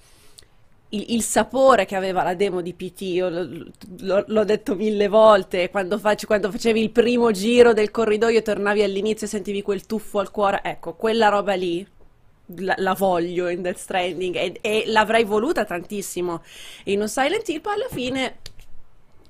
il- 0.90 1.06
il 1.10 1.22
sapore 1.24 1.86
che 1.86 1.96
aveva 1.96 2.24
la 2.24 2.36
demo 2.36 2.62
di 2.62 2.74
PT, 2.74 3.02
io 3.02 3.28
l- 3.30 3.72
l- 4.00 4.24
l'ho 4.28 4.44
detto 4.46 4.76
mille 4.76 5.08
volte, 5.08 5.70
quando, 5.70 5.98
fac- 5.98 6.26
quando 6.26 6.52
facevi 6.52 6.82
il 6.82 6.92
primo 6.92 7.32
giro 7.32 7.74
del 7.74 7.92
corridoio 7.92 8.42
tornavi 8.42 8.84
all'inizio 8.84 9.26
e 9.28 9.30
sentivi 9.30 9.62
quel 9.62 9.86
tuffo 9.86 10.20
al 10.20 10.32
cuore, 10.32 10.62
ecco, 10.64 10.94
quella 10.96 11.28
roba 11.30 11.54
lì 11.56 11.86
la, 12.58 12.76
la 12.78 12.94
voglio 12.94 13.48
in 13.50 13.62
Death 13.62 13.78
Stranding 13.78 14.36
e, 14.36 14.58
e 14.62 14.84
l'avrei 14.88 15.24
voluta 15.24 15.66
tantissimo 15.66 16.44
in 16.86 17.02
un 17.02 17.08
Silent 17.10 17.48
Hill, 17.50 17.62
poi 17.62 17.74
alla 17.74 17.88
fine 17.90 18.38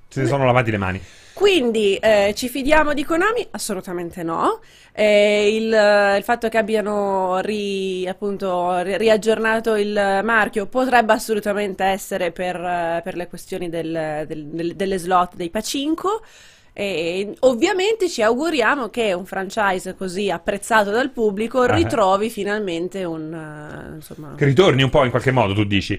Se 0.09 0.21
ne 0.21 0.27
sono 0.27 0.45
lavati 0.45 0.71
le 0.71 0.77
mani. 0.77 1.01
quindi 1.33 1.95
eh, 1.97 2.33
ci 2.35 2.47
fidiamo 2.47 2.93
di 2.93 3.03
Konami? 3.03 3.45
Assolutamente 3.51 4.23
no. 4.23 4.61
Eh, 4.93 5.53
il, 5.55 5.65
il 6.17 6.23
fatto 6.23 6.47
che 6.47 6.57
abbiano 6.57 7.39
ri- 7.41 8.07
appunto, 8.07 8.79
ri- 8.81 8.95
riaggiornato 8.97 9.75
il 9.75 10.21
marchio 10.23 10.67
potrebbe 10.67 11.11
assolutamente 11.11 11.83
essere 11.83 12.31
per, 12.31 12.55
eh, 12.55 13.01
per 13.03 13.15
le 13.17 13.27
questioni 13.27 13.67
del- 13.69 14.23
del- 14.27 14.45
del- 14.45 14.75
delle 14.75 14.97
slot 14.97 15.35
dei 15.35 15.49
Pacinco. 15.49 16.21
E 16.77 17.33
ovviamente 17.39 18.09
ci 18.09 18.21
auguriamo 18.21 18.89
che 18.89 19.13
un 19.13 19.25
franchise 19.25 19.95
così 19.95 20.29
apprezzato 20.29 20.91
dal 20.91 21.09
pubblico 21.11 21.61
Ah. 21.61 21.73
ritrovi 21.73 22.29
finalmente 22.29 23.05
un 23.05 23.33
eh, 23.33 23.95
insomma, 23.95 24.33
Che 24.35 24.43
ritorni 24.43 24.83
un 24.83 24.89
po' 24.89 25.05
in 25.05 25.09
qualche 25.09 25.31
modo, 25.31 25.53
tu 25.53 25.63
dici. 25.63 25.97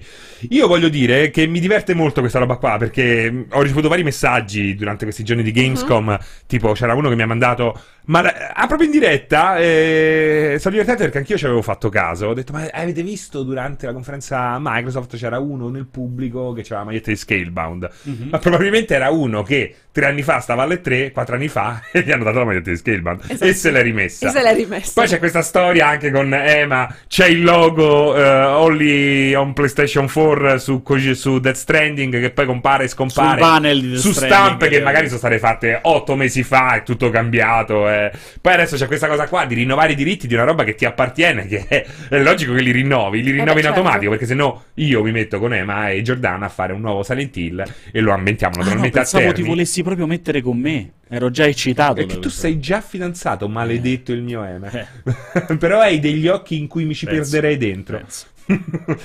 Io 0.49 0.67
voglio 0.67 0.87
dire 0.89 1.31
che 1.31 1.47
mi 1.47 1.59
diverte 1.59 1.95
molto 1.95 2.19
questa 2.19 2.37
roba 2.37 2.57
qua, 2.57 2.77
perché 2.77 3.31
mh, 3.31 3.45
ho 3.53 3.61
ricevuto 3.63 3.87
vari 3.87 4.03
messaggi 4.03 4.75
durante 4.75 5.03
questi 5.05 5.23
giorni 5.23 5.41
di 5.41 5.51
Gamescom, 5.51 6.15
tipo 6.45 6.71
c'era 6.73 6.93
uno 6.93 7.09
che 7.09 7.15
mi 7.15 7.23
ha 7.23 7.27
mandato... 7.27 7.81
Ma 8.07 8.21
la- 8.21 8.51
ah, 8.53 8.67
proprio 8.67 8.87
in 8.87 8.93
diretta, 8.93 9.57
eh, 9.57 10.55
sono 10.59 10.71
divertente 10.75 11.03
perché 11.03 11.17
anch'io 11.17 11.37
ci 11.37 11.43
avevo 11.43 11.61
fatto 11.61 11.89
caso. 11.89 12.27
Ho 12.27 12.33
detto, 12.33 12.53
ma 12.53 12.65
avete 12.71 13.03
visto 13.03 13.43
durante 13.43 13.85
la 13.85 13.91
conferenza 13.91 14.57
Microsoft 14.61 15.17
c'era 15.17 15.39
uno 15.39 15.67
nel 15.67 15.87
pubblico 15.87 16.53
che 16.53 16.61
aveva 16.61 16.77
la 16.77 16.83
maglietta 16.85 17.09
di 17.11 17.17
Scalebound? 17.17 17.89
Mhm. 18.03 18.27
Ma 18.31 18.37
probabilmente 18.39 18.95
era 18.95 19.09
uno 19.09 19.43
che 19.43 19.75
tre 19.91 20.05
anni 20.05 20.21
fa 20.21 20.39
stava 20.39 20.63
alle 20.67 20.81
3, 20.81 21.11
4 21.11 21.35
anni 21.35 21.47
fa, 21.47 21.81
e 21.91 22.01
gli 22.05 22.11
hanno 22.11 22.23
dato 22.23 22.39
la 22.39 22.45
maglietta 22.45 22.69
di 22.69 22.77
Scaleband. 22.77 23.21
Esatto. 23.27 23.43
E 23.45 23.53
se 23.53 23.71
l'è 23.71 23.81
rimessa. 23.81 24.27
E 24.27 24.31
se 24.31 24.41
l'è 24.41 24.53
rimessa. 24.55 24.91
Poi 24.95 25.07
c'è 25.07 25.19
questa 25.19 25.41
storia 25.41 25.87
anche 25.87 26.11
con 26.11 26.33
Ema, 26.33 26.93
c'è 27.07 27.27
il 27.27 27.43
logo 27.43 28.15
eh, 28.15 28.21
Only 28.23 29.33
on 29.33 29.53
PlayStation 29.53 30.09
4 30.11 30.57
su, 30.57 30.81
su 31.13 31.39
Death 31.39 31.55
Stranding 31.55 32.19
che 32.19 32.29
poi 32.31 32.45
compare 32.45 32.85
e 32.85 32.87
scompare. 32.87 33.39
Sul 33.39 33.49
panel 33.49 33.81
di 33.81 33.89
Death 33.89 33.99
su 34.01 34.11
stampe 34.11 34.67
che 34.69 34.77
eh. 34.77 34.81
magari 34.81 35.07
sono 35.07 35.19
state 35.19 35.39
fatte 35.39 35.79
8 35.81 36.15
mesi 36.15 36.43
fa, 36.43 36.75
è 36.75 36.83
tutto 36.83 37.09
cambiato. 37.09 37.89
eh. 37.89 38.11
Poi 38.41 38.53
adesso 38.53 38.75
c'è 38.75 38.87
questa 38.87 39.07
cosa 39.07 39.27
qua 39.27 39.45
di 39.45 39.55
rinnovare 39.55 39.93
i 39.93 39.95
diritti 39.95 40.27
di 40.27 40.33
una 40.33 40.43
roba 40.43 40.63
che 40.63 40.75
ti 40.75 40.85
appartiene, 40.85 41.47
che 41.47 41.65
è, 41.67 41.85
è 42.09 42.19
logico 42.21 42.53
che 42.53 42.61
li 42.61 42.71
rinnovi, 42.71 43.21
li 43.23 43.31
rinnovi 43.31 43.53
beh, 43.53 43.57
in 43.59 43.63
certo. 43.63 43.79
automatico, 43.79 44.09
perché 44.11 44.25
se 44.25 44.33
no 44.33 44.63
io 44.75 45.03
mi 45.03 45.11
metto 45.11 45.39
con 45.39 45.53
Ema 45.53 45.89
e 45.89 46.01
Giordana 46.01 46.45
a 46.47 46.49
fare 46.49 46.73
un 46.73 46.81
nuovo 46.81 47.03
Silent 47.03 47.35
Hill 47.37 47.63
e 47.91 47.99
lo 47.99 48.11
ambientiamo 48.13 48.55
Ah, 48.57 48.57
no, 48.59 48.63
naturalmente 48.63 48.97
a 48.97 49.01
pensavo 49.01 49.27
ti 49.27 49.33
Terni. 49.33 49.49
volessi 49.49 49.83
proprio 49.83 50.05
mettere 50.07 50.41
con 50.41 50.56
me. 50.57 50.91
Ero 51.09 51.29
già 51.31 51.45
eccitato. 51.47 51.93
Perché 51.95 52.15
da 52.15 52.19
tu 52.19 52.29
sei 52.29 52.59
già 52.59 52.81
fidanzato, 52.81 53.47
maledetto 53.47 54.11
il 54.11 54.21
mio 54.21 54.43
Ema. 54.43 54.69
Eh. 54.69 55.55
Però 55.57 55.79
hai 55.79 55.99
degli 55.99 56.27
occhi 56.27 56.57
in 56.57 56.67
cui 56.67 56.85
mi 56.85 56.93
ci 56.93 57.05
Penso, 57.05 57.31
perderei 57.31 57.57
dentro. 57.57 57.97
penso. 57.97 58.25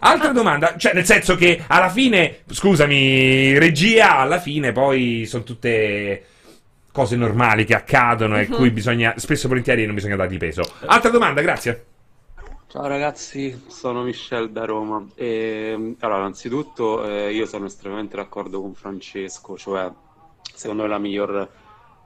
Altra 0.00 0.30
domanda, 0.32 0.76
cioè 0.76 0.94
nel 0.94 1.04
senso 1.04 1.36
che 1.36 1.62
alla 1.66 1.88
fine, 1.88 2.38
scusami, 2.48 3.58
regia, 3.58 4.18
alla 4.18 4.38
fine 4.38 4.72
poi 4.72 5.24
sono 5.26 5.44
tutte 5.44 6.24
cose 6.90 7.16
normali 7.16 7.64
che 7.64 7.74
accadono 7.74 8.38
e 8.38 8.46
cui 8.46 8.70
bisogna, 8.70 9.14
spesso 9.16 9.46
e 9.46 9.48
volentieri 9.48 9.86
non 9.86 9.94
bisogna 9.94 10.16
dargli 10.16 10.36
peso. 10.36 10.62
Altra 10.86 11.10
domanda, 11.10 11.40
grazie. 11.42 11.84
Ciao 12.66 12.86
ragazzi, 12.86 13.62
sono 13.68 14.02
Michel 14.02 14.50
da 14.50 14.64
Roma. 14.64 15.04
E, 15.14 15.94
allora, 16.00 16.18
innanzitutto 16.18 17.04
eh, 17.08 17.32
io 17.32 17.46
sono 17.46 17.66
estremamente 17.66 18.16
d'accordo 18.16 18.60
con 18.60 18.74
Francesco, 18.74 19.56
cioè 19.56 19.90
secondo 20.54 20.82
me 20.82 20.88
la 20.88 20.98
miglior 20.98 21.48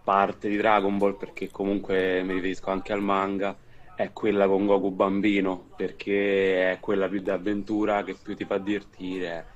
parte 0.03 0.49
di 0.49 0.57
Dragon 0.57 0.99
Ball, 0.99 1.17
perché 1.17 1.51
comunque 1.51 2.23
mi 2.23 2.35
riferisco 2.35 2.71
anche 2.71 2.93
al 2.93 3.03
manga, 3.03 3.57
è 3.95 4.13
quella 4.13 4.47
con 4.47 4.67
Goku 4.67 4.91
bambino, 4.91 5.69
perché 5.77 6.73
è 6.73 6.81
quella 6.81 7.09
più 7.09 7.21
d'avventura 7.21 8.03
che 8.05 8.15
più 8.21 8.35
ti 8.35 8.45
fa 8.45 8.59
divertire. 8.59 9.47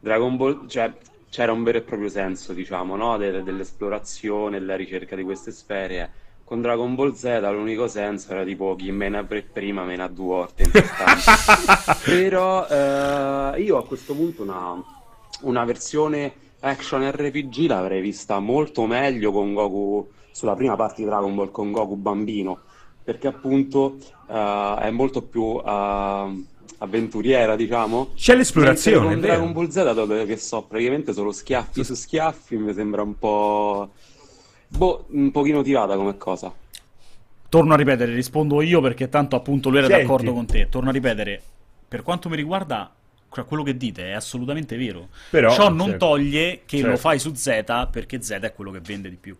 Dragon 0.00 0.36
Ball, 0.36 0.66
cioè 0.66 0.92
c'era 1.30 1.52
un 1.52 1.62
vero 1.62 1.78
e 1.78 1.82
proprio 1.82 2.08
senso, 2.08 2.52
diciamo, 2.52 2.96
no? 2.96 3.16
De- 3.16 3.42
dell'esplorazione, 3.42 4.58
della 4.58 4.76
ricerca 4.76 5.16
di 5.16 5.22
queste 5.22 5.50
sfere. 5.50 6.22
Con 6.44 6.60
Dragon 6.60 6.94
Ball 6.94 7.14
Z 7.14 7.40
l'unico 7.40 7.88
senso 7.88 8.32
era 8.32 8.44
tipo 8.44 8.74
chi 8.76 8.92
mena 8.92 9.24
pre- 9.24 9.42
prima 9.42 9.82
mena 9.84 10.06
due 10.08 10.26
volte. 10.26 10.70
Però 12.04 12.66
eh, 12.68 13.62
io 13.62 13.78
a 13.78 13.86
questo 13.86 14.14
punto 14.14 14.42
una, 14.42 14.80
una 15.40 15.64
versione 15.64 16.43
action 16.64 17.08
RPG 17.10 17.66
l'avrei 17.66 18.00
vista 18.00 18.38
molto 18.40 18.86
meglio 18.86 19.30
con 19.30 19.52
Goku 19.52 20.08
sulla 20.32 20.54
prima 20.54 20.74
parte 20.74 21.02
di 21.02 21.04
Dragon 21.04 21.34
Ball 21.34 21.50
con 21.50 21.70
Goku 21.70 21.96
bambino, 21.96 22.60
perché 23.04 23.28
appunto 23.28 23.96
eh, 24.28 24.76
è 24.80 24.90
molto 24.90 25.22
più 25.22 25.60
eh, 25.64 26.44
avventuriera, 26.78 27.54
diciamo. 27.54 28.10
C'è 28.14 28.34
l'esplorazione, 28.34 29.12
con. 29.12 29.20
Dragon 29.20 29.52
Ball 29.52 29.68
Z, 29.68 29.74
dato 29.84 30.06
che 30.06 30.36
so 30.36 30.62
praticamente 30.62 31.12
solo 31.12 31.30
schiaffi 31.30 31.84
su 31.84 31.94
schiaffi, 31.94 32.56
mi 32.56 32.72
sembra 32.72 33.02
un 33.02 33.16
po'. 33.18 33.90
Boh, 34.68 35.04
un 35.10 35.30
pochino 35.30 35.62
tirata 35.62 35.94
come 35.94 36.16
cosa. 36.16 36.52
Torno 37.48 37.74
a 37.74 37.76
ripetere, 37.76 38.12
rispondo 38.12 38.60
io 38.62 38.80
perché 38.80 39.08
tanto 39.08 39.36
appunto 39.36 39.68
lui 39.68 39.78
era 39.78 39.86
Senti. 39.86 40.02
d'accordo 40.02 40.32
con 40.32 40.46
te. 40.46 40.68
Torno 40.68 40.88
a 40.88 40.92
ripetere, 40.92 41.40
per 41.86 42.02
quanto 42.02 42.28
mi 42.28 42.34
riguarda, 42.34 42.92
quello 43.42 43.64
che 43.64 43.76
dite 43.76 44.10
è 44.10 44.12
assolutamente 44.12 44.76
vero. 44.76 45.08
Però, 45.30 45.50
Ciò 45.52 45.68
non 45.68 45.88
certo. 45.90 46.06
toglie 46.06 46.62
che 46.64 46.76
Certo. 46.76 46.90
lo 46.92 46.96
fai 46.96 47.18
su 47.18 47.34
Z 47.34 47.88
perché 47.90 48.22
Z 48.22 48.30
è 48.30 48.52
quello 48.54 48.70
che 48.70 48.80
vende 48.80 49.10
di 49.10 49.16
più. 49.16 49.36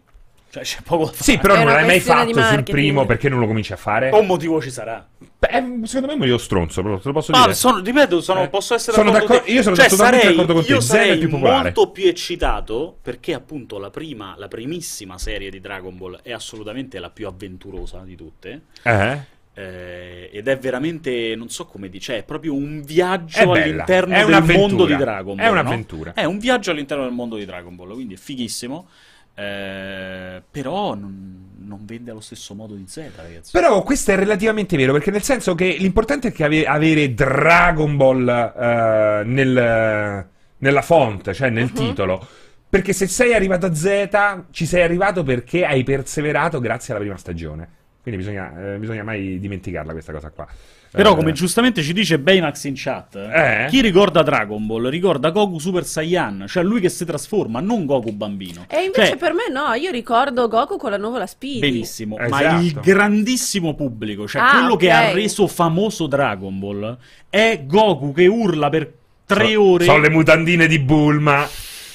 Cioè 0.50 0.62
c'è 0.62 0.82
poco 0.82 1.06
da 1.06 1.10
fare. 1.10 1.22
Sì, 1.24 1.38
però 1.38 1.54
È 1.54 1.64
non 1.64 1.72
l'hai 1.72 1.84
mai 1.84 1.98
fatto 1.98 2.40
sul 2.44 2.62
primo 2.62 3.06
perché 3.06 3.28
non 3.28 3.40
lo 3.40 3.46
cominci 3.48 3.72
a 3.72 3.76
fare? 3.76 4.10
Un 4.10 4.24
motivo 4.24 4.62
ci 4.62 4.70
sarà. 4.70 5.04
Beh, 5.18 5.48
secondo 5.84 6.06
me 6.06 6.12
è 6.12 6.16
motivo 6.16 6.38
stronzo, 6.38 6.80
però 6.80 6.96
te 6.98 7.08
lo 7.08 7.12
posso 7.12 7.32
Ma 7.32 7.40
dire. 7.42 7.54
sono, 7.54 7.80
ripeto, 7.80 8.20
sono- 8.20 8.42
Eh, 8.44 8.48
posso 8.48 8.72
essere 8.74 8.92
sono 8.96 9.10
d'accordo 9.10 9.26
con 9.26 9.36
d'accordo- 9.36 9.46
te. 9.46 9.56
io 9.56 9.62
sono 9.64 9.74
Cioè, 9.74 9.88
totalmente 9.88 10.20
sarei- 10.22 10.36
d'accordo 10.36 10.54
con 10.54 10.64
te, 10.64 10.72
Io 10.72 10.80
Zen 10.80 10.96
è 11.00 11.02
sarei 11.02 11.18
più 11.18 11.28
popolare. 11.28 11.62
molto 11.64 11.90
più 11.90 12.06
eccitato 12.06 12.96
perché 13.02 13.34
appunto 13.34 13.78
la 13.78 13.90
prima, 13.90 14.34
la 14.38 14.46
primissima 14.48 15.18
serie 15.18 15.50
di 15.50 15.60
Dragon 15.60 15.96
Ball 15.96 16.20
è 16.22 16.32
assolutamente 16.32 17.00
la 17.00 17.10
più 17.10 17.26
avventurosa 17.26 18.02
di 18.04 18.14
tutte. 18.14 18.60
Eh? 18.82 19.18
Eh, 19.56 20.30
ed 20.32 20.48
è 20.48 20.58
veramente, 20.58 21.34
non 21.36 21.48
so 21.48 21.66
come 21.66 21.88
dice, 21.88 22.18
è 22.18 22.22
proprio 22.24 22.54
un 22.54 22.82
viaggio 22.82 23.52
all'interno 23.52 24.24
del 24.24 24.56
mondo 24.56 24.84
di 24.84 24.96
Dragon 24.96 25.36
Ball. 25.36 25.44
è 25.44 25.48
no? 25.48 25.52
un'avventura. 25.52 26.12
È 26.14 26.24
un 26.24 26.38
viaggio 26.38 26.72
all'interno 26.72 27.04
del 27.04 27.12
mondo 27.12 27.36
di 27.36 27.44
Dragon 27.44 27.74
Ball, 27.76 27.92
quindi 27.94 28.14
è 28.14 28.18
fighissimo. 28.18 28.88
Eh, 29.36 30.42
però 30.48 30.94
non, 30.94 31.50
non 31.58 31.84
vende 31.84 32.10
allo 32.10 32.20
stesso 32.20 32.54
modo 32.54 32.74
di 32.74 32.84
Z, 32.86 33.10
ragazzi. 33.16 33.50
Però 33.52 33.82
questo 33.82 34.12
è 34.12 34.16
relativamente 34.16 34.76
vero, 34.76 34.92
perché 34.92 35.10
nel 35.10 35.22
senso 35.22 35.54
che 35.54 35.76
l'importante 35.78 36.28
è 36.28 36.32
che 36.32 36.44
ave- 36.44 36.66
avere 36.66 37.14
Dragon 37.14 37.96
Ball 37.96 38.28
eh, 38.28 39.22
nel- 39.24 40.26
nella 40.58 40.82
font, 40.82 41.32
cioè 41.32 41.50
nel 41.50 41.72
titolo. 41.72 42.26
Perché 42.68 42.92
se 42.92 43.06
sei 43.06 43.34
arrivato 43.34 43.66
a 43.66 43.74
Z, 43.74 44.46
ci 44.50 44.66
sei 44.66 44.82
arrivato 44.82 45.22
perché 45.22 45.64
hai 45.64 45.84
perseverato 45.84 46.58
grazie 46.58 46.92
alla 46.92 47.02
prima 47.02 47.16
stagione. 47.16 47.68
Quindi 48.04 48.20
bisogna, 48.22 48.74
eh, 48.74 48.78
bisogna 48.78 49.02
mai 49.02 49.40
dimenticarla 49.40 49.92
questa 49.92 50.12
cosa 50.12 50.28
qua. 50.30 50.46
Però, 50.90 51.12
Eh, 51.12 51.16
come 51.16 51.32
giustamente 51.32 51.82
ci 51.82 51.92
dice 51.92 52.20
Baymax 52.20 52.64
in 52.64 52.74
chat, 52.76 53.16
Eh? 53.16 53.66
chi 53.68 53.80
ricorda 53.80 54.22
Dragon 54.22 54.64
Ball 54.64 54.88
ricorda 54.90 55.30
Goku 55.30 55.58
Super 55.58 55.84
Saiyan, 55.84 56.44
cioè 56.46 56.62
lui 56.62 56.80
che 56.80 56.88
si 56.88 57.04
trasforma, 57.04 57.58
non 57.60 57.84
Goku 57.86 58.12
bambino. 58.12 58.66
E 58.68 58.82
invece 58.84 59.08
Cioè, 59.08 59.16
per 59.16 59.32
me 59.32 59.50
no, 59.50 59.72
io 59.72 59.90
ricordo 59.90 60.46
Goku 60.46 60.76
con 60.76 60.90
la 60.92 60.96
nuvola 60.98 61.26
Speedy. 61.26 61.58
Benissimo, 61.58 62.16
ma 62.16 62.26
Esatto. 62.40 62.62
il 62.62 62.72
grandissimo 62.80 63.74
pubblico, 63.74 64.28
cioè 64.28 64.42
Ah, 64.42 64.50
quello 64.58 64.76
che 64.76 64.86
ok. 64.86 64.92
ha 64.92 65.12
reso 65.12 65.46
famoso 65.48 66.06
Dragon 66.06 66.58
Ball, 66.60 66.96
è 67.28 67.62
Goku 67.66 68.12
che 68.12 68.26
urla 68.28 68.68
per 68.68 68.92
tre 69.26 69.52
so- 69.54 69.62
ore. 69.62 69.84
Sono 69.86 69.98
le 69.98 70.10
mutandine 70.10 70.66
di 70.68 70.78
Bulma. 70.78 71.44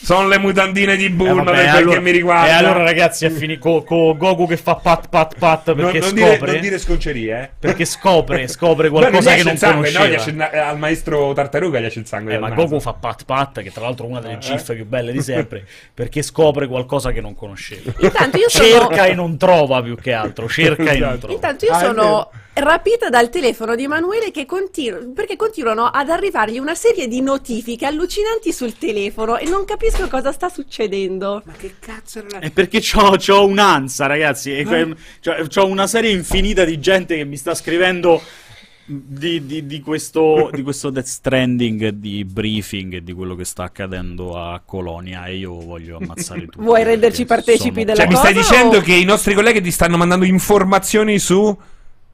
Sono 0.02 0.28
le 0.28 0.38
mutandine 0.38 0.96
di 0.96 1.06
Eh, 1.06 1.10
Bulma 1.12 1.44
vabbè, 1.44 1.52
per 1.52 1.56
quel 1.66 1.76
allora- 1.78 1.94
che 1.96 2.00
mi 2.02 2.12
riguarda. 2.12 2.48
E 2.48 2.52
allora, 2.52 2.84
ragazzi, 2.84 3.26
è 3.26 3.30
finito 3.30 3.84
con 3.84 4.18
Goku 4.18 4.48
che 4.48 4.58
fa 4.58 4.76
pat 4.76 5.10
pat 5.10 5.36
pat 5.38 5.68
non, 5.74 5.76
perché 5.78 6.00
non 6.00 6.14
dire, 6.14 6.32
scopre. 6.36 6.52
non 6.54 6.62
dire 6.62 6.78
sconcerie, 6.80 7.42
eh. 7.42 7.50
Perché 7.60 7.86
scopre, 7.86 8.48
scopre 8.48 8.90
qualcosa 8.90 9.34
che 9.36 9.44
non 9.44 9.54
il 9.54 9.60
sangue, 9.60 9.92
conosceva. 9.92 10.24
no, 10.24 10.30
il 10.30 10.36
na- 10.36 10.68
al 10.70 10.78
maestro 10.78 11.34
Tartaruga 11.34 11.80
gli 11.80 11.86
esce 11.86 12.00
il 12.00 12.06
sangue. 12.08 12.34
Eh, 12.36 12.40
ma 12.40 12.48
naso. 12.50 12.62
Goku 12.64 12.80
fa 12.80 12.94
pat 12.94 13.26
pat, 13.26 13.62
che 13.62 13.72
tra 13.72 13.84
l'altro 13.84 14.06
è 14.06 14.10
una 14.10 14.20
delle 14.22 14.34
Eh. 14.36 14.40
gif 14.40 14.74
più 14.74 14.86
belle 14.86 15.12
di 15.12 15.22
sempre, 15.22 15.66
perché 15.94 16.22
scopre 16.22 16.68
qualcosa 16.68 17.12
che 17.12 17.20
non 17.22 17.36
conosceva. 17.36 17.92
Intanto 18.00 18.38
io 18.38 18.50
sono... 18.50 18.66
Cerca 18.68 19.06
e 19.06 19.14
non 19.14 19.38
trova 19.38 19.82
più 19.82 19.96
che 19.96 20.14
altro, 20.14 20.48
cerca 20.48 20.92
e 20.92 20.98
non 21.00 21.18
trova. 21.20 21.34
Intanto 21.34 21.66
io 21.66 21.72
Ah, 21.74 21.80
sono 21.80 22.32
rapita 22.60 23.10
dal 23.10 23.30
telefono 23.30 23.76
di 23.76 23.84
Emanuele 23.84 24.32
che 24.32 24.46
continu- 24.46 25.14
perché 25.14 25.36
continuano 25.36 25.86
ad 25.86 26.10
arrivargli 26.10 26.58
una 26.60 26.76
serie 26.76 27.08
di 27.08 27.22
notifiche 27.22 27.86
allucinanti 27.86 28.52
sul 28.54 28.78
telefono 28.78 29.38
e 29.38 29.46
non 29.50 29.66
capisco 29.66 30.08
cosa 30.08 30.32
sta 30.32 30.50
succedendo. 30.50 31.42
Ma 31.46 31.54
che 31.58 31.76
cazzo 31.80 32.20
era. 32.20 32.40
È 32.40 32.52
perché 32.52 32.80
c'ho, 32.80 33.16
c'ho 33.18 33.46
un'ansa, 33.46 34.06
ragazzi. 34.06 34.56
E 34.56 34.64
que- 34.66 34.96
cioè, 35.20 35.48
c'ho 35.48 35.66
una 35.66 35.88
serie 35.88 36.12
infinita 36.12 36.64
di 36.64 36.80
gente 36.80 37.16
che 37.16 37.26
mi 37.26 37.38
sta 37.38 37.54
scrivendo 37.56 38.22
di, 38.92 39.46
di- 39.46 39.66
di 39.68 39.82
questo, 39.82 40.50
di 40.52 40.64
questo 40.64 40.90
Death 40.90 41.06
Stranding, 41.06 41.90
di 41.90 42.26
briefing 42.26 42.96
e 42.96 43.04
di 43.04 43.14
quello 43.14 43.36
che 43.36 43.46
sta 43.46 43.64
accadendo 43.64 44.36
a 44.36 44.62
Colonia. 44.66 45.26
E 45.26 45.36
io 45.38 45.54
voglio 45.60 45.98
ammazzare 45.98 46.46
tutti. 46.50 46.58
Vuoi 46.64 46.84
renderci 46.84 47.26
partecipi 47.26 47.82
sono- 47.82 47.86
della 47.86 47.96
Cioè, 47.98 48.08
mi 48.08 48.16
stai 48.16 48.34
cosa 48.34 48.48
dicendo 48.50 48.78
o- 48.78 48.82
che 48.82 48.94
i 48.96 49.04
nostri 49.06 49.34
colleghi 49.36 49.62
ti 49.62 49.72
stanno 49.72 49.98
mandando 49.98 50.26
informazioni 50.26 51.20
su... 51.20 51.56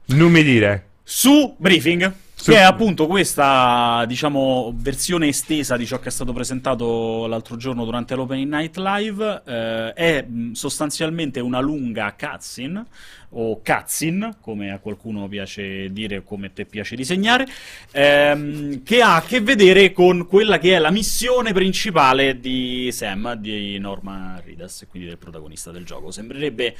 Non 0.06 0.30
mi 0.30 0.42
dire. 0.42 0.88
Su 1.02 1.54
Briefing. 1.58 2.12
Su- 2.38 2.50
Che 2.50 2.58
è 2.58 2.62
appunto 2.62 3.06
questa, 3.06 4.04
diciamo, 4.06 4.72
versione 4.76 5.28
estesa 5.28 5.76
di 5.76 5.86
ciò 5.86 5.98
che 5.98 6.08
è 6.08 6.12
stato 6.12 6.34
presentato 6.34 7.26
l'altro 7.26 7.56
giorno 7.56 7.84
durante 7.84 8.14
l'Opening 8.14 8.52
Night 8.52 8.76
Live. 8.76 9.42
eh, 9.46 9.92
è 9.94 10.26
sostanzialmente 10.52 11.40
una 11.40 11.60
lunga 11.60 12.14
cutscene, 12.16 12.84
o 13.30 13.60
cutscene, 13.62 14.36
come 14.40 14.70
a 14.70 14.78
qualcuno 14.78 15.26
piace 15.28 15.90
dire 15.90 16.18
o 16.18 16.22
come 16.22 16.52
te 16.52 16.66
piace 16.66 16.94
disegnare, 16.94 17.46
ehm, 17.90 18.82
che 18.82 19.00
ha 19.00 19.16
a 19.16 19.22
che 19.22 19.40
vedere 19.40 19.92
con 19.92 20.26
quella 20.26 20.58
che 20.58 20.76
è 20.76 20.78
la 20.78 20.90
missione 20.90 21.54
principale 21.54 22.38
di 22.38 22.90
Sam, 22.92 23.34
di 23.34 23.78
Norma 23.78 24.40
Ridas, 24.44 24.82
e 24.82 24.86
quindi 24.86 25.08
del 25.08 25.18
protagonista 25.18 25.70
del 25.70 25.84
gioco. 25.84 26.10
Sembrerebbe 26.10 26.76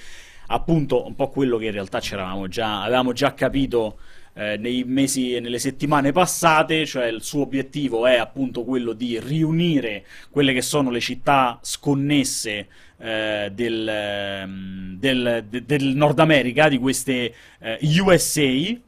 appunto 0.48 1.06
un 1.06 1.14
po' 1.14 1.28
quello 1.28 1.56
che 1.58 1.66
in 1.66 1.72
realtà 1.72 2.00
c'eravamo 2.00 2.48
già, 2.48 2.82
avevamo 2.82 3.12
già 3.12 3.34
capito 3.34 3.98
eh, 4.34 4.56
nei 4.58 4.84
mesi 4.84 5.34
e 5.34 5.40
nelle 5.40 5.58
settimane 5.58 6.12
passate, 6.12 6.84
cioè 6.84 7.06
il 7.06 7.22
suo 7.22 7.40
obiettivo 7.42 8.06
è 8.06 8.16
appunto 8.16 8.64
quello 8.64 8.92
di 8.92 9.18
riunire 9.18 10.04
quelle 10.30 10.52
che 10.52 10.60
sono 10.62 10.90
le 10.90 11.00
città 11.00 11.58
sconnesse 11.62 12.66
eh, 12.98 13.50
del, 13.54 13.86
ehm, 13.88 14.96
del- 14.98 15.44
de- 15.48 15.64
del 15.66 15.84
Nord 15.94 16.18
America, 16.18 16.68
di 16.68 16.78
queste 16.78 17.34
eh, 17.60 17.78
USA, 18.00 18.40
eh, 18.40 18.78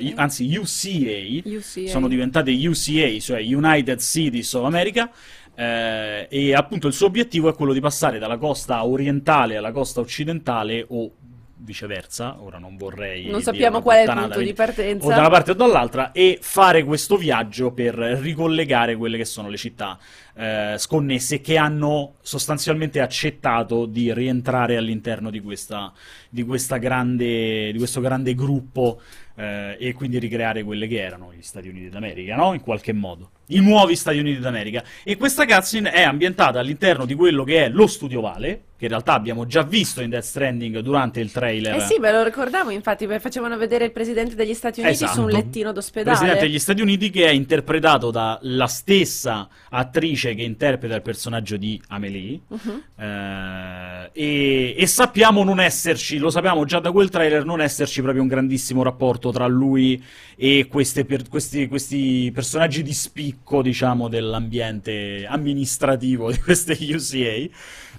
i- 0.00 0.12
anzi 0.16 0.54
UCA, 0.54 1.40
UCA. 1.56 1.88
sono 1.88 2.08
diventate 2.08 2.50
UCA, 2.52 3.18
cioè 3.20 3.40
United 3.42 4.00
Cities 4.00 4.52
of 4.54 4.64
America, 4.66 5.10
eh, 5.54 6.26
e 6.28 6.54
appunto 6.54 6.86
il 6.86 6.92
suo 6.92 7.06
obiettivo 7.06 7.48
è 7.48 7.54
quello 7.54 7.72
di 7.72 7.80
passare 7.80 8.18
dalla 8.18 8.38
costa 8.38 8.84
orientale 8.84 9.56
alla 9.56 9.72
costa 9.72 10.00
occidentale 10.00 10.84
o 10.88 11.10
viceversa, 11.56 12.36
ora 12.40 12.58
non 12.58 12.76
vorrei 12.76 13.26
Non 13.26 13.40
sappiamo 13.40 13.80
qual 13.80 13.96
è 13.96 14.02
il 14.02 14.12
punto 14.12 14.40
di 14.40 14.52
partenza. 14.52 15.06
o 15.06 15.08
da 15.08 15.18
una 15.18 15.30
parte 15.30 15.52
o 15.52 15.54
dall'altra 15.54 16.12
e 16.12 16.38
fare 16.40 16.84
questo 16.84 17.16
viaggio 17.16 17.72
per 17.72 17.94
ricollegare 17.94 18.96
quelle 18.96 19.16
che 19.16 19.24
sono 19.24 19.48
le 19.48 19.56
città 19.56 19.98
eh, 20.36 20.74
sconnesse 20.76 21.40
che 21.40 21.56
hanno 21.56 22.16
sostanzialmente 22.20 23.00
accettato 23.00 23.86
di 23.86 24.12
rientrare 24.12 24.76
all'interno 24.76 25.30
di, 25.30 25.40
questa, 25.40 25.92
di, 26.28 26.44
questa 26.44 26.76
grande, 26.76 27.72
di 27.72 27.78
questo 27.78 28.00
grande 28.00 28.34
gruppo 28.34 29.00
eh, 29.36 29.76
e 29.78 29.92
quindi 29.92 30.18
ricreare 30.18 30.62
quelle 30.62 30.86
che 30.86 31.00
erano 31.00 31.32
gli 31.32 31.42
Stati 31.42 31.68
Uniti 31.68 31.88
d'America, 31.88 32.36
no? 32.36 32.52
In 32.52 32.60
qualche 32.60 32.92
modo. 32.92 33.30
I 33.48 33.60
nuovi 33.60 33.94
Stati 33.96 34.18
Uniti 34.18 34.40
d'America. 34.40 34.82
E 35.02 35.16
questa 35.16 35.44
cutscene 35.46 35.90
è 35.90 36.02
ambientata 36.02 36.58
all'interno 36.60 37.04
di 37.04 37.14
quello 37.14 37.44
che 37.44 37.64
è 37.64 37.68
lo 37.68 37.86
studio 37.86 38.20
Vale, 38.20 38.62
che 38.76 38.84
in 38.86 38.90
realtà 38.90 39.12
abbiamo 39.12 39.46
già 39.46 39.62
visto 39.62 40.00
in 40.00 40.10
Death 40.10 40.22
Stranding 40.24 40.78
durante 40.80 41.20
il 41.20 41.30
trailer. 41.30 41.76
Eh 41.76 41.80
sì, 41.80 41.98
me 41.98 42.10
lo 42.10 42.22
ricordavo 42.24 42.70
infatti, 42.70 43.06
perché 43.06 43.20
facevano 43.20 43.56
vedere 43.56 43.84
il 43.84 43.92
presidente 43.92 44.34
degli 44.34 44.54
Stati 44.54 44.80
Uniti 44.80 44.94
Esatto. 44.96 45.12
su 45.14 45.22
un 45.22 45.30
lettino 45.30 45.72
d'ospedale. 45.72 46.16
Presidente 46.16 46.46
degli 46.46 46.58
Stati 46.58 46.80
Uniti 46.80 47.10
che 47.10 47.26
è 47.26 47.30
interpretato 47.30 48.10
dalla 48.10 48.66
stessa 48.66 49.48
attrice 49.70 50.34
che 50.34 50.42
interpreta 50.42 50.94
il 50.94 51.02
personaggio 51.02 51.56
di 51.56 51.80
Amelie 51.88 52.40
Mhm. 52.48 52.82
eh, 52.96 54.10
e, 54.12 54.74
e 54.76 54.86
sappiamo 54.86 55.44
non 55.44 55.60
esserci, 55.60 56.18
lo 56.18 56.30
sappiamo 56.30 56.64
già 56.64 56.78
da 56.80 56.90
quel 56.92 57.10
trailer, 57.10 57.44
non 57.44 57.60
esserci 57.60 58.00
proprio 58.00 58.22
un 58.22 58.28
grandissimo 58.28 58.82
rapporto 58.82 59.30
tra 59.30 59.46
lui 59.46 60.02
e 60.36 60.66
queste 60.68 61.04
per- 61.04 61.28
questi, 61.28 61.68
questi 61.68 62.30
personaggi 62.32 62.82
di 62.82 62.92
spicco, 62.92 63.32
diciamo, 63.62 64.08
dell'ambiente 64.08 65.26
amministrativo 65.26 66.30
di 66.30 66.40
queste 66.40 66.72
UCA. 66.72 67.48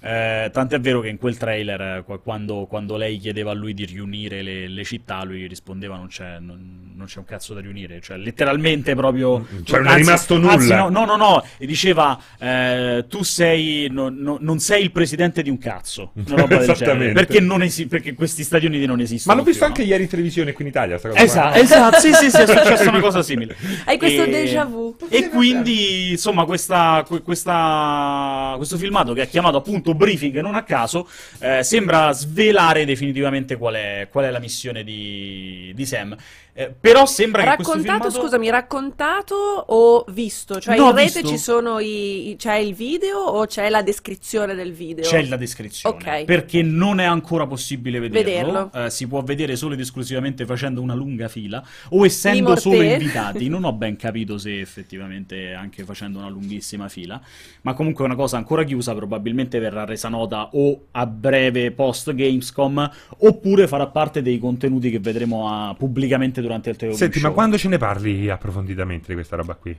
Eh, 0.06 0.50
tant'è 0.52 0.80
vero 0.80 1.02
che 1.02 1.08
in 1.10 1.18
quel 1.18 1.36
trailer, 1.36 1.82
eh, 1.82 2.04
qua- 2.06 2.20
quando, 2.20 2.68
quando 2.70 2.96
lei 2.96 3.18
chiedeva 3.18 3.50
a 3.50 3.54
lui 3.56 3.74
di 3.74 3.86
riunire 3.86 4.44
le, 4.44 4.68
le 4.68 4.84
città, 4.84 5.24
lui 5.24 5.48
rispondeva: 5.48 5.96
non 5.98 6.08
c'è, 6.08 6.38
non, 6.40 6.92
non 6.96 7.08
c'è 7.08 7.18
un 7.18 7.26
cazzo 7.26 7.56
da 7.56 7.60
riunire. 7.62 8.00
Cioè, 8.02 8.18
letteralmente 8.18 8.94
proprio. 8.94 9.48
Cioè, 9.64 9.80
non 9.80 9.94
è 9.94 9.96
rimasto 9.96 10.38
nulla. 10.38 10.52
anzi, 10.54 10.74
no, 10.76 10.90
no, 10.90 11.06
no, 11.06 11.16
no. 11.16 11.44
E 11.58 11.66
diceva: 11.66 12.20
eh, 12.38 13.06
Tu 13.10 13.24
sei. 13.24 13.88
no- 13.90 14.10
no- 14.16 14.38
non 14.40 14.60
sei 14.60 14.84
il 14.84 14.92
presidente 14.92 15.42
di 15.42 15.50
un 15.50 15.58
cazzo. 15.58 16.12
Una 16.28 16.36
roba 16.42 16.58
del 16.58 16.72
genere. 16.76 17.12
Perché, 17.14 17.40
non 17.40 17.64
esi- 17.64 17.88
perché 17.88 18.14
questi 18.14 18.44
Stati 18.44 18.68
Uniti 18.68 18.86
non 18.86 18.98
Ma 18.98 19.02
esistono. 19.04 19.38
l'ho 19.38 19.44
visto 19.44 19.60
più, 19.64 19.68
anche 19.70 19.82
no? 19.82 19.88
ieri 19.90 20.04
in 20.04 20.10
televisione 20.10 20.54
qui 20.54 20.66
in 20.66 20.70
Italia. 20.70 20.98
sta 21.00 21.10
cosa 21.10 21.24
Esatto, 21.24 21.50
qua. 21.50 21.60
esatto, 21.62 22.00
sì, 22.00 22.14
sì, 22.14 22.30
sì, 22.30 22.38
è 22.42 22.46
successa 22.48 22.90
una 22.90 23.00
cosa 23.00 23.24
simile. 23.24 23.56
Hai 23.86 23.98
questo 23.98 24.22
E- 24.24 24.30
déjà 24.30 24.66
vu. 24.66 24.96
E 25.10 25.30
quindi, 25.30 26.12
insomma, 26.12 26.46
questa, 26.46 27.04
que- 27.08 27.24
questa- 27.24 28.54
questo 28.58 28.78
filmato 28.78 29.14
che 29.14 29.24
è 29.24 29.28
chiamato 29.28 29.58
appunto 29.58 29.94
Briefing, 29.96 30.40
non 30.42 30.56
a 30.56 30.64
caso, 30.64 31.10
eh, 31.40 31.64
sembra 31.64 32.12
svelare 32.12 32.86
definitivamente 32.86 33.58
qual 33.58 33.76
è, 33.76 34.08
qual 34.12 34.26
è 34.26 34.32
la 34.32 34.40
missione 34.40 34.84
di, 34.84 35.72
di 35.74 35.86
Sam. 35.86 36.16
Eh, 36.58 36.74
però 36.80 37.06
sembra 37.06 37.42
che 37.42 37.56
questo 37.56 37.74
Raccontato, 37.74 38.04
filmato... 38.04 38.22
scusami, 38.22 38.50
raccontato 38.50 39.36
o 39.36 40.06
visto? 40.08 40.58
Cioè 40.62 40.78
No, 40.78 40.92
in 40.92 40.96
rete 40.96 41.20
visto. 41.20 41.28
ci 41.28 41.38
sono 41.38 41.80
i, 41.80 42.30
i- 42.30 42.36
c'è 42.38 42.56
il 42.56 42.74
video 42.74 43.18
o 43.20 43.46
c'è 43.46 43.68
la 43.68 43.82
descrizione 43.82 44.56
del 44.56 44.72
video? 44.72 45.04
C'è 45.04 45.26
la 45.26 45.36
descrizione 45.36 45.98
Ok. 45.98 46.24
perché 46.24 46.62
non 46.62 47.02
è 47.02 47.04
ancora 47.04 47.46
possibile 47.46 48.00
vederlo. 48.00 48.70
Vederlo. 48.70 48.86
Eh, 48.86 48.90
si 48.90 49.06
può 49.06 49.22
vedere 49.22 49.58
solo 49.58 49.74
ed 49.74 49.82
esclusivamente 49.82 50.46
facendo 50.46 50.80
una 50.82 50.94
lunga 50.94 51.28
fila 51.28 51.62
o 51.90 52.06
essendo 52.06 52.56
solo 52.56 52.82
invitati. 52.82 53.50
Non 53.50 53.66
ho 53.66 53.74
ben 53.76 53.98
capito 53.98 54.38
se 54.38 54.58
effettivamente 54.62 55.52
anche 55.54 55.84
facendo 55.84 56.20
una 56.20 56.30
lunghissima 56.30 56.88
fila, 56.88 57.20
ma 57.64 57.74
comunque 57.74 58.06
è 58.06 58.08
una 58.08 58.16
cosa 58.16 58.38
ancora 58.38 58.64
chiusa. 58.64 58.96
Probabilmente 58.96 59.60
verrà 59.60 59.84
resa 59.84 60.08
nota 60.08 60.52
o 60.54 60.86
a 60.92 61.06
breve 61.06 61.72
post 61.72 62.14
Gamescom 62.14 62.90
oppure 63.20 63.68
farà 63.68 63.88
parte 63.88 64.22
dei 64.22 64.40
contenuti 64.40 64.90
che 64.90 65.00
vedremo 65.00 65.50
a- 65.50 65.76
pubblicamente 65.78 66.44
durante 66.46 66.70
il 66.70 66.76
Teo 66.76 66.94
Senti, 66.94 67.20
Show. 67.20 67.30
ma 67.30 67.34
quando 67.34 67.58
ce 67.58 67.68
ne 67.68 67.78
parli 67.78 68.30
approfonditamente 68.30 69.08
di 69.08 69.14
questa 69.16 69.36
roba 69.36 69.56
qui? 69.56 69.76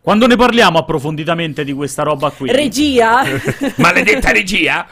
Quando 0.00 0.26
ne 0.26 0.36
parliamo 0.36 0.78
approfonditamente 0.78 1.64
di 1.64 1.72
questa 1.72 2.02
roba 2.02 2.30
qui, 2.30 2.50
Regia? 2.52 3.22
Maledetta 3.78 4.30
regia! 4.32 4.86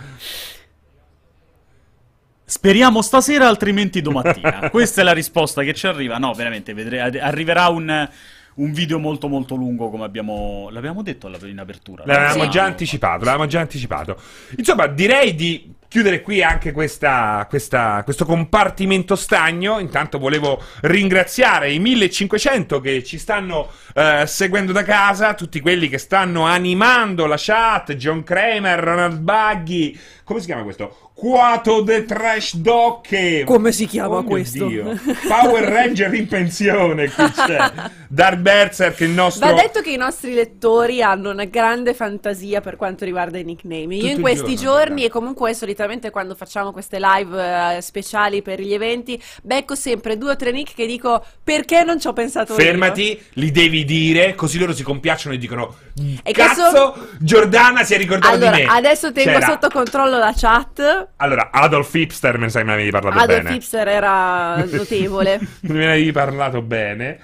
Speriamo 2.45 3.01
stasera, 3.03 3.49
altrimenti 3.49 4.01
domattina. 4.03 4.69
Questa 4.71 5.01
è 5.01 5.05
la 5.05 5.13
risposta 5.13 5.63
che 5.63 5.73
ci 5.75 5.87
arriva. 5.87 6.19
No, 6.19 6.33
veramente, 6.35 6.75
vedre- 6.75 7.01
arriverà 7.21 7.69
un, 7.69 8.09
un 8.55 8.73
video 8.73 8.99
molto 8.99 9.29
molto 9.29 9.55
lungo, 9.55 9.89
come 9.91 10.05
abbiamo... 10.05 10.69
L'abbiamo 10.71 11.03
detto 11.03 11.29
alla- 11.29 11.39
in 11.47 11.59
apertura. 11.59 12.05
L'avevamo 12.07 12.45
Sì. 12.45 12.51
già 12.51 12.65
anticipato, 12.65 13.25
l'avevamo 13.25 13.49
già 13.49 13.61
anticipato. 13.61 14.21
Insomma, 14.57 14.87
direi 14.87 15.35
di 15.35 15.73
chiudere 15.93 16.23
qui 16.23 16.43
anche 16.43 16.73
questa, 16.73 17.47
questa- 17.51 18.01
questo 18.03 18.25
compartimento 18.25 19.15
stagno. 19.15 19.79
Intanto 19.79 20.19
volevo 20.19 20.59
ringraziare 20.81 21.71
i 21.71 21.79
1500 21.79 22.81
che 22.81 23.05
ci 23.05 23.19
stanno 23.19 23.69
eh, 23.93 24.25
seguendo 24.27 24.73
da 24.73 24.85
casa, 24.85 25.35
tutti 25.35 25.61
quelli 25.61 25.91
che 25.91 25.99
stanno 25.99 26.47
animando 26.47 27.27
la 27.27 27.37
chat, 27.37 27.93
John 27.97 28.23
Kramer, 28.23 28.81
Ronald 28.81 29.19
Buggy, 29.19 29.99
come 30.25 30.41
si 30.41 30.47
chiama 30.47 30.63
questo? 30.63 31.11
Quato 31.15 31.83
the 31.85 32.05
Trash 32.05 32.57
Docche. 32.57 33.45
Come 33.45 33.73
si 33.73 33.87
chiama 33.87 34.17
Oh 34.17 34.21
mio 34.21 34.29
questo? 34.31 34.67
Dio. 34.67 34.99
Power 35.29 35.63
Ranger 35.65 36.13
in 36.15 36.27
pensione, 36.27 37.11
qui 37.11 37.25
c'è. 37.31 37.71
Dark 38.09 38.37
Berserk, 38.39 39.01
il 39.01 39.11
nostro... 39.11 39.47
Va 39.47 39.53
detto 39.61 39.81
che 39.81 39.91
i 39.91 39.97
nostri 39.97 40.35
lettori 40.35 41.03
hanno 41.03 41.31
una 41.31 41.45
grande 41.45 41.95
fantasia 41.95 42.61
per 42.61 42.77
quanto 42.77 43.05
riguarda 43.05 43.39
i 43.39 43.45
nickname. 43.45 43.95
Io 43.95 44.01
Tutto 44.03 44.13
in 44.15 44.21
questi 44.21 44.55
giorno, 44.57 44.71
giorni 44.73 44.89
guarda. 44.95 45.05
e 45.07 45.11
comunque 45.11 45.55
solitamente 45.55 46.11
quando 46.11 46.35
facciamo 46.35 46.73
queste 46.73 46.99
live 47.01 47.77
eh, 47.77 47.81
speciali 47.81 48.43
per 48.43 48.61
gli 48.61 48.73
eventi, 48.75 49.21
becco 49.43 49.75
sempre 49.75 50.19
due 50.19 50.33
o 50.33 50.37
tre 50.37 50.51
nick 50.51 50.75
che 50.75 50.87
dico 50.87 51.25
perché 51.43 51.85
non 51.85 52.01
ci 52.01 52.07
ho 52.09 52.13
pensato 52.13 52.53
io. 52.55 52.59
Fermati, 52.59 53.21
li 53.35 53.51
devi 53.51 53.85
dire, 53.85 54.35
così 54.35 54.59
loro 54.59 54.73
si 54.73 54.83
compiacciono 54.83 55.35
e 55.35 55.39
dicono 55.39 55.75
E 56.23 56.33
Cazzo, 56.33 56.63
questo- 56.93 57.09
Giordana 57.21 57.83
si 57.85 57.95
è 57.95 57.97
ricordata 57.97 58.35
Allora, 58.35 58.57
di 58.57 58.63
me 58.63 58.69
adesso 58.69 59.13
tengo 59.13 59.39
C'era- 59.39 59.47
sotto 59.47 59.69
controllo 59.69 60.12
la 60.19 60.33
chat. 60.35 61.09
Allora, 61.17 61.51
Adolf 61.53 61.93
Hipster 61.95 62.39
ne 62.39 62.49
sai 62.49 62.65
me 62.65 62.71
ne 62.71 62.75
avevi 62.75 62.91
parlato 62.91 63.19
Adolf 63.19 63.43
bene 63.43 63.55
Hipster 63.55 63.89
era 63.89 64.57
notevole. 64.65 65.41
Ne 65.63 65.87
avevi 65.87 66.13
parlato 66.13 66.63
bene 66.63 67.19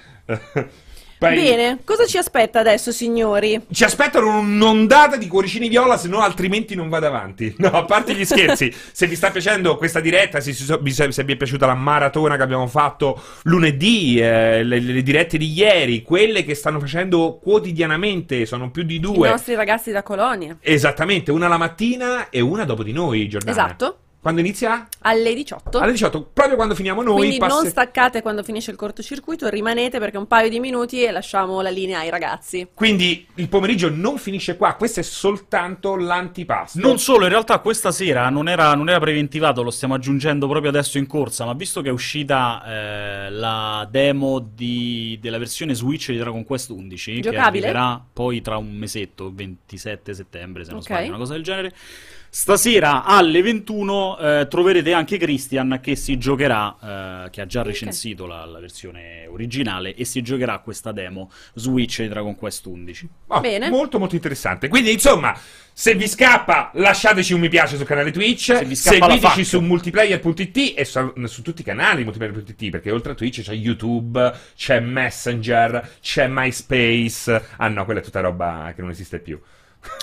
Poi 1.19 1.35
Bene, 1.35 1.79
cosa 1.83 2.05
ci 2.05 2.17
aspetta 2.17 2.61
adesso, 2.61 2.93
signori? 2.93 3.59
Ci 3.69 3.83
aspettano 3.83 4.39
un'ondata 4.39 5.17
di 5.17 5.27
cuoricini 5.27 5.67
viola, 5.67 5.97
se 5.97 6.07
no 6.07 6.21
altrimenti 6.21 6.75
non 6.75 6.87
vado 6.87 7.07
avanti. 7.07 7.53
No, 7.59 7.67
a 7.71 7.83
parte 7.83 8.15
gli 8.15 8.23
scherzi, 8.23 8.73
se 8.93 9.05
vi 9.05 9.17
sta 9.17 9.29
piacendo 9.29 9.75
questa 9.75 9.99
diretta, 9.99 10.39
se, 10.39 10.53
se- 10.53 10.79
vi 10.79 11.33
è 11.33 11.35
piaciuta 11.35 11.65
la 11.65 11.75
maratona 11.75 12.37
che 12.37 12.41
abbiamo 12.43 12.67
fatto 12.67 13.21
lunedì, 13.43 14.17
eh, 14.17 14.63
le, 14.63 14.79
le 14.79 15.03
dirette 15.03 15.37
di 15.37 15.51
ieri, 15.51 16.03
quelle 16.03 16.45
che 16.45 16.55
stanno 16.55 16.79
facendo 16.79 17.37
quotidianamente, 17.43 18.45
sono 18.45 18.71
più 18.71 18.83
di 18.83 18.95
I 18.95 18.99
due. 18.99 19.29
nostri 19.29 19.55
ragazzi 19.55 19.91
da 19.91 20.03
Colonia. 20.03 20.55
Esattamente, 20.61 21.31
una 21.31 21.49
la 21.49 21.57
mattina 21.57 22.29
e 22.29 22.39
una 22.39 22.63
dopo 22.63 22.81
di 22.83 22.93
noi, 22.93 23.27
Giordana. 23.27 23.51
Esatto, 23.51 23.97
Quando 24.21 24.41
inizia? 24.41 24.85
alle 25.01 25.33
18. 25.33 25.79
Alle 25.79 25.93
18, 25.93 26.31
proprio 26.33 26.55
quando 26.57 26.75
finiamo 26.75 27.01
noi. 27.01 27.15
Quindi 27.15 27.37
passe- 27.37 27.61
non 27.61 27.65
staccate 27.69 28.21
quando 28.21 28.43
finisce 28.43 28.69
il 28.71 28.75
cortocircuito, 28.75 29.47
rimanete 29.47 29.97
perché 29.97 30.17
un 30.17 30.27
paio 30.27 30.49
di 30.49 30.59
minuti 30.59 31.01
e 31.03 31.11
lasciamo 31.11 31.61
la 31.61 31.69
linea 31.69 31.99
ai 31.99 32.09
ragazzi. 32.09 32.67
Quindi 32.73 33.25
il 33.35 33.47
pomeriggio 33.47 33.89
non 33.89 34.17
finisce 34.17 34.57
qua, 34.57 34.73
questo 34.73 34.99
è 34.99 35.03
soltanto 35.03 35.95
l'antipasto. 35.95 36.79
Non 36.79 36.99
solo, 36.99 37.23
in 37.23 37.29
realtà 37.29 37.59
questa 37.59 37.91
sera 37.91 38.29
non 38.29 38.49
era, 38.49 38.73
non 38.75 38.89
era 38.89 38.99
preventivato, 38.99 39.63
lo 39.63 39.71
stiamo 39.71 39.93
aggiungendo 39.93 40.47
proprio 40.49 40.69
adesso 40.69 40.97
in 40.97 41.07
corsa, 41.07 41.45
ma 41.45 41.53
visto 41.53 41.81
che 41.81 41.87
è 41.87 41.91
uscita 41.93 42.61
eh, 42.65 43.29
la 43.31 43.87
demo 43.89 44.39
di- 44.53 45.17
della 45.21 45.37
versione 45.37 45.73
Switch 45.73 46.11
di 46.11 46.17
Dragon 46.17 46.43
Quest 46.43 46.71
11, 46.71 47.13
che 47.15 47.21
Giocabile? 47.21 47.67
arriverà 47.67 48.03
poi 48.11 48.41
tra 48.41 48.57
un 48.57 48.75
mesetto, 48.75 49.31
27 49.33 50.13
settembre 50.13 50.65
se 50.65 50.71
non 50.71 50.79
Ok. 50.81 50.85
sbaglio, 50.87 51.07
una 51.07 51.17
cosa 51.19 51.33
del 51.33 51.43
genere, 51.43 51.73
stasera 52.29 53.03
alle 53.03 53.41
21 53.41 54.17
eh, 54.17 54.47
troverete 54.49 54.93
anche 54.93 55.17
Christian 55.17 55.79
che 55.81 55.95
si 55.95 56.17
giocherà, 56.17 57.25
eh, 57.25 57.29
che 57.29 57.41
ha 57.41 57.45
già 57.45 57.63
recensito 57.63 58.25
la, 58.25 58.45
la 58.45 58.59
versione 58.59 59.27
originale, 59.27 59.95
e 59.95 60.05
si 60.05 60.21
giocherà 60.21 60.59
questa 60.59 60.91
demo 60.91 61.31
Switch 61.53 62.01
di 62.01 62.07
Dragon 62.07 62.35
Quest 62.35 62.65
11. 62.65 63.09
Oh, 63.27 63.39
Bene. 63.39 63.69
Molto 63.69 63.99
molto 63.99 64.15
interessante. 64.15 64.67
Quindi 64.67 64.91
insomma, 64.91 65.37
se 65.73 65.95
vi 65.95 66.07
scappa, 66.07 66.71
lasciateci 66.73 67.33
un 67.33 67.39
mi 67.39 67.49
piace 67.49 67.77
sul 67.77 67.85
canale 67.85 68.11
Twitch, 68.11 68.55
Se 68.55 68.65
vi 68.65 68.75
seguiteci 68.75 69.43
su 69.45 69.61
multiplayer.it 69.61 70.73
e 70.75 70.85
su, 70.85 71.13
su 71.25 71.41
tutti 71.41 71.61
i 71.61 71.63
canali 71.63 72.03
multiplayer.it 72.03 72.69
perché 72.69 72.91
oltre 72.91 73.13
a 73.13 73.15
Twitch 73.15 73.41
c'è 73.41 73.53
YouTube, 73.53 74.33
c'è 74.55 74.79
Messenger, 74.79 75.97
c'è 76.01 76.27
MySpace. 76.27 77.45
Ah 77.57 77.69
no, 77.69 77.85
quella 77.85 78.01
è 78.01 78.03
tutta 78.03 78.19
roba 78.19 78.73
che 78.75 78.81
non 78.81 78.89
esiste 78.89 79.19
più. 79.19 79.39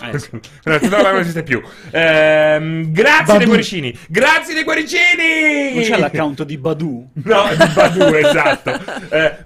Eh, 0.02 0.18
sì. 0.18 0.30
Tutta 0.30 0.78
roba 0.78 1.04
che 1.04 1.10
non 1.12 1.20
esiste 1.20 1.42
più. 1.42 1.62
Ehm, 1.90 2.92
grazie 2.92 3.24
Badu. 3.24 3.38
dei 3.38 3.46
cuoricini. 3.46 3.98
Grazie 4.08 4.54
dei 4.54 4.64
cuoricini. 4.64 5.74
Non 5.74 5.82
c'è 5.82 5.98
l'account 5.98 6.42
di 6.44 6.58
Badu? 6.58 7.08
No, 7.24 7.44
di 7.50 7.66
Badu, 7.72 8.02
esatto. 8.14 8.80
Eh, 9.10 9.36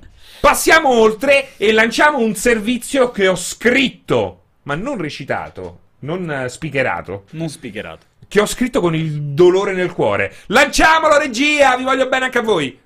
passiamo 0.41 0.89
oltre 0.91 1.51
e 1.57 1.73
lanciamo 1.73 2.19
un 2.19 2.35
servizio 2.35 3.11
che 3.11 3.29
ho 3.29 3.37
scritto 3.37 4.37
ma 4.65 4.75
non 4.75 4.99
recitato, 4.99 5.79
non 6.01 6.31
eh, 6.31 6.49
speakerato, 6.49 7.25
Non 7.31 7.49
speakerato. 7.49 8.07
che 8.29 8.41
ho 8.41 8.47
scritto 8.47 8.81
con 8.81 8.95
il 8.95 9.21
dolore 9.23 9.73
nel 9.73 9.93
cuore. 9.93 10.33
Lanciamolo, 10.47 11.19
regia! 11.19 11.77
Vi 11.77 11.83
voglio 11.85 12.09
bene 12.09 12.27
anche 12.27 12.39
a 12.39 12.43
voi! 12.43 12.79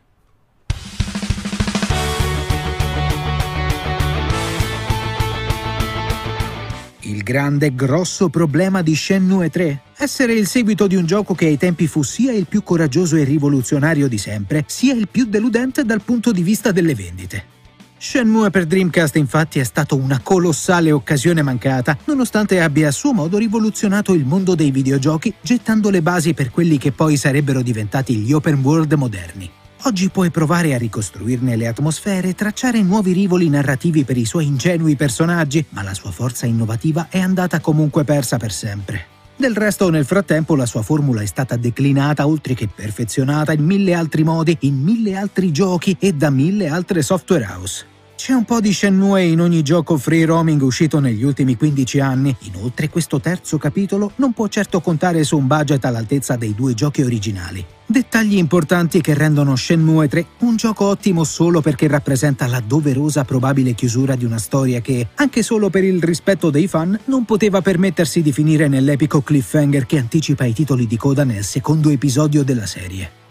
Grande 7.24 7.74
grosso 7.74 8.28
problema 8.28 8.82
di 8.82 8.94
Shenmue 8.94 9.50
3? 9.50 9.80
Essere 9.96 10.34
il 10.34 10.46
seguito 10.46 10.86
di 10.86 10.94
un 10.94 11.06
gioco 11.06 11.34
che 11.34 11.46
ai 11.46 11.56
tempi 11.56 11.88
fu 11.88 12.04
sia 12.04 12.32
il 12.32 12.46
più 12.46 12.62
coraggioso 12.62 13.16
e 13.16 13.24
rivoluzionario 13.24 14.06
di 14.06 14.18
sempre, 14.18 14.62
sia 14.68 14.94
il 14.94 15.08
più 15.08 15.24
deludente 15.24 15.84
dal 15.84 16.02
punto 16.02 16.30
di 16.30 16.42
vista 16.42 16.70
delle 16.70 16.94
vendite. 16.94 17.46
Shenmue 17.98 18.50
per 18.50 18.66
Dreamcast 18.66 19.16
infatti 19.16 19.58
è 19.58 19.64
stato 19.64 19.96
una 19.96 20.20
colossale 20.22 20.92
occasione 20.92 21.42
mancata, 21.42 21.96
nonostante 22.04 22.60
abbia 22.60 22.88
a 22.88 22.92
suo 22.92 23.12
modo 23.14 23.38
rivoluzionato 23.38 24.12
il 24.12 24.26
mondo 24.26 24.54
dei 24.54 24.70
videogiochi, 24.70 25.32
gettando 25.40 25.88
le 25.88 26.02
basi 26.02 26.34
per 26.34 26.50
quelli 26.50 26.76
che 26.76 26.92
poi 26.92 27.16
sarebbero 27.16 27.62
diventati 27.62 28.16
gli 28.16 28.32
open 28.32 28.60
world 28.62 28.92
moderni. 28.92 29.50
Oggi 29.86 30.08
puoi 30.08 30.30
provare 30.30 30.72
a 30.72 30.78
ricostruirne 30.78 31.56
le 31.56 31.66
atmosfere 31.66 32.28
e 32.28 32.34
tracciare 32.34 32.80
nuovi 32.80 33.12
rivoli 33.12 33.50
narrativi 33.50 34.04
per 34.04 34.16
i 34.16 34.24
suoi 34.24 34.46
ingenui 34.46 34.96
personaggi, 34.96 35.62
ma 35.70 35.82
la 35.82 35.92
sua 35.92 36.10
forza 36.10 36.46
innovativa 36.46 37.08
è 37.10 37.18
andata 37.18 37.60
comunque 37.60 38.02
persa 38.02 38.38
per 38.38 38.50
sempre. 38.50 39.06
Del 39.36 39.54
resto, 39.54 39.90
nel 39.90 40.06
frattempo, 40.06 40.56
la 40.56 40.64
sua 40.64 40.80
formula 40.80 41.20
è 41.20 41.26
stata 41.26 41.56
declinata 41.56 42.26
oltre 42.26 42.54
che 42.54 42.66
perfezionata 42.66 43.52
in 43.52 43.62
mille 43.62 43.92
altri 43.92 44.24
modi, 44.24 44.56
in 44.60 44.80
mille 44.80 45.16
altri 45.16 45.52
giochi 45.52 45.94
e 46.00 46.14
da 46.14 46.30
mille 46.30 46.68
altre 46.68 47.02
software 47.02 47.44
house. 47.44 47.84
C'è 48.24 48.32
un 48.32 48.46
po' 48.46 48.58
di 48.58 48.72
Shenmue 48.72 49.22
in 49.22 49.38
ogni 49.38 49.60
gioco 49.60 49.98
free 49.98 50.24
roaming 50.24 50.62
uscito 50.62 50.98
negli 50.98 51.22
ultimi 51.22 51.58
15 51.58 52.00
anni. 52.00 52.34
Inoltre, 52.54 52.88
questo 52.88 53.20
terzo 53.20 53.58
capitolo 53.58 54.12
non 54.14 54.32
può 54.32 54.48
certo 54.48 54.80
contare 54.80 55.24
su 55.24 55.36
un 55.36 55.46
budget 55.46 55.84
all'altezza 55.84 56.34
dei 56.36 56.54
due 56.54 56.72
giochi 56.72 57.02
originali. 57.02 57.62
Dettagli 57.84 58.38
importanti 58.38 59.02
che 59.02 59.12
rendono 59.12 59.54
Shenmue 59.56 60.08
3 60.08 60.26
un 60.38 60.56
gioco 60.56 60.86
ottimo 60.86 61.22
solo 61.22 61.60
perché 61.60 61.86
rappresenta 61.86 62.46
la 62.46 62.62
doverosa 62.66 63.24
probabile 63.24 63.74
chiusura 63.74 64.16
di 64.16 64.24
una 64.24 64.38
storia 64.38 64.80
che, 64.80 65.08
anche 65.16 65.42
solo 65.42 65.68
per 65.68 65.84
il 65.84 66.02
rispetto 66.02 66.48
dei 66.48 66.66
fan, 66.66 66.98
non 67.04 67.26
poteva 67.26 67.60
permettersi 67.60 68.22
di 68.22 68.32
finire 68.32 68.68
nell'epico 68.68 69.20
cliffhanger 69.20 69.84
che 69.84 69.98
anticipa 69.98 70.46
i 70.46 70.54
titoli 70.54 70.86
di 70.86 70.96
coda 70.96 71.24
nel 71.24 71.44
secondo 71.44 71.90
episodio 71.90 72.42
della 72.42 72.64
serie. 72.64 73.23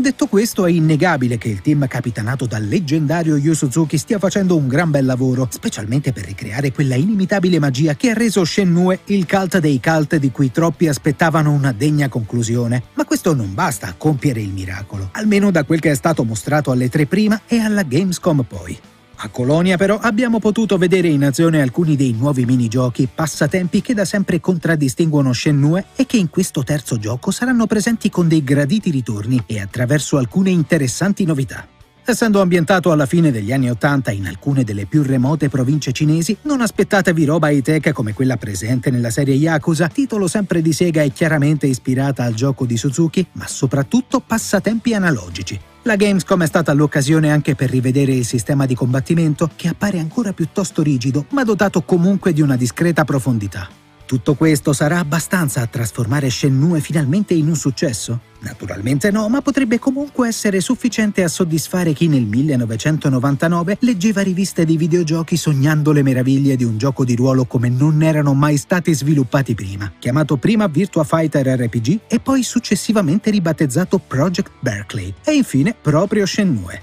Detto 0.00 0.28
questo, 0.28 0.64
è 0.64 0.70
innegabile 0.70 1.38
che 1.38 1.48
il 1.48 1.60
team 1.60 1.88
capitanato 1.88 2.46
dal 2.46 2.64
leggendario 2.64 3.36
Yu 3.36 3.52
Suzuki 3.52 3.98
stia 3.98 4.20
facendo 4.20 4.54
un 4.54 4.68
gran 4.68 4.92
bel 4.92 5.04
lavoro, 5.04 5.48
specialmente 5.50 6.12
per 6.12 6.24
ricreare 6.24 6.70
quella 6.70 6.94
inimitabile 6.94 7.58
magia 7.58 7.96
che 7.96 8.10
ha 8.10 8.14
reso 8.14 8.44
Shenmue 8.44 9.00
il 9.06 9.26
cult 9.26 9.58
dei 9.58 9.80
cult 9.82 10.14
di 10.14 10.30
cui 10.30 10.52
troppi 10.52 10.86
aspettavano 10.86 11.50
una 11.50 11.72
degna 11.72 12.08
conclusione. 12.08 12.84
Ma 12.94 13.04
questo 13.04 13.34
non 13.34 13.54
basta 13.54 13.88
a 13.88 13.94
compiere 13.98 14.40
il 14.40 14.50
miracolo, 14.50 15.08
almeno 15.14 15.50
da 15.50 15.64
quel 15.64 15.80
che 15.80 15.90
è 15.90 15.96
stato 15.96 16.22
mostrato 16.22 16.70
alle 16.70 16.88
tre 16.88 17.06
prima 17.06 17.40
e 17.48 17.58
alla 17.58 17.82
Gamescom 17.82 18.44
poi. 18.46 18.78
A 19.20 19.30
Colonia 19.30 19.76
però 19.76 19.98
abbiamo 19.98 20.38
potuto 20.38 20.78
vedere 20.78 21.08
in 21.08 21.24
azione 21.24 21.60
alcuni 21.60 21.96
dei 21.96 22.12
nuovi 22.12 22.44
minigiochi 22.44 23.08
passatempi 23.12 23.80
che 23.80 23.92
da 23.92 24.04
sempre 24.04 24.38
contraddistinguono 24.38 25.32
Shenmue 25.32 25.86
e 25.96 26.06
che 26.06 26.18
in 26.18 26.30
questo 26.30 26.62
terzo 26.62 26.98
gioco 26.98 27.32
saranno 27.32 27.66
presenti 27.66 28.10
con 28.10 28.28
dei 28.28 28.44
graditi 28.44 28.92
ritorni 28.92 29.42
e 29.46 29.60
attraverso 29.60 30.18
alcune 30.18 30.50
interessanti 30.50 31.24
novità. 31.24 31.66
Essendo 32.04 32.40
ambientato 32.40 32.92
alla 32.92 33.06
fine 33.06 33.32
degli 33.32 33.52
anni 33.52 33.68
Ottanta 33.68 34.12
in 34.12 34.26
alcune 34.26 34.62
delle 34.62 34.86
più 34.86 35.02
remote 35.02 35.48
province 35.48 35.90
cinesi, 35.90 36.36
non 36.42 36.60
aspettatevi 36.60 37.24
roba 37.24 37.50
high-tech 37.50 37.90
come 37.90 38.14
quella 38.14 38.36
presente 38.36 38.90
nella 38.92 39.10
serie 39.10 39.34
Yakuza, 39.34 39.88
titolo 39.88 40.28
sempre 40.28 40.62
di 40.62 40.72
Sega 40.72 41.02
e 41.02 41.12
chiaramente 41.12 41.66
ispirata 41.66 42.22
al 42.22 42.34
gioco 42.34 42.64
di 42.66 42.76
Suzuki, 42.76 43.26
ma 43.32 43.48
soprattutto 43.48 44.20
passatempi 44.20 44.94
analogici. 44.94 45.60
La 45.82 45.96
Gamescom 45.96 46.42
è 46.42 46.46
stata 46.46 46.72
l'occasione 46.72 47.30
anche 47.30 47.54
per 47.54 47.70
rivedere 47.70 48.12
il 48.12 48.24
sistema 48.24 48.66
di 48.66 48.74
combattimento 48.74 49.48
che 49.54 49.68
appare 49.68 49.98
ancora 49.98 50.32
piuttosto 50.32 50.82
rigido, 50.82 51.26
ma 51.30 51.44
dotato 51.44 51.82
comunque 51.82 52.32
di 52.32 52.42
una 52.42 52.56
discreta 52.56 53.04
profondità. 53.04 53.68
Tutto 54.08 54.36
questo 54.36 54.72
sarà 54.72 55.00
abbastanza 55.00 55.60
a 55.60 55.66
trasformare 55.66 56.30
Shenmue 56.30 56.80
finalmente 56.80 57.34
in 57.34 57.46
un 57.46 57.56
successo? 57.56 58.20
Naturalmente 58.38 59.10
no, 59.10 59.28
ma 59.28 59.42
potrebbe 59.42 59.78
comunque 59.78 60.28
essere 60.28 60.62
sufficiente 60.62 61.22
a 61.22 61.28
soddisfare 61.28 61.92
chi 61.92 62.08
nel 62.08 62.24
1999 62.24 63.76
leggeva 63.80 64.22
riviste 64.22 64.64
di 64.64 64.78
videogiochi 64.78 65.36
sognando 65.36 65.92
le 65.92 66.02
meraviglie 66.02 66.56
di 66.56 66.64
un 66.64 66.78
gioco 66.78 67.04
di 67.04 67.14
ruolo 67.14 67.44
come 67.44 67.68
non 67.68 68.02
erano 68.02 68.32
mai 68.32 68.56
stati 68.56 68.94
sviluppati 68.94 69.54
prima, 69.54 69.92
chiamato 69.98 70.38
prima 70.38 70.68
Virtua 70.68 71.04
Fighter 71.04 71.46
RPG 71.46 72.00
e 72.08 72.18
poi 72.18 72.42
successivamente 72.42 73.28
ribattezzato 73.28 73.98
Project 73.98 74.52
Berkeley 74.60 75.12
e 75.22 75.34
infine 75.34 75.76
proprio 75.78 76.24
Shenmue. 76.24 76.80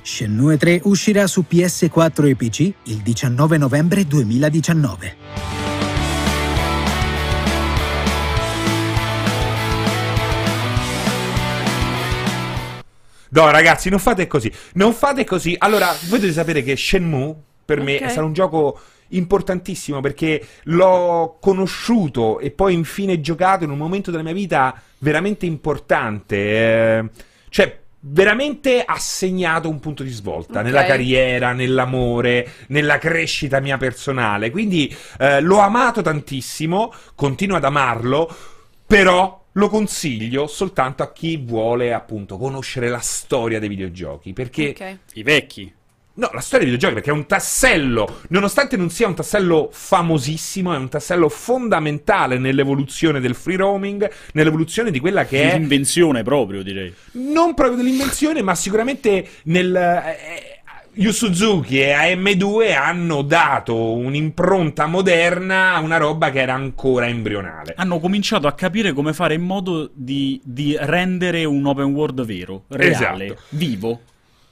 Shenmue 0.00 0.56
3 0.56 0.80
uscirà 0.84 1.26
su 1.26 1.44
PS4 1.46 2.26
e 2.26 2.34
PC 2.36 2.72
il 2.84 3.02
19 3.02 3.58
novembre 3.58 4.06
2019. 4.06 5.73
No, 13.34 13.50
ragazzi, 13.50 13.88
non 13.90 13.98
fate 13.98 14.26
così. 14.26 14.50
Non 14.74 14.92
fate 14.92 15.24
così. 15.24 15.54
Allora, 15.58 15.88
voi 16.08 16.18
dovete 16.20 16.32
sapere 16.32 16.62
che 16.62 16.76
Shenmue 16.76 17.34
per 17.64 17.80
me 17.80 17.96
Ok. 17.96 18.02
è 18.02 18.08
stato 18.08 18.26
un 18.26 18.32
gioco 18.32 18.78
importantissimo 19.08 20.00
perché 20.00 20.44
l'ho 20.64 21.36
conosciuto 21.40 22.38
e 22.38 22.50
poi 22.50 22.74
infine 22.74 23.20
giocato 23.20 23.64
in 23.64 23.70
un 23.70 23.78
momento 23.78 24.10
della 24.10 24.22
mia 24.22 24.32
vita 24.32 24.80
veramente 24.98 25.46
importante. 25.46 26.36
eh, 26.36 27.04
cioè, 27.48 27.80
veramente 28.06 28.82
ha 28.84 28.98
segnato 28.98 29.68
un 29.68 29.80
punto 29.80 30.02
di 30.02 30.10
svolta 30.10 30.58
Ok. 30.60 30.64
nella 30.66 30.84
carriera, 30.84 31.52
nell'amore, 31.52 32.46
nella 32.68 32.98
crescita 32.98 33.60
mia 33.60 33.78
personale. 33.78 34.50
Quindi 34.50 34.94
eh, 35.18 35.40
l'ho 35.40 35.58
amato 35.58 36.02
tantissimo, 36.02 36.92
continuo 37.14 37.56
ad 37.56 37.64
amarlo, 37.64 38.34
però 38.86 39.43
lo 39.56 39.68
consiglio 39.68 40.46
soltanto 40.46 41.02
a 41.02 41.12
chi 41.12 41.36
vuole 41.36 41.92
appunto 41.92 42.36
conoscere 42.38 42.88
la 42.88 42.98
storia 43.00 43.58
dei 43.58 43.68
videogiochi. 43.68 44.32
Perché 44.32 44.68
Ok. 44.70 44.98
I 45.14 45.22
vecchi. 45.22 45.72
No, 46.16 46.30
la 46.32 46.40
storia 46.40 46.64
dei 46.64 46.74
videogiochi 46.74 46.94
perché 46.94 47.10
è 47.10 47.12
un 47.12 47.26
tassello, 47.26 48.20
nonostante 48.28 48.76
non 48.76 48.88
sia 48.88 49.08
un 49.08 49.16
tassello 49.16 49.68
famosissimo, 49.72 50.72
è 50.72 50.76
un 50.76 50.88
tassello 50.88 51.28
fondamentale 51.28 52.38
nell'evoluzione 52.38 53.18
del 53.18 53.34
free 53.34 53.56
roaming, 53.56 54.08
nell'evoluzione 54.34 54.92
di 54.92 55.00
quella 55.00 55.24
che 55.24 55.50
è 55.50 55.58
L'invenzione 55.58 56.22
proprio, 56.22 56.62
direi. 56.62 56.94
non 57.12 57.54
proprio 57.54 57.78
dell'invenzione, 57.78 58.42
ma 58.42 58.54
sicuramente 58.54 59.26
nel 59.44 59.74
eh, 59.74 60.53
Yu 60.96 61.10
Suzuki 61.10 61.80
e 61.80 61.90
AM2 61.92 62.72
hanno 62.72 63.22
dato 63.22 63.94
un'impronta 63.94 64.86
moderna 64.86 65.74
a 65.74 65.80
una 65.80 65.96
roba 65.96 66.30
che 66.30 66.40
era 66.40 66.54
ancora 66.54 67.08
embrionale. 67.08 67.74
Hanno 67.76 67.98
cominciato 67.98 68.46
a 68.46 68.52
capire 68.52 68.92
come 68.92 69.12
fare 69.12 69.34
in 69.34 69.42
modo 69.42 69.90
di, 69.92 70.40
di 70.44 70.76
rendere 70.78 71.44
un 71.44 71.66
open 71.66 71.86
world 71.86 72.24
vero, 72.24 72.64
reale, 72.68 73.24
Esatto. 73.24 73.40
vivo. 73.50 74.00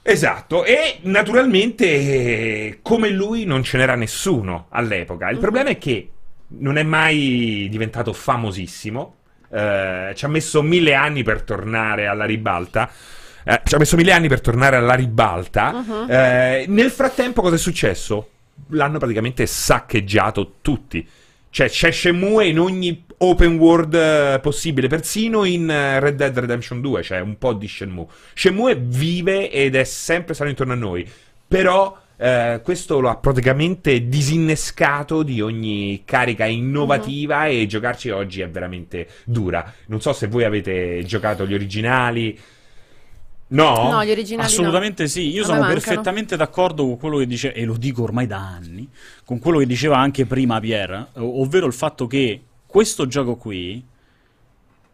Esatto, 0.02 0.64
e 0.64 0.98
naturalmente 1.02 2.81
come 2.82 3.09
lui 3.10 3.44
non 3.44 3.62
ce 3.62 3.77
n'era 3.78 3.94
nessuno 3.94 4.66
all'epoca. 4.70 5.31
Il 5.31 5.39
problema 5.39 5.70
è 5.70 5.78
che 5.78 6.10
non 6.59 6.77
è 6.77 6.82
mai 6.82 7.69
diventato 7.70 8.12
famosissimo, 8.12 9.14
eh, 9.48 10.10
ci 10.16 10.24
ha 10.24 10.28
messo 10.28 10.60
mille 10.60 10.94
anni 10.94 11.23
per 11.23 11.43
tornare 11.43 12.09
alla 12.09 12.24
ribalta. 12.24 12.90
Eh, 13.44 13.60
ci 13.64 13.74
ha 13.74 13.78
messo 13.78 13.97
mille 13.97 14.12
anni 14.12 14.28
per 14.28 14.40
tornare 14.40 14.77
alla 14.77 14.94
ribalta. 14.94 15.85
Eh, 16.09 16.66
nel 16.69 16.90
frattempo, 16.90 17.43
cosa 17.43 17.56
è 17.56 17.59
successo? 17.59 18.28
L'hanno 18.69 18.98
praticamente 18.98 19.47
saccheggiato 19.47 20.55
tutti. 20.62 21.06
Cioè, 21.51 21.69
c'è 21.69 21.90
Shenmue 21.90 22.47
in 22.47 22.59
ogni 22.59 23.05
open 23.19 23.59
world 23.59 23.94
eh, 23.94 24.39
possibile, 24.40 24.89
persino 24.89 25.44
in 25.44 25.69
eh, 25.69 26.01
Red 26.01 26.16
Dead 26.16 26.36
Redemption 26.36 26.81
2 26.81 27.02
c'è 27.02 27.20
un 27.20 27.36
po' 27.36 27.52
di 27.52 27.69
Shenmue. 27.69 28.06
Shenmue 28.32 28.74
vive 28.77 29.51
ed 29.51 29.77
è 29.77 29.85
sempre 29.85 30.32
stato 30.32 30.48
intorno 30.48 30.73
a 30.73 30.77
noi, 30.77 31.06
però 31.47 31.94
eh, 32.16 32.60
questo 32.62 33.01
lo 33.01 33.10
ha 33.10 33.16
praticamente 33.16 34.09
disinnescato 34.09 35.23
di 35.23 35.40
ogni 35.40 36.02
carica 36.05 36.47
innovativa 36.47 37.47
e 37.47 37.66
giocarci 37.66 38.10
oggi 38.10 38.40
è 38.40 38.48
veramente 38.48 39.06
dura. 39.24 39.73
Non 39.86 40.01
so 40.01 40.12
se 40.12 40.28
voi 40.28 40.44
avete 40.44 41.02
giocato 41.05 41.47
gli 41.47 41.52
originali. 41.55 42.39
No? 43.53 43.91
No, 43.91 44.05
gli 44.05 44.11
originali 44.11 44.47
no. 44.49 44.53
Assolutamente 44.55 45.09
sì, 45.09 45.29
io 45.31 45.43
A 45.43 45.47
sono 45.47 45.66
perfettamente 45.66 46.37
d'accordo 46.37 46.85
con 46.85 46.97
quello 46.99 47.19
che 47.19 47.27
dice, 47.27 47.53
e 47.53 47.65
lo 47.65 47.77
dico 47.77 48.03
ormai 48.03 48.27
da 48.27 48.39
anni, 48.39 48.89
con 49.24 49.39
quello 49.39 49.59
che 49.59 49.66
diceva 49.66 49.99
anche 49.99 50.24
prima 50.24 50.59
Pierre, 50.59 51.09
ov- 51.15 51.41
ovvero 51.41 51.66
il 51.66 51.74
fatto 51.74 52.07
che 52.07 52.43
questo 52.66 53.07
gioco 53.07 53.37
qui 53.37 53.85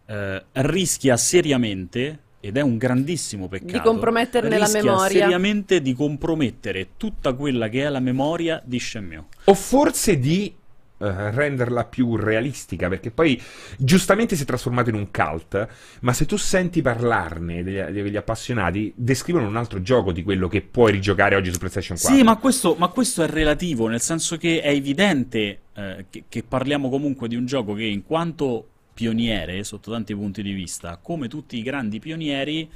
eh, 0.06 0.44
rischia 0.52 1.16
seriamente, 1.16 2.18
ed 2.40 2.56
è 2.56 2.60
un 2.60 2.76
grandissimo 2.78 3.46
peccato, 3.48 3.72
Di 3.72 3.80
comprometterne 3.80 4.58
la 4.58 4.64
rischia 4.64 4.82
memoria. 4.82 5.08
seriamente 5.08 5.80
di 5.82 5.92
compromettere 5.92 6.88
tutta 6.96 7.34
quella 7.34 7.68
che 7.68 7.84
è 7.84 7.88
la 7.88 8.00
memoria 8.00 8.60
di 8.64 8.78
Shenmue. 8.80 9.24
O 9.44 9.54
forse 9.54 10.18
di 10.18 10.52
eh, 11.00 11.30
renderla 11.30 11.84
più 11.84 12.16
realistica, 12.16 12.88
perché 12.88 13.10
poi 13.10 13.40
giustamente 13.78 14.36
si 14.36 14.42
è 14.42 14.46
trasformato 14.46 14.90
in 14.90 14.96
un 14.96 15.10
cult, 15.10 15.68
ma 16.00 16.12
se 16.12 16.26
tu 16.26 16.36
senti 16.36 16.82
parlarne 16.82 17.62
degli, 17.62 17.80
degli 17.80 18.16
appassionati, 18.16 18.92
descrivono 18.96 19.46
un 19.46 19.56
altro 19.56 19.80
gioco 19.80 20.12
di 20.12 20.22
quello 20.22 20.48
che 20.48 20.60
puoi 20.60 20.92
rigiocare 20.92 21.36
oggi 21.36 21.52
su 21.52 21.58
PlayStation 21.58 21.96
4. 21.96 22.16
Sì, 22.16 22.22
ma 22.24 22.36
questo, 22.36 22.74
ma 22.76 22.88
questo 22.88 23.22
è 23.22 23.28
relativo, 23.28 23.86
nel 23.86 24.00
senso 24.00 24.36
che 24.36 24.60
è 24.60 24.70
evidente 24.70 25.60
eh, 25.74 26.06
che, 26.10 26.24
che 26.28 26.42
parliamo 26.42 26.88
comunque 26.88 27.28
di 27.28 27.36
un 27.36 27.46
gioco 27.46 27.74
che 27.74 27.84
in 27.84 28.04
quanto 28.04 28.66
pioniere, 28.92 29.62
sotto 29.62 29.92
tanti 29.92 30.12
punti 30.16 30.42
di 30.42 30.52
vista, 30.52 30.98
come 31.00 31.28
tutti 31.28 31.56
i 31.56 31.62
grandi 31.62 32.00
pionieri, 32.00 32.68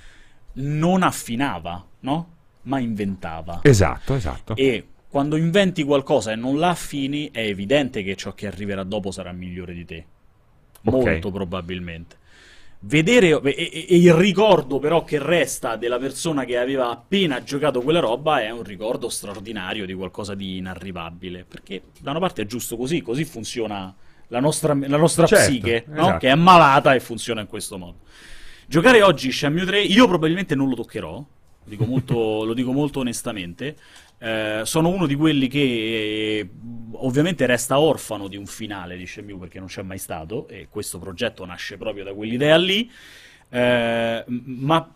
non 0.55 1.03
affinava, 1.03 1.85
no? 2.01 2.29
Ma 2.63 2.79
inventava. 2.79 3.59
Esatto, 3.63 4.15
esatto. 4.15 4.55
E 4.55 4.87
quando 5.13 5.37
inventi 5.37 5.85
qualcosa 5.85 6.33
e 6.33 6.37
non 6.37 6.59
la 6.59 6.71
affini, 6.71 7.29
è 7.31 7.41
evidente 7.41 8.03
che 8.03 8.17
ciò 8.17 8.33
che 8.33 8.47
arriverà 8.47 8.83
dopo 8.83 9.11
sarà 9.11 9.31
migliore 9.31 9.75
di 9.75 9.85
te. 9.85 10.07
Ok. 10.85 11.05
Molto 11.05 11.31
probabilmente. 11.31 12.17
Vedere 12.79 13.29
e, 13.29 13.43
e- 13.55 13.87
e 13.91 13.97
il 13.99 14.15
ricordo 14.15 14.79
però 14.79 15.05
che 15.05 15.19
resta 15.19 15.77
della 15.77 15.99
persona 15.99 16.47
che 16.47 16.57
aveva 16.57 16.89
appena 16.89 17.43
giocato 17.43 17.83
quella 17.83 18.01
roba 18.01 18.41
è 18.41 18.49
un 18.49 18.63
ricordo 18.63 19.11
straordinario 19.11 19.85
di 19.85 19.93
qualcosa 19.93 20.35
di 20.35 20.57
inarrivabile. 20.57 21.45
Perché 21.45 21.83
da 22.01 22.13
una 22.13 22.21
parte 22.21 22.41
è 22.41 22.47
giusto 22.47 22.79
così, 22.79 23.03
così 23.03 23.27
funziona 23.27 23.95
la 24.29 24.41
nostra, 24.41 24.73
la 24.73 24.97
nostra 24.97 25.27
Certo, 25.27 25.45
psiche, 25.45 25.85
no? 25.89 26.01
esatto. 26.05 26.19
che 26.21 26.31
è 26.31 26.35
malata 26.35 26.95
e 26.95 27.01
funziona 27.01 27.43
in 27.43 27.49
questo 27.49 27.77
modo. 27.77 27.99
Giocare 28.67 29.03
oggi 29.03 29.31
Shenmue 29.31 29.67
3, 29.67 29.83
io 29.83 30.09
probabilmente 30.09 30.55
non 30.55 30.71
lo 30.71 30.75
toccherò, 30.75 31.23
lo 31.65 31.71
dico 31.71 31.85
molto, 31.85 32.45
lo 32.45 32.55
dico 32.55 32.73
molto 32.73 33.01
onestamente. 33.01 33.77
Eh, 34.19 34.63
sono 34.65 34.89
uno 34.89 35.07
di 35.07 35.17
quelli 35.17 35.49
che 35.49 35.59
eh, 35.59 36.51
ovviamente 36.93 37.45
resta 37.47 37.81
orfano 37.81 38.29
di 38.29 38.37
un 38.37 38.47
finale 38.47 38.97
di 38.97 39.07
Shenmue 39.07 39.39
perché 39.39 39.59
non 39.59 39.69
c'è 39.69 39.83
mai 39.83 39.99
stato 39.99 40.47
e 40.47 40.69
questo 40.71 40.99
progetto 40.99 41.45
nasce 41.45 41.77
proprio 41.77 42.05
da 42.05 42.15
quell'idea 42.15 42.57
lì. 42.57 42.91
Eh, 43.55 44.25
ma 44.27 44.95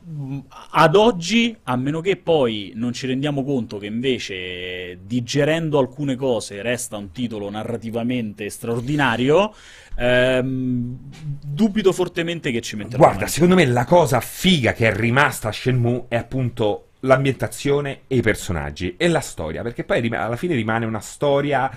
ad 0.71 0.97
oggi, 0.97 1.55
a 1.65 1.77
meno 1.77 2.01
che 2.01 2.17
poi 2.17 2.73
non 2.75 2.95
ci 2.95 3.07
rendiamo 3.07 3.45
conto 3.45 3.77
che 3.77 3.85
invece 3.85 5.01
digerendo 5.05 5.79
alcune 5.79 6.17
cose 6.17 6.63
resta 6.63 6.97
un 6.97 7.13
titolo 7.13 7.51
narrativamente 7.51 8.49
straordinario, 8.49 9.53
ehm, 9.95 10.99
dubito 11.45 11.93
fortemente 11.93 12.51
che 12.51 12.63
ci 12.63 12.77
metterà 12.77 12.97
Guarda, 12.97 13.27
secondo 13.27 13.57
me 13.57 13.67
la 13.67 13.85
cosa 13.85 14.21
figa 14.21 14.73
che 14.73 14.89
è 14.89 14.95
rimasta 14.95 15.49
a 15.49 15.53
Shenmue 15.53 16.07
è 16.09 16.17
appunto 16.17 16.87
l'ambientazione 17.01 18.01
e 18.07 18.17
i 18.17 18.23
personaggi 18.23 18.95
e 18.97 19.09
la 19.09 19.21
storia, 19.21 19.63
perché 19.63 19.85
poi 19.85 20.07
alla 20.15 20.37
fine 20.37 20.55
rimane 20.55 20.87
una 20.87 21.01
storia 21.01 21.71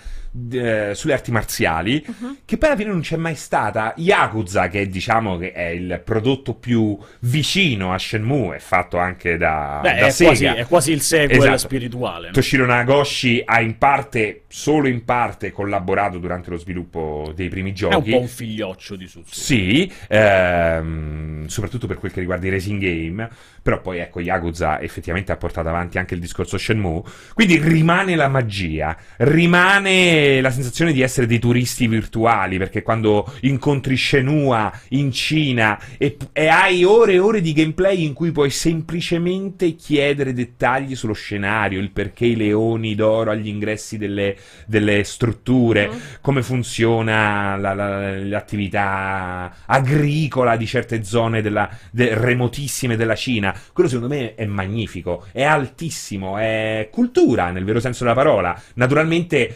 eh, 0.52 0.92
sulle 0.94 1.14
arti 1.14 1.32
marziali 1.32 2.06
che 2.46 2.58
poi 2.58 2.70
alla 2.70 2.78
fine 2.78 2.90
non 2.92 3.02
c'è 3.02 3.18
mai 3.18 3.36
stata. 3.36 3.94
Yakuza, 3.98 4.68
che 4.68 4.88
diciamo 4.88 5.38
che 5.38 5.52
è 5.52 5.68
il 5.68 6.02
prodotto 6.04 6.54
più 6.54 6.98
vicino 7.22 7.94
a 7.94 7.98
Shenmue, 7.98 8.56
è 8.58 8.60
fatto 8.60 8.98
anche 8.98 9.38
da, 9.38 9.80
Beh, 9.82 10.00
da 10.00 10.08
è, 10.08 10.14
quasi, 10.16 10.46
è 10.46 10.66
quasi 10.66 10.92
il 10.92 11.02
sequel 11.02 11.40
Esatto. 11.40 11.58
spirituale. 11.58 12.28
no? 12.28 12.34
Toshiro 12.34 12.66
Nagoshi 12.66 13.42
ha 13.46 13.62
in 13.62 13.78
parte, 13.78 14.44
solo 14.48 14.88
in 14.88 15.04
parte, 15.06 15.52
collaborato 15.52 16.18
durante 16.18 16.50
lo 16.50 16.58
sviluppo 16.58 17.32
dei 17.36 17.50
primi 17.50 17.70
È 17.70 17.84
un 17.84 17.90
giochi. 17.92 18.12
po' 18.12 18.20
un 18.20 18.28
figlioccio 18.28 18.96
di 18.96 19.08
Suzuki. 19.08 19.36
Sì, 19.36 19.92
ehm, 20.08 21.48
soprattutto 21.48 21.88
per 21.88 21.98
quel 21.98 22.12
che 22.12 22.20
riguarda 22.20 22.48
i 22.48 22.50
racing 22.50 22.82
game, 22.82 23.30
però 23.62 23.82
poi 23.82 24.00
ecco 24.00 24.20
Yakuza 24.20 24.80
effettivamente 24.82 25.32
ha 25.32 25.38
portato 25.38 25.68
avanti 25.70 25.98
anche 25.98 26.14
il 26.14 26.20
discorso 26.20 26.58
Shenmue, 26.58 27.02
quindi 27.34 27.60
rimane 27.60 28.16
la 28.16 28.28
magia, 28.28 28.96
rimane 29.18 30.19
la 30.42 30.52
sensazione 30.52 30.94
di 30.94 31.02
essere 31.02 31.26
dei 31.28 31.40
turisti 31.40 31.88
virtuali, 31.88 32.58
perché 32.58 32.82
quando 32.82 33.32
incontri 33.42 33.96
Shenhua 33.98 34.72
in 34.90 35.12
Cina 35.12 35.80
e, 35.98 36.18
e 36.32 36.48
hai 36.48 36.84
ore 36.84 37.14
e 37.14 37.20
ore 37.20 37.42
di 37.42 37.54
gameplay 37.54 38.04
in 38.04 38.14
cui 38.14 38.32
puoi 38.32 38.50
semplicemente 38.50 39.76
chiedere 39.76 40.34
dettagli 40.34 40.96
sullo 40.96 41.14
scenario, 41.14 41.80
il 41.80 41.92
perché 41.92 42.26
i 42.26 42.36
leoni 42.36 42.96
d'oro 42.96 43.32
agli 43.32 43.48
ingressi 43.48 43.98
delle, 43.98 44.36
delle 44.66 45.04
strutture, 45.04 45.90
come 46.22 46.42
funziona 46.44 47.56
la- 47.56 47.74
la- 47.74 48.18
l'attività 48.24 49.54
agricola 49.66 50.56
di 50.56 50.66
certe 50.66 51.04
zone 51.04 51.42
della- 51.42 51.70
de- 51.92 52.14
remotissime 52.16 52.96
della 52.96 53.16
Cina. 53.16 53.56
Quello 53.74 53.90
secondo 53.90 54.14
me 54.14 54.36
è 54.36 54.46
magnifico, 54.46 55.26
è 55.32 55.44
altissimo, 55.44 56.38
è 56.38 56.90
cultura 56.92 57.52
nel 57.52 57.64
vero 57.64 57.80
senso 57.80 58.04
della 58.04 58.16
parola. 58.16 58.60
Naturalmente 58.76 59.56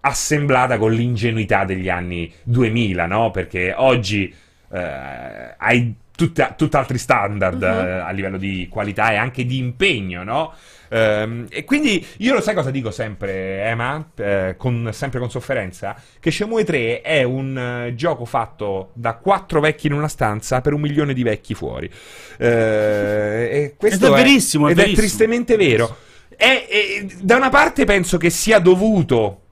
assemblata 0.00 0.78
con 0.78 0.92
l'ingenuità 0.92 1.64
degli 1.64 1.88
anni 1.88 2.32
2000, 2.44 3.06
no? 3.06 3.30
Perché 3.30 3.74
oggi 3.76 4.32
eh, 4.72 5.54
hai 5.56 5.94
tutta- 6.14 6.52
tutt'altri 6.56 6.98
standard 6.98 7.62
eh, 7.62 7.66
a 7.68 8.10
livello 8.10 8.36
di 8.38 8.68
qualità 8.70 9.12
e 9.12 9.16
anche 9.16 9.44
di 9.46 9.58
impegno, 9.58 10.22
no? 10.24 10.52
Ehm, 10.90 11.46
e 11.50 11.64
quindi 11.64 12.04
io 12.18 12.32
lo 12.32 12.40
sai 12.40 12.54
cosa 12.54 12.70
dico 12.70 12.90
sempre, 12.90 13.62
Emma, 13.62 14.10
eh, 14.16 14.54
con- 14.56 14.88
sempre 14.92 15.18
con 15.20 15.30
sofferenza, 15.30 15.94
che 16.18 16.30
Shenmue 16.30 16.64
3 16.64 17.02
è 17.02 17.22
un 17.22 17.56
eh, 17.88 17.94
gioco 17.94 18.24
fatto 18.24 18.90
da 18.94 19.14
quattro 19.14 19.60
vecchi 19.60 19.86
in 19.86 19.92
una 19.92 20.08
stanza 20.08 20.60
per 20.62 20.72
un 20.72 20.80
milione 20.80 21.12
di 21.12 21.22
vecchi 21.22 21.54
fuori. 21.54 21.90
Eh, 22.38 23.48
e 23.52 23.74
questo 23.76 24.06
Ed 24.06 24.12
è 24.12 24.14
verissimo, 24.16 24.68
è 24.68 24.70
ed 24.70 24.76
verissimo. 24.76 24.96
è 24.98 25.06
tristemente 25.06 25.56
vero. 25.56 25.96
E- 26.36 26.66
e 26.70 27.06
da 27.20 27.36
una 27.36 27.48
parte 27.50 27.84
penso 27.84 28.16
che 28.16 28.30
sia 28.30 28.58
dovuto, 28.58 29.42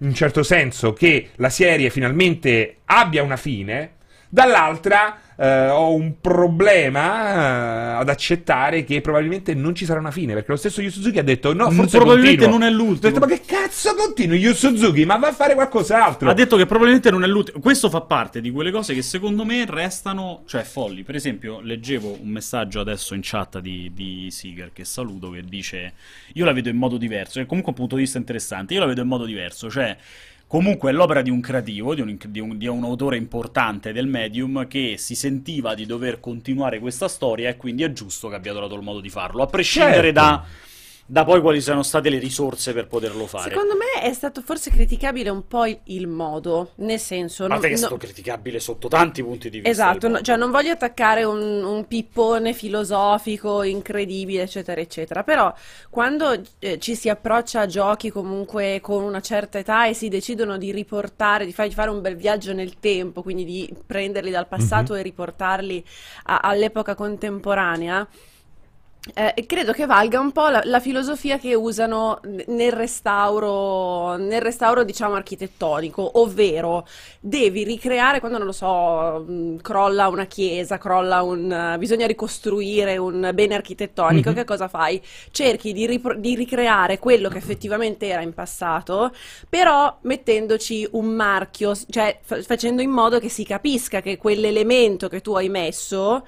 in 0.00 0.08
un 0.08 0.14
certo 0.14 0.42
senso, 0.42 0.92
che 0.92 1.30
la 1.36 1.50
serie 1.50 1.90
finalmente 1.90 2.78
abbia 2.86 3.22
una 3.22 3.36
fine, 3.36 3.92
dall'altra 4.32 5.18
eh, 5.36 5.68
ho 5.68 5.92
un 5.94 6.20
problema 6.20 7.94
eh, 7.96 8.00
ad 8.00 8.08
accettare 8.08 8.84
che 8.84 9.00
probabilmente 9.00 9.54
non 9.54 9.74
ci 9.74 9.84
sarà 9.84 9.98
una 9.98 10.10
fine, 10.10 10.34
perché 10.34 10.50
lo 10.52 10.56
stesso 10.56 10.80
Yu 10.82 10.90
Suzuki 10.90 11.18
ha 11.18 11.22
detto 11.22 11.52
no, 11.54 11.70
Mm, 11.70 11.76
forse 11.76 11.96
probabilmente 11.96 12.44
continuo. 12.46 12.58
non 12.58 12.68
è 12.68 12.70
Ho 12.70 12.76
l'ultimo. 12.76 13.12
detto, 13.12 13.26
ma 13.26 13.32
che 13.32 13.40
cazzo 13.44 13.94
continui 13.94 14.38
Yu 14.38 14.52
Suzuki? 14.52 15.04
Ma 15.04 15.16
va 15.16 15.28
a 15.28 15.32
fare 15.32 15.54
qualcos'altro. 15.54 16.28
Ha 16.30 16.34
detto 16.34 16.56
che 16.56 16.66
probabilmente 16.66 17.10
non 17.10 17.24
è 17.24 17.26
l'ultimo. 17.26 17.58
Questo 17.58 17.88
fa 17.90 18.02
parte 18.02 18.40
di 18.40 18.50
quelle 18.50 18.70
cose 18.70 18.94
che 18.94 19.02
secondo 19.02 19.44
me 19.44 19.64
restano, 19.66 20.42
cioè 20.46 20.62
folli. 20.62 21.02
Per 21.02 21.14
esempio, 21.14 21.60
leggevo 21.60 22.18
un 22.20 22.28
messaggio 22.28 22.80
adesso 22.80 23.14
in 23.14 23.20
chat 23.24 23.58
di, 23.60 23.90
di 23.94 24.28
Seeger, 24.30 24.72
che 24.72 24.84
saluto, 24.84 25.30
che 25.30 25.42
dice: 25.42 25.94
Io 26.34 26.44
la 26.44 26.52
vedo 26.52 26.68
in 26.68 26.76
modo 26.76 26.96
diverso. 26.98 27.40
È 27.40 27.46
comunque 27.46 27.72
un 27.72 27.78
punto 27.78 27.96
di 27.96 28.02
vista 28.02 28.18
interessante. 28.18 28.74
Io 28.74 28.80
la 28.80 28.86
vedo 28.86 29.00
in 29.00 29.08
modo 29.08 29.24
diverso. 29.24 29.70
Cioè, 29.70 29.96
comunque 30.50 30.90
è 30.90 30.92
l'opera 30.92 31.22
di 31.22 31.30
un 31.30 31.40
creativo, 31.40 31.94
di 31.94 32.00
un, 32.00 32.18
di 32.26 32.40
un- 32.40 32.58
di 32.58 32.66
un 32.66 32.82
autore 32.82 33.16
importante 33.16 33.92
del 33.92 34.08
medium 34.08 34.66
che 34.66 34.96
si 34.98 35.14
sentiva 35.14 35.74
di 35.76 35.86
dover 35.86 36.18
continuare 36.18 36.80
questa 36.80 37.06
storia 37.06 37.48
e 37.50 37.56
quindi 37.56 37.84
è 37.84 37.92
giusto 37.92 38.26
che 38.28 38.34
abbia 38.34 38.50
trovato 38.50 38.74
il 38.74 38.82
modo 38.82 38.98
di 38.98 39.10
farlo. 39.10 39.42
A 39.44 39.46
prescindere 39.46 40.12
Certo. 40.12 40.20
da, 40.20 40.44
da 41.10 41.24
poi 41.24 41.40
quali 41.40 41.60
siano 41.60 41.82
state 41.82 42.08
le 42.08 42.18
risorse 42.20 42.72
per 42.72 42.86
poterlo 42.86 43.26
fare. 43.26 43.50
Secondo 43.50 43.74
me 43.74 44.00
è 44.00 44.12
stato 44.12 44.42
forse 44.42 44.70
criticabile 44.70 45.28
un 45.28 45.48
po' 45.48 45.66
il, 45.66 45.80
il 45.86 46.06
modo, 46.06 46.70
nel 46.76 47.00
senso... 47.00 47.46
A 47.46 47.48
non- 47.48 47.64
è 47.64 47.70
no- 47.70 47.76
stato 47.76 47.96
criticabile 47.96 48.60
sotto 48.60 48.86
tanti 48.86 49.20
punti 49.24 49.50
di 49.50 49.56
vista. 49.56 49.70
Esatto, 49.70 50.06
no- 50.06 50.20
cioè 50.20 50.36
non 50.36 50.52
voglio 50.52 50.70
attaccare 50.70 51.24
un, 51.24 51.64
un 51.64 51.86
pippone 51.88 52.52
filosofico 52.52 53.64
incredibile, 53.64 54.42
eccetera, 54.42 54.80
eccetera, 54.80 55.24
però 55.24 55.52
quando 55.88 56.40
eh, 56.60 56.78
ci 56.78 56.94
si 56.94 57.08
approccia 57.08 57.62
a 57.62 57.66
giochi 57.66 58.10
comunque 58.10 58.78
con 58.80 59.02
una 59.02 59.20
certa 59.20 59.58
età 59.58 59.88
e 59.88 59.94
si 59.94 60.06
decidono 60.08 60.58
di 60.58 60.70
riportare, 60.70 61.44
di 61.44 61.52
fargli 61.52 61.72
fare 61.72 61.90
un 61.90 62.00
bel 62.00 62.14
viaggio 62.14 62.52
nel 62.52 62.78
tempo, 62.78 63.22
quindi 63.22 63.44
di 63.44 63.74
prenderli 63.84 64.30
dal 64.30 64.46
passato 64.46 64.94
e 64.94 65.02
riportarli 65.02 65.84
a- 66.26 66.38
all'epoca 66.38 66.94
contemporanea. 66.94 68.06
Eh, 69.14 69.46
credo 69.46 69.72
che 69.72 69.86
valga 69.86 70.20
un 70.20 70.30
po' 70.30 70.48
la, 70.48 70.60
la 70.64 70.78
filosofia 70.78 71.38
che 71.38 71.54
usano 71.54 72.20
nel 72.48 72.70
restauro, 72.70 74.16
nel 74.16 74.42
restauro, 74.42 74.84
diciamo, 74.84 75.14
architettonico, 75.14 76.18
ovvero 76.20 76.86
devi 77.18 77.64
ricreare 77.64 78.20
quando, 78.20 78.36
non 78.36 78.46
lo 78.46 78.52
so, 78.52 79.24
mh, 79.26 79.62
crolla 79.62 80.08
una 80.08 80.26
chiesa, 80.26 80.76
crolla 80.76 81.22
un... 81.22 81.50
eh, 81.50 81.78
bisogna 81.78 82.06
ricostruire 82.06 82.98
un 82.98 83.30
bene 83.32 83.54
architettonico, 83.54 84.30
Mhm. 84.30 84.34
che 84.34 84.44
cosa 84.44 84.68
fai? 84.68 85.00
Cerchi 85.30 85.72
di, 85.72 85.86
ripro- 85.86 86.14
di 86.16 86.34
ricreare 86.34 86.98
quello 86.98 87.30
che 87.30 87.38
effettivamente 87.38 88.06
era 88.06 88.20
in 88.20 88.34
passato, 88.34 89.12
però 89.48 89.96
mettendoci 90.02 90.86
un 90.92 91.06
marchio, 91.06 91.72
cioè 91.88 92.18
fa- 92.22 92.42
facendo 92.42 92.82
in 92.82 92.90
modo 92.90 93.18
che 93.18 93.30
si 93.30 93.44
capisca 93.46 94.02
che 94.02 94.18
quell'elemento 94.18 95.08
che 95.08 95.22
tu 95.22 95.32
hai 95.36 95.48
messo 95.48 96.22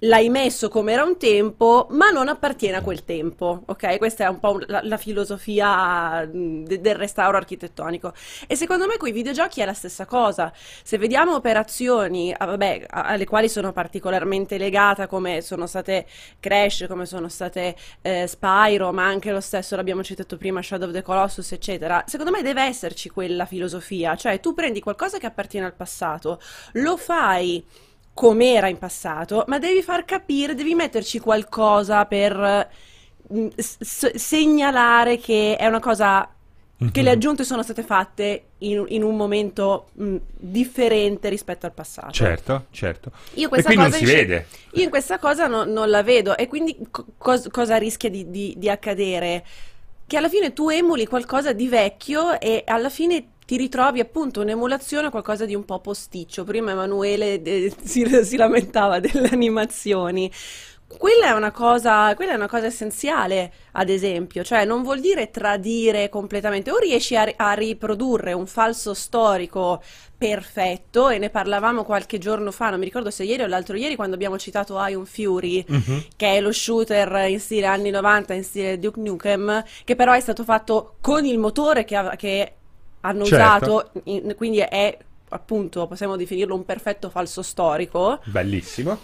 l'hai 0.00 0.28
messo 0.28 0.68
come 0.68 0.92
era 0.92 1.02
un 1.04 1.16
tempo, 1.16 1.86
ma 1.90 2.10
non 2.10 2.28
appartiene 2.28 2.76
a 2.76 2.82
quel 2.82 3.04
tempo, 3.04 3.62
ok? 3.66 3.98
Questa 3.98 4.24
è 4.24 4.28
un 4.28 4.38
po' 4.38 4.60
la, 4.66 4.80
la 4.82 4.96
filosofia 4.96 6.28
de- 6.30 6.80
del 6.80 6.94
restauro 6.94 7.36
architettonico. 7.36 8.12
E 8.46 8.56
secondo 8.56 8.86
me 8.86 8.96
con 8.98 9.08
i 9.08 9.12
videogiochi 9.12 9.60
è 9.60 9.64
la 9.64 9.72
stessa 9.72 10.04
cosa. 10.04 10.52
Se 10.82 10.98
vediamo 10.98 11.34
operazioni, 11.34 12.34
ah, 12.36 12.44
vabbè, 12.44 12.86
alle 12.90 13.24
quali 13.24 13.48
sono 13.48 13.72
particolarmente 13.72 14.58
legata, 14.58 15.06
come 15.06 15.40
sono 15.40 15.66
state 15.66 16.06
Crash, 16.40 16.86
come 16.88 17.06
sono 17.06 17.28
state 17.28 17.74
eh, 18.02 18.26
Spyro, 18.26 18.92
ma 18.92 19.06
anche 19.06 19.30
lo 19.32 19.40
stesso, 19.40 19.76
l'abbiamo 19.76 20.02
citato 20.02 20.36
prima, 20.36 20.62
Shadow 20.62 20.88
of 20.88 20.94
the 20.94 21.02
Colossus, 21.02 21.52
eccetera, 21.52 22.04
secondo 22.06 22.30
me 22.30 22.42
deve 22.42 22.62
esserci 22.62 23.08
quella 23.08 23.46
filosofia, 23.46 24.16
cioè 24.16 24.40
tu 24.40 24.54
prendi 24.54 24.80
qualcosa 24.80 25.18
che 25.18 25.26
appartiene 25.26 25.66
al 25.66 25.74
passato, 25.74 26.40
lo 26.72 26.96
fai 26.96 27.64
com'era 28.16 28.68
in 28.68 28.78
passato, 28.78 29.44
ma 29.46 29.58
devi 29.58 29.82
far 29.82 30.06
capire, 30.06 30.54
devi 30.54 30.74
metterci 30.74 31.18
qualcosa 31.18 32.06
per 32.06 32.68
mm, 33.34 33.48
s- 33.56 34.14
segnalare 34.14 35.18
che 35.18 35.56
è 35.58 35.66
una 35.66 35.80
cosa 35.80 36.26
che 36.92 37.02
le 37.02 37.10
aggiunte 37.10 37.44
sono 37.44 37.62
state 37.62 37.82
fatte 37.82 38.44
in, 38.58 38.84
in 38.88 39.02
un 39.02 39.16
momento 39.16 39.88
mm, 40.00 40.16
differente 40.32 41.28
rispetto 41.28 41.66
al 41.66 41.72
passato. 41.72 42.10
Certo, 42.10 42.66
certo. 42.70 43.12
Io 43.34 43.46
E 43.46 43.48
questa 43.48 43.68
qui 43.68 43.76
non 43.76 43.86
cosa 43.86 43.96
si 43.98 44.02
in 44.04 44.08
sci- 44.08 44.16
vede. 44.16 44.46
Io 44.72 44.82
in 44.84 44.90
questa 44.90 45.18
cosa 45.18 45.46
no- 45.46 45.64
non 45.64 45.90
la 45.90 46.02
vedo 46.02 46.36
e 46.36 46.46
quindi 46.48 46.76
co- 46.90 47.04
cos- 47.18 47.48
cosa 47.50 47.76
rischia 47.76 48.08
di, 48.10 48.30
di- 48.30 48.54
di 48.56 48.68
accadere? 48.70 49.44
Che 50.06 50.16
alla 50.16 50.28
fine 50.28 50.52
tu 50.52 50.68
emuli 50.70 51.06
qualcosa 51.06 51.52
di 51.52 51.68
vecchio 51.68 52.38
e 52.40 52.62
alla 52.66 52.90
fine 52.90 53.24
ti 53.46 53.56
ritrovi 53.56 54.00
appunto 54.00 54.40
un'emulazione, 54.42 55.08
qualcosa 55.10 55.46
di 55.46 55.54
un 55.54 55.64
po' 55.64 55.78
posticcio. 55.80 56.44
Prima 56.44 56.72
Emanuele 56.72 57.40
eh, 57.42 57.72
si, 57.84 58.04
si 58.24 58.36
lamentava 58.36 59.00
delle 59.00 59.28
animazioni. 59.28 60.30
Quella 60.88 61.26
è 61.26 61.30
una 61.32 61.50
cosa, 61.50 62.14
quella 62.14 62.32
è 62.32 62.36
una 62.36 62.46
cosa 62.48 62.66
essenziale, 62.66 63.52
ad 63.72 63.88
esempio, 63.88 64.44
cioè 64.44 64.64
non 64.64 64.82
vuol 64.84 65.00
dire 65.00 65.30
tradire 65.32 66.08
completamente, 66.08 66.70
o 66.70 66.78
riesci 66.78 67.16
a, 67.16 67.26
a 67.36 67.54
riprodurre 67.54 68.32
un 68.32 68.46
falso 68.46 68.94
storico 68.94 69.82
perfetto, 70.16 71.08
e 71.08 71.18
ne 71.18 71.28
parlavamo 71.30 71.82
qualche 71.84 72.18
giorno 72.18 72.52
fa, 72.52 72.70
non 72.70 72.78
mi 72.78 72.84
ricordo 72.84 73.10
se 73.10 73.24
ieri 73.24 73.42
o 73.42 73.46
l'altro 73.48 73.76
ieri, 73.76 73.96
quando 73.96 74.14
abbiamo 74.14 74.38
citato 74.38 74.78
Ion 74.86 75.06
Fury, 75.06 75.64
Mhm. 75.68 76.04
che 76.16 76.36
è 76.36 76.40
lo 76.40 76.52
shooter 76.52 77.28
in 77.30 77.40
stile 77.40 77.66
anni 77.66 77.90
90, 77.90 78.34
in 78.34 78.44
stile 78.44 78.78
Duke 78.78 79.00
Nukem, 79.00 79.64
che 79.84 79.96
però 79.96 80.12
è 80.12 80.20
stato 80.20 80.44
fatto 80.44 80.96
con 81.00 81.24
il 81.24 81.38
motore 81.38 81.84
che, 81.84 81.96
av- 81.96 82.14
che 82.16 82.55
hanno 83.06 83.24
Certo. 83.24 83.44
usato, 83.64 83.90
in- 84.04 84.34
quindi 84.36 84.58
è 84.58 84.96
appunto, 85.28 85.86
possiamo 85.86 86.16
definirlo 86.16 86.54
un 86.54 86.64
perfetto 86.64 87.10
falso 87.10 87.42
storico. 87.42 88.20
Bellissimo. 88.24 88.98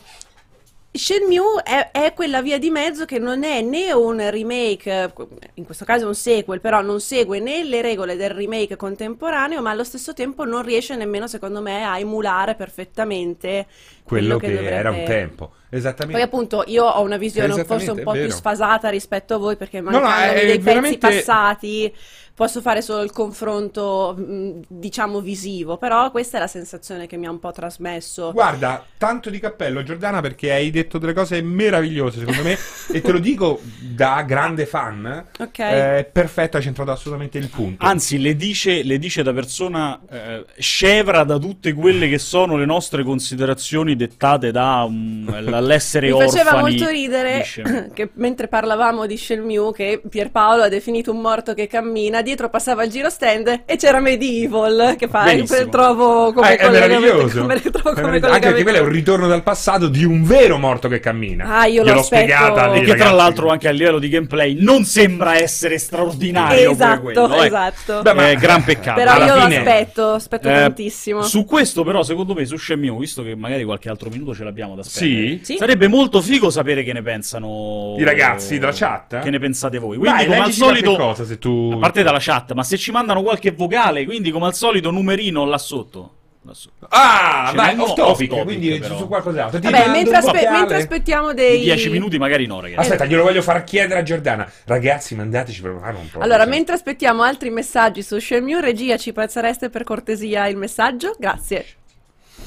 Shenmue 0.94 1.62
è, 1.64 1.90
è 1.90 2.12
quella 2.12 2.42
via 2.42 2.58
di 2.58 2.68
mezzo 2.68 3.06
che 3.06 3.18
non 3.18 3.44
è 3.44 3.62
né 3.62 3.92
un 3.92 4.28
remake, 4.28 5.10
in 5.54 5.64
questo 5.64 5.86
caso 5.86 6.06
un 6.06 6.14
sequel, 6.14 6.60
però 6.60 6.82
non 6.82 7.00
segue 7.00 7.40
né 7.40 7.64
le 7.64 7.80
regole 7.80 8.14
del 8.14 8.28
remake 8.28 8.76
contemporaneo, 8.76 9.62
ma 9.62 9.70
allo 9.70 9.84
stesso 9.84 10.12
tempo 10.12 10.44
non 10.44 10.62
riesce 10.62 10.94
nemmeno, 10.94 11.26
secondo 11.26 11.62
me, 11.62 11.82
a 11.84 11.98
emulare 11.98 12.56
perfettamente 12.56 13.66
Quello, 14.02 14.36
quello 14.36 14.38
che, 14.38 14.46
che 14.48 14.52
dovrebbe- 14.52 14.76
era 14.76 14.90
un 14.90 15.04
tempo. 15.04 15.52
Esattamente. 15.70 16.18
Poi 16.18 16.22
appunto 16.28 16.64
io 16.66 16.84
ho 16.84 17.00
una 17.00 17.16
visione 17.16 17.64
forse 17.64 17.90
un 17.90 18.00
è 18.00 18.02
po' 18.02 18.12
più 18.12 18.28
sfasata 18.28 18.90
rispetto 18.90 19.32
a 19.32 19.38
voi 19.38 19.56
perché 19.56 19.80
no, 19.80 19.90
mancandomi 19.92 20.40
è 20.40 20.44
dei 20.46 20.58
veramente- 20.58 20.98
pezzi 20.98 21.16
passati 21.16 21.94
posso 22.34 22.60
fare 22.60 22.82
solo 22.82 23.02
il 23.02 23.10
confronto 23.12 24.14
mh, 24.16 24.62
diciamo 24.68 25.20
visivo, 25.20 25.76
però 25.76 26.10
questa 26.10 26.38
è 26.38 26.40
la 26.40 26.46
sensazione 26.46 27.06
che 27.06 27.16
mi 27.16 27.26
ha 27.26 27.30
un 27.30 27.38
po' 27.38 27.52
trasmesso. 27.52 28.32
Guarda, 28.32 28.84
tanto 28.96 29.30
di 29.30 29.38
cappello 29.38 29.82
Giordana 29.82 30.20
perché 30.20 30.52
hai 30.52 30.70
detto 30.70 30.98
delle 30.98 31.12
cose 31.12 31.40
meravigliose 31.42 32.20
secondo 32.20 32.42
me 32.42 32.56
e 32.92 33.00
te 33.00 33.12
lo 33.12 33.18
dico 33.18 33.60
da 33.80 34.22
grande 34.26 34.66
fan. 34.66 35.26
Ok. 35.38 35.58
È 35.58 36.08
perfetto, 36.10 36.56
hai 36.56 36.62
centrato 36.62 36.90
assolutamente 36.90 37.38
il 37.38 37.48
punto. 37.48 37.84
Anzi, 37.84 38.18
le 38.20 38.34
dice, 38.36 38.82
le 38.82 38.98
dice 38.98 39.22
da 39.22 39.32
persona 39.32 40.00
eh, 40.10 40.44
scevra 40.58 41.24
da 41.24 41.38
tutte 41.38 41.72
quelle 41.72 42.08
che 42.08 42.18
sono 42.18 42.56
le 42.56 42.64
nostre 42.64 43.02
considerazioni 43.04 43.96
dettate 43.96 44.50
da 44.50 44.84
um, 44.84 45.30
l'essere 45.60 46.06
Mi 46.12 46.12
orfani. 46.14 46.30
faceva 46.30 46.60
molto 46.60 46.88
ridere 46.88 47.44
che 47.92 48.10
mentre 48.14 48.48
parlavamo 48.48 49.06
di 49.06 49.16
Shenmue 49.16 49.72
che 49.72 50.00
Pierpaolo 50.08 50.62
ha 50.62 50.68
definito 50.68 51.12
un 51.12 51.20
morto 51.20 51.54
che 51.54 51.66
cammina, 51.66 52.21
dietro 52.22 52.48
passava 52.48 52.84
il 52.84 52.90
giro 52.90 53.10
stand 53.10 53.62
e 53.66 53.76
c'era 53.76 54.00
Medieval 54.00 54.94
che 54.98 55.08
fa 55.08 55.24
Benissimo. 55.24 55.68
trovo 55.68 56.32
come 56.32 56.52
Eh, 56.52 56.56
è 56.56 56.70
meraviglioso. 56.70 57.40
come- 57.42 57.60
trovo 57.60 57.90
È 57.90 57.94
come 57.94 58.02
meraviglioso. 58.02 58.32
Anche 58.32 58.46
perché 58.48 58.62
quello 58.62 58.78
è 58.78 58.80
un 58.80 58.88
ritorno 58.88 59.26
dal 59.26 59.42
passato 59.42 59.88
di 59.88 60.04
un 60.04 60.22
vero 60.24 60.58
morto 60.58 60.88
che 60.88 61.00
cammina. 61.00 61.44
Ah, 61.60 61.66
io 61.66 61.82
aspetto. 61.82 62.02
spiegata 62.02 62.70
lì, 62.72 62.80
E 62.80 62.84
che 62.84 62.94
tra 62.94 63.10
l'altro 63.10 63.48
anche 63.48 63.68
a 63.68 63.70
livello 63.70 63.98
di 63.98 64.08
gameplay 64.08 64.56
non 64.58 64.84
sembra 64.84 65.36
essere 65.36 65.78
straordinario 65.78 66.70
Esatto, 66.70 67.00
quello, 67.00 67.32
ecco. 67.34 67.42
esatto. 67.44 68.02
Beh, 68.02 68.12
ma- 68.14 68.30
Eh, 68.30 68.36
gran 68.36 68.62
peccato. 68.64 68.98
Però 68.98 69.12
alla 69.12 69.26
io 69.26 69.32
fine- 69.34 69.54
lo 69.54 69.58
aspetto, 69.70 70.12
aspetto 70.12 70.48
Eh, 70.48 70.52
tantissimo. 70.52 71.22
Su 71.22 71.44
questo, 71.44 71.82
però, 71.84 72.02
secondo 72.02 72.34
me, 72.34 72.44
su 72.44 72.56
Shenmue, 72.56 72.98
visto 72.98 73.22
che 73.22 73.34
magari 73.34 73.64
qualche 73.64 73.88
altro 73.88 74.08
minuto 74.10 74.34
ce 74.34 74.44
l'abbiamo 74.44 74.74
da 74.74 74.82
spendere, 74.82 75.26
Sì? 75.38 75.40
Sì. 75.42 75.56
sarebbe 75.56 75.88
molto 75.88 76.20
figo 76.20 76.50
sapere 76.50 76.82
che 76.82 76.92
ne 76.92 77.02
pensano 77.02 77.96
I 77.98 78.04
ragazzi 78.04 78.58
della 78.58 78.72
chat? 78.72 79.20
Che 79.20 79.30
ne 79.30 79.38
pensate 79.38 79.78
voi? 79.78 79.96
Quindi, 79.96 80.16
Vai, 80.18 80.26
come 80.26 80.38
al 80.40 80.52
solito, 80.52 80.96
cosa, 80.96 81.24
se 81.24 81.38
tu... 81.38 81.72
a 81.74 81.78
parte 81.78 82.02
dalla 82.12 82.18
chat, 82.20 82.52
ma 82.52 82.62
se 82.62 82.76
ci 82.76 82.90
mandano 82.90 83.22
qualche 83.22 83.50
vocale, 83.52 84.04
quindi 84.04 84.30
come 84.30 84.46
al 84.46 84.54
solito, 84.54 84.90
numerino 84.90 85.44
là 85.44 85.58
sotto. 85.58 86.16
Là 86.44 86.54
sotto. 86.54 86.86
Ah, 86.90 87.52
Ce 87.54 87.56
n'è 87.56 87.80
off 87.80 87.94
topic, 87.94 88.28
topic, 88.28 88.44
quindi 88.44 88.78
però. 88.78 88.96
su, 88.98 89.06
qualcos'altro. 89.06 89.60
Ti 89.60 89.70
Vabbè, 89.70 89.88
mentre, 89.90 90.16
aspe- 90.16 90.50
mentre 90.50 90.76
aspettiamo 90.76 91.32
dei... 91.32 91.60
10 91.60 91.90
minuti 91.90 92.18
magari 92.18 92.46
no, 92.46 92.60
ragazzi. 92.60 92.80
Aspetta, 92.80 93.04
glielo 93.04 93.22
voglio 93.22 93.42
far 93.42 93.62
chiedere 93.64 94.00
a 94.00 94.02
Giordana. 94.02 94.50
Ragazzi, 94.64 95.14
mandateci 95.14 95.60
per 95.62 95.76
fare 95.80 95.96
un 95.96 96.10
po'. 96.10 96.18
Allora, 96.18 96.44
così. 96.44 96.50
mentre 96.50 96.74
aspettiamo 96.74 97.22
altri 97.22 97.50
messaggi 97.50 98.02
su 98.02 98.18
Shenmue, 98.18 98.60
regia, 98.60 98.96
ci 98.96 99.12
passereste 99.12 99.70
per 99.70 99.84
cortesia 99.84 100.46
il 100.48 100.56
messaggio? 100.56 101.14
Grazie. 101.18 101.64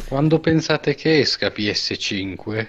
Quando 0.09 0.39
pensate 0.39 0.93
che 0.93 1.19
esca 1.19 1.47
PS5? 1.47 2.67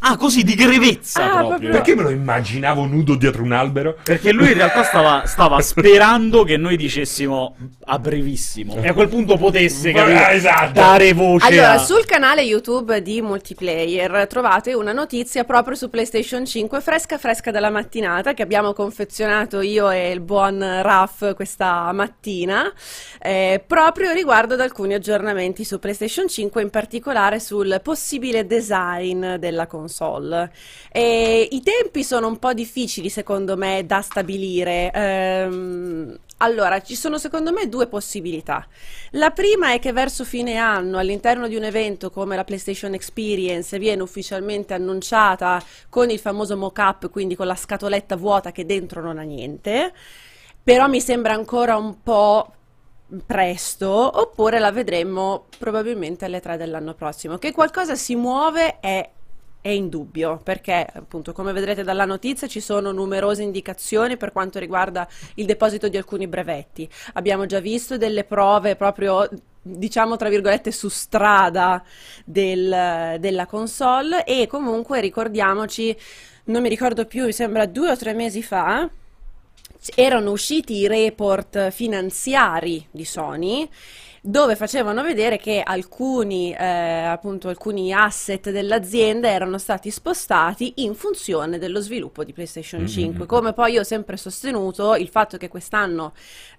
Ah, 0.00 0.16
così 0.16 0.44
di 0.44 0.54
grevezza 0.54 1.24
Ah, 1.24 1.28
proprio. 1.28 1.48
proprio. 1.48 1.70
Perché 1.70 1.94
me 1.96 2.02
lo 2.02 2.10
immaginavo 2.10 2.84
nudo 2.86 3.14
dietro 3.16 3.42
un 3.42 3.52
albero? 3.52 3.96
Perché 4.02 4.30
lui 4.32 4.48
in 4.48 4.54
realtà 4.54 4.82
stava, 4.84 5.22
stava 5.26 5.60
sperando 5.60 6.44
che 6.44 6.56
noi 6.56 6.76
dicessimo 6.76 7.56
a 7.86 7.98
brevissimo. 7.98 8.76
E 8.82 8.88
a 8.88 8.92
quel 8.92 9.08
punto 9.08 9.36
potesse 9.36 9.92
Ma- 9.92 9.98
capire, 10.00 10.30
esatto. 10.32 10.72
dare 10.72 11.12
voce 11.12 11.46
Allora, 11.46 11.72
a... 11.72 11.78
sul 11.78 12.04
canale 12.04 12.42
YouTube 12.42 13.02
di 13.02 13.22
Multiplayer 13.22 14.26
trovate 14.28 14.74
una 14.74 14.92
notizia 14.92 15.44
proprio 15.44 15.74
su 15.74 15.88
PlayStation 15.88 16.44
5, 16.44 16.80
fresca 16.80 17.16
fresca 17.18 17.50
dalla 17.50 17.70
mattinata, 17.70 18.34
che 18.34 18.42
abbiamo 18.42 18.72
confezionato 18.74 19.60
io 19.60 19.90
e 19.90 20.10
il 20.10 20.20
buon 20.20 20.58
Raf 20.82 21.34
questa 21.34 21.90
mattina, 21.92 22.70
eh, 23.20 23.62
proprio 23.66 24.12
riguardo 24.12 24.54
ad 24.54 24.60
alcuni 24.60 24.94
aggiornamenti 24.94 25.64
su 25.64 25.78
PlayStation 25.78 26.28
5, 26.28 26.60
in 26.62 26.70
particolare 26.70 27.40
sul 27.40 27.80
possibile 27.82 28.46
design 28.46 29.34
della 29.36 29.66
console. 29.66 29.84
E 30.90 31.48
I 31.50 31.62
tempi 31.62 32.04
sono 32.04 32.26
un 32.26 32.38
po' 32.38 32.52
difficili, 32.52 33.08
secondo 33.08 33.56
me, 33.56 33.84
da 33.86 34.00
stabilire. 34.00 34.90
Ehm, 34.92 36.18
allora, 36.38 36.82
ci 36.82 36.94
sono 36.94 37.16
secondo 37.16 37.52
me 37.52 37.68
due 37.68 37.86
possibilità. 37.86 38.66
La 39.12 39.30
prima 39.30 39.72
è 39.72 39.78
che 39.78 39.92
verso 39.92 40.24
fine 40.24 40.56
anno, 40.56 40.98
all'interno 40.98 41.48
di 41.48 41.56
un 41.56 41.64
evento 41.64 42.10
come 42.10 42.36
la 42.36 42.44
PlayStation 42.44 42.92
Experience, 42.92 43.78
viene 43.78 44.02
ufficialmente 44.02 44.74
annunciata 44.74 45.62
con 45.88 46.10
il 46.10 46.18
famoso 46.18 46.56
mock-up, 46.56 47.10
quindi 47.10 47.36
con 47.36 47.46
la 47.46 47.54
scatoletta 47.54 48.16
vuota 48.16 48.52
che 48.52 48.66
dentro 48.66 49.00
non 49.00 49.18
ha 49.18 49.22
niente, 49.22 49.92
però 50.62 50.88
mi 50.88 51.00
sembra 51.00 51.32
ancora 51.32 51.76
un 51.76 52.02
po' 52.02 52.52
presto, 53.24 53.88
oppure 54.20 54.58
la 54.58 54.72
vedremo 54.72 55.46
probabilmente 55.58 56.24
alle 56.24 56.40
3 56.40 56.56
dell'anno 56.56 56.94
prossimo. 56.94 57.38
Che 57.38 57.52
qualcosa 57.52 57.94
si 57.94 58.14
muove 58.14 58.78
è 58.80 59.08
è 59.66 59.70
indubbio, 59.70 60.38
perché 60.44 60.86
appunto 60.94 61.32
come 61.32 61.52
vedrete 61.52 61.82
dalla 61.82 62.04
notizia 62.04 62.46
ci 62.46 62.60
sono 62.60 62.92
numerose 62.92 63.42
indicazioni 63.42 64.16
per 64.16 64.30
quanto 64.30 64.60
riguarda 64.60 65.08
il 65.34 65.44
deposito 65.44 65.88
di 65.88 65.96
alcuni 65.96 66.28
brevetti. 66.28 66.88
Abbiamo 67.14 67.46
già 67.46 67.58
visto 67.58 67.96
delle 67.96 68.22
prove 68.22 68.76
proprio 68.76 69.28
diciamo 69.60 70.14
tra 70.14 70.28
virgolette 70.28 70.70
su 70.70 70.88
strada 70.88 71.82
del- 72.24 73.16
della 73.18 73.46
console 73.46 74.22
e 74.24 74.46
comunque 74.46 75.00
ricordiamoci, 75.00 75.96
non 76.44 76.62
mi 76.62 76.68
ricordo 76.68 77.04
più, 77.04 77.24
mi 77.24 77.32
sembra 77.32 77.66
due 77.66 77.90
o 77.90 77.96
tre 77.96 78.14
mesi 78.14 78.44
fa, 78.44 78.88
erano 79.96 80.30
usciti 80.30 80.74
i 80.74 80.86
report 80.86 81.70
finanziari 81.70 82.86
di 82.88 83.04
Sony 83.04 83.68
dove 84.26 84.56
facevano 84.56 85.02
vedere 85.02 85.36
che 85.38 85.62
alcuni, 85.64 86.52
eh, 86.52 86.64
appunto, 86.64 87.48
alcuni 87.48 87.92
asset 87.92 88.50
dell'azienda 88.50 89.28
erano 89.28 89.58
stati 89.58 89.90
spostati 89.90 90.74
in 90.76 90.94
funzione 90.94 91.58
dello 91.58 91.80
sviluppo 91.80 92.24
di 92.24 92.32
PlayStation 92.32 92.82
Mm, 92.82 92.86
5. 92.86 93.24
mm, 93.24 93.28
Come 93.28 93.52
poi 93.52 93.72
io 93.72 93.80
ho 93.80 93.84
sempre 93.84 94.16
sostenuto, 94.16 94.94
il 94.96 95.08
fatto 95.08 95.36
che 95.36 95.48
quest'anno 95.48 96.12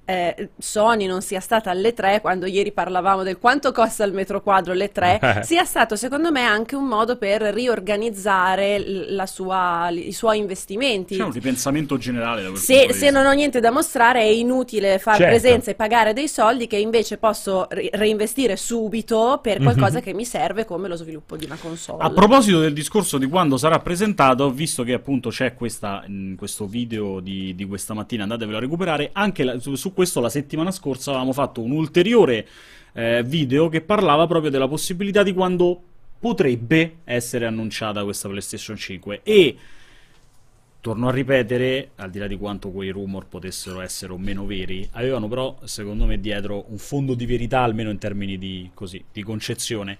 eh, 0.09 0.49
Sony 0.57 1.05
non 1.05 1.21
sia 1.21 1.41
stata 1.41 1.69
alle 1.69 1.93
3, 1.93 2.21
quando 2.21 2.45
ieri 2.45 2.71
parlavamo 2.71 3.23
del 3.23 3.37
quanto 3.39 3.73
costa 3.73 4.05
il 4.05 4.13
metro 4.13 4.41
quadro 4.41 4.71
alle 4.71 4.89
3, 4.89 5.41
sia 5.43 5.65
stato 5.65 5.97
secondo 5.97 6.31
me 6.31 6.43
anche 6.43 6.75
un 6.77 6.85
modo 6.85 7.17
per 7.17 7.41
riorganizzare 7.41 9.15
sua- 9.25 9.89
i 9.89 10.13
suoi 10.13 10.37
investimenti. 10.39 11.17
C'è 11.17 11.23
un 11.23 11.31
ripensamento 11.31 11.97
generale 11.97 12.55
Se, 12.55 12.93
se 12.93 13.09
non 13.09 13.25
ho 13.25 13.31
niente 13.31 13.59
da 13.59 13.69
mostrare 13.71 14.21
è 14.21 14.25
inutile 14.25 14.97
fare 14.99 15.17
Certo. 15.17 15.31
presenza 15.39 15.71
e 15.71 15.75
pagare 15.75 16.13
dei 16.13 16.27
soldi 16.27 16.67
che 16.67 16.77
invece 16.77 17.17
posso 17.17 17.67
reinvestire 17.69 18.55
subito 18.55 19.39
per 19.41 19.59
qualcosa 19.61 19.99
che 19.99 20.13
mi 20.13 20.25
serve 20.25 20.63
come 20.65 20.87
lo 20.87 20.95
sviluppo 20.95 21.35
di 21.35 21.45
una 21.45 21.57
console. 21.59 22.03
A 22.03 22.09
proposito 22.11 22.59
del 22.59 22.73
discorso 22.73 23.17
di 23.17 23.27
quando 23.27 23.57
sarà 23.57 23.79
presentato, 23.79 24.49
visto 24.51 24.83
che 24.83 24.93
appunto 24.93 25.29
c'è 25.29 25.53
questa, 25.53 26.03
mh, 26.07 26.35
questo 26.35 26.65
video 26.65 27.19
di, 27.19 27.53
di 27.55 27.65
questa 27.65 27.93
mattina, 27.93 28.23
andatevelo 28.23 28.57
a 28.57 28.61
recuperare, 28.61 29.09
anche 29.11 29.43
la- 29.43 29.59
su, 29.59 29.75
su 29.75 29.93
questo 29.97 30.19
la 30.19 30.29
settimana 30.29 30.69
scorsa 30.69 31.09
avevamo 31.09 31.33
fatto 31.33 31.59
un 31.59 31.71
ulteriore 31.71 32.47
eh, 32.93 33.23
video 33.23 33.67
che 33.67 33.81
parlava 33.81 34.27
proprio 34.27 34.51
della 34.51 34.67
possibilità 34.67 35.23
di 35.23 35.33
quando 35.33 35.81
potrebbe 36.19 36.97
essere 37.03 37.47
annunciata 37.47 38.03
questa 38.03 38.29
PlayStation 38.29 38.75
5 38.75 39.21
e 39.23 39.57
torno 40.81 41.07
a 41.07 41.11
ripetere, 41.11 41.93
al 41.95 42.11
di 42.11 42.19
là 42.19 42.27
di 42.27 42.37
quanto 42.37 42.69
quei 42.69 42.91
rumor 42.91 43.25
potessero 43.25 43.81
essere 43.81 44.13
o 44.13 44.19
meno 44.19 44.45
veri, 44.45 44.87
avevano 44.91 45.27
però, 45.27 45.57
secondo 45.63 46.05
me, 46.05 46.19
dietro 46.19 46.65
un 46.67 46.77
fondo 46.77 47.15
di 47.15 47.25
verità, 47.25 47.61
almeno 47.61 47.89
in 47.89 47.97
termini 47.97 48.37
di, 48.37 48.69
così, 48.75 49.03
di 49.11 49.23
concezione. 49.23 49.97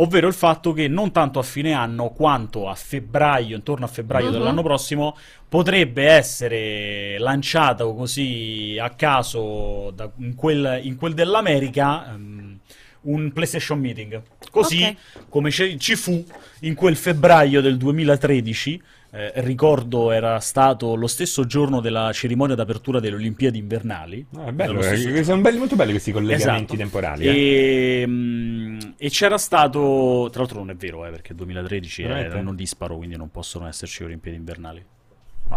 Ovvero 0.00 0.28
il 0.28 0.34
fatto 0.34 0.72
che 0.72 0.86
non 0.86 1.10
tanto 1.10 1.40
a 1.40 1.42
fine 1.42 1.72
anno 1.72 2.10
quanto 2.10 2.68
a 2.68 2.74
febbraio, 2.74 3.56
intorno 3.56 3.84
a 3.84 3.88
febbraio 3.88 4.26
Mhm. 4.26 4.32
dell'anno 4.32 4.62
prossimo, 4.62 5.16
potrebbe 5.48 6.04
essere 6.06 7.18
lanciato 7.18 7.94
così 7.94 8.76
a 8.80 8.90
caso 8.90 9.90
da- 9.94 10.08
in, 10.18 10.36
quel, 10.36 10.80
in 10.84 10.94
quel 10.96 11.14
dell'America 11.14 12.12
ehm, 12.12 12.58
un 13.00 13.32
PlayStation 13.32 13.80
Meeting. 13.80 14.22
Così 14.52 14.82
Ok. 14.84 15.28
come 15.28 15.50
ci 15.50 15.96
fu 15.96 16.24
in 16.60 16.74
quel 16.74 16.94
febbraio 16.96 17.60
del 17.60 17.76
2013, 17.76 18.80
eh, 19.18 19.32
ricordo 19.42 20.12
era 20.12 20.38
stato 20.38 20.94
lo 20.94 21.08
stesso 21.08 21.44
giorno 21.44 21.80
della 21.80 22.12
cerimonia 22.12 22.54
d'apertura 22.54 23.00
delle 23.00 23.16
Olimpiadi 23.16 23.58
invernali. 23.58 24.24
Ah, 24.36 24.52
bello, 24.52 24.80
stesso 24.80 25.08
eh, 25.08 25.24
sono 25.24 25.40
belli- 25.40 25.58
molto 25.58 25.74
belli 25.74 25.90
questi 25.90 26.12
collegamenti 26.12 26.74
Esatto. 26.74 26.76
temporali. 26.76 27.26
eh. 27.26 28.00
E, 28.02 28.06
mm, 28.06 28.78
e 28.96 29.10
c'era 29.10 29.36
stato, 29.36 30.28
tra 30.30 30.42
l'altro 30.42 30.60
non 30.60 30.70
è 30.70 30.76
vero, 30.76 31.04
eh, 31.04 31.10
perché 31.10 31.32
il 31.32 31.38
2013 31.38 32.02
Veramente? 32.02 32.30
erano 32.30 32.54
disparo, 32.54 32.96
quindi 32.96 33.16
non 33.16 33.30
possono 33.30 33.66
esserci 33.66 34.04
Olimpiadi 34.04 34.36
invernali. 34.36 34.84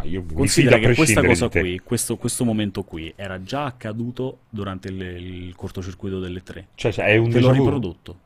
Fido 0.02 0.34
Considera 0.34 0.78
che 0.78 0.96
questa 0.96 1.22
cosa 1.22 1.50
qui, 1.50 1.80
questo, 1.84 2.16
questo 2.16 2.46
momento 2.46 2.84
qui, 2.84 3.12
era 3.16 3.44
già 3.44 3.66
accaduto 3.66 4.40
durante 4.50 4.88
il, 4.88 5.02
il 5.02 5.56
cortocircuito 5.56 6.20
delle 6.20 6.42
tre. 6.44 6.68
Cioè, 6.76 6.94
cioè, 6.94 7.06
è 7.08 7.18
un 7.18 7.30
Te 7.30 7.42
l'ho 7.42 7.52
riprodotto. 7.52 8.18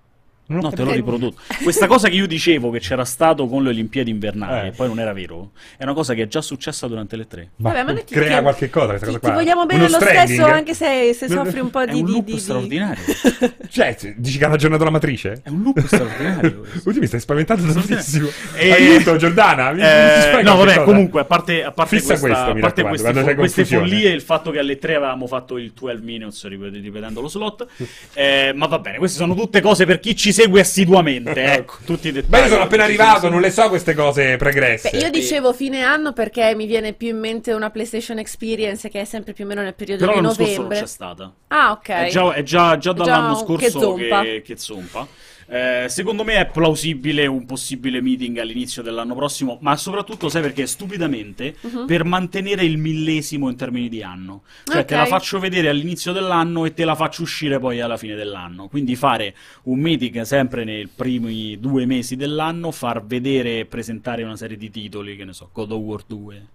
Non 0.47 0.59
No, 0.59 0.69
te 0.71 0.83
l'ho 0.83 0.91
riprodotto. 0.91 1.41
Questa 1.63 1.87
cosa 1.87 2.07
che 2.07 2.15
io 2.15 2.27
dicevo 2.27 2.69
che 2.69 2.79
c'era 2.79 3.03
stato 3.03 3.47
con 3.47 3.63
le 3.63 3.69
Olimpiadi 3.69 4.11
invernali, 4.11 4.65
Eh. 4.65 4.69
e 4.69 4.71
poi 4.73 4.87
non 4.87 4.99
era 4.99 5.11
vero, 5.11 5.51
è 5.75 5.83
una 5.83 5.93
cosa 5.93 6.13
che 6.13 6.21
è 6.23 6.27
già 6.27 6.41
successa 6.41 6.85
durante 6.87 7.15
le 7.15 7.25
tre. 7.25 7.49
Ma 7.57 7.71
Vabbè, 7.71 7.83
ma 7.83 7.93
ti 7.99 8.13
crea 8.13 8.27
chied- 8.27 8.41
qualche 8.43 8.69
cosa 8.69 8.87
questa 8.89 9.05
Ti, 9.07 9.11
cosa 9.13 9.19
ti 9.19 9.25
qua. 9.25 9.35
vogliamo 9.35 9.65
bene 9.65 9.79
Uno 9.85 9.89
lo 9.89 9.95
stranding? 9.99 10.25
stesso 10.27 10.45
anche 10.45 10.73
se, 10.75 11.13
se 11.13 11.27
soffri 11.29 11.59
un 11.59 11.69
po' 11.71 11.81
È 11.81 11.87
di... 11.87 11.99
un 11.99 12.05
di- 12.05 12.11
loop 12.11 12.25
di- 12.25 12.33
di- 12.33 12.39
straordinario. 12.39 13.03
Cioè, 13.67 13.97
dici 14.17 14.37
che 14.37 14.45
hanno 14.45 14.53
aggiornato 14.53 14.83
la 14.83 14.89
matrice? 14.91 15.41
È 15.43 15.49
un 15.49 15.63
loop 15.63 15.83
straordinario. 15.85 16.61
Oddio, 16.85 17.01
mi 17.01 17.07
stai 17.07 17.19
spaventando 17.19 17.73
tantissimo. 17.73 18.29
E- 18.55 18.71
Aiuto, 18.71 19.15
Giordana. 19.17 19.71
mi- 19.71 19.81
mi 19.81 19.85
Eh, 19.87 20.21
spiega 20.21 20.41
no, 20.51 20.57
vabbè, 20.57 20.73
cosa? 20.75 20.83
comunque, 20.83 21.21
a 21.21 21.25
parte, 21.25 21.63
a 21.63 21.71
parte, 21.71 21.95
Fissa 21.97 22.09
questa, 22.19 22.27
questo, 22.27 22.49
a 22.51 22.53
mi 22.53 22.61
parte 22.61 22.83
queste, 22.83 23.13
fo- 23.13 23.33
queste 23.35 23.65
follie, 23.65 24.11
il 24.11 24.21
fatto 24.21 24.51
che 24.51 24.59
alle 24.59 24.77
3 24.77 24.95
avevamo 24.95 25.25
fatto 25.27 25.57
il 25.57 25.71
12 25.71 26.03
minutes, 26.03 26.45
ripet- 26.47 26.73
ripetendo 26.75 27.19
lo 27.21 27.27
slot, 27.27 27.65
eh, 28.13 28.53
ma 28.55 28.67
va 28.67 28.77
bene, 28.79 28.97
queste 28.99 29.17
sono 29.17 29.33
tutte 29.35 29.59
cose 29.61 29.85
per 29.85 29.99
chi 29.99 30.15
ci 30.15 30.31
segue 30.35 30.59
assiduamente, 30.59 31.33
ecco, 31.53 31.77
tutti 31.85 32.09
i 32.09 32.11
dettagli. 32.11 32.29
Ma 32.31 32.39
io 32.39 32.47
sono 32.49 32.63
appena 32.63 32.83
arrivato, 32.83 33.29
non 33.29 33.39
le 33.41 33.49
so 33.51 33.69
queste 33.69 33.93
cose 33.93 34.35
pregresse. 34.35 34.89
Beh, 34.91 34.97
io 34.97 35.09
dicevo 35.09 35.53
fine 35.53 35.81
anno 35.83 36.11
perché 36.13 36.53
mi 36.55 36.65
viene 36.65 36.93
più 36.93 37.07
in 37.07 37.19
mente 37.19 37.53
una 37.53 37.69
PlayStation 37.69 38.19
Experience 38.19 38.89
che 38.89 39.01
è 39.01 39.05
sempre 39.05 39.33
più 39.33 39.45
o 39.45 39.47
meno 39.47 39.61
nel 39.61 39.73
periodo 39.73 40.05
Però 40.05 40.11
di 40.17 40.21
l'anno 40.21 40.33
scorso 40.33 40.51
non 40.51 40.61
novembre. 40.63 40.79
c'è 40.85 40.87
stata. 40.91 41.33
Ah, 41.47 41.71
ok. 41.71 41.87
È 41.89 42.09
già, 42.09 42.33
è 42.33 42.43
già- 42.43 42.77
già 42.77 42.91
dall'anno 42.93 43.33
Già 43.33 43.39
scorso 43.39 43.65
che 43.65 43.69
zompa. 43.71 44.21
che, 44.21 44.41
che 44.43 44.57
zompa. 44.57 45.07
Eh, 45.47 45.85
secondo 45.89 46.23
me 46.23 46.35
è 46.37 46.47
plausibile 46.47 47.27
un 47.27 47.45
possibile 47.45 48.01
meeting 48.01 48.39
all'inizio 48.39 48.81
dell'anno 48.81 49.13
prossimo, 49.13 49.59
ma 49.61 49.75
soprattutto, 49.77 50.27
sai 50.27 50.41
perché? 50.41 50.65
Stupidamente, 50.65 51.55
Mhm. 51.61 51.85
per 51.85 52.03
mantenere 52.03 52.65
il 52.65 52.77
millesimo 52.77 53.49
in 53.49 53.55
termini 53.55 53.87
di 53.87 54.01
anno. 54.01 54.41
Cioè, 54.63 54.85
te 54.85 54.93
Ok. 54.95 54.99
la 55.01 55.05
faccio 55.05 55.37
vedere 55.39 55.69
all'inizio 55.69 56.13
dell'anno 56.13 56.65
e 56.65 56.73
te 56.73 56.83
la 56.83 56.95
faccio 56.95 57.21
uscire 57.21 57.59
poi 57.59 57.79
alla 57.79 57.97
fine 57.97 58.15
dell'anno. 58.15 58.67
Quindi 58.67 58.95
fare 58.95 59.35
un 59.63 59.79
meeting 59.79 60.21
sempre 60.21 60.63
nei 60.63 60.87
primi 60.87 61.59
due 61.59 61.85
mesi 61.85 62.15
dell'anno, 62.15 62.71
far 62.71 63.05
vedere 63.05 63.59
e 63.59 63.65
presentare 63.65 64.23
una 64.23 64.35
serie 64.35 64.57
di 64.57 64.71
titoli, 64.71 65.15
che 65.15 65.25
ne 65.25 65.33
so, 65.33 65.49
God 65.53 65.71
of 65.71 65.79
War 65.79 66.01
2, 66.07 66.45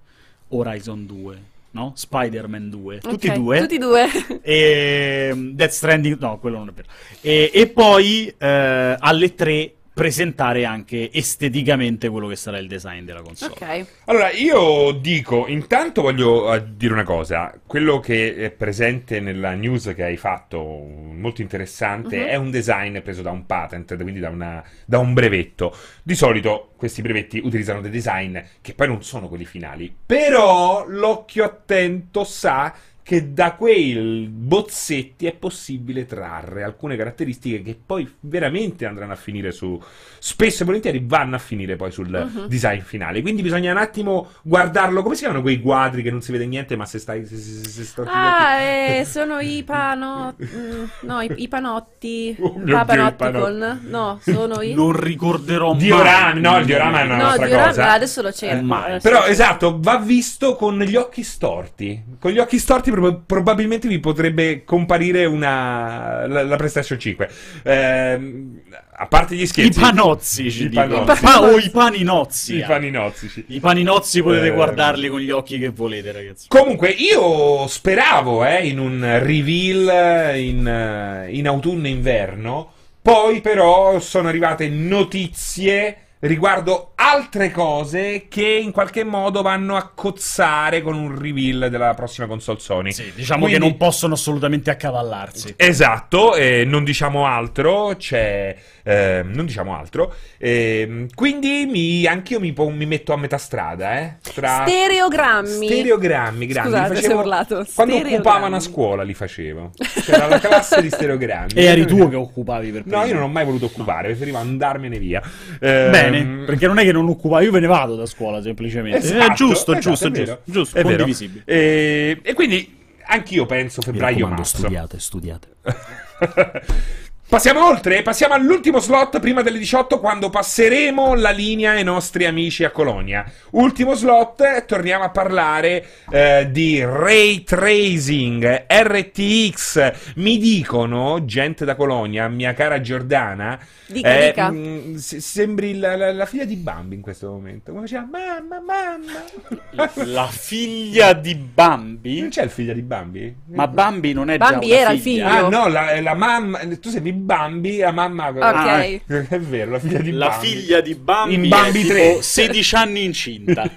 Horizon 0.49 1.07
2, 1.07 1.39
no? 1.73 1.93
Spider-Man 1.95 2.71
2, 2.71 2.99
tutti 2.99 3.27
e 3.27 3.33
due. 3.33 3.61
Tutti 3.61 3.75
e 3.75 3.79
due. 3.79 4.09
E 4.43 5.51
Death 5.53 5.71
Stranding, 5.71 6.19
no, 6.19 6.39
quello 6.39 6.59
non 6.59 6.69
è 6.69 6.73
vero. 6.73 6.89
E, 7.21 7.51
e 7.53 7.67
poi 7.69 8.33
eh, 8.37 8.97
alle 8.99 9.35
3 9.35 9.75
presentare 10.01 10.65
anche 10.65 11.11
esteticamente 11.13 12.09
quello 12.09 12.27
che 12.27 12.35
sarà 12.37 12.57
il 12.57 12.67
design 12.67 13.05
della 13.05 13.21
console. 13.21 13.53
Ok. 13.53 13.87
Allora, 14.07 14.31
io 14.31 14.93
dico, 14.93 15.47
intanto 15.47 16.01
voglio 16.01 16.55
eh, 16.55 16.65
dire 16.75 16.95
una 16.95 17.03
cosa, 17.05 17.53
quello 17.67 18.01
che 18.01 18.35
è 18.35 18.51
presente 18.51 19.21
nella 19.21 19.53
news 19.53 19.93
che 19.95 20.03
hai 20.03 20.17
fatto, 20.17 20.59
molto 20.59 21.43
interessante, 21.43 22.17
Mhm. 22.17 22.27
è 22.29 22.35
un 22.37 22.51
design 22.51 22.99
preso 23.01 23.21
da 23.21 23.31
un 23.31 23.45
patent, 23.45 23.95
quindi 24.01 24.21
da, 24.21 24.31
una- 24.31 24.65
da 24.87 24.97
un 24.99 25.13
brevetto. 25.13 25.77
Di 26.03 26.15
solito 26.15 26.71
questi 26.79 27.03
brevetti 27.03 27.39
utilizzano 27.45 27.83
dei 27.83 27.91
design 27.91 28.39
che 28.63 28.73
poi 28.73 28.87
non 28.87 29.03
sono 29.03 29.29
quelli 29.29 29.45
finali, 29.45 29.95
però 30.07 30.87
l'occhio 30.89 31.45
attento 31.45 32.25
sa 32.25 32.73
che 33.11 33.33
da 33.33 33.55
quei 33.55 34.29
bozzetti 34.31 35.27
è 35.27 35.33
possibile 35.35 36.07
trarre 36.07 36.63
alcune 36.63 36.95
caratteristiche 36.97 37.61
che 37.61 37.77
poi 37.85 38.09
veramente 38.21 38.87
andranno 38.87 39.15
a 39.15 39.17
finire 39.17 39.51
su 39.51 39.81
spesso 40.21 40.63
e 40.63 40.67
volentieri 40.67 41.03
vanno 41.05 41.35
a 41.35 41.41
finire 41.41 41.75
poi 41.75 41.91
sul 41.91 42.09
Mhm. 42.09 42.47
design 42.47 42.79
finale 42.83 43.21
quindi 43.21 43.43
bisogna 43.43 43.73
un 43.73 43.79
attimo 43.79 44.29
guardarlo 44.43 45.03
come 45.03 45.17
si 45.17 45.23
chiamano 45.23 45.43
quei 45.43 45.61
quadri 45.61 46.03
che 46.05 46.13
non 46.13 46.23
si 46.23 46.31
vede 46.31 46.47
niente 46.47 46.77
ma 46.77 46.85
se 46.87 47.01
stai 47.01 47.27
se, 47.27 47.37
se, 47.37 47.65
se, 47.69 47.83
gli 47.83 48.07
Ah, 48.07 48.61
eh, 48.61 49.05
sono 49.05 49.41
i 49.41 49.65
pano... 49.65 50.37
mm, 50.41 50.85
no, 51.01 51.21
i, 51.21 51.33
i 51.37 51.49
panotti. 51.49 52.37
Oh 52.41 52.61
Papanotticon. 52.65 53.81
No, 53.89 54.19
sono 54.23 54.61
i... 54.63 54.73
Non 54.75 54.93
ricorderò 54.99 55.71
mai. 55.71 55.79
Diorami, 55.79 56.41
no, 56.41 56.59
il 56.59 56.65
diorama 56.65 57.01
è 57.01 57.05
una 57.05 57.17
No, 57.17 57.23
nostra 57.25 57.47
diorama- 57.47 57.69
cosa. 57.69 57.91
adesso 57.93 58.23
lo 58.23 58.33
cerco. 58.33 58.87
Eh, 58.87 58.99
Però 59.01 59.25
esatto, 59.25 59.79
va 59.81 59.99
visto 59.99 60.55
con 60.57 60.79
gli 60.81 60.97
occhi 60.97 61.23
storti. 61.23 62.03
Con 62.21 62.31
gli 62.31 62.39
occhi 62.39 62.59
storti 62.59 62.91
prob- 63.01 63.23
probabilmente 63.27 63.89
vi 63.89 63.99
potrebbe 63.99 64.65
comparire 64.65 65.25
una 65.25 66.27
la, 66.27 66.43
la 66.43 66.57
PlayStation 66.57 66.99
5. 66.99 67.31
Ehm, 67.65 68.61
a 68.93 69.07
parte 69.07 69.35
gli 69.35 69.43
I 69.43 69.47
scherzi. 69.47 69.81
panozzi, 69.81 70.51
ci 70.51 70.65
I 70.65 70.69
panozzi. 70.69 71.23
Pa- 71.23 71.41
o 71.41 71.59
i 71.59 71.71
paninozzi. 71.71 72.57
I 72.57 72.61
eh. 72.61 72.65
paninozzi. 72.65 73.45
I 73.49 73.61
paninozzi 73.61 74.23
potete 74.23 74.49
Eh, 74.49 74.51
guardarli 74.51 75.09
con 75.09 75.21
gli 75.21 75.31
occhi 75.31 75.59
che 75.59 75.71
volete, 75.71 76.13
ragazzi. 76.13 76.49
Comunque, 76.49 76.91
io 76.91 77.67
speravo 77.67 78.45
eh, 78.45 78.67
in 78.67 78.79
un 78.79 79.19
reveal 79.23 80.37
in, 80.37 80.67
eh, 80.67 81.29
in 81.31 81.49
autunno 81.49 81.87
e 81.87 81.91
inverno. 81.91 82.73
Poi, 83.01 83.41
però, 83.41 83.99
sono 84.01 84.29
arrivate 84.29 84.69
notizie 84.69 85.97
riguardo 86.21 86.90
altre 87.03 87.51
cose 87.51 88.27
che 88.29 88.47
in 88.47 88.73
qualche 88.73 89.05
modo 89.05 89.41
vanno 89.41 89.75
a 89.77 89.91
cozzare 89.95 90.83
con 90.83 90.95
un 90.97 91.19
reveal 91.19 91.71
della 91.71 91.95
prossima 91.95 92.27
console 92.27 92.59
Sony. 92.59 92.93
Sì, 92.93 93.11
diciamo 93.15 93.45
Quindi- 93.45 93.59
che 93.61 93.67
non 93.67 93.77
possono 93.79 94.13
assolutamente 94.15 94.71
accavallarsi. 94.71 95.55
Esatto, 95.57 96.35
eh, 96.35 96.65
non 96.67 96.85
diciamo 96.85 97.25
altro, 97.27 97.95
c'è... 97.97 98.55
eh, 98.83 99.23
non 99.25 99.47
diciamo 99.47 99.75
altro. 99.75 100.15
ehm, 100.37 101.07
quindi 101.15 101.67
mi, 101.67 102.05
anch'io 102.07 102.39
mi, 102.39 102.53
mi 102.55 102.87
metto 102.87 103.15
a 103.15 103.17
metà 103.17 103.39
strada, 103.39 103.99
eh. 103.99 104.17
Tra... 104.35 104.65
Stereogrammi. 104.67 105.67
Stereogrammi, 105.67 106.47
grandi. 106.47 106.71
Scusate 106.73 106.95
facevo- 106.97 107.15
ho 107.15 107.19
urlato. 107.21 107.67
Quando 107.75 107.97
occupavano 107.97 108.57
a 108.57 108.61
scuola 108.61 109.03
li 109.03 109.15
facevo. 109.15 109.71
C'era 110.05 110.27
la 110.27 110.39
classe 110.39 110.83
di 110.83 110.91
stereogrammi. 110.91 111.53
E 111.55 111.65
eri 111.65 111.87
tu 111.87 112.09
che 112.11 112.17
occupavi 112.17 112.71
per 112.73 112.83
No, 112.85 113.01
primo. 113.01 113.07
io 113.07 113.15
non 113.15 113.23
ho 113.23 113.29
mai 113.29 113.45
voluto 113.47 113.65
occupare, 113.67 114.09
preferivo 114.09 114.37
andarmene 114.37 114.99
via. 114.99 115.23
Ehm, 115.61 115.91
Bene, 115.91 116.45
perché 116.45 116.67
non 116.67 116.79
è 116.79 116.83
che 116.85 116.90
non 116.93 117.09
occupavi, 117.09 117.45
io 117.45 117.51
ve 117.51 117.61
ne 117.61 117.67
vado 117.67 117.97
da 117.97 118.07
scuola 118.07 118.41
semplicemente. 118.43 118.99
Esatto, 118.99 119.33
è 119.33 119.35
giusto, 119.35 119.73
esatto, 119.73 119.81
giusto, 119.81 120.07
è 120.07 120.11
giusto, 120.11 120.41
giusto, 120.45 120.79
È 120.79 120.83
condivisibile. 120.83 121.43
E, 121.45 122.21
e 122.23 122.35
quindi 122.35 122.79
anch'io 123.07 123.47
penso 123.47 123.81
febbraio-marzo. 123.83 124.59
studiate, 124.59 124.99
studiate. 124.99 125.49
Passiamo 127.31 127.65
oltre, 127.65 128.03
passiamo 128.03 128.35
all'ultimo 128.35 128.81
slot 128.81 129.21
prima 129.21 129.41
delle 129.43 129.59
18 129.59 130.01
quando 130.01 130.31
passeremo 130.31 131.15
la 131.15 131.31
linea 131.31 131.71
ai 131.73 131.85
nostri 131.85 132.27
amici 132.27 132.65
a 132.65 132.73
Colonia. 132.73 133.25
Ultimo 133.51 133.95
slot, 133.95 134.65
torniamo 134.65 135.05
a 135.05 135.11
parlare 135.11 135.87
eh, 136.11 136.49
di 136.51 136.83
ray 136.85 137.45
tracing, 137.45 138.67
RTX. 138.67 139.93
Mi 140.17 140.39
dicono, 140.39 141.25
gente 141.25 141.65
da 141.65 141.77
Colonia, 141.77 142.27
mia 142.27 142.53
cara 142.53 142.81
Giordana, 142.81 143.57
Dica, 143.87 144.19
eh, 144.19 144.27
dica. 144.27 144.51
mh, 144.51 144.95
se- 144.97 145.21
sembri 145.21 145.79
la, 145.79 145.95
la- 145.97 146.13
la 146.13 146.27
figlia 146.27 146.45
di 146.45 146.57
Bambi 146.57 146.97
in 146.97 147.01
questo 147.01 147.29
momento. 147.31 147.71
Come 147.71 147.87
faceva 147.87 148.09
mamma, 148.11 148.61
mamma. 148.61 149.89
La 150.11 150.27
figlia 150.27 151.13
di 151.13 151.35
Bambi? 151.37 152.21
Non 152.21 152.31
c'è 152.31 152.43
il 152.43 152.51
figlio 152.51 152.73
di 152.73 152.83
Bambi? 152.83 153.35
Ma 153.47 153.69
Bambi 153.69 154.13
non 154.13 154.31
è 154.31 154.37
Bambi 154.37 154.67
già 154.69 154.75
una 154.75 154.83
era 154.83 154.91
il 154.93 155.01
figlia. 155.01 155.29
figlio. 155.31 155.47
Ah 155.47 155.49
no, 155.49 155.69
la, 155.69 156.01
la 156.01 156.15
mamma, 156.15 156.59
tu 156.81 156.89
sei 156.89 157.01
Bambi, 157.21 157.79
la 157.79 157.93
mamma... 157.93 158.29
Ok. 158.29 158.37
Ah, 158.43 158.83
è 159.29 159.39
vero, 159.41 159.73
la 159.73 159.79
figlia 159.79 159.99
di 160.01 160.11
La 160.13 160.29
Bambi. 160.29 160.47
figlia 160.47 160.81
di 160.81 160.95
Bambi, 160.95 161.35
In 161.35 161.49
Bambi 161.49 161.83
è 161.83 161.87
3. 161.87 162.09
tipo 162.09 162.23
16 162.23 162.75
anni 162.75 163.05
incinta. 163.05 163.71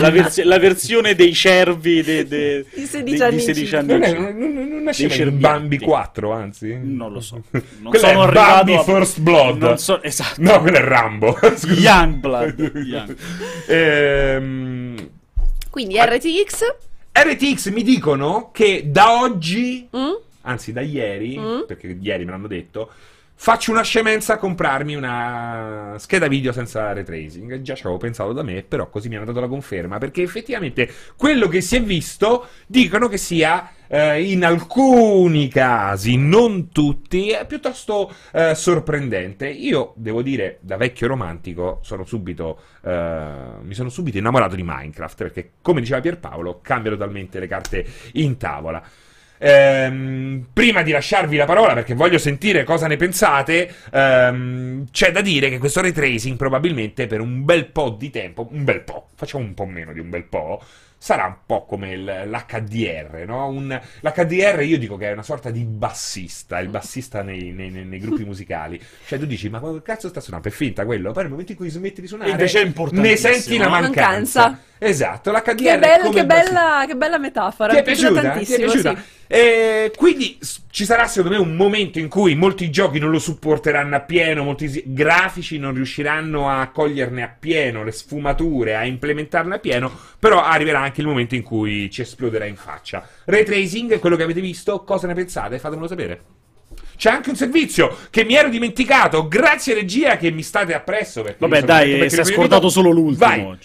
la, 0.00 0.10
versi- 0.10 0.42
la 0.42 0.58
versione 0.58 1.14
dei 1.14 1.32
cervi 1.34 2.02
de- 2.02 2.26
de- 2.26 2.64
Di 2.74 2.84
16 2.86 3.02
di- 3.16 3.22
anni 3.22 3.36
di 3.36 3.40
16 3.42 3.74
incinta. 3.74 3.94
anni 3.94 4.12
Non, 4.14 4.24
è, 4.26 4.32
non, 4.32 4.52
non, 4.52 4.68
non 4.68 4.82
nasceva 4.82 5.14
in. 5.14 5.38
Bambi 5.38 5.78
4, 5.78 6.32
anzi. 6.32 6.78
Non 6.82 7.12
lo 7.12 7.20
so. 7.20 7.42
Non 7.50 7.90
Quello 7.90 8.06
sono 8.06 8.28
è 8.28 8.32
Bambi 8.32 8.74
a- 8.74 8.82
First 8.82 9.20
Blood. 9.20 9.62
Non 9.62 9.78
so, 9.78 10.02
esatto. 10.02 10.40
No, 10.42 10.60
quello 10.60 10.76
è 10.78 10.82
Rambo. 10.82 11.38
Scusa. 11.56 11.66
Youngblood. 11.72 12.72
Young. 12.84 13.16
Ehm, 13.66 15.08
Quindi 15.70 15.96
RTX. 15.98 16.62
RTX 17.12 17.70
mi 17.70 17.82
dicono 17.82 18.50
che 18.52 18.84
da 18.86 19.20
oggi, 19.20 19.88
mm? 19.96 20.10
Anzi 20.48 20.72
da 20.72 20.80
ieri, 20.80 21.38
Mm. 21.38 21.60
perché 21.66 21.96
ieri 22.00 22.24
me 22.24 22.30
l'hanno 22.32 22.46
detto, 22.46 22.90
faccio 23.40 23.70
una 23.70 23.82
scemenza 23.82 24.34
a 24.34 24.36
comprarmi 24.38 24.96
una 24.96 25.94
scheda 25.98 26.26
video 26.26 26.50
senza 26.52 26.92
ray 26.92 27.04
tracing. 27.04 27.60
Già 27.62 27.74
ci 27.74 27.82
avevo 27.82 27.98
pensato 27.98 28.32
da 28.32 28.42
me, 28.42 28.64
però 28.66 28.88
così 28.90 29.08
mi 29.08 29.16
hanno 29.16 29.26
dato 29.26 29.40
la 29.40 29.46
conferma, 29.46 29.98
perché 29.98 30.22
effettivamente 30.22 30.90
quello 31.16 31.46
che 31.48 31.60
si 31.60 31.76
è 31.76 31.82
visto 31.82 32.48
dicono 32.66 33.06
che 33.08 33.16
sia 33.16 33.70
eh, 33.86 34.22
in 34.32 34.44
alcuni 34.44 35.48
casi, 35.48 36.16
non 36.16 36.70
tutti, 36.70 37.30
è 37.30 37.46
piuttosto 37.46 38.12
eh, 38.32 38.54
sorprendente. 38.56 39.48
Io 39.48 39.92
devo 39.96 40.20
dire, 40.20 40.58
da 40.60 40.76
vecchio 40.76 41.06
romantico, 41.06 41.78
sono 41.82 42.04
subito, 42.04 42.58
eh, 42.82 43.30
mi 43.62 43.74
sono 43.74 43.88
subito 43.88 44.18
innamorato 44.18 44.56
di 44.56 44.62
Minecraft, 44.64 45.16
perché 45.16 45.50
come 45.62 45.80
diceva 45.80 46.00
Pierpaolo, 46.00 46.58
cambia 46.60 46.90
totalmente 46.90 47.38
le 47.38 47.46
carte 47.46 47.86
in 48.14 48.36
tavola. 48.36 48.82
Ehm, 49.38 50.46
prima 50.52 50.82
di 50.82 50.90
lasciarvi 50.90 51.36
la 51.36 51.44
parola, 51.44 51.74
perché 51.74 51.94
voglio 51.94 52.18
sentire 52.18 52.64
cosa 52.64 52.86
ne 52.86 52.96
pensate, 52.96 53.72
ehm, 53.92 54.86
c'è 54.90 55.12
da 55.12 55.20
dire 55.20 55.48
che 55.48 55.58
questo 55.58 55.80
ray 55.80 55.92
tracing 55.92 56.36
probabilmente 56.36 57.06
per 57.06 57.20
un 57.20 57.44
bel 57.44 57.66
po' 57.66 57.90
di 57.90 58.10
tempo, 58.10 58.48
un 58.50 58.64
bel 58.64 58.80
po', 58.82 59.08
facciamo 59.14 59.44
un 59.44 59.54
po' 59.54 59.66
meno 59.66 59.92
di 59.92 60.00
un 60.00 60.10
bel 60.10 60.24
po', 60.24 60.62
sarà 61.00 61.26
un 61.26 61.36
po' 61.46 61.64
come 61.64 61.92
il- 61.92 62.04
l'HDR, 62.26 63.22
no? 63.24 63.46
Un- 63.48 63.80
L'HDR 64.00 64.62
io 64.62 64.78
dico 64.78 64.96
che 64.96 65.08
è 65.08 65.12
una 65.12 65.22
sorta 65.22 65.50
di 65.50 65.62
bassista, 65.64 66.58
il 66.58 66.68
bassista 66.68 67.22
nei, 67.22 67.52
nei- 67.52 67.70
nei- 67.70 67.84
nei 67.84 68.00
gruppi 68.00 68.24
musicali. 68.24 68.80
Cioè 69.06 69.18
tu 69.18 69.24
dici, 69.26 69.48
ma 69.48 69.60
che 69.60 69.82
cazzo 69.82 70.08
sta 70.08 70.20
suonando? 70.20 70.48
È 70.48 70.50
finta 70.50 70.84
quello? 70.84 71.12
Poi 71.12 71.22
nel 71.22 71.30
momento 71.30 71.52
in 71.52 71.58
cui 71.58 71.68
smetti 71.68 72.00
di 72.00 72.08
suonare, 72.08 72.30
Invece 72.30 72.62
è 72.62 72.72
ne 72.90 73.16
senti 73.16 73.56
la 73.58 73.68
mancanza. 73.68 74.40
Mancanza. 74.40 74.62
Esatto, 74.78 75.30
l'HDR 75.32 75.54
Che, 75.54 75.72
è 75.72 75.78
bella, 75.78 76.10
che, 76.10 76.26
bella, 76.26 76.84
che 76.86 76.96
bella 76.96 77.18
metafora. 77.18 77.72
Ti 77.72 77.78
è 77.78 77.82
piaciuta 77.82 78.20
piaciuta? 78.20 78.20
Ti 78.20 78.26
è 78.26 78.30
tantissimo. 78.30 78.72
piaciuta? 78.72 78.96
sì. 78.96 79.16
Eh, 79.30 79.92
quindi 79.94 80.38
ci 80.70 80.86
sarà 80.86 81.06
secondo 81.06 81.36
me 81.36 81.42
un 81.42 81.54
momento 81.54 81.98
in 81.98 82.08
cui 82.08 82.34
molti 82.34 82.70
giochi 82.70 82.98
non 82.98 83.10
lo 83.10 83.18
supporteranno 83.18 83.94
appieno, 83.94 84.42
molti 84.42 84.82
grafici 84.86 85.58
non 85.58 85.74
riusciranno 85.74 86.48
a 86.48 86.68
coglierne 86.68 87.22
appieno 87.22 87.84
le 87.84 87.92
sfumature, 87.92 88.74
a 88.74 88.86
implementarne 88.86 89.56
appieno, 89.56 89.92
però 90.18 90.42
arriverà 90.42 90.80
anche 90.80 91.02
il 91.02 91.08
momento 91.08 91.34
in 91.34 91.42
cui 91.42 91.90
ci 91.90 92.00
esploderà 92.00 92.46
in 92.46 92.56
faccia. 92.56 93.06
Ray 93.24 93.44
tracing, 93.44 93.98
quello 93.98 94.16
che 94.16 94.22
avete 94.22 94.40
visto, 94.40 94.82
cosa 94.82 95.06
ne 95.06 95.14
pensate? 95.14 95.58
Fatemelo 95.58 95.88
sapere. 95.88 96.20
C'è 96.96 97.10
anche 97.10 97.28
un 97.28 97.36
servizio 97.36 97.96
che 98.10 98.24
mi 98.24 98.34
ero 98.34 98.48
dimenticato, 98.48 99.28
grazie 99.28 99.74
regia 99.74 100.16
che 100.16 100.30
mi 100.30 100.42
state 100.42 100.74
appresso. 100.74 101.22
Perché 101.22 101.38
Vabbè, 101.38 101.62
dai, 101.62 102.08
si 102.08 102.18
è 102.18 102.24
scordato 102.24 102.70
solo 102.70 102.90
l'ultimo 102.90 103.26
Vai. 103.26 103.58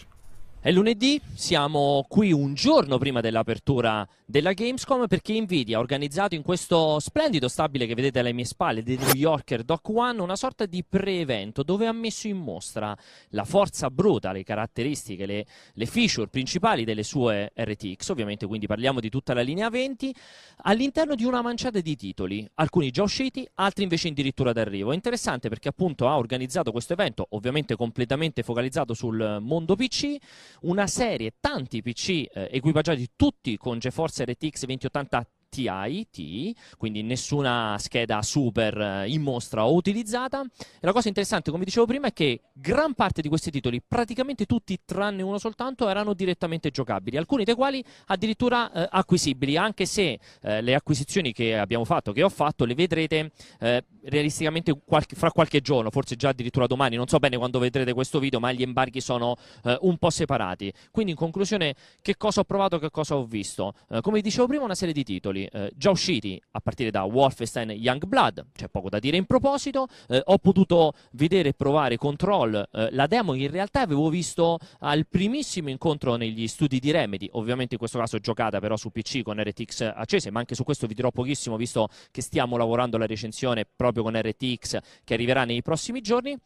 È 0.63 0.71
lunedì, 0.71 1.19
siamo 1.33 2.05
qui 2.07 2.31
un 2.31 2.53
giorno 2.53 2.97
prima 2.97 3.19
dell'apertura 3.19 4.07
della 4.25 4.53
Gamescom 4.53 5.07
perché 5.07 5.37
Nvidia 5.37 5.75
ha 5.75 5.81
organizzato 5.81 6.35
in 6.35 6.41
questo 6.41 7.01
splendido 7.01 7.49
stabile 7.49 7.85
che 7.85 7.95
vedete 7.95 8.19
alle 8.19 8.31
mie 8.31 8.45
spalle 8.45 8.81
del 8.81 8.97
New 8.97 9.13
Yorker 9.13 9.63
Dock 9.63 9.89
One 9.89 10.21
una 10.21 10.37
sorta 10.37 10.65
di 10.65 10.81
pre-evento 10.87 11.63
dove 11.63 11.85
ha 11.85 11.91
messo 11.91 12.29
in 12.29 12.37
mostra 12.37 12.97
la 13.31 13.43
forza 13.43 13.89
bruta, 13.89 14.31
le 14.31 14.43
caratteristiche, 14.43 15.25
le, 15.25 15.45
le 15.73 15.85
feature 15.85 16.29
principali 16.29 16.85
delle 16.85 17.03
sue 17.03 17.51
RTX, 17.53 18.09
ovviamente 18.11 18.47
quindi 18.47 18.65
parliamo 18.65 19.01
di 19.01 19.09
tutta 19.09 19.33
la 19.33 19.41
linea 19.41 19.69
20, 19.69 20.15
all'interno 20.61 21.15
di 21.15 21.25
una 21.25 21.41
manciata 21.41 21.81
di 21.81 21.97
titoli, 21.97 22.49
alcuni 22.55 22.89
già 22.89 23.03
usciti, 23.03 23.45
altri 23.55 23.83
invece 23.83 24.07
addirittura 24.07 24.53
d'arrivo. 24.53 24.93
È 24.93 24.95
interessante 24.95 25.49
perché 25.49 25.67
appunto 25.67 26.07
ha 26.07 26.15
organizzato 26.15 26.71
questo 26.71 26.93
evento, 26.93 27.27
ovviamente 27.31 27.75
completamente 27.75 28.43
focalizzato 28.43 28.93
sul 28.93 29.39
mondo 29.41 29.75
PC, 29.75 30.15
una 30.61 30.87
serie, 30.87 31.33
tanti 31.39 31.81
PC 31.81 32.09
eh, 32.09 32.49
equipaggiati 32.51 33.11
tutti 33.15 33.57
con 33.57 33.79
GeForce 33.79 34.23
RTX 34.25 34.65
2080 34.65 35.27
Ti, 35.53 36.07
Ti, 36.09 36.55
quindi 36.77 37.03
nessuna 37.03 37.77
scheda 37.77 38.23
super 38.23 38.75
eh, 38.75 39.09
in 39.09 39.21
mostra 39.21 39.67
o 39.67 39.75
utilizzata. 39.75 40.41
E 40.41 40.79
la 40.79 40.91
cosa 40.91 41.09
interessante, 41.09 41.51
come 41.51 41.63
dicevo 41.63 41.85
prima, 41.85 42.07
è 42.07 42.13
che 42.13 42.41
gran 42.53 42.95
parte 42.95 43.21
di 43.21 43.29
questi 43.29 43.51
titoli, 43.51 43.81
praticamente 43.87 44.47
tutti 44.47 44.79
tranne 44.83 45.21
uno 45.21 45.37
soltanto, 45.37 45.87
erano 45.87 46.13
direttamente 46.13 46.71
giocabili, 46.71 47.17
alcuni 47.17 47.43
dei 47.43 47.53
quali 47.53 47.83
addirittura 48.07 48.71
eh, 48.71 48.87
acquisibili, 48.89 49.55
anche 49.57 49.85
se 49.85 50.19
eh, 50.41 50.61
le 50.61 50.73
acquisizioni 50.73 51.31
che 51.33 51.55
abbiamo 51.55 51.85
fatto, 51.85 52.11
che 52.11 52.23
ho 52.23 52.29
fatto, 52.29 52.65
le 52.65 52.73
vedrete 52.73 53.31
eh, 53.59 53.83
realisticamente 54.05 54.75
qualche- 54.83 55.15
fra 55.15 55.31
qualche 55.31 55.61
giorno, 55.61 55.91
forse 55.91 56.15
già 56.15 56.29
addirittura 56.29 56.65
domani, 56.65 56.95
non 56.95 57.07
so 57.07 57.19
bene 57.19 57.37
quando 57.37 57.59
vedrete 57.59 57.93
questo 57.93 58.17
video, 58.17 58.39
ma 58.39 58.51
gli 58.51 58.63
embarghi 58.63 59.01
sono 59.01 59.35
eh, 59.65 59.77
un 59.81 59.97
po' 59.97 60.09
separati. 60.09 60.73
Quindi 60.89 61.11
in 61.11 61.17
conclusione 61.17 61.75
che 62.01 62.17
cosa 62.17 62.41
ho 62.41 62.43
provato, 62.43 62.79
che 62.79 62.89
cosa 62.89 63.15
ho 63.15 63.25
visto? 63.25 63.73
Eh, 63.89 64.01
come 64.01 64.21
dicevo 64.21 64.47
prima, 64.47 64.63
una 64.63 64.75
serie 64.75 64.93
di 64.93 65.03
titoli 65.03 65.42
eh, 65.51 65.71
già 65.75 65.89
usciti 65.89 66.41
a 66.51 66.59
partire 66.59 66.91
da 66.91 67.03
Wolfenstein 67.03 67.71
Youngblood, 67.71 68.47
c'è 68.53 68.67
poco 68.67 68.89
da 68.89 68.99
dire 68.99 69.17
in 69.17 69.25
proposito, 69.25 69.87
eh, 70.07 70.21
ho 70.23 70.37
potuto 70.37 70.93
vedere 71.11 71.49
e 71.49 71.53
provare 71.53 71.97
Control, 71.97 72.67
eh, 72.71 72.89
la 72.91 73.07
demo 73.07 73.33
in 73.33 73.49
realtà 73.49 73.81
avevo 73.81 74.09
visto 74.09 74.57
al 74.79 75.07
primissimo 75.07 75.69
incontro 75.69 76.15
negli 76.15 76.47
studi 76.47 76.79
di 76.79 76.91
Remedy, 76.91 77.29
ovviamente 77.33 77.73
in 77.73 77.79
questo 77.79 77.99
caso 77.99 78.19
giocata 78.19 78.59
però 78.59 78.75
su 78.75 78.89
PC 78.91 79.21
con 79.21 79.41
RTX 79.41 79.91
accese, 79.95 80.31
ma 80.31 80.39
anche 80.39 80.55
su 80.55 80.63
questo 80.63 80.87
vi 80.87 80.93
dirò 80.93 81.11
pochissimo 81.11 81.57
visto 81.57 81.89
che 82.11 82.21
stiamo 82.21 82.57
lavorando 82.57 82.95
alla 82.95 83.05
recensione 83.05 83.65
proprio 83.65 84.03
con 84.03 84.19
RTX 84.19 84.79
che 85.03 85.13
arriverà 85.13 85.45
nei 85.45 85.61
prossimi 85.61 86.01
giorni. 86.01 86.37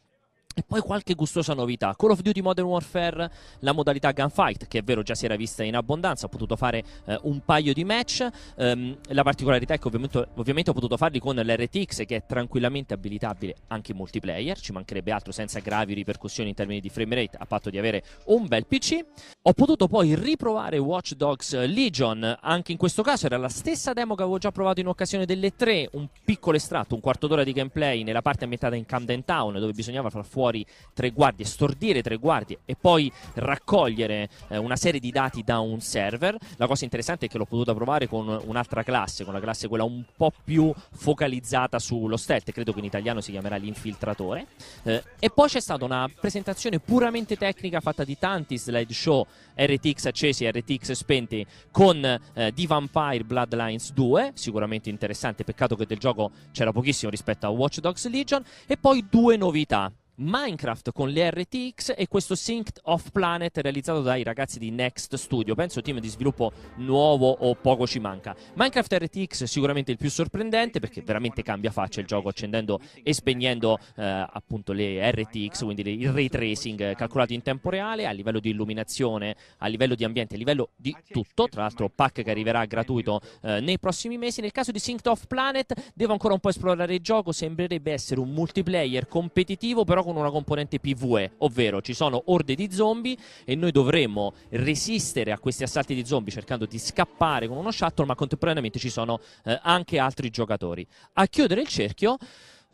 E 0.58 0.64
poi 0.66 0.82
qualche 0.82 1.14
gustosa 1.14 1.54
novità. 1.54 1.94
Call 1.96 2.10
of 2.10 2.22
Duty 2.22 2.42
Modern 2.42 2.68
Warfare, 2.68 3.30
la 3.60 3.74
modalità 3.74 4.12
Gunfight, 4.12 4.68
che 4.68 4.80
è 4.80 4.82
vero 4.82 5.04
già 5.04 5.14
si 5.14 5.26
era 5.26 5.36
vista 5.36 5.62
in 5.62 5.76
abbondanza, 5.76 6.26
ho 6.26 6.30
potuto 6.30 6.56
fare 6.56 6.84
eh, 7.06 7.20
un 7.26 7.42
paio 7.46 7.74
di 7.74 7.84
match. 7.84 8.28
Ehm, 8.56 8.98
la 9.10 9.22
particolarità 9.22 9.76
è 9.76 9.78
che 9.78 9.86
ovviamente, 9.86 10.30
ovviamente 10.34 10.72
ho 10.72 10.74
potuto 10.74 10.98
farli 10.98 11.20
con 11.20 11.36
l'RTX, 11.36 12.08
che 12.08 12.16
è 12.16 12.26
tranquillamente 12.26 12.96
abilitabile 12.96 13.54
anche 13.68 13.92
in 13.92 13.98
multiplayer, 13.98 14.60
ci 14.60 14.72
mancherebbe 14.72 15.12
altro 15.12 15.32
senza 15.32 15.60
gravi 15.60 15.94
ripercussioni 15.94 16.50
in 16.50 16.56
termini 16.56 16.80
di 16.80 16.90
frame 16.90 17.14
rate, 17.14 17.38
a 17.40 17.46
patto 17.46 17.70
di 17.70 17.78
avere 17.78 18.04
un 18.26 18.48
bel 18.48 18.66
PC. 18.66 18.98
Ho 19.44 19.54
potuto 19.54 19.88
poi 19.88 20.16
riprovare 20.16 20.80
Watch 20.80 21.14
Dogs 21.14 21.56
Legion, 21.68 22.36
anche 22.42 22.72
in 22.72 22.80
questo 22.80 23.04
caso 23.04 23.28
era 23.28 23.38
la 23.38 23.50
stessa 23.50 23.94
demo 23.94 24.16
che 24.16 24.24
avevo 24.24 24.40
già 24.40 24.50
provato 24.52 24.80
in 24.80 24.88
occasione 24.88 25.28
delle 25.28 25.56
3, 25.56 25.90
un 25.92 26.08
piccolo 26.26 26.58
estratto, 26.58 26.96
un 26.96 27.02
quarto 27.02 27.28
d'ora 27.28 27.44
di 27.44 27.52
gameplay 27.52 28.02
nella 28.02 28.24
parte 28.24 28.46
ambientata 28.46 28.76
in 28.76 28.88
Camden 28.88 29.24
Town, 29.24 29.54
dove 29.60 29.74
bisognava 29.74 30.10
far 30.10 30.26
fuori 30.26 30.46
tre 30.94 31.12
guardie, 31.12 31.46
stordire 31.46 32.02
tre 32.02 32.18
guardie 32.18 32.60
e 32.66 32.76
poi 32.80 33.12
raccogliere 33.36 34.30
eh, 34.50 34.58
una 34.58 34.76
serie 34.76 35.00
di 35.00 35.12
dati 35.12 35.44
da 35.44 35.60
un 35.60 35.80
server. 35.80 36.38
La 36.58 36.68
cosa 36.68 36.84
interessante 36.84 37.26
è 37.26 37.30
che 37.30 37.38
l'ho 37.38 37.46
potuta 37.46 37.74
provare 37.74 38.08
con 38.08 38.28
un'altra 38.46 38.84
classe, 38.84 39.24
con 39.24 39.34
la 39.34 39.40
classe 39.40 39.68
quella 39.68 39.84
un 39.84 40.04
po' 40.16 40.32
più 40.44 40.74
focalizzata 40.92 41.80
sullo 41.80 42.18
stealth, 42.18 42.52
credo 42.52 42.74
che 42.74 42.80
in 42.80 42.86
italiano 42.86 43.22
si 43.22 43.32
chiamerà 43.32 43.56
l'infiltratore. 43.58 44.48
Eh, 44.84 45.04
e 45.20 45.30
poi 45.30 45.48
c'è 45.48 45.60
stata 45.60 45.86
una 45.86 46.10
presentazione 46.20 46.80
puramente 46.80 47.36
tecnica 47.36 47.80
fatta 47.80 48.04
di 48.04 48.18
tanti 48.18 48.58
slideshow 48.58 49.26
RTX 49.56 50.06
accesi 50.06 50.46
e 50.46 50.52
RTX 50.52 50.92
spenti 50.92 51.46
con 51.72 52.04
eh, 52.04 52.54
The 52.54 52.68
Vampire 52.68 53.24
Bloodlines 53.24 53.92
2, 53.94 54.32
sicuramente 54.36 54.90
interessante, 54.90 55.44
peccato 55.44 55.76
che 55.76 55.86
del 55.86 55.98
gioco 55.98 56.32
c'era 56.52 56.72
pochissimo 56.72 57.12
rispetto 57.12 57.46
a 57.46 57.50
Watch 57.50 57.80
Dogs 57.80 58.08
Legion, 58.10 58.44
e 58.66 58.78
poi 58.78 59.06
due 59.10 59.38
novità 59.38 59.92
Minecraft 60.20 60.94
con 60.94 61.10
le 61.10 61.30
RTX 61.30 61.94
e 61.96 62.08
questo 62.08 62.34
Synced 62.34 62.80
Off 62.86 63.12
Planet 63.12 63.56
realizzato 63.60 64.02
dai 64.02 64.24
ragazzi 64.24 64.58
di 64.58 64.72
Next 64.72 65.14
Studio. 65.14 65.54
Penso 65.54 65.82
team 65.82 66.00
di 66.00 66.08
sviluppo 66.08 66.52
nuovo 66.78 67.30
o 67.30 67.54
poco 67.54 67.86
ci 67.86 68.00
manca. 68.00 68.36
Minecraft 68.56 68.96
RTX 68.96 69.44
sicuramente 69.44 69.92
il 69.92 69.98
più 69.98 70.10
sorprendente 70.10 70.80
perché 70.80 71.04
veramente 71.04 71.44
cambia 71.44 71.70
faccia 71.70 72.00
il 72.00 72.08
gioco 72.08 72.30
accendendo 72.30 72.80
e 73.04 73.14
spegnendo 73.14 73.78
eh, 73.96 74.04
appunto 74.04 74.74
le 74.74 75.08
RTX, 75.12 75.64
quindi 75.64 75.88
il 75.88 76.12
ray 76.12 76.30
tracing 76.30 76.96
calcolato 76.96 77.34
in 77.34 77.44
tempo 77.44 77.70
reale 77.70 78.08
a 78.08 78.12
livello 78.12 78.40
di 78.40 78.50
illuminazione, 78.50 79.36
a 79.60 79.68
livello 79.68 79.94
di 79.94 80.04
ambiente, 80.04 80.34
a 80.34 80.40
livello 80.40 80.70
di 80.76 80.96
tutto. 81.10 81.48
Tra 81.48 81.62
l'altro 81.62 81.90
pack 81.90 82.24
che 82.24 82.32
arriverà 82.32 82.66
gratuito 82.66 83.22
eh, 83.44 83.60
nei 83.60 83.78
prossimi 83.78 84.18
mesi. 84.18 84.42
Nel 84.42 84.52
caso 84.52 84.72
di 84.72 84.80
Synced 84.80 85.06
Off 85.06 85.28
Planet 85.28 85.92
devo 85.94 86.14
ancora 86.14 86.34
un 86.34 86.40
po' 86.40 86.50
esplorare 86.50 86.96
il 86.96 87.02
gioco, 87.02 87.32
sembrerebbe 87.32 87.92
essere 87.92 88.20
un 88.20 88.32
multiplayer 88.32 89.08
competitivo 89.08 89.84
però 89.84 90.06
con 90.08 90.16
una 90.16 90.32
componente 90.32 90.80
PvE, 90.80 91.34
ovvero 91.40 91.82
ci 91.82 91.94
sono 91.94 92.24
orde 92.28 92.56
di 92.56 92.72
zombie 92.72 93.18
e 93.44 93.56
noi 93.56 93.72
dovremmo 93.72 94.34
resistere 94.50 95.34
a 95.34 95.40
questi 95.40 95.64
assalti 95.64 95.94
di 95.94 96.06
zombie 96.06 96.32
cercando 96.32 96.66
di 96.66 96.80
scappare 96.80 97.48
con 97.48 97.58
uno 97.58 97.72
shuttle, 97.72 98.06
ma 98.06 98.16
contemporaneamente 98.16 98.80
ci 98.80 98.90
sono 98.90 99.20
eh, 99.44 99.60
anche 99.64 100.00
altri 100.00 100.30
giocatori. 100.30 100.88
A 101.14 101.28
chiudere 101.28 101.60
il 101.60 101.68
cerchio 101.68 102.18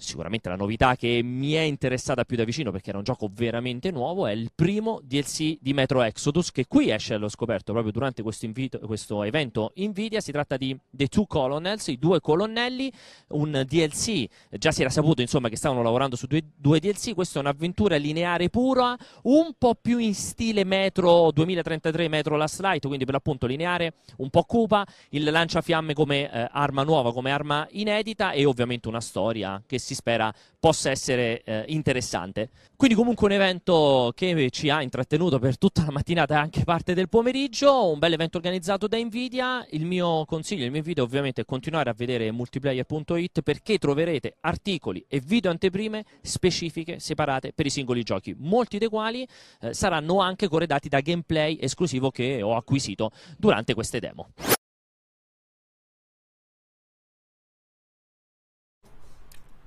sicuramente 0.04 0.50
la 0.50 0.56
novità 0.56 0.96
che 0.96 1.22
mi 1.24 1.54
è 1.54 1.62
interessata 1.62 2.24
più 2.26 2.38
da 2.38 2.44
vicino 2.44 2.72
perché 2.72 2.90
era 2.90 2.98
un 2.98 3.04
gioco 3.04 3.30
veramente 3.32 3.92
nuovo 3.92 4.28
è 4.28 4.32
il 4.32 4.52
primo 4.54 5.00
DLC 5.04 5.58
di 5.60 5.74
Metro 5.74 6.02
Exodus 6.02 6.52
che 6.52 6.66
qui 6.68 6.92
esce 6.92 7.14
allo 7.14 7.30
scoperto 7.30 7.72
proprio 7.72 7.92
durante 7.92 8.22
questo, 8.22 8.46
invito, 8.46 8.80
questo 8.80 9.24
evento 9.24 9.72
Nvidia. 9.76 10.22
Si 10.22 10.32
tratta 10.32 10.58
di 10.58 10.78
The 10.90 11.08
Two 11.08 11.26
Colonels 11.26 11.88
i 11.88 11.98
due 11.98 12.20
colonnelli 12.20 12.92
un 13.30 13.64
DLC 13.68 14.26
già 14.52 14.72
si 14.72 14.82
era 14.82 14.90
saputo 14.90 15.22
insomma 15.22 15.50
che 15.50 15.56
stavano 15.56 15.82
lavorando 15.82 16.16
su 16.16 16.28
due, 16.28 16.44
due 16.56 16.80
DLC 16.80 17.14
questa 17.14 17.40
è 17.40 17.42
un'avventura 17.42 17.96
lineare 17.96 18.50
pura 18.50 18.96
un 19.24 19.54
po' 19.58 19.76
più 19.76 19.98
in 19.98 20.14
stile 20.14 20.64
Metro 20.64 21.32
2033 21.32 22.08
Metro 22.08 22.36
Last 22.36 22.60
Light 22.62 22.86
quindi 22.86 23.06
per 23.06 23.14
l'appunto 23.14 23.48
lineare 23.48 23.94
un 24.18 24.30
po' 24.30 24.44
cupa 24.44 24.86
il 25.10 25.24
lanciafiamme 25.24 25.94
come 25.94 26.32
eh, 26.32 26.48
arma 26.52 26.84
nuova 26.84 27.14
come 27.14 27.32
arma 27.32 27.68
inedita 27.72 28.32
e 28.32 28.46
ovviamente 28.46 28.88
una 28.88 29.02
storia 29.02 29.62
che 29.66 29.80
si 29.80 29.93
spera 29.94 30.34
possa 30.60 30.90
essere 30.90 31.44
eh, 31.44 31.66
interessante. 31.68 32.50
Quindi 32.76 32.96
comunque 32.96 33.28
un 33.28 33.34
evento 33.34 34.12
che 34.16 34.50
ci 34.50 34.70
ha 34.70 34.82
intrattenuto 34.82 35.40
per 35.40 35.58
tutta 35.58 35.84
la 35.84 35.92
mattinata 35.92 36.36
e 36.36 36.38
anche 36.38 36.64
parte 36.64 36.94
del 36.94 37.10
pomeriggio, 37.10 37.92
un 37.92 38.00
bel 38.00 38.14
evento 38.14 38.38
organizzato 38.38 38.88
da 38.88 38.98
Nvidia. 38.98 39.66
Il 39.72 39.86
mio 39.86 40.26
consiglio, 40.26 40.64
il 40.66 40.70
mio 40.70 40.80
invito 40.80 41.04
ovviamente 41.04 41.42
è 41.42 41.46
continuare 41.46 41.90
a 41.90 41.94
vedere 41.94 42.32
multiplayer.it 42.32 43.42
perché 43.42 43.78
troverete 43.78 44.36
articoli 44.42 45.04
e 45.08 45.20
video 45.20 45.52
anteprime 45.52 46.04
specifiche, 46.22 47.00
separate 47.00 47.54
per 47.54 47.66
i 47.66 47.70
singoli 47.70 48.04
giochi, 48.04 48.36
molti 48.38 48.78
dei 48.78 48.90
quali 48.90 49.28
eh, 49.62 49.74
saranno 49.74 50.20
anche 50.20 50.48
corredati 50.48 50.90
da 50.90 51.00
gameplay 51.00 51.58
esclusivo 51.62 52.12
che 52.12 52.42
ho 52.42 52.56
acquisito 52.56 53.12
durante 53.38 53.74
queste 53.74 54.00
demo. 54.00 54.30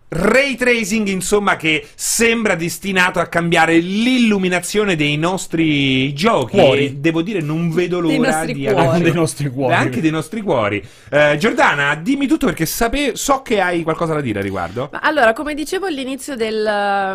Ray 0.08 0.54
tracing, 0.54 1.08
insomma, 1.08 1.56
che 1.56 1.84
sembra 1.96 2.54
destinato 2.54 3.18
a 3.18 3.26
cambiare 3.26 3.78
l'illuminazione 3.78 4.94
dei 4.94 5.16
nostri 5.16 6.12
giochi. 6.14 6.56
Cuori. 6.56 7.00
Devo 7.00 7.22
dire, 7.22 7.40
non 7.40 7.70
vedo 7.72 7.98
l'ora 7.98 8.44
di 8.44 8.66
avere- 8.68 9.02
Dei 9.02 9.12
nostri 9.12 9.48
cuori. 9.50 9.74
Anche 9.74 10.00
dei 10.00 10.12
nostri 10.12 10.40
cuori. 10.42 10.82
Eh, 11.10 11.36
Giordana, 11.38 11.96
dimmi 11.96 12.26
tutto 12.28 12.46
perché 12.46 12.66
sape- 12.66 13.16
so 13.16 13.42
che 13.42 13.60
hai 13.60 13.82
qualcosa 13.82 14.14
da 14.14 14.20
dire 14.20 14.38
a 14.38 14.42
riguardo. 14.42 14.88
Ma 14.92 15.00
allora, 15.00 15.32
come 15.32 15.54
dicevo 15.54 15.86
all'inizio 15.86 16.36
del, 16.36 16.64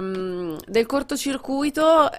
um, 0.01 0.57
del 0.67 0.85
cortocircuito, 0.85 2.09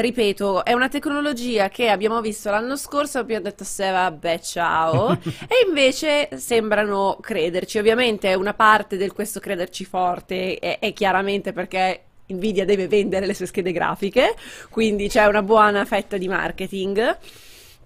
ripeto, 0.00 0.64
è 0.64 0.72
una 0.72 0.88
tecnologia 0.88 1.68
che 1.68 1.88
abbiamo 1.88 2.20
visto 2.20 2.50
l'anno 2.50 2.76
scorso 2.76 3.18
abbiamo 3.18 3.42
detto 3.42 3.64
se 3.64 3.90
vabbè, 3.90 4.38
ciao. 4.40 5.12
e 5.22 5.66
invece 5.66 6.28
sembrano 6.36 7.18
crederci. 7.20 7.78
Ovviamente 7.78 8.34
una 8.34 8.54
parte 8.54 8.96
del 8.96 9.12
questo 9.12 9.40
crederci 9.40 9.84
forte 9.84 10.58
è, 10.58 10.78
è 10.78 10.92
chiaramente 10.92 11.52
perché 11.52 12.02
Nvidia 12.28 12.64
deve 12.64 12.88
vendere 12.88 13.26
le 13.26 13.34
sue 13.34 13.46
schede 13.46 13.72
grafiche, 13.72 14.34
quindi 14.70 15.08
c'è 15.08 15.24
una 15.26 15.42
buona 15.42 15.84
fetta 15.84 16.16
di 16.16 16.28
marketing. 16.28 17.18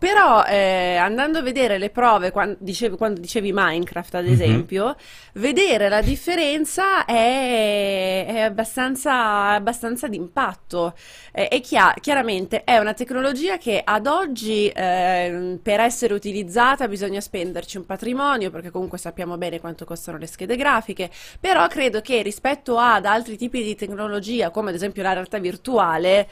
Però 0.03 0.43
eh, 0.45 0.97
andando 0.97 1.39
a 1.39 1.43
vedere 1.43 1.79
le 1.79 1.89
prove, 1.91 2.33
quan- 2.33 2.57
dicevi- 2.59 2.97
quando 2.97 3.21
dicevi 3.21 3.53
Minecraft 3.55 4.17
ad 4.17 4.25
Mhm. 4.25 4.33
esempio, 4.33 4.97
vedere 5.35 5.89
la 5.89 6.03
differenza 6.03 7.05
è, 7.05 8.25
è 8.27 8.41
abbastanza, 8.41 9.51
abbastanza 9.51 10.09
d'impatto. 10.09 10.95
Eh, 11.31 11.47
è 11.47 11.61
chia- 11.61 11.95
chiaramente 12.01 12.65
è 12.65 12.79
una 12.79 12.95
tecnologia 12.95 13.59
che 13.59 13.81
ad 13.85 14.09
oggi 14.09 14.73
ehm, 14.75 15.61
per 15.63 15.79
essere 15.79 16.15
utilizzata 16.15 16.89
bisogna 16.89 17.21
spenderci 17.21 17.77
un 17.77 17.87
patrimonio, 17.87 18.51
perché 18.51 18.71
comunque 18.71 18.99
sappiamo 18.99 19.37
bene 19.37 19.61
quanto 19.61 19.85
costano 19.85 20.19
le 20.19 20.27
schede 20.27 20.57
grafiche, 20.57 21.11
però 21.39 21.69
credo 21.69 22.01
che 22.01 22.23
rispetto 22.23 22.77
ad 22.77 23.05
altri 23.07 23.37
tipi 23.37 23.63
di 23.63 23.77
tecnologia, 23.77 24.51
come 24.51 24.71
ad 24.71 24.75
esempio 24.75 25.05
la 25.05 25.13
realtà 25.13 25.39
virtuale, 25.39 26.27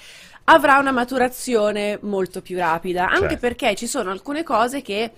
avrà 0.52 0.78
una 0.78 0.90
maturazione 0.90 1.98
molto 2.02 2.42
più 2.42 2.56
rapida, 2.58 3.08
anche 3.08 3.20
Certo. 3.20 3.38
perché 3.38 3.74
ci 3.76 3.86
sono 3.86 4.10
alcune 4.10 4.42
cose 4.42 4.82
che 4.82 5.10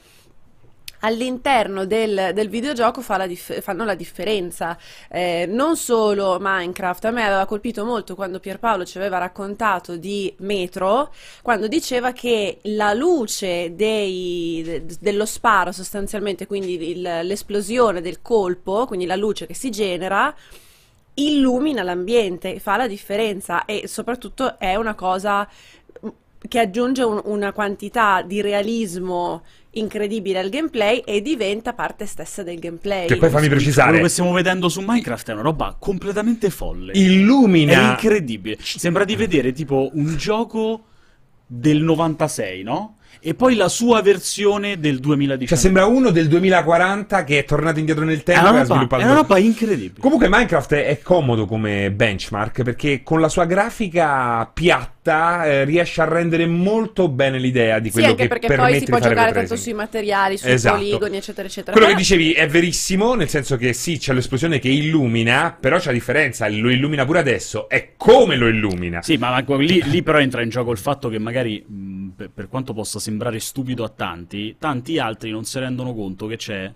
all'interno 1.05 1.85
del, 1.85 2.31
del 2.33 2.49
videogioco 2.49 3.01
fa 3.01 3.17
la 3.17 3.27
dif- 3.27 3.61
fanno 3.61 3.85
la 3.85 3.95
differenza. 3.97 4.79
Eh, 5.11 5.47
non 5.49 5.77
solo 5.77 6.39
Minecraft, 6.41 7.07
a 7.07 7.11
me 7.11 7.25
aveva 7.25 7.45
colpito 7.47 7.85
molto 7.85 8.15
quando 8.15 8.39
Pierpaolo 8.39 8.85
ci 8.85 8.99
aveva 8.99 9.19
raccontato 9.19 9.97
di 9.97 10.33
Metro, 10.39 11.13
quando 11.43 11.67
diceva 11.67 12.13
che 12.13 12.59
la 12.65 12.93
luce 12.93 13.75
dei- 13.75 14.63
de- 14.65 14.87
dello 15.01 15.27
sparo 15.27 15.73
sostanzialmente, 15.73 16.47
quindi 16.47 16.91
il- 16.91 17.01
l'esplosione 17.23 18.01
del 18.01 18.23
colpo, 18.23 18.87
quindi 18.87 19.07
la 19.07 19.17
luce 19.17 19.47
che 19.47 19.55
si 19.55 19.71
genera, 19.71 20.33
illumina 21.15 21.83
l'ambiente, 21.83 22.59
fa 22.59 22.77
la 22.77 22.87
differenza 22.89 23.65
e 23.65 23.85
soprattutto 23.87 24.59
è 24.59 24.75
una 24.77 24.95
cosa 24.95 25.47
mm, 26.05 26.09
che 26.49 26.59
aggiunge 26.59 27.03
un- 27.03 27.21
una 27.25 27.53
quantità 27.53 28.23
di 28.23 28.41
realismo 28.41 29.43
incredibile 29.75 30.39
al 30.39 30.51
gameplay 30.51 30.99
e 30.99 31.23
diventa 31.23 31.73
parte 31.73 32.05
stessa 32.07 32.43
del 32.43 32.59
gameplay. 32.59 33.07
Che 33.07 33.17
poi 33.17 33.31
fammi 33.31 33.47
Quello 33.47 33.55
precisare. 33.61 34.01
che 34.01 34.09
stiamo 34.09 34.33
vedendo 34.33 34.69
su 34.69 34.81
Minecraft 34.81 35.31
è 35.31 35.33
una 35.33 35.43
roba 35.43 35.77
completamente 35.79 36.51
folle. 36.51 36.93
È 36.93 36.99
Illumina. 36.99 37.91
incredibile. 37.93 38.59
Sembra 38.61 39.05
di 39.05 39.17
vedere 39.17 39.53
tipo 39.53 39.89
un 39.95 40.15
gioco 40.17 40.85
del 41.47 41.83
96, 41.83 42.63
no? 42.63 42.97
E 43.25 43.35
poi 43.35 43.55
la 43.55 43.69
sua 43.69 44.03
versione 44.03 44.81
del 44.81 44.99
2019. 44.99 45.47
Cioè, 45.47 45.57
sembra 45.57 45.87
uno 45.87 46.11
del 46.11 46.27
2040 46.27 47.23
che 47.23 47.39
è 47.39 47.45
tornato 47.45 47.79
indietro 47.79 48.05
nel 48.05 48.19
è 48.19 48.23
tempo 48.25 48.53
e 48.53 48.59
ha 48.59 48.65
sviluppato. 48.65 49.03
è 49.03 49.05
una 49.05 49.15
roba 49.15 49.39
incredibile. 49.39 50.01
Comunque 50.01 50.29
Minecraft 50.29 50.73
è, 50.75 50.87
è 50.87 50.99
comodo 51.01 51.47
come 51.47 51.93
benchmark 51.93 52.63
perché 52.63 53.03
con 53.05 53.21
la 53.21 53.29
sua 53.29 53.45
grafica 53.45 54.51
piatta 54.53 55.45
eh, 55.47 55.65
riesce 55.65 56.01
a 56.01 56.05
rendere 56.05 56.47
molto 56.47 57.09
bene 57.09 57.39
l'idea 57.39 57.79
di 57.79 57.89
Sì, 57.89 57.93
quello 57.95 58.09
anche 58.09 58.23
che 58.23 58.29
perché 58.29 58.47
poi 58.49 58.57
permette 58.57 58.79
si 58.79 58.85
di 58.85 58.91
può 58.91 59.01
fare 59.01 59.15
giocare 59.15 59.33
tanto 59.33 59.57
sui 59.57 59.75
materiali, 59.75 60.37
sui 60.39 60.51
Esatto. 60.51 60.77
poligoni, 60.77 61.17
eccetera, 61.17 61.47
eccetera. 61.47 61.73
Quello 61.73 61.87
che 61.87 61.93
Però- 61.95 62.05
dicevi 62.05 62.33
è 62.33 62.49
verissimo, 62.49 63.15
nel 63.15 63.29
senso 63.29 63.57
che 63.57 63.73
sì, 63.73 63.99
c'è 63.99 64.13
l'esplosione 64.13 64.59
che 64.59 64.69
illumina, 64.69 65.57
però 65.59 65.79
c'è 65.79 65.87
la 65.87 65.93
differenza, 65.93 66.49
lo 66.49 66.71
illumina 66.71 67.05
pure 67.05 67.21
adesso, 67.21 67.69
è 67.69 67.91
come 67.97 68.37
lo 68.37 68.49
illumina. 68.49 69.01
Sì, 69.03 69.17
ma, 69.17 69.31
ma 69.31 69.57
lì, 69.59 69.81
lì 69.85 70.03
però 70.03 70.19
entra 70.19 70.43
in 70.43 70.49
gioco 70.49 70.71
il 70.73 70.79
fatto 70.79 71.09
che 71.09 71.19
magari, 71.19 71.65
per, 72.15 72.31
per 72.31 72.49
quanto 72.49 72.73
possa 72.73 72.99
sembrare 72.99 73.41
stupido 73.41 73.85
a 73.85 73.89
tanti, 73.89 74.57
tanti 74.59 74.99
altri 74.99 75.31
non 75.31 75.45
si 75.45 75.59
rendono 75.59 75.95
conto 75.95 76.27
che 76.27 76.37
c'è 76.37 76.73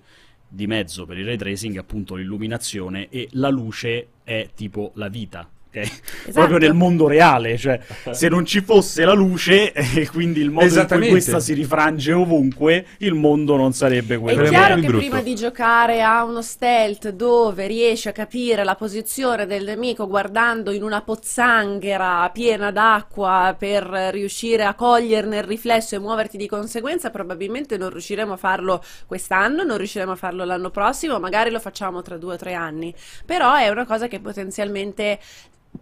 di 0.49 0.67
mezzo 0.67 1.07
per 1.07 1.19
il 1.19 1.25
ray 1.25 1.37
tracing 1.37 1.77
appunto 1.77 2.15
l'illuminazione 2.15 3.09
e 3.09 3.29
la 3.33 3.49
luce 3.49 4.09
è 4.23 4.51
tipo 4.55 4.93
la 4.95 5.09
vita. 5.09 5.49
Ok? 5.77 6.33
Proprio 6.33 6.59
nel 6.59 6.75
mondo 6.75 7.07
reale, 7.07 7.57
cioè 7.57 7.79
se 8.11 8.29
non 8.29 8.45
ci 8.45 8.61
fosse 8.63 9.05
la 9.05 9.13
luce 9.13 9.73
e 9.73 10.09
quindi 10.09 10.41
il 10.41 10.51
modo 10.51 10.81
in 10.81 10.87
cui 10.87 11.09
questa 11.09 11.41
si 11.41 11.53
rifrange 11.53 12.13
ovunque, 12.13 12.87
il 12.99 13.15
mondo 13.15 13.57
non 13.57 13.73
sarebbe 13.73 14.17
quello. 14.19 14.43
È 14.43 14.49
chiaro 14.49 14.75
che 14.77 14.81
brutto. 14.83 14.99
prima 14.99 15.21
di 15.21 15.35
giocare 15.35 16.03
a 16.03 16.25
uno 16.25 16.43
stealth 16.43 17.11
dove 17.11 17.67
riesci 17.67 18.09
a 18.09 18.13
capire 18.13 18.65
la 18.65 18.75
posizione 18.75 19.47
del 19.47 19.65
nemico 19.65 20.07
guardando 20.07 20.73
in 20.73 20.83
una 20.83 21.03
pozzanghera 21.03 22.29
piena 22.33 22.71
d'acqua 22.71 23.55
per 23.59 23.85
riuscire 24.13 24.65
a 24.65 24.75
coglierne 24.75 25.39
il 25.39 25.45
riflesso 25.45 25.95
e 25.95 25.99
muoverti 25.99 26.37
di 26.37 26.47
conseguenza, 26.47 27.11
probabilmente 27.11 27.77
non 27.77 27.91
riusciremo 27.91 28.33
a 28.33 28.37
farlo 28.37 28.83
quest'anno, 29.07 29.63
non 29.63 29.77
riusciremo 29.77 30.13
a 30.13 30.17
farlo 30.17 30.45
l'anno 30.45 30.71
prossimo, 30.71 31.19
magari 31.19 31.51
lo 31.51 31.61
facciamo 31.61 32.03
tra 32.03 32.17
due 32.17 32.35
o 32.35 32.37
tre 32.37 32.55
anni. 32.55 32.95
Però 33.25 33.55
è 33.55 33.69
una 33.69 33.85
cosa 33.85 34.09
che 34.09 34.21
potenzialmente 34.21 35.19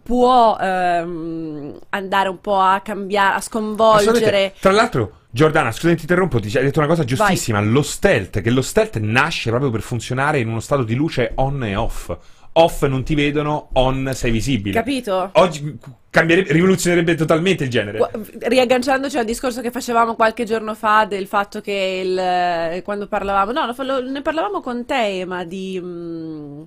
può 0.01 0.57
ehm, 0.59 1.77
andare 1.89 2.29
un 2.29 2.39
po' 2.41 2.59
a 2.59 2.81
cambiare, 2.81 3.35
a 3.35 3.41
sconvolgere. 3.41 4.11
Assolutamente. 4.11 4.55
Tra 4.59 4.71
l'altro, 4.71 5.11
Giordana, 5.29 5.71
scusa 5.71 5.93
ti 5.95 6.01
interrompo, 6.01 6.39
ti 6.39 6.55
hai 6.57 6.63
detto 6.63 6.79
una 6.79 6.87
cosa 6.87 7.03
giustissima, 7.03 7.59
lo 7.59 7.81
stealth, 7.81 8.41
che 8.41 8.49
lo 8.49 8.61
stealth 8.61 8.97
nasce 8.99 9.49
proprio 9.49 9.69
per 9.69 9.81
funzionare 9.81 10.39
in 10.39 10.47
uno 10.47 10.59
stato 10.59 10.83
di 10.83 10.95
luce 10.95 11.31
on 11.35 11.63
e 11.63 11.75
off. 11.75 12.15
off 12.53 12.83
non 12.85 13.03
ti 13.03 13.15
vedono, 13.15 13.69
on 13.73 14.11
sei 14.13 14.31
visibile. 14.31 14.75
Capito? 14.75 15.31
Oggi 15.33 15.77
cambierebbe, 16.09 16.53
rivoluzionerebbe 16.53 17.15
totalmente 17.15 17.65
il 17.65 17.69
genere. 17.69 18.09
Riagganciandoci 18.39 19.17
al 19.17 19.25
discorso 19.25 19.59
che 19.59 19.71
facevamo 19.71 20.15
qualche 20.15 20.45
giorno 20.45 20.73
fa 20.73 21.03
del 21.03 21.27
fatto 21.27 21.59
che 21.59 22.01
il, 22.05 22.81
quando 22.83 23.07
parlavamo, 23.07 23.51
no, 23.51 24.01
ne 24.09 24.21
parlavamo 24.21 24.61
con 24.61 24.85
te, 24.85 25.25
ma 25.27 25.43
di, 25.43 25.77
mm, 25.83 26.61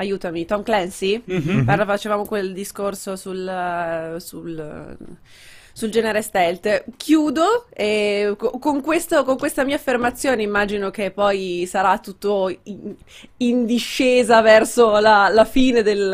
aiutami, 0.00 0.44
Tom 0.46 0.62
Clancy? 0.62 1.22
Mhm. 1.24 1.64
Parla- 1.64 1.84
facevamo 1.84 2.24
quel 2.24 2.52
discorso 2.52 3.16
sul, 3.16 3.46
eh, 3.46 4.18
sul, 4.18 4.96
sul 5.80 5.88
genere 5.88 6.20
stealth. 6.20 6.84
Chiudo 6.98 7.66
e 7.72 8.34
co- 8.36 8.58
con 8.58 8.82
questo, 8.82 9.24
con 9.24 9.38
questa 9.38 9.64
mia 9.64 9.76
affermazione 9.76 10.42
immagino 10.42 10.90
che 10.90 11.10
poi 11.10 11.64
sarà 11.66 11.98
tutto 11.98 12.54
in, 12.64 12.94
in 13.38 13.64
discesa 13.64 14.42
verso 14.42 14.98
la, 15.00 15.28
la 15.32 15.44
fine 15.46 15.82
del... 15.82 16.10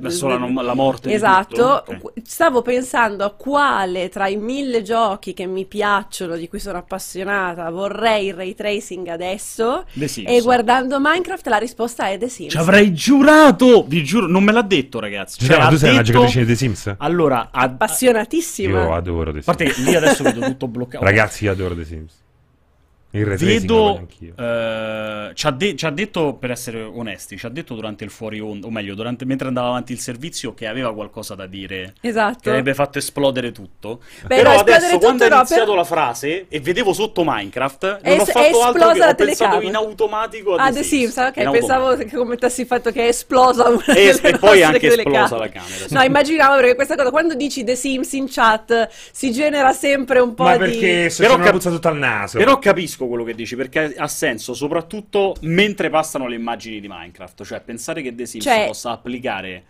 Verso 0.00 0.28
del- 0.28 0.38
la, 0.38 0.46
non- 0.46 0.64
la 0.64 0.74
morte 0.74 1.12
Esatto, 1.12 1.82
tutto. 1.84 2.06
Ok. 2.14 2.20
stavo 2.24 2.62
pensando 2.62 3.24
a 3.24 3.30
quale 3.32 4.08
tra 4.08 4.28
i 4.28 4.36
mille 4.36 4.82
giochi 4.82 5.34
che 5.34 5.46
mi 5.46 5.64
piacciono, 5.66 6.36
di 6.36 6.48
cui 6.48 6.60
sono 6.60 6.78
appassionata, 6.78 7.68
vorrei 7.70 8.26
il 8.28 8.34
ray 8.34 8.54
tracing 8.54 9.08
adesso. 9.08 9.84
The 9.94 10.06
Sims. 10.06 10.30
E 10.30 10.40
guardando 10.42 11.00
Minecraft 11.00 11.48
la 11.48 11.56
risposta 11.56 12.08
è 12.08 12.18
The 12.18 12.28
Sims. 12.28 12.52
Ci 12.52 12.56
avrei 12.58 12.92
giurato, 12.94 13.84
vi 13.84 14.04
giuro, 14.04 14.28
non 14.28 14.44
me 14.44 14.52
l'ha 14.52 14.62
detto, 14.62 15.00
ragazzi. 15.00 15.44
Cioè, 15.44 15.58
ha 15.58 15.66
tu 15.68 15.76
sei 15.76 15.90
una 15.90 16.02
giocatrice 16.02 16.40
di 16.40 16.46
The 16.46 16.54
Sims? 16.54 16.94
Allora, 16.98 17.48
ha- 17.50 17.60
Appassionatissima. 17.62 18.82
Io 18.82 18.91
adoro 18.94 19.32
The 19.32 19.38
a 19.38 19.42
Sims. 19.42 19.44
parte 19.44 19.64
che 19.64 19.82
lì 19.82 19.94
adesso 19.94 20.22
vedo 20.22 20.40
tutto 20.40 20.68
bloccato. 20.68 21.04
Ragazzi, 21.04 21.44
io 21.44 21.52
adoro 21.52 21.74
The 21.74 21.84
Sims. 21.84 22.14
Il 22.14 22.20
ray 22.20 22.20
tracing 22.20 22.20
lo 22.20 22.20
voglio 22.20 23.01
Vedo, 23.14 24.08
eh, 24.38 25.30
ci, 25.34 25.46
ha 25.46 25.50
de- 25.50 25.76
ci 25.76 25.84
ha 25.84 25.90
detto, 25.90 26.32
per 26.32 26.50
essere 26.50 26.82
onesti, 26.82 27.36
ci 27.36 27.44
ha 27.44 27.50
detto 27.50 27.74
durante 27.74 28.04
il 28.04 28.10
fuori 28.10 28.40
onda, 28.40 28.66
o 28.66 28.70
meglio, 28.70 28.94
durante- 28.94 29.26
mentre 29.26 29.48
andava 29.48 29.68
avanti 29.68 29.92
il 29.92 30.00
servizio, 30.00 30.54
che 30.54 30.66
aveva 30.66 30.94
qualcosa 30.94 31.34
da 31.34 31.46
dire, 31.46 31.92
che 32.00 32.08
Esatto. 32.08 32.48
avrebbe 32.48 32.72
fatto 32.72 32.96
esplodere 32.96 33.52
tutto. 33.52 34.00
Beh, 34.26 34.36
Però 34.36 34.48
no, 34.50 34.54
esplodere 34.56 34.76
adesso, 34.86 34.98
quando 34.98 35.18
tutto 35.24 35.24
ha 35.24 35.28
no, 35.28 35.36
iniziato 35.42 35.64
però- 35.64 35.76
la 35.76 35.84
frase 35.84 36.46
e 36.48 36.60
vedevo 36.60 36.92
sotto 36.94 37.22
Minecraft, 37.26 37.82
non 37.84 37.98
Es- 38.02 38.18
ho 38.20 38.22
è 38.22 38.24
fatto 38.32 38.38
altro 38.38 38.48
esplosa 38.48 38.72
che 38.72 38.78
la 38.78 38.88
ho 39.10 39.14
pensato 39.14 39.24
telecamera. 39.24 39.68
in 39.68 39.74
automatico 39.74 40.54
a 40.54 40.62
Ah, 40.64 40.68
The 40.70 40.74
The 40.78 40.82
Sims, 40.82 41.16
ok, 41.18 41.50
pensavo 41.50 41.96
che 41.96 42.10
commentassi 42.10 42.60
il 42.62 42.66
fatto 42.66 42.90
che 42.92 43.04
è 43.04 43.08
esplosa 43.08 43.68
una 43.68 43.84
E- 43.88 43.92
delle 43.94 44.20
e 44.22 44.38
poi 44.38 44.62
anche 44.62 44.86
esplosa 44.86 45.36
la 45.36 45.48
camera, 45.50 45.86
sì. 45.86 45.92
No, 45.92 46.02
immaginavo 46.02 46.56
perché 46.56 46.74
questa 46.76 46.94
cosa, 46.96 47.10
quando 47.10 47.34
dici 47.34 47.62
The 47.62 47.76
Sims 47.76 48.10
in 48.14 48.24
chat, 48.30 48.88
si 49.12 49.30
genera 49.32 49.72
sempre 49.74 50.18
un 50.18 50.32
po' 50.34 50.44
Ma 50.44 50.52
di... 50.56 50.58
perché 50.58 51.10
se 51.10 51.20
Però 51.20 51.34
c'è 51.34 51.40
una 51.40 51.44
cap- 51.50 51.54
puzza 51.56 51.68
tutto 51.70 51.88
al 51.88 51.96
naso? 51.98 52.38
Però 52.38 52.58
capisco 52.58 53.01
quello 53.08 53.24
che 53.24 53.34
dici 53.34 53.56
perché 53.56 53.94
ha 53.96 54.08
senso, 54.08 54.54
soprattutto 54.54 55.34
mentre 55.42 55.90
passano 55.90 56.26
le 56.26 56.34
immagini 56.36 56.80
di 56.80 56.88
Minecraft. 56.88 57.44
Cioè, 57.44 57.60
pensare 57.60 58.02
che 58.02 58.14
The 58.14 58.26
Sims 58.26 58.44
Cioè- 58.44 58.66
possa 58.66 58.90
applicare 58.90 59.64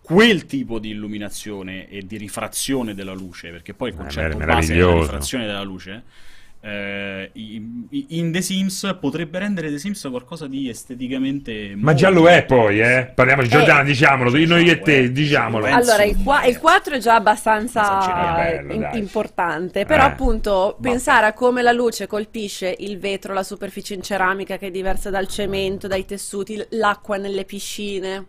quel 0.00 0.44
tipo 0.46 0.78
di 0.78 0.90
illuminazione 0.90 1.88
e 1.88 2.02
di 2.02 2.16
rifrazione 2.18 2.94
della 2.94 3.14
luce, 3.14 3.50
perché 3.50 3.72
poi 3.74 3.88
il 3.88 3.94
Eh, 3.94 3.98
concetto 3.98 4.36
mer- 4.36 4.46
base 4.46 4.74
è 4.74 4.76
la 4.76 4.82
meraviglioso. 4.84 5.00
rifrazione 5.02 5.46
della 5.46 5.62
luce. 5.62 6.02
Eh, 6.66 7.30
in 8.08 8.32
The 8.32 8.40
Sims 8.40 8.96
potrebbe 8.98 9.38
rendere 9.38 9.70
The 9.70 9.78
Sims 9.78 10.06
qualcosa 10.10 10.46
di 10.46 10.68
esteticamente 10.70 11.74
Ma 11.76 11.92
già 11.92 12.08
lo 12.08 12.26
è 12.26 12.44
poi, 12.44 12.80
eh. 12.80 13.12
Parliamo 13.14 13.42
di 13.42 13.48
Giordana, 13.48 13.82
Eh. 13.82 13.84
diciamolo, 13.84 14.30
noi 14.46 14.68
e 14.70 14.80
te, 14.80 15.12
diciamolo. 15.12 15.64
Penso- 15.64 15.90
Allora, 15.90 16.04
il, 16.04 16.16
qua- 16.22 16.44
il 16.44 16.58
4 16.58 16.94
è 16.94 16.98
già 16.98 17.16
abbastanza 17.16 17.82
Esagerato. 17.82 18.40
Bello, 18.40 18.72
in- 18.72 18.88
importante, 18.94 19.84
però 19.84 20.04
Eh, 20.04 20.06
appunto 20.06 20.50
vabbè. 20.76 20.88
pensare 20.90 21.26
a 21.26 21.32
come 21.34 21.60
la 21.60 21.72
luce 21.72 22.06
colpisce 22.06 22.74
il 22.78 22.98
vetro, 22.98 23.34
la 23.34 23.42
superficie 23.42 23.92
in 23.94 24.02
ceramica 24.02 24.56
che 24.56 24.68
è 24.68 24.70
diversa 24.70 25.10
dal 25.10 25.28
cemento, 25.28 25.86
dai 25.86 26.06
tessuti, 26.06 26.64
l'acqua 26.70 27.18
nelle 27.18 27.44
piscine. 27.44 28.26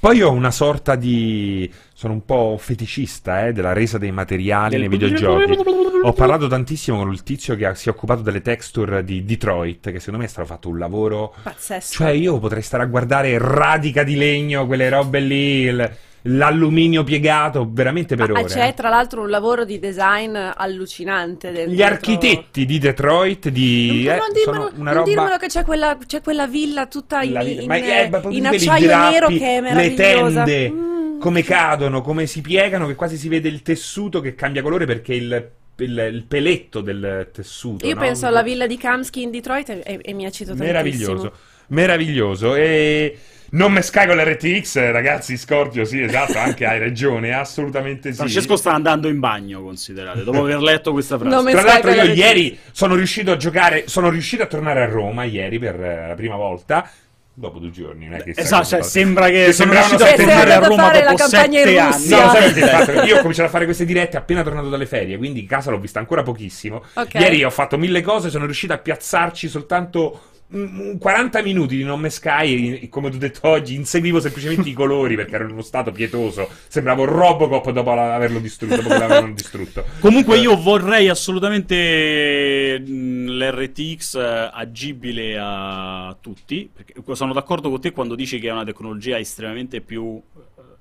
Poi 0.00 0.20
ho 0.22 0.30
una 0.30 0.50
sorta 0.50 0.94
di. 0.96 1.72
Sono 1.98 2.12
un 2.12 2.26
po' 2.26 2.56
feticista 2.58 3.46
eh, 3.46 3.52
della 3.54 3.72
resa 3.72 3.96
dei 3.96 4.10
materiali 4.12 4.76
nei 4.76 4.86
videogiochi. 4.88 5.56
Ho 6.02 6.12
parlato 6.12 6.46
tantissimo 6.46 6.98
con 6.98 7.10
il 7.10 7.22
tizio 7.22 7.56
che 7.56 7.74
si 7.74 7.88
è 7.88 7.92
occupato 7.92 8.20
delle 8.20 8.42
texture 8.42 9.02
di 9.02 9.24
Detroit, 9.24 9.90
che 9.90 9.98
secondo 9.98 10.18
me 10.18 10.26
è 10.26 10.28
stato 10.28 10.46
fatto 10.46 10.68
un 10.68 10.76
lavoro. 10.78 11.32
Pazzesco. 11.42 11.94
Cioè, 11.94 12.10
io 12.10 12.38
potrei 12.38 12.60
stare 12.60 12.82
a 12.82 12.86
guardare 12.86 13.38
radica 13.38 14.02
di 14.02 14.14
legno, 14.14 14.66
quelle 14.66 14.90
robe 14.90 15.20
lì, 15.20 15.60
il- 15.62 15.90
l'alluminio 16.28 17.02
piegato, 17.02 17.66
veramente 17.72 18.14
per 18.14 18.28
Ah, 18.30 18.40
ore. 18.40 18.44
c'è 18.44 18.66
eh. 18.68 18.74
tra 18.74 18.90
l'altro 18.90 19.22
un 19.22 19.30
lavoro 19.30 19.64
di 19.64 19.78
design 19.78 20.36
allucinante. 20.36 21.50
dentro- 21.50 21.72
Gli 21.74 21.82
architetti 21.82 22.66
di 22.66 22.78
Detroit, 22.78 23.48
di. 23.48 24.02
Non, 24.04 24.14
eh, 24.14 24.18
non 24.18 24.26
dirmelo, 24.34 24.64
sono 24.66 24.80
una 24.82 24.90
non 24.92 24.94
roba. 25.04 25.04
dirmelo 25.08 25.36
che 25.38 25.46
c'è 25.46 25.64
quella, 25.64 25.96
c'è 26.04 26.20
quella 26.20 26.46
villa 26.46 26.86
tutta 26.88 27.22
in, 27.22 27.32
La 27.32 27.42
vita- 27.42 27.62
in- 27.62 28.10
proprio 28.10 28.32
in 28.32 28.42
vedi 28.42 28.56
i 28.64 28.68
acciaio 28.68 28.86
drappi, 28.86 29.12
nero 29.14 29.26
che 29.28 29.34
è 29.38 29.54
le 29.54 29.60
meravigliosa. 29.62 30.42
tende, 30.44 30.70
Mm. 30.70 30.95
Come 31.18 31.42
cadono, 31.42 32.00
come 32.02 32.26
si 32.26 32.40
piegano, 32.40 32.86
che 32.86 32.94
quasi 32.94 33.16
si 33.16 33.28
vede 33.28 33.48
il 33.48 33.62
tessuto 33.62 34.20
che 34.20 34.34
cambia 34.34 34.62
colore 34.62 34.86
perché 34.86 35.14
il, 35.14 35.50
il- 35.76 36.10
il 36.12 36.24
peletto 36.24 36.80
del 36.80 37.28
tessuto. 37.32 37.86
Io 37.86 37.94
no? 37.94 38.00
penso 38.00 38.26
alla 38.26 38.42
villa 38.42 38.66
di 38.66 38.76
Kamsky 38.76 39.22
in 39.22 39.30
Detroit 39.30 39.68
e, 39.70 39.82
e- 39.84 40.00
e 40.02 40.12
mi 40.12 40.24
eccito 40.24 40.54
tantissimo. 40.54 40.72
Meraviglioso, 40.72 41.32
meraviglioso. 41.68 42.54
E 42.54 43.18
non 43.50 43.72
me 43.72 43.80
sky 43.82 44.06
con 44.06 44.16
l'RTX, 44.16 44.90
ragazzi. 44.90 45.36
Scorpio, 45.36 45.84
sì, 45.84 46.00
esatto, 46.00 46.36
anche 46.38 46.64
hai 46.66 46.78
ragione, 46.78 47.32
assolutamente 47.32 48.10
sì. 48.10 48.16
Francesco 48.16 48.56
sta 48.56 48.72
andando 48.72 49.08
in 49.08 49.20
bagno, 49.20 49.62
considerate, 49.62 50.24
dopo 50.24 50.40
aver 50.40 50.60
letto 50.60 50.92
questa 50.92 51.18
frase. 51.18 51.34
Non 51.34 51.44
Tra 51.50 51.62
l'altro 51.62 51.90
io 51.90 52.02
l'RTX. 52.02 52.16
ieri 52.16 52.58
sono 52.72 52.94
riuscito 52.94 53.30
a 53.32 53.36
giocare, 53.36 53.84
sono 53.88 54.08
riuscito 54.10 54.42
a 54.42 54.46
tornare 54.46 54.82
a 54.82 54.86
Roma 54.86 55.24
ieri 55.24 55.58
per 55.58 55.78
la 55.78 56.14
prima 56.14 56.36
volta. 56.36 56.90
Dopo 57.38 57.58
due 57.58 57.70
giorni, 57.70 58.06
non 58.06 58.14
è 58.14 58.22
che 58.22 58.32
sia 58.32 58.42
Esatto, 58.44 58.64
cioè, 58.64 58.82
sembra 58.82 59.26
che 59.26 59.44
Che 59.44 59.52
sono 59.52 59.70
sembravano 59.70 59.98
riuscito 59.98 60.22
a 60.22 60.26
tornare 60.26 60.52
a 60.54 60.66
Roma 60.68 60.90
la 60.90 61.00
dopo 61.00 61.16
campagna 61.16 61.60
in 61.60 61.66
sette 61.66 62.14
anni. 62.14 62.60
No, 62.60 63.02
che 63.02 63.06
io 63.06 63.16
ho 63.16 63.20
cominciato 63.20 63.48
a 63.48 63.50
fare 63.50 63.64
queste 63.66 63.84
dirette 63.84 64.16
appena 64.16 64.42
tornato 64.42 64.70
dalle 64.70 64.86
ferie, 64.86 65.18
quindi 65.18 65.44
casa 65.44 65.70
l'ho 65.70 65.78
vista 65.78 65.98
ancora 65.98 66.22
pochissimo. 66.22 66.82
Ok. 66.94 67.12
Ieri 67.12 67.44
ho 67.44 67.50
fatto 67.50 67.76
mille 67.76 68.00
cose, 68.00 68.30
sono 68.30 68.46
riuscito 68.46 68.72
a 68.72 68.78
piazzarci 68.78 69.48
soltanto 69.48 70.20
40 70.48 71.42
minuti 71.42 71.76
di 71.76 71.82
non 71.82 71.98
me 71.98 72.08
sky 72.08 72.88
come 72.88 73.08
ho 73.08 73.10
detto 73.10 73.48
oggi 73.48 73.74
inseguivo 73.74 74.20
semplicemente 74.20 74.68
i 74.68 74.74
colori 74.74 75.16
perché 75.16 75.34
ero 75.34 75.44
in 75.44 75.50
uno 75.50 75.62
stato 75.62 75.90
pietoso. 75.90 76.48
Sembravo 76.68 77.04
Robocop 77.04 77.70
dopo 77.70 77.90
averlo 77.90 78.38
distrutto 78.38 78.76
dopo 78.76 78.88
l'avevano 78.88 79.32
distrutto. 79.32 79.84
Comunque 79.98 80.38
io 80.38 80.56
vorrei 80.56 81.08
assolutamente 81.08 82.78
mh, 82.78 83.26
l'RTX 83.26 84.14
eh, 84.14 84.50
agibile 84.52 85.36
a 85.38 86.16
tutti, 86.20 86.70
sono 87.12 87.32
d'accordo 87.32 87.68
con 87.68 87.80
te 87.80 87.90
quando 87.90 88.14
dici 88.14 88.38
che 88.38 88.48
è 88.48 88.52
una 88.52 88.64
tecnologia 88.64 89.18
estremamente 89.18 89.80
più 89.80 90.22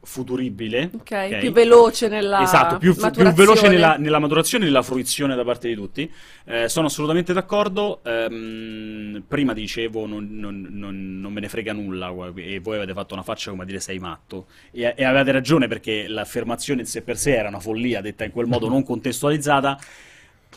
futuribile. 0.06 0.90
Ok, 0.94 1.40
più 1.40 1.52
veloce 1.52 2.08
nella 2.08 2.42
Esatto, 2.42 2.78
più, 2.78 2.94
più 2.94 3.02
maturazione. 3.02 3.34
veloce 3.46 3.68
nella, 3.68 3.96
nella 3.98 4.20
maturazione 4.20 4.64
e 4.64 4.68
nella 4.68 4.82
fruizione 4.82 5.36
da 5.36 5.44
parte 5.44 5.68
di 5.68 5.76
tutti. 5.76 6.10
Eh, 6.46 6.70
sono 6.70 6.88
assolutamente 6.88 7.34
d'accordo. 7.34 8.02
Ehm, 8.04 9.24
prima 9.28 9.54
dicevo 9.54 10.06
non, 10.06 10.28
non- 10.32 10.68
non- 10.72 11.20
non 11.20 11.34
me 11.34 11.42
ne 11.42 11.50
frega 11.50 11.74
nulla 11.74 12.14
e 12.36 12.60
voi 12.60 12.78
avete 12.78 12.94
fatto 12.94 13.14
una 13.14 13.24
faccia 13.24 13.50
come 13.50 13.64
a 13.64 13.66
dire 13.66 13.80
sei 13.80 14.00
matto. 14.00 14.48
E, 14.72 14.94
e 14.96 15.04
avevate 15.04 15.32
ragione 15.32 15.68
perché 15.68 16.08
l'affermazione 16.08 16.82
in 16.82 16.88
sé 16.88 17.02
per 17.02 17.18
sé 17.18 17.36
era 17.36 17.50
una 17.50 17.60
follia 17.60 18.02
detta 18.02 18.24
in 18.24 18.32
quel 18.32 18.46
modo 18.48 18.70
non 18.70 18.84
contestualizzata. 18.84 19.78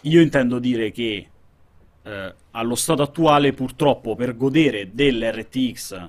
Io 0.03 0.20
intendo 0.20 0.59
dire 0.59 0.93
che 0.93 1.27
eh, 2.05 2.35
allo 2.53 2.75
stato 2.75 3.03
attuale 3.03 3.53
purtroppo 3.53 4.15
per 4.15 4.37
godere 4.37 4.91
dell'RTX 4.93 6.09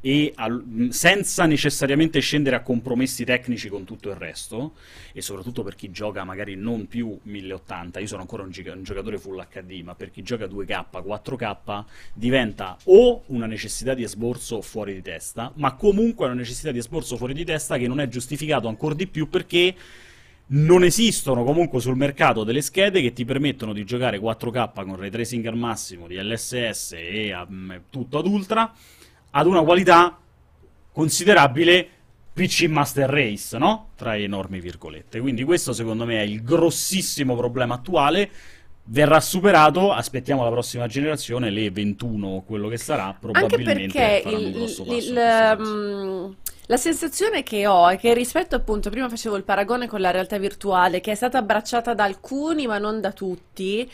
e 0.00 0.32
al- 0.36 0.88
senza 0.90 1.46
necessariamente 1.46 2.20
scendere 2.20 2.56
a 2.56 2.62
compromessi 2.62 3.24
tecnici 3.24 3.68
con 3.68 3.84
tutto 3.84 4.10
il 4.10 4.16
resto, 4.16 4.74
e 5.12 5.20
soprattutto 5.20 5.62
per 5.62 5.74
chi 5.74 5.90
gioca 5.90 6.24
magari 6.24 6.54
non 6.54 6.86
più 6.86 7.18
1080, 7.22 8.00
io 8.00 8.06
sono 8.06 8.20
ancora 8.20 8.42
un, 8.42 8.50
giga- 8.50 8.72
un 8.74 8.82
giocatore 8.82 9.18
full 9.18 9.44
HD, 9.50 9.82
ma 9.82 9.94
per 9.94 10.10
chi 10.10 10.22
gioca 10.22 10.46
2K, 10.46 11.00
4K, 11.00 11.84
diventa 12.12 12.76
o 12.84 13.22
una 13.26 13.46
necessità 13.46 13.94
di 13.94 14.02
esborso 14.02 14.60
fuori 14.60 14.94
di 14.94 15.02
testa, 15.02 15.52
ma 15.56 15.74
comunque 15.74 16.26
una 16.26 16.34
necessità 16.34 16.70
di 16.70 16.78
esborso 16.78 17.16
fuori 17.16 17.34
di 17.34 17.44
testa 17.44 17.76
che 17.78 17.88
non 17.88 18.00
è 18.00 18.08
giustificato 18.08 18.68
ancora 18.68 18.94
di 18.94 19.06
più 19.06 19.28
perché 19.28 19.74
non 20.48 20.84
esistono 20.84 21.42
comunque 21.42 21.80
sul 21.80 21.96
mercato 21.96 22.44
delle 22.44 22.60
schede 22.60 23.02
che 23.02 23.12
ti 23.12 23.24
permettono 23.24 23.72
di 23.72 23.84
giocare 23.84 24.20
4K 24.20 24.84
con 24.84 24.94
ray 24.96 25.10
tracing 25.10 25.44
al 25.46 25.56
massimo, 25.56 26.06
di 26.06 26.16
LSS 26.16 26.92
e 26.92 27.34
mh, 27.34 27.80
tutto 27.90 28.18
ad 28.18 28.26
ultra 28.26 28.72
ad 29.38 29.46
una 29.46 29.62
qualità 29.62 30.18
considerabile 30.92 31.88
PC 32.32 32.64
Master 32.68 33.08
Race, 33.08 33.56
no? 33.58 33.90
Tra 33.96 34.16
enormi 34.16 34.60
virgolette. 34.60 35.20
Quindi 35.20 35.44
questo 35.44 35.72
secondo 35.74 36.06
me 36.06 36.20
è 36.20 36.24
il 36.24 36.42
grossissimo 36.42 37.36
problema 37.36 37.74
attuale. 37.74 38.30
Verrà 38.84 39.20
superato, 39.20 39.92
aspettiamo 39.92 40.42
la 40.42 40.50
prossima 40.50 40.86
generazione, 40.86 41.50
le 41.50 41.70
21 41.70 42.26
o 42.28 42.42
quello 42.44 42.68
che 42.68 42.78
sarà, 42.78 43.06
Anche 43.06 43.18
probabilmente 43.20 43.98
perché 43.98 44.20
faranno 44.22 44.38
un 44.38 44.46
il- 44.46 44.52
grosso 44.54 44.84
il- 44.84 44.92
il, 45.02 45.56
mm, 45.58 46.32
la 46.66 46.76
sensazione 46.76 47.42
che 47.42 47.66
ho 47.66 47.88
è 47.88 47.98
che 47.98 48.14
rispetto 48.14 48.54
appunto, 48.56 48.88
prima 48.88 49.08
facevo 49.08 49.36
il 49.36 49.44
paragone 49.44 49.86
con 49.86 50.00
la 50.00 50.10
realtà 50.12 50.38
virtuale, 50.38 51.00
che 51.00 51.10
è 51.12 51.14
stata 51.14 51.38
abbracciata 51.38 51.94
da 51.94 52.04
alcuni 52.04 52.66
ma 52.66 52.78
non 52.78 53.00
da 53.00 53.12
tutti, 53.12 53.90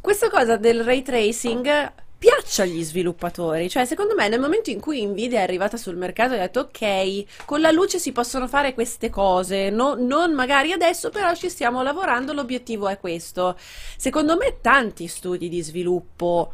questa 0.00 0.30
cosa 0.30 0.56
del 0.56 0.84
ray 0.84 1.02
tracing 1.02 1.92
spiaccia 2.26 2.64
agli 2.64 2.82
sviluppatori. 2.82 3.68
Cioè, 3.68 3.84
secondo 3.84 4.14
me, 4.14 4.28
nel 4.28 4.40
momento 4.40 4.70
in 4.70 4.80
cui 4.80 5.06
Nvidia 5.06 5.38
è 5.38 5.42
arrivata 5.42 5.76
sul 5.76 5.96
mercato 5.96 6.34
e 6.34 6.38
ha 6.38 6.40
detto 6.40 6.60
ok, 6.60 7.44
con 7.44 7.60
la 7.60 7.70
luce 7.70 8.00
si 8.00 8.10
possono 8.10 8.48
fare 8.48 8.74
queste 8.74 9.10
cose, 9.10 9.70
no- 9.70 9.94
non 9.94 10.34
magari 10.34 10.72
adesso, 10.72 11.10
però 11.10 11.32
ci 11.34 11.48
stiamo 11.48 11.82
lavorando, 11.82 12.32
l'obiettivo 12.32 12.88
è 12.88 12.98
questo. 12.98 13.56
Secondo 13.96 14.36
me, 14.36 14.58
tanti 14.60 15.06
studi 15.06 15.48
di 15.48 15.62
sviluppo 15.62 16.52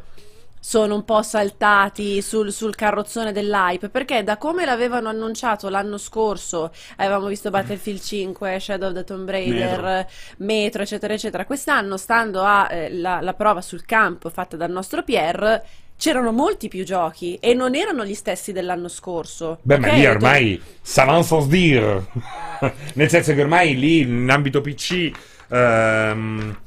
sono 0.65 0.95
un 0.95 1.03
po' 1.03 1.21
saltati 1.23 2.21
sul, 2.21 2.53
sul 2.53 2.73
carrozzone 2.73 3.33
dell'hype 3.33 3.89
perché 3.89 4.23
da 4.23 4.37
come 4.37 4.63
l'avevano 4.63 5.09
annunciato 5.09 5.67
l'anno 5.67 5.97
scorso 5.97 6.71
avevamo 6.95 7.27
visto 7.27 7.49
Battlefield 7.49 7.99
5, 7.99 8.59
Shadow 8.61 8.87
of 8.87 8.95
the 8.95 9.03
Tomb 9.03 9.29
Raider, 9.29 9.81
Metro. 9.81 10.11
Metro, 10.37 10.81
eccetera 10.83 11.13
eccetera 11.13 11.45
quest'anno 11.45 11.97
stando 11.97 12.43
alla 12.45 13.19
la 13.21 13.33
prova 13.33 13.59
sul 13.61 13.83
campo 13.83 14.29
fatta 14.29 14.55
dal 14.55 14.71
nostro 14.71 15.03
Pierre 15.03 15.65
c'erano 15.97 16.31
molti 16.31 16.69
più 16.69 16.85
giochi 16.85 17.35
e 17.41 17.53
non 17.53 17.75
erano 17.75 18.05
gli 18.05 18.13
stessi 18.15 18.53
dell'anno 18.53 18.87
scorso 18.87 19.59
Beh, 19.63 19.79
ma 19.79 19.87
Ok, 19.89 19.93
lì 19.95 20.05
ormai 20.07 20.61
savant 20.81 21.25
sans 21.25 21.45
dire. 21.47 22.05
Nel 22.95 23.09
senso 23.09 23.33
che 23.33 23.41
ormai 23.41 23.77
lì 23.77 23.99
in 23.99 24.29
ambito 24.29 24.61
PC. 24.61 25.11
ehm, 25.49 26.57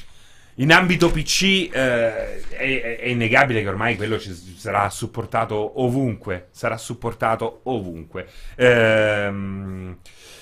in 0.57 0.73
ambito 0.73 1.11
PC 1.11 1.71
eh, 1.73 2.49
è, 2.49 2.99
è- 3.01 3.07
innegabile 3.09 3.63
che 3.63 3.69
ormai 3.69 3.97
quello 3.97 4.19
ci 4.19 4.35
sarà 4.57 4.89
supportato 4.91 5.83
ovunque. 5.83 6.49
Sarà 6.51 6.77
supportato 6.79 7.61
ovunque. 7.65 8.27
Ehm, 8.57 9.99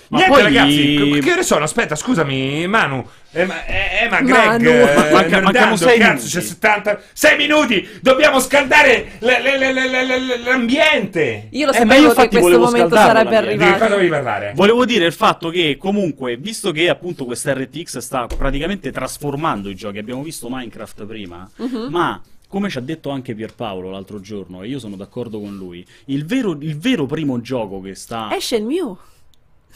Ma 0.09 0.19
niente, 0.19 0.35
poi- 0.35 0.43
ragazzi, 0.43 1.19
che 1.23 1.33
ore 1.33 1.43
sono? 1.43 1.65
Aspetta, 1.65 1.95
scusami, 1.97 2.67
Manu. 2.67 3.07
Eh, 3.33 3.47
ma, 3.47 3.67
eh, 3.67 4.05
eh, 4.05 4.09
ma 4.09 4.21
Greg, 4.21 4.47
Manu. 4.47 4.69
eh, 4.69 4.79
Ma- 4.81 4.95
manca- 4.95 5.11
Nerdando, 5.11 5.41
mancano 5.43 5.77
sei 5.77 5.99
cazzo, 5.99 6.11
minuti. 6.13 6.29
c'è 6.31 6.41
70 6.41 7.01
6 7.13 7.37
minuti! 7.37 7.89
Dobbiamo 8.01 8.39
scaldare 8.39 9.13
l- 9.19 9.27
l- 9.27 9.59
l- 9.59 9.75
l- 9.75 10.41
l- 10.41 10.43
l'ambiente! 10.45 11.49
io 11.51 11.67
lo 11.67 11.73
Eh, 11.73 11.77
sapevo 11.77 12.13
che 12.15 12.29
questo 12.29 12.59
momento 12.61 12.95
scaldarlo, 12.95 13.31
sarebbe. 13.31 13.57
Di 13.57 13.63
arrivato 13.65 13.89
volevi 13.95 14.09
parlare? 14.09 14.53
Volevo 14.55 14.85
dire 14.85 15.07
il 15.07 15.13
fatto 15.13 15.51
che 15.51 15.77
comunque, 15.79 16.37
visto 16.37 16.71
che 16.71 16.89
appunto 16.89 17.25
questa 17.25 17.53
RTX 17.55 17.99
sta 17.99 18.27
praticamente 18.27 18.93
trasformando 18.93 19.69
i 19.69 19.75
giochi, 19.75 19.99
abbiamo 19.99 20.23
visto 20.23 20.49
Minecraft 20.49 21.05
prima, 21.05 21.49
Mhm. 21.57 21.89
ma 21.91 22.21
come 22.47 22.69
ci 22.69 22.79
ha 22.79 22.83
detto 22.83 23.11
anche 23.11 23.35
Pierpaolo 23.35 23.91
l'altro 23.91 24.21
giorno, 24.21 24.63
e 24.63 24.69
io 24.69 24.79
sono 24.79 24.95
d'accordo 24.95 25.41
con 25.41 25.57
lui, 25.57 25.85
il 26.07 26.25
vero, 26.25 26.53
il 26.61 26.79
vero 26.79 27.05
primo 27.07 27.41
gioco 27.41 27.81
che 27.81 27.97
sta... 27.97 28.29
esce 28.33 28.55
il 28.57 28.65
mio 28.65 28.97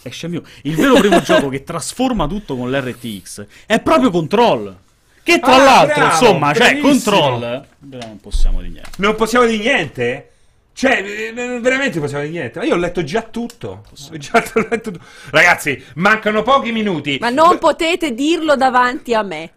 esce 0.03 0.29
mio, 0.29 0.43
il 0.62 0.75
vero 0.75 0.95
primo 0.95 1.20
gioco 1.20 1.49
che 1.49 1.65
trasforma 1.65 2.27
tutto 2.27 2.57
con 2.57 2.70
l'RTX 2.70 3.47
è 3.66 3.81
proprio 3.81 4.11
Control. 4.11 4.77
Che 5.23 5.41
tra 5.41 5.55
Ah, 5.55 5.62
l'altro, 5.62 5.95
bravo, 5.95 6.11
insomma, 6.11 6.55
cioè 6.55 6.79
bravissimo. 6.79 7.16
Control... 7.20 7.66
Beh, 7.79 7.99
non 7.99 8.20
possiamo 8.20 8.61
di 8.62 8.69
niente. 8.69 8.91
Non 8.97 9.15
possiamo 9.15 9.45
dire 9.47 9.62
niente? 9.62 10.31
Cioè, 10.73 11.03
eh, 11.05 11.33
veramente 11.61 11.99
possiamo 12.01 12.23
dire 12.23 12.35
niente? 12.39 12.61
Ma 12.61 12.65
io 12.65 12.75
ho 12.75 12.79
letto 12.79 13.03
già 13.05 13.23
tutto. 13.23 13.85
Ho 13.91 14.16
già 14.16 14.43
letto 14.70 14.91
tutto. 14.91 15.05
Ragazzi, 15.31 15.83
mancano 15.97 16.43
pochi 16.43 16.73
minuti. 16.73 17.19
ma 17.20 17.29
non 17.31 17.59
potete 17.59 18.15
dirlo 18.15 18.57
davanti 18.57 19.12
a 19.12 19.23
me 19.23 19.51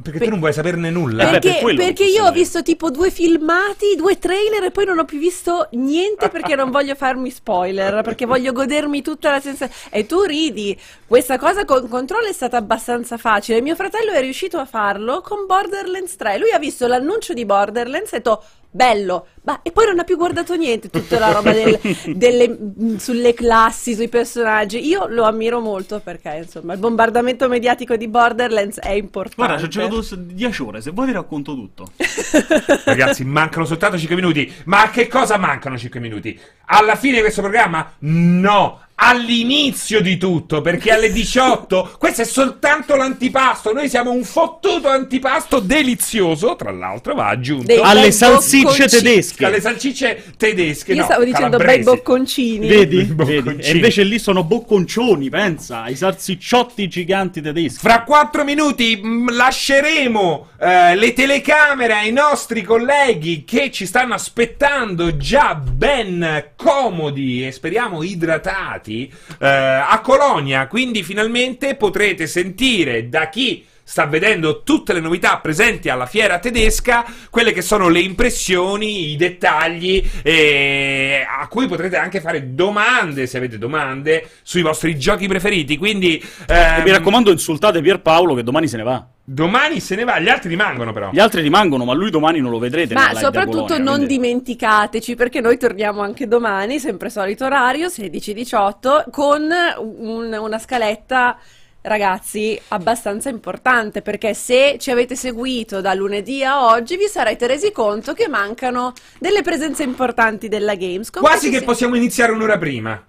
Perché 0.00 0.20
tu 0.20 0.30
non 0.30 0.38
vuoi 0.38 0.54
saperne 0.54 0.88
nulla. 0.90 1.24
beh, 1.24 1.30
Perché, 1.32 1.48
per 1.50 1.60
quello 1.60 1.76
non 1.82 1.86
perché 1.86 2.04
io 2.04 2.22
ho 2.22 2.28
dire. 2.30 2.38
visto 2.38 2.62
tipo 2.62 2.90
due 2.90 3.10
filmati, 3.10 3.94
due 3.94 4.18
trailer 4.18 4.64
e 4.64 4.70
poi 4.70 4.86
non 4.86 4.98
ho 4.98 5.04
più 5.04 5.18
visto 5.18 5.68
niente 5.72 6.30
perché 6.30 6.54
non 6.56 6.70
voglio 6.70 6.94
farmi 6.94 7.30
spoiler, 7.30 8.02
perché 8.02 8.24
voglio 8.24 8.52
godermi 8.52 9.02
tutta 9.02 9.30
la 9.30 9.40
sensazione. 9.40 9.90
E 9.90 10.06
tu 10.06 10.22
ridi, 10.22 10.78
questa 11.06 11.36
cosa 11.38 11.66
con 11.66 11.88
Control 11.88 12.24
è 12.24 12.32
stata 12.32 12.56
abbastanza 12.56 13.18
facile. 13.18 13.60
Mio 13.60 13.74
fratello 13.74 14.12
è 14.12 14.20
riuscito 14.22 14.56
a 14.58 14.64
farlo 14.64 15.20
con 15.20 15.44
Borderlands 15.46 16.16
3. 16.16 16.38
Lui 16.38 16.52
ha 16.52 16.58
visto 16.58 16.86
l'annuncio 16.86 17.34
di 17.34 17.44
Borderlands 17.44 18.12
e 18.12 18.16
ha 18.16 18.18
detto 18.18 18.42
bello, 18.74 19.26
ma 19.42 19.60
e 19.62 19.70
poi 19.70 19.86
non 19.86 19.98
ha 19.98 20.04
più 20.04 20.16
guardato 20.16 20.56
niente, 20.56 20.88
tutta 20.88 21.18
la 21.18 21.30
roba 21.30 21.52
del- 21.52 21.78
delle- 22.16 22.48
mh, 22.48 22.96
sulle 22.96 23.34
classi, 23.34 23.94
sui 23.94 24.08
personaggi. 24.08 24.84
Io 24.86 25.06
lo 25.08 25.24
ammiro 25.24 25.60
molto 25.60 26.00
perché 26.00 26.40
insomma 26.42 26.72
il 26.72 26.78
bombardamento 26.78 27.48
mediatico 27.48 27.96
di 27.96 28.08
Borderlands 28.08 28.78
è 28.80 28.92
importante. 28.92 29.36
Guarda, 29.36 29.58
ci 29.58 29.64
ho 29.64 29.68
giocato 29.68 30.16
10 30.16 30.62
ore, 30.62 30.80
se 30.80 30.90
vuoi 30.90 31.06
ti 31.06 31.12
racconto 31.12 31.54
tutto. 31.54 31.92
Ragazzi, 32.84 33.24
mancano 33.24 33.64
soltanto 33.66 33.98
5 33.98 34.16
minuti. 34.16 34.52
Ma 34.64 34.82
a 34.84 34.90
che 34.90 35.06
cosa 35.06 35.36
mancano 35.36 35.76
5 35.76 36.00
minuti? 36.00 36.38
Alla 36.66 36.96
fine 36.96 37.16
di 37.16 37.20
questo 37.20 37.42
programma? 37.42 37.92
No! 38.00 38.80
All'inizio 39.04 40.00
di 40.00 40.16
tutto, 40.16 40.60
perché 40.60 40.92
alle 40.92 41.10
18 41.10 41.96
questo 41.98 42.22
è 42.22 42.24
soltanto 42.24 42.94
l'antipasto. 42.94 43.72
Noi 43.72 43.88
siamo 43.88 44.12
un 44.12 44.22
fottuto 44.22 44.88
antipasto 44.88 45.58
delizioso, 45.58 46.54
tra 46.54 46.70
l'altro 46.70 47.14
va 47.14 47.26
aggiunto. 47.26 47.66
Dei 47.66 47.80
Alle 47.82 48.12
salsicce 48.12 48.62
bocconcini. 48.84 49.02
tedesche. 49.02 49.44
Alle 49.44 49.60
salsicce 49.60 50.24
tedesche, 50.36 50.92
Io 50.92 51.00
no, 51.00 51.04
stavo 51.06 51.24
dicendo 51.24 51.56
bei 51.56 51.82
bocconcini. 51.82 52.68
Vedi? 52.68 52.96
I 52.96 52.98
Vedi? 53.00 53.12
bocconcini. 53.14 53.62
E 53.62 53.70
invece 53.72 54.04
lì 54.04 54.20
sono 54.20 54.44
bocconcioni, 54.44 55.28
pensa, 55.28 55.82
ai 55.82 55.96
salsicciotti 55.96 56.86
giganti 56.86 57.40
tedeschi. 57.40 57.80
Fra 57.80 58.04
4 58.04 58.44
minuti 58.44 59.00
mh, 59.02 59.32
lasceremo 59.34 60.46
eh, 60.60 60.94
le 60.94 61.12
telecamere 61.12 61.94
ai 61.94 62.12
nostri 62.12 62.62
colleghi 62.62 63.42
che 63.44 63.72
ci 63.72 63.84
stanno 63.84 64.14
aspettando 64.14 65.16
già 65.16 65.56
ben 65.56 66.50
comodi 66.54 67.44
e 67.44 67.50
speriamo 67.50 68.04
idratati 68.04 68.90
eh, 69.00 69.46
a 69.46 70.00
Colonia. 70.02 70.66
Quindi 70.66 71.02
finalmente 71.02 71.74
potrete 71.76 72.26
sentire 72.26 73.08
da 73.08 73.28
chi 73.28 73.66
sta 73.92 74.06
vedendo 74.06 74.62
tutte 74.62 74.94
le 74.94 75.00
novità 75.00 75.36
presenti 75.36 75.90
alla 75.90 76.06
fiera 76.06 76.38
tedesca, 76.38 77.04
quelle 77.28 77.52
che 77.52 77.60
sono 77.60 77.90
le 77.90 78.00
impressioni, 78.00 79.10
i 79.10 79.16
dettagli, 79.16 80.02
e 80.22 81.22
a 81.28 81.46
cui 81.46 81.66
potrete 81.66 81.98
anche 81.98 82.22
fare 82.22 82.54
domande, 82.54 83.26
se 83.26 83.36
avete 83.36 83.58
domande, 83.58 84.26
sui 84.40 84.62
vostri 84.62 84.98
giochi 84.98 85.28
preferiti. 85.28 85.76
Quindi 85.76 86.16
E 86.46 86.54
ehm, 86.54 86.82
mi 86.84 86.90
raccomando, 86.90 87.30
insultate 87.30 87.82
Pierpaolo 87.82 88.32
che 88.34 88.42
domani 88.42 88.66
se 88.66 88.78
ne 88.78 88.82
va. 88.82 89.06
Domani 89.22 89.78
se 89.78 89.94
ne 89.94 90.04
va, 90.04 90.18
gli 90.20 90.30
altri 90.30 90.48
rimangono 90.48 90.94
però. 90.94 91.10
Gli 91.12 91.18
altri 91.20 91.42
rimangono, 91.42 91.84
ma 91.84 91.92
lui 91.92 92.08
domani 92.08 92.40
non 92.40 92.50
lo 92.50 92.58
vedrete. 92.58 92.94
Ma 92.94 93.12
soprattutto 93.12 93.66
Colonia, 93.66 93.84
non 93.84 93.96
quindi- 93.96 94.14
dimenticateci 94.14 95.14
perché 95.16 95.42
noi 95.42 95.58
torniamo 95.58 96.00
anche 96.00 96.26
domani, 96.26 96.78
sempre 96.78 97.10
solito 97.10 97.44
orario, 97.44 97.90
16-18, 97.90 99.04
con 99.10 99.42
un- 99.80 100.32
una 100.40 100.58
scaletta, 100.58 101.36
ragazzi, 101.82 102.58
abbastanza 102.68 103.28
importante 103.28 104.02
perché 104.02 104.34
se 104.34 104.76
ci 104.78 104.90
avete 104.90 105.14
seguito 105.16 105.80
da 105.80 105.94
lunedì 105.94 106.42
a 106.44 106.66
oggi 106.66 106.96
vi 106.96 107.06
sarete 107.08 107.46
resi 107.46 107.72
conto 107.72 108.12
che 108.14 108.28
mancano 108.28 108.92
delle 109.18 109.42
presenze 109.42 109.82
importanti 109.82 110.48
della 110.48 110.74
Gamescom. 110.74 111.22
Quasi 111.22 111.50
che 111.50 111.58
si- 111.58 111.64
possiamo 111.64 111.96
iniziare 111.96 112.32
un'ora 112.32 112.56
prima. 112.58 113.04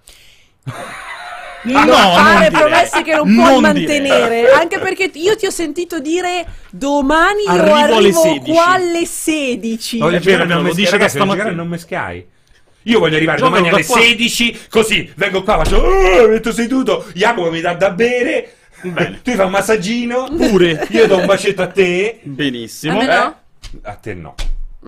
non 1.62 1.84
no, 1.86 1.92
fare 1.94 2.32
non 2.34 2.48
dire. 2.48 2.50
promesse 2.60 3.02
che 3.02 3.14
non, 3.14 3.22
puoi 3.34 3.52
Non 3.52 3.60
mantenere 3.62 4.40
dire. 4.40 4.50
anche 4.52 4.78
perché 4.78 5.10
io 5.14 5.34
ti 5.36 5.46
ho 5.46 5.50
sentito 5.50 5.98
dire 5.98 6.44
domani 6.70 7.42
io 7.44 7.50
Arrivo 7.50 7.74
alle 7.74 7.94
arrivo 8.08 8.20
16. 8.20 8.50
qua 8.52 8.66
alle 8.66 9.06
16 9.06 9.98
Voglio 9.98 10.16
È 10.16 10.20
vero, 10.20 10.44
me 10.46 10.54
lo 10.54 10.60
non 10.60 10.64
dice 10.74 10.80
meschiai, 10.80 10.98
da 11.00 11.08
stamattina. 11.08 11.50
non 11.52 11.68
meschiai. 11.68 12.26
Io 12.86 12.98
voglio 12.98 13.16
arrivare 13.16 13.38
Giocalo 13.38 13.56
domani 13.56 13.74
alle 13.74 13.86
qua. 13.86 13.98
16, 13.98 14.60
così 14.68 15.10
vengo 15.16 15.42
qua, 15.42 15.56
faccio 15.64 15.76
"Oh, 15.78 16.28
metto 16.28 16.52
seduto, 16.52 17.06
Jacopo 17.14 17.50
mi 17.50 17.62
dà 17.62 17.72
da 17.72 17.90
bere, 17.92 18.56
Bene. 18.90 19.20
tu 19.22 19.32
fai 19.32 19.44
un 19.44 19.50
massaggino, 19.50 20.28
Pure. 20.36 20.86
io 20.90 21.06
do 21.06 21.18
un 21.18 21.26
bacetto 21.26 21.62
a 21.62 21.66
te. 21.68 22.20
Benissimo. 22.22 22.98
A 22.98 23.02
me 23.02 23.06
no? 23.06 23.36
Eh? 23.60 23.78
A 23.82 23.94
te 23.94 24.14
no. 24.14 24.34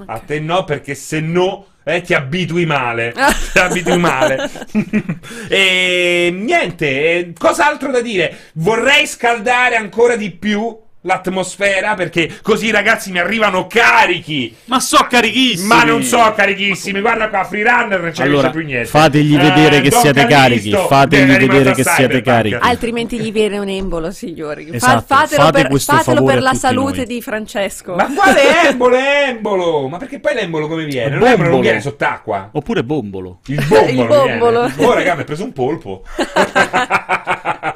A 0.06 0.18
te 0.18 0.40
no, 0.40 0.64
perché 0.64 0.94
se 0.94 1.20
no 1.20 1.66
eh, 1.85 2.01
ti 2.02 2.14
abitui 2.14 2.66
male. 2.66 3.14
ti 3.52 3.59
abitui 3.59 3.98
male. 3.98 4.51
e 5.48 6.31
niente, 6.32 6.86
eh, 6.89 7.32
cos'altro 7.39 7.90
da 7.90 8.01
dire? 8.01 8.51
Vorrei 8.55 9.06
scaldare 9.06 9.77
ancora 9.77 10.16
di 10.16 10.31
più 10.32 10.77
l'atmosfera 11.07 11.95
perché 11.95 12.39
così 12.43 12.66
i 12.66 12.70
ragazzi 12.70 13.11
mi 13.11 13.19
arrivano 13.19 13.66
carichi. 13.66 14.55
Ma 14.65 14.81
so 14.81 15.07
carichissimi. 15.09 15.69
Ma 15.69 15.85
non 15.85 16.03
so 16.03 16.33
carichissimi, 16.37 17.01
guarda 17.01 17.28
qua, 17.28 17.45
Freerunner 17.45 18.01
non 18.01 18.11
c'è, 18.11 18.24
Allora, 18.24 18.51
più 18.51 18.62
niente. 18.65 18.87
fategli 18.89 19.37
vedere 19.39 19.81
che 19.81 19.89
Don 19.89 20.01
siete 20.01 20.27
carichi, 20.27 20.70
fategli 20.73 21.37
vedere 21.37 21.73
che 21.73 21.85
siete 21.85 22.20
carichi. 22.23 22.57
Altrimenti 22.61 23.19
gli 23.19 23.33
viene 23.33 23.59
un 23.59 23.69
embolo, 23.69 24.11
signori. 24.11 24.66
Fa- 24.66 24.74
Esatto, 24.77 25.05
fatelo 25.07 25.43
fate 25.43 25.61
per, 25.62 25.70
questo 25.70 25.93
fatelo 25.95 26.16
favore 26.16 26.35
per 26.35 26.43
la 26.43 26.55
salute 26.55 26.97
noi. 26.99 27.07
di 27.07 27.23
Francesco. 27.23 27.95
Ma 27.95 28.12
quale 28.12 28.66
embolo, 28.69 28.97
embolo? 28.97 29.89
Ma 29.89 29.97
perché 29.99 30.19
poi 30.19 30.35
l'embolo 30.35 30.66
come 30.69 30.85
viene? 30.85 31.11
Non, 31.16 31.20
l'embolo 31.20 31.51
non 31.51 31.61
viene 31.61 31.81
sott'acqua. 31.81 32.51
Oppure 32.53 32.83
bombolo. 32.85 33.41
Il 33.47 33.65
bombolo. 33.66 33.91
Il 33.91 34.07
bombolo. 34.07 34.66
viene. 34.66 34.85
Oh, 34.91 34.93
raga, 34.95 35.15
mi 35.15 35.20
ha 35.23 35.24
preso 35.24 35.45
un 35.45 35.53
polpo. 35.53 36.03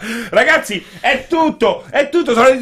Ragazzi, 0.30 0.84
è 1.00 1.26
tutto, 1.28 1.84
è 1.90 2.08
tutto, 2.08 2.32
sono 2.32 2.48
le 2.48 2.58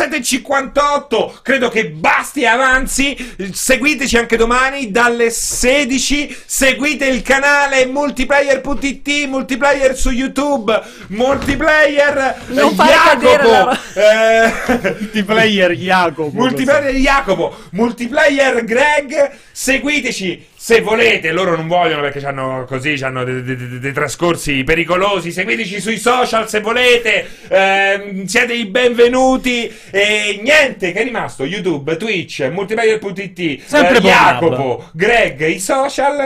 17.58, 0.00 1.40
credo 1.42 1.68
che 1.68 1.90
basti 1.90 2.40
e 2.42 2.46
avanzi, 2.46 3.34
seguiteci 3.52 4.16
anche 4.16 4.36
domani 4.38 4.90
dalle 4.90 5.28
16, 5.28 6.36
seguite 6.46 7.06
il 7.06 7.20
canale 7.20 7.84
multiplayer.it, 7.84 9.26
multiplayer 9.26 9.94
su 9.94 10.10
YouTube, 10.10 10.80
multiplayer 11.08 12.44
Non 12.48 12.74
Jacopo, 12.74 13.78
eh, 13.94 14.52
Multiplayer 15.00 15.72
Jacopo. 15.72 16.30
multiplayer 16.32 16.94
Jacopo, 16.94 17.56
multiplayer 17.72 18.64
Greg, 18.64 19.32
seguiteci 19.52 20.46
se 20.70 20.82
volete, 20.82 21.32
loro 21.32 21.56
non 21.56 21.66
vogliono 21.66 22.00
perché 22.00 22.24
hanno 22.24 22.64
così, 22.64 22.92
hanno 23.02 23.24
dei, 23.24 23.42
dei- 23.42 23.56
dei- 23.56 23.78
dei 23.80 23.92
trascorsi 23.92 24.62
pericolosi, 24.62 25.32
seguiteci 25.32 25.80
sui 25.80 25.98
social 25.98 26.48
se 26.48 26.60
volete, 26.60 27.26
ehm, 27.48 28.24
siete 28.26 28.52
i 28.54 28.66
benvenuti 28.66 29.68
e 29.90 30.38
niente, 30.40 30.92
che 30.92 31.00
è 31.00 31.02
rimasto? 31.02 31.44
YouTube, 31.44 31.96
Twitch, 31.96 32.48
multiplayer.it, 32.52 33.62
Sempre 33.64 33.96
eh. 33.96 34.00
Jacopo, 34.00 34.88
Greg, 34.92 35.44
i 35.48 35.58
social, 35.58 36.20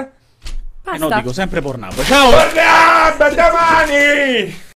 Eh 0.86 0.98
no, 0.98 1.08
Basta. 1.08 1.16
dico 1.16 1.32
sempre 1.32 1.62
Pornhub. 1.62 2.04
Ciao! 2.04 2.28
Pornhub, 2.30 3.34
domani! 3.34 4.72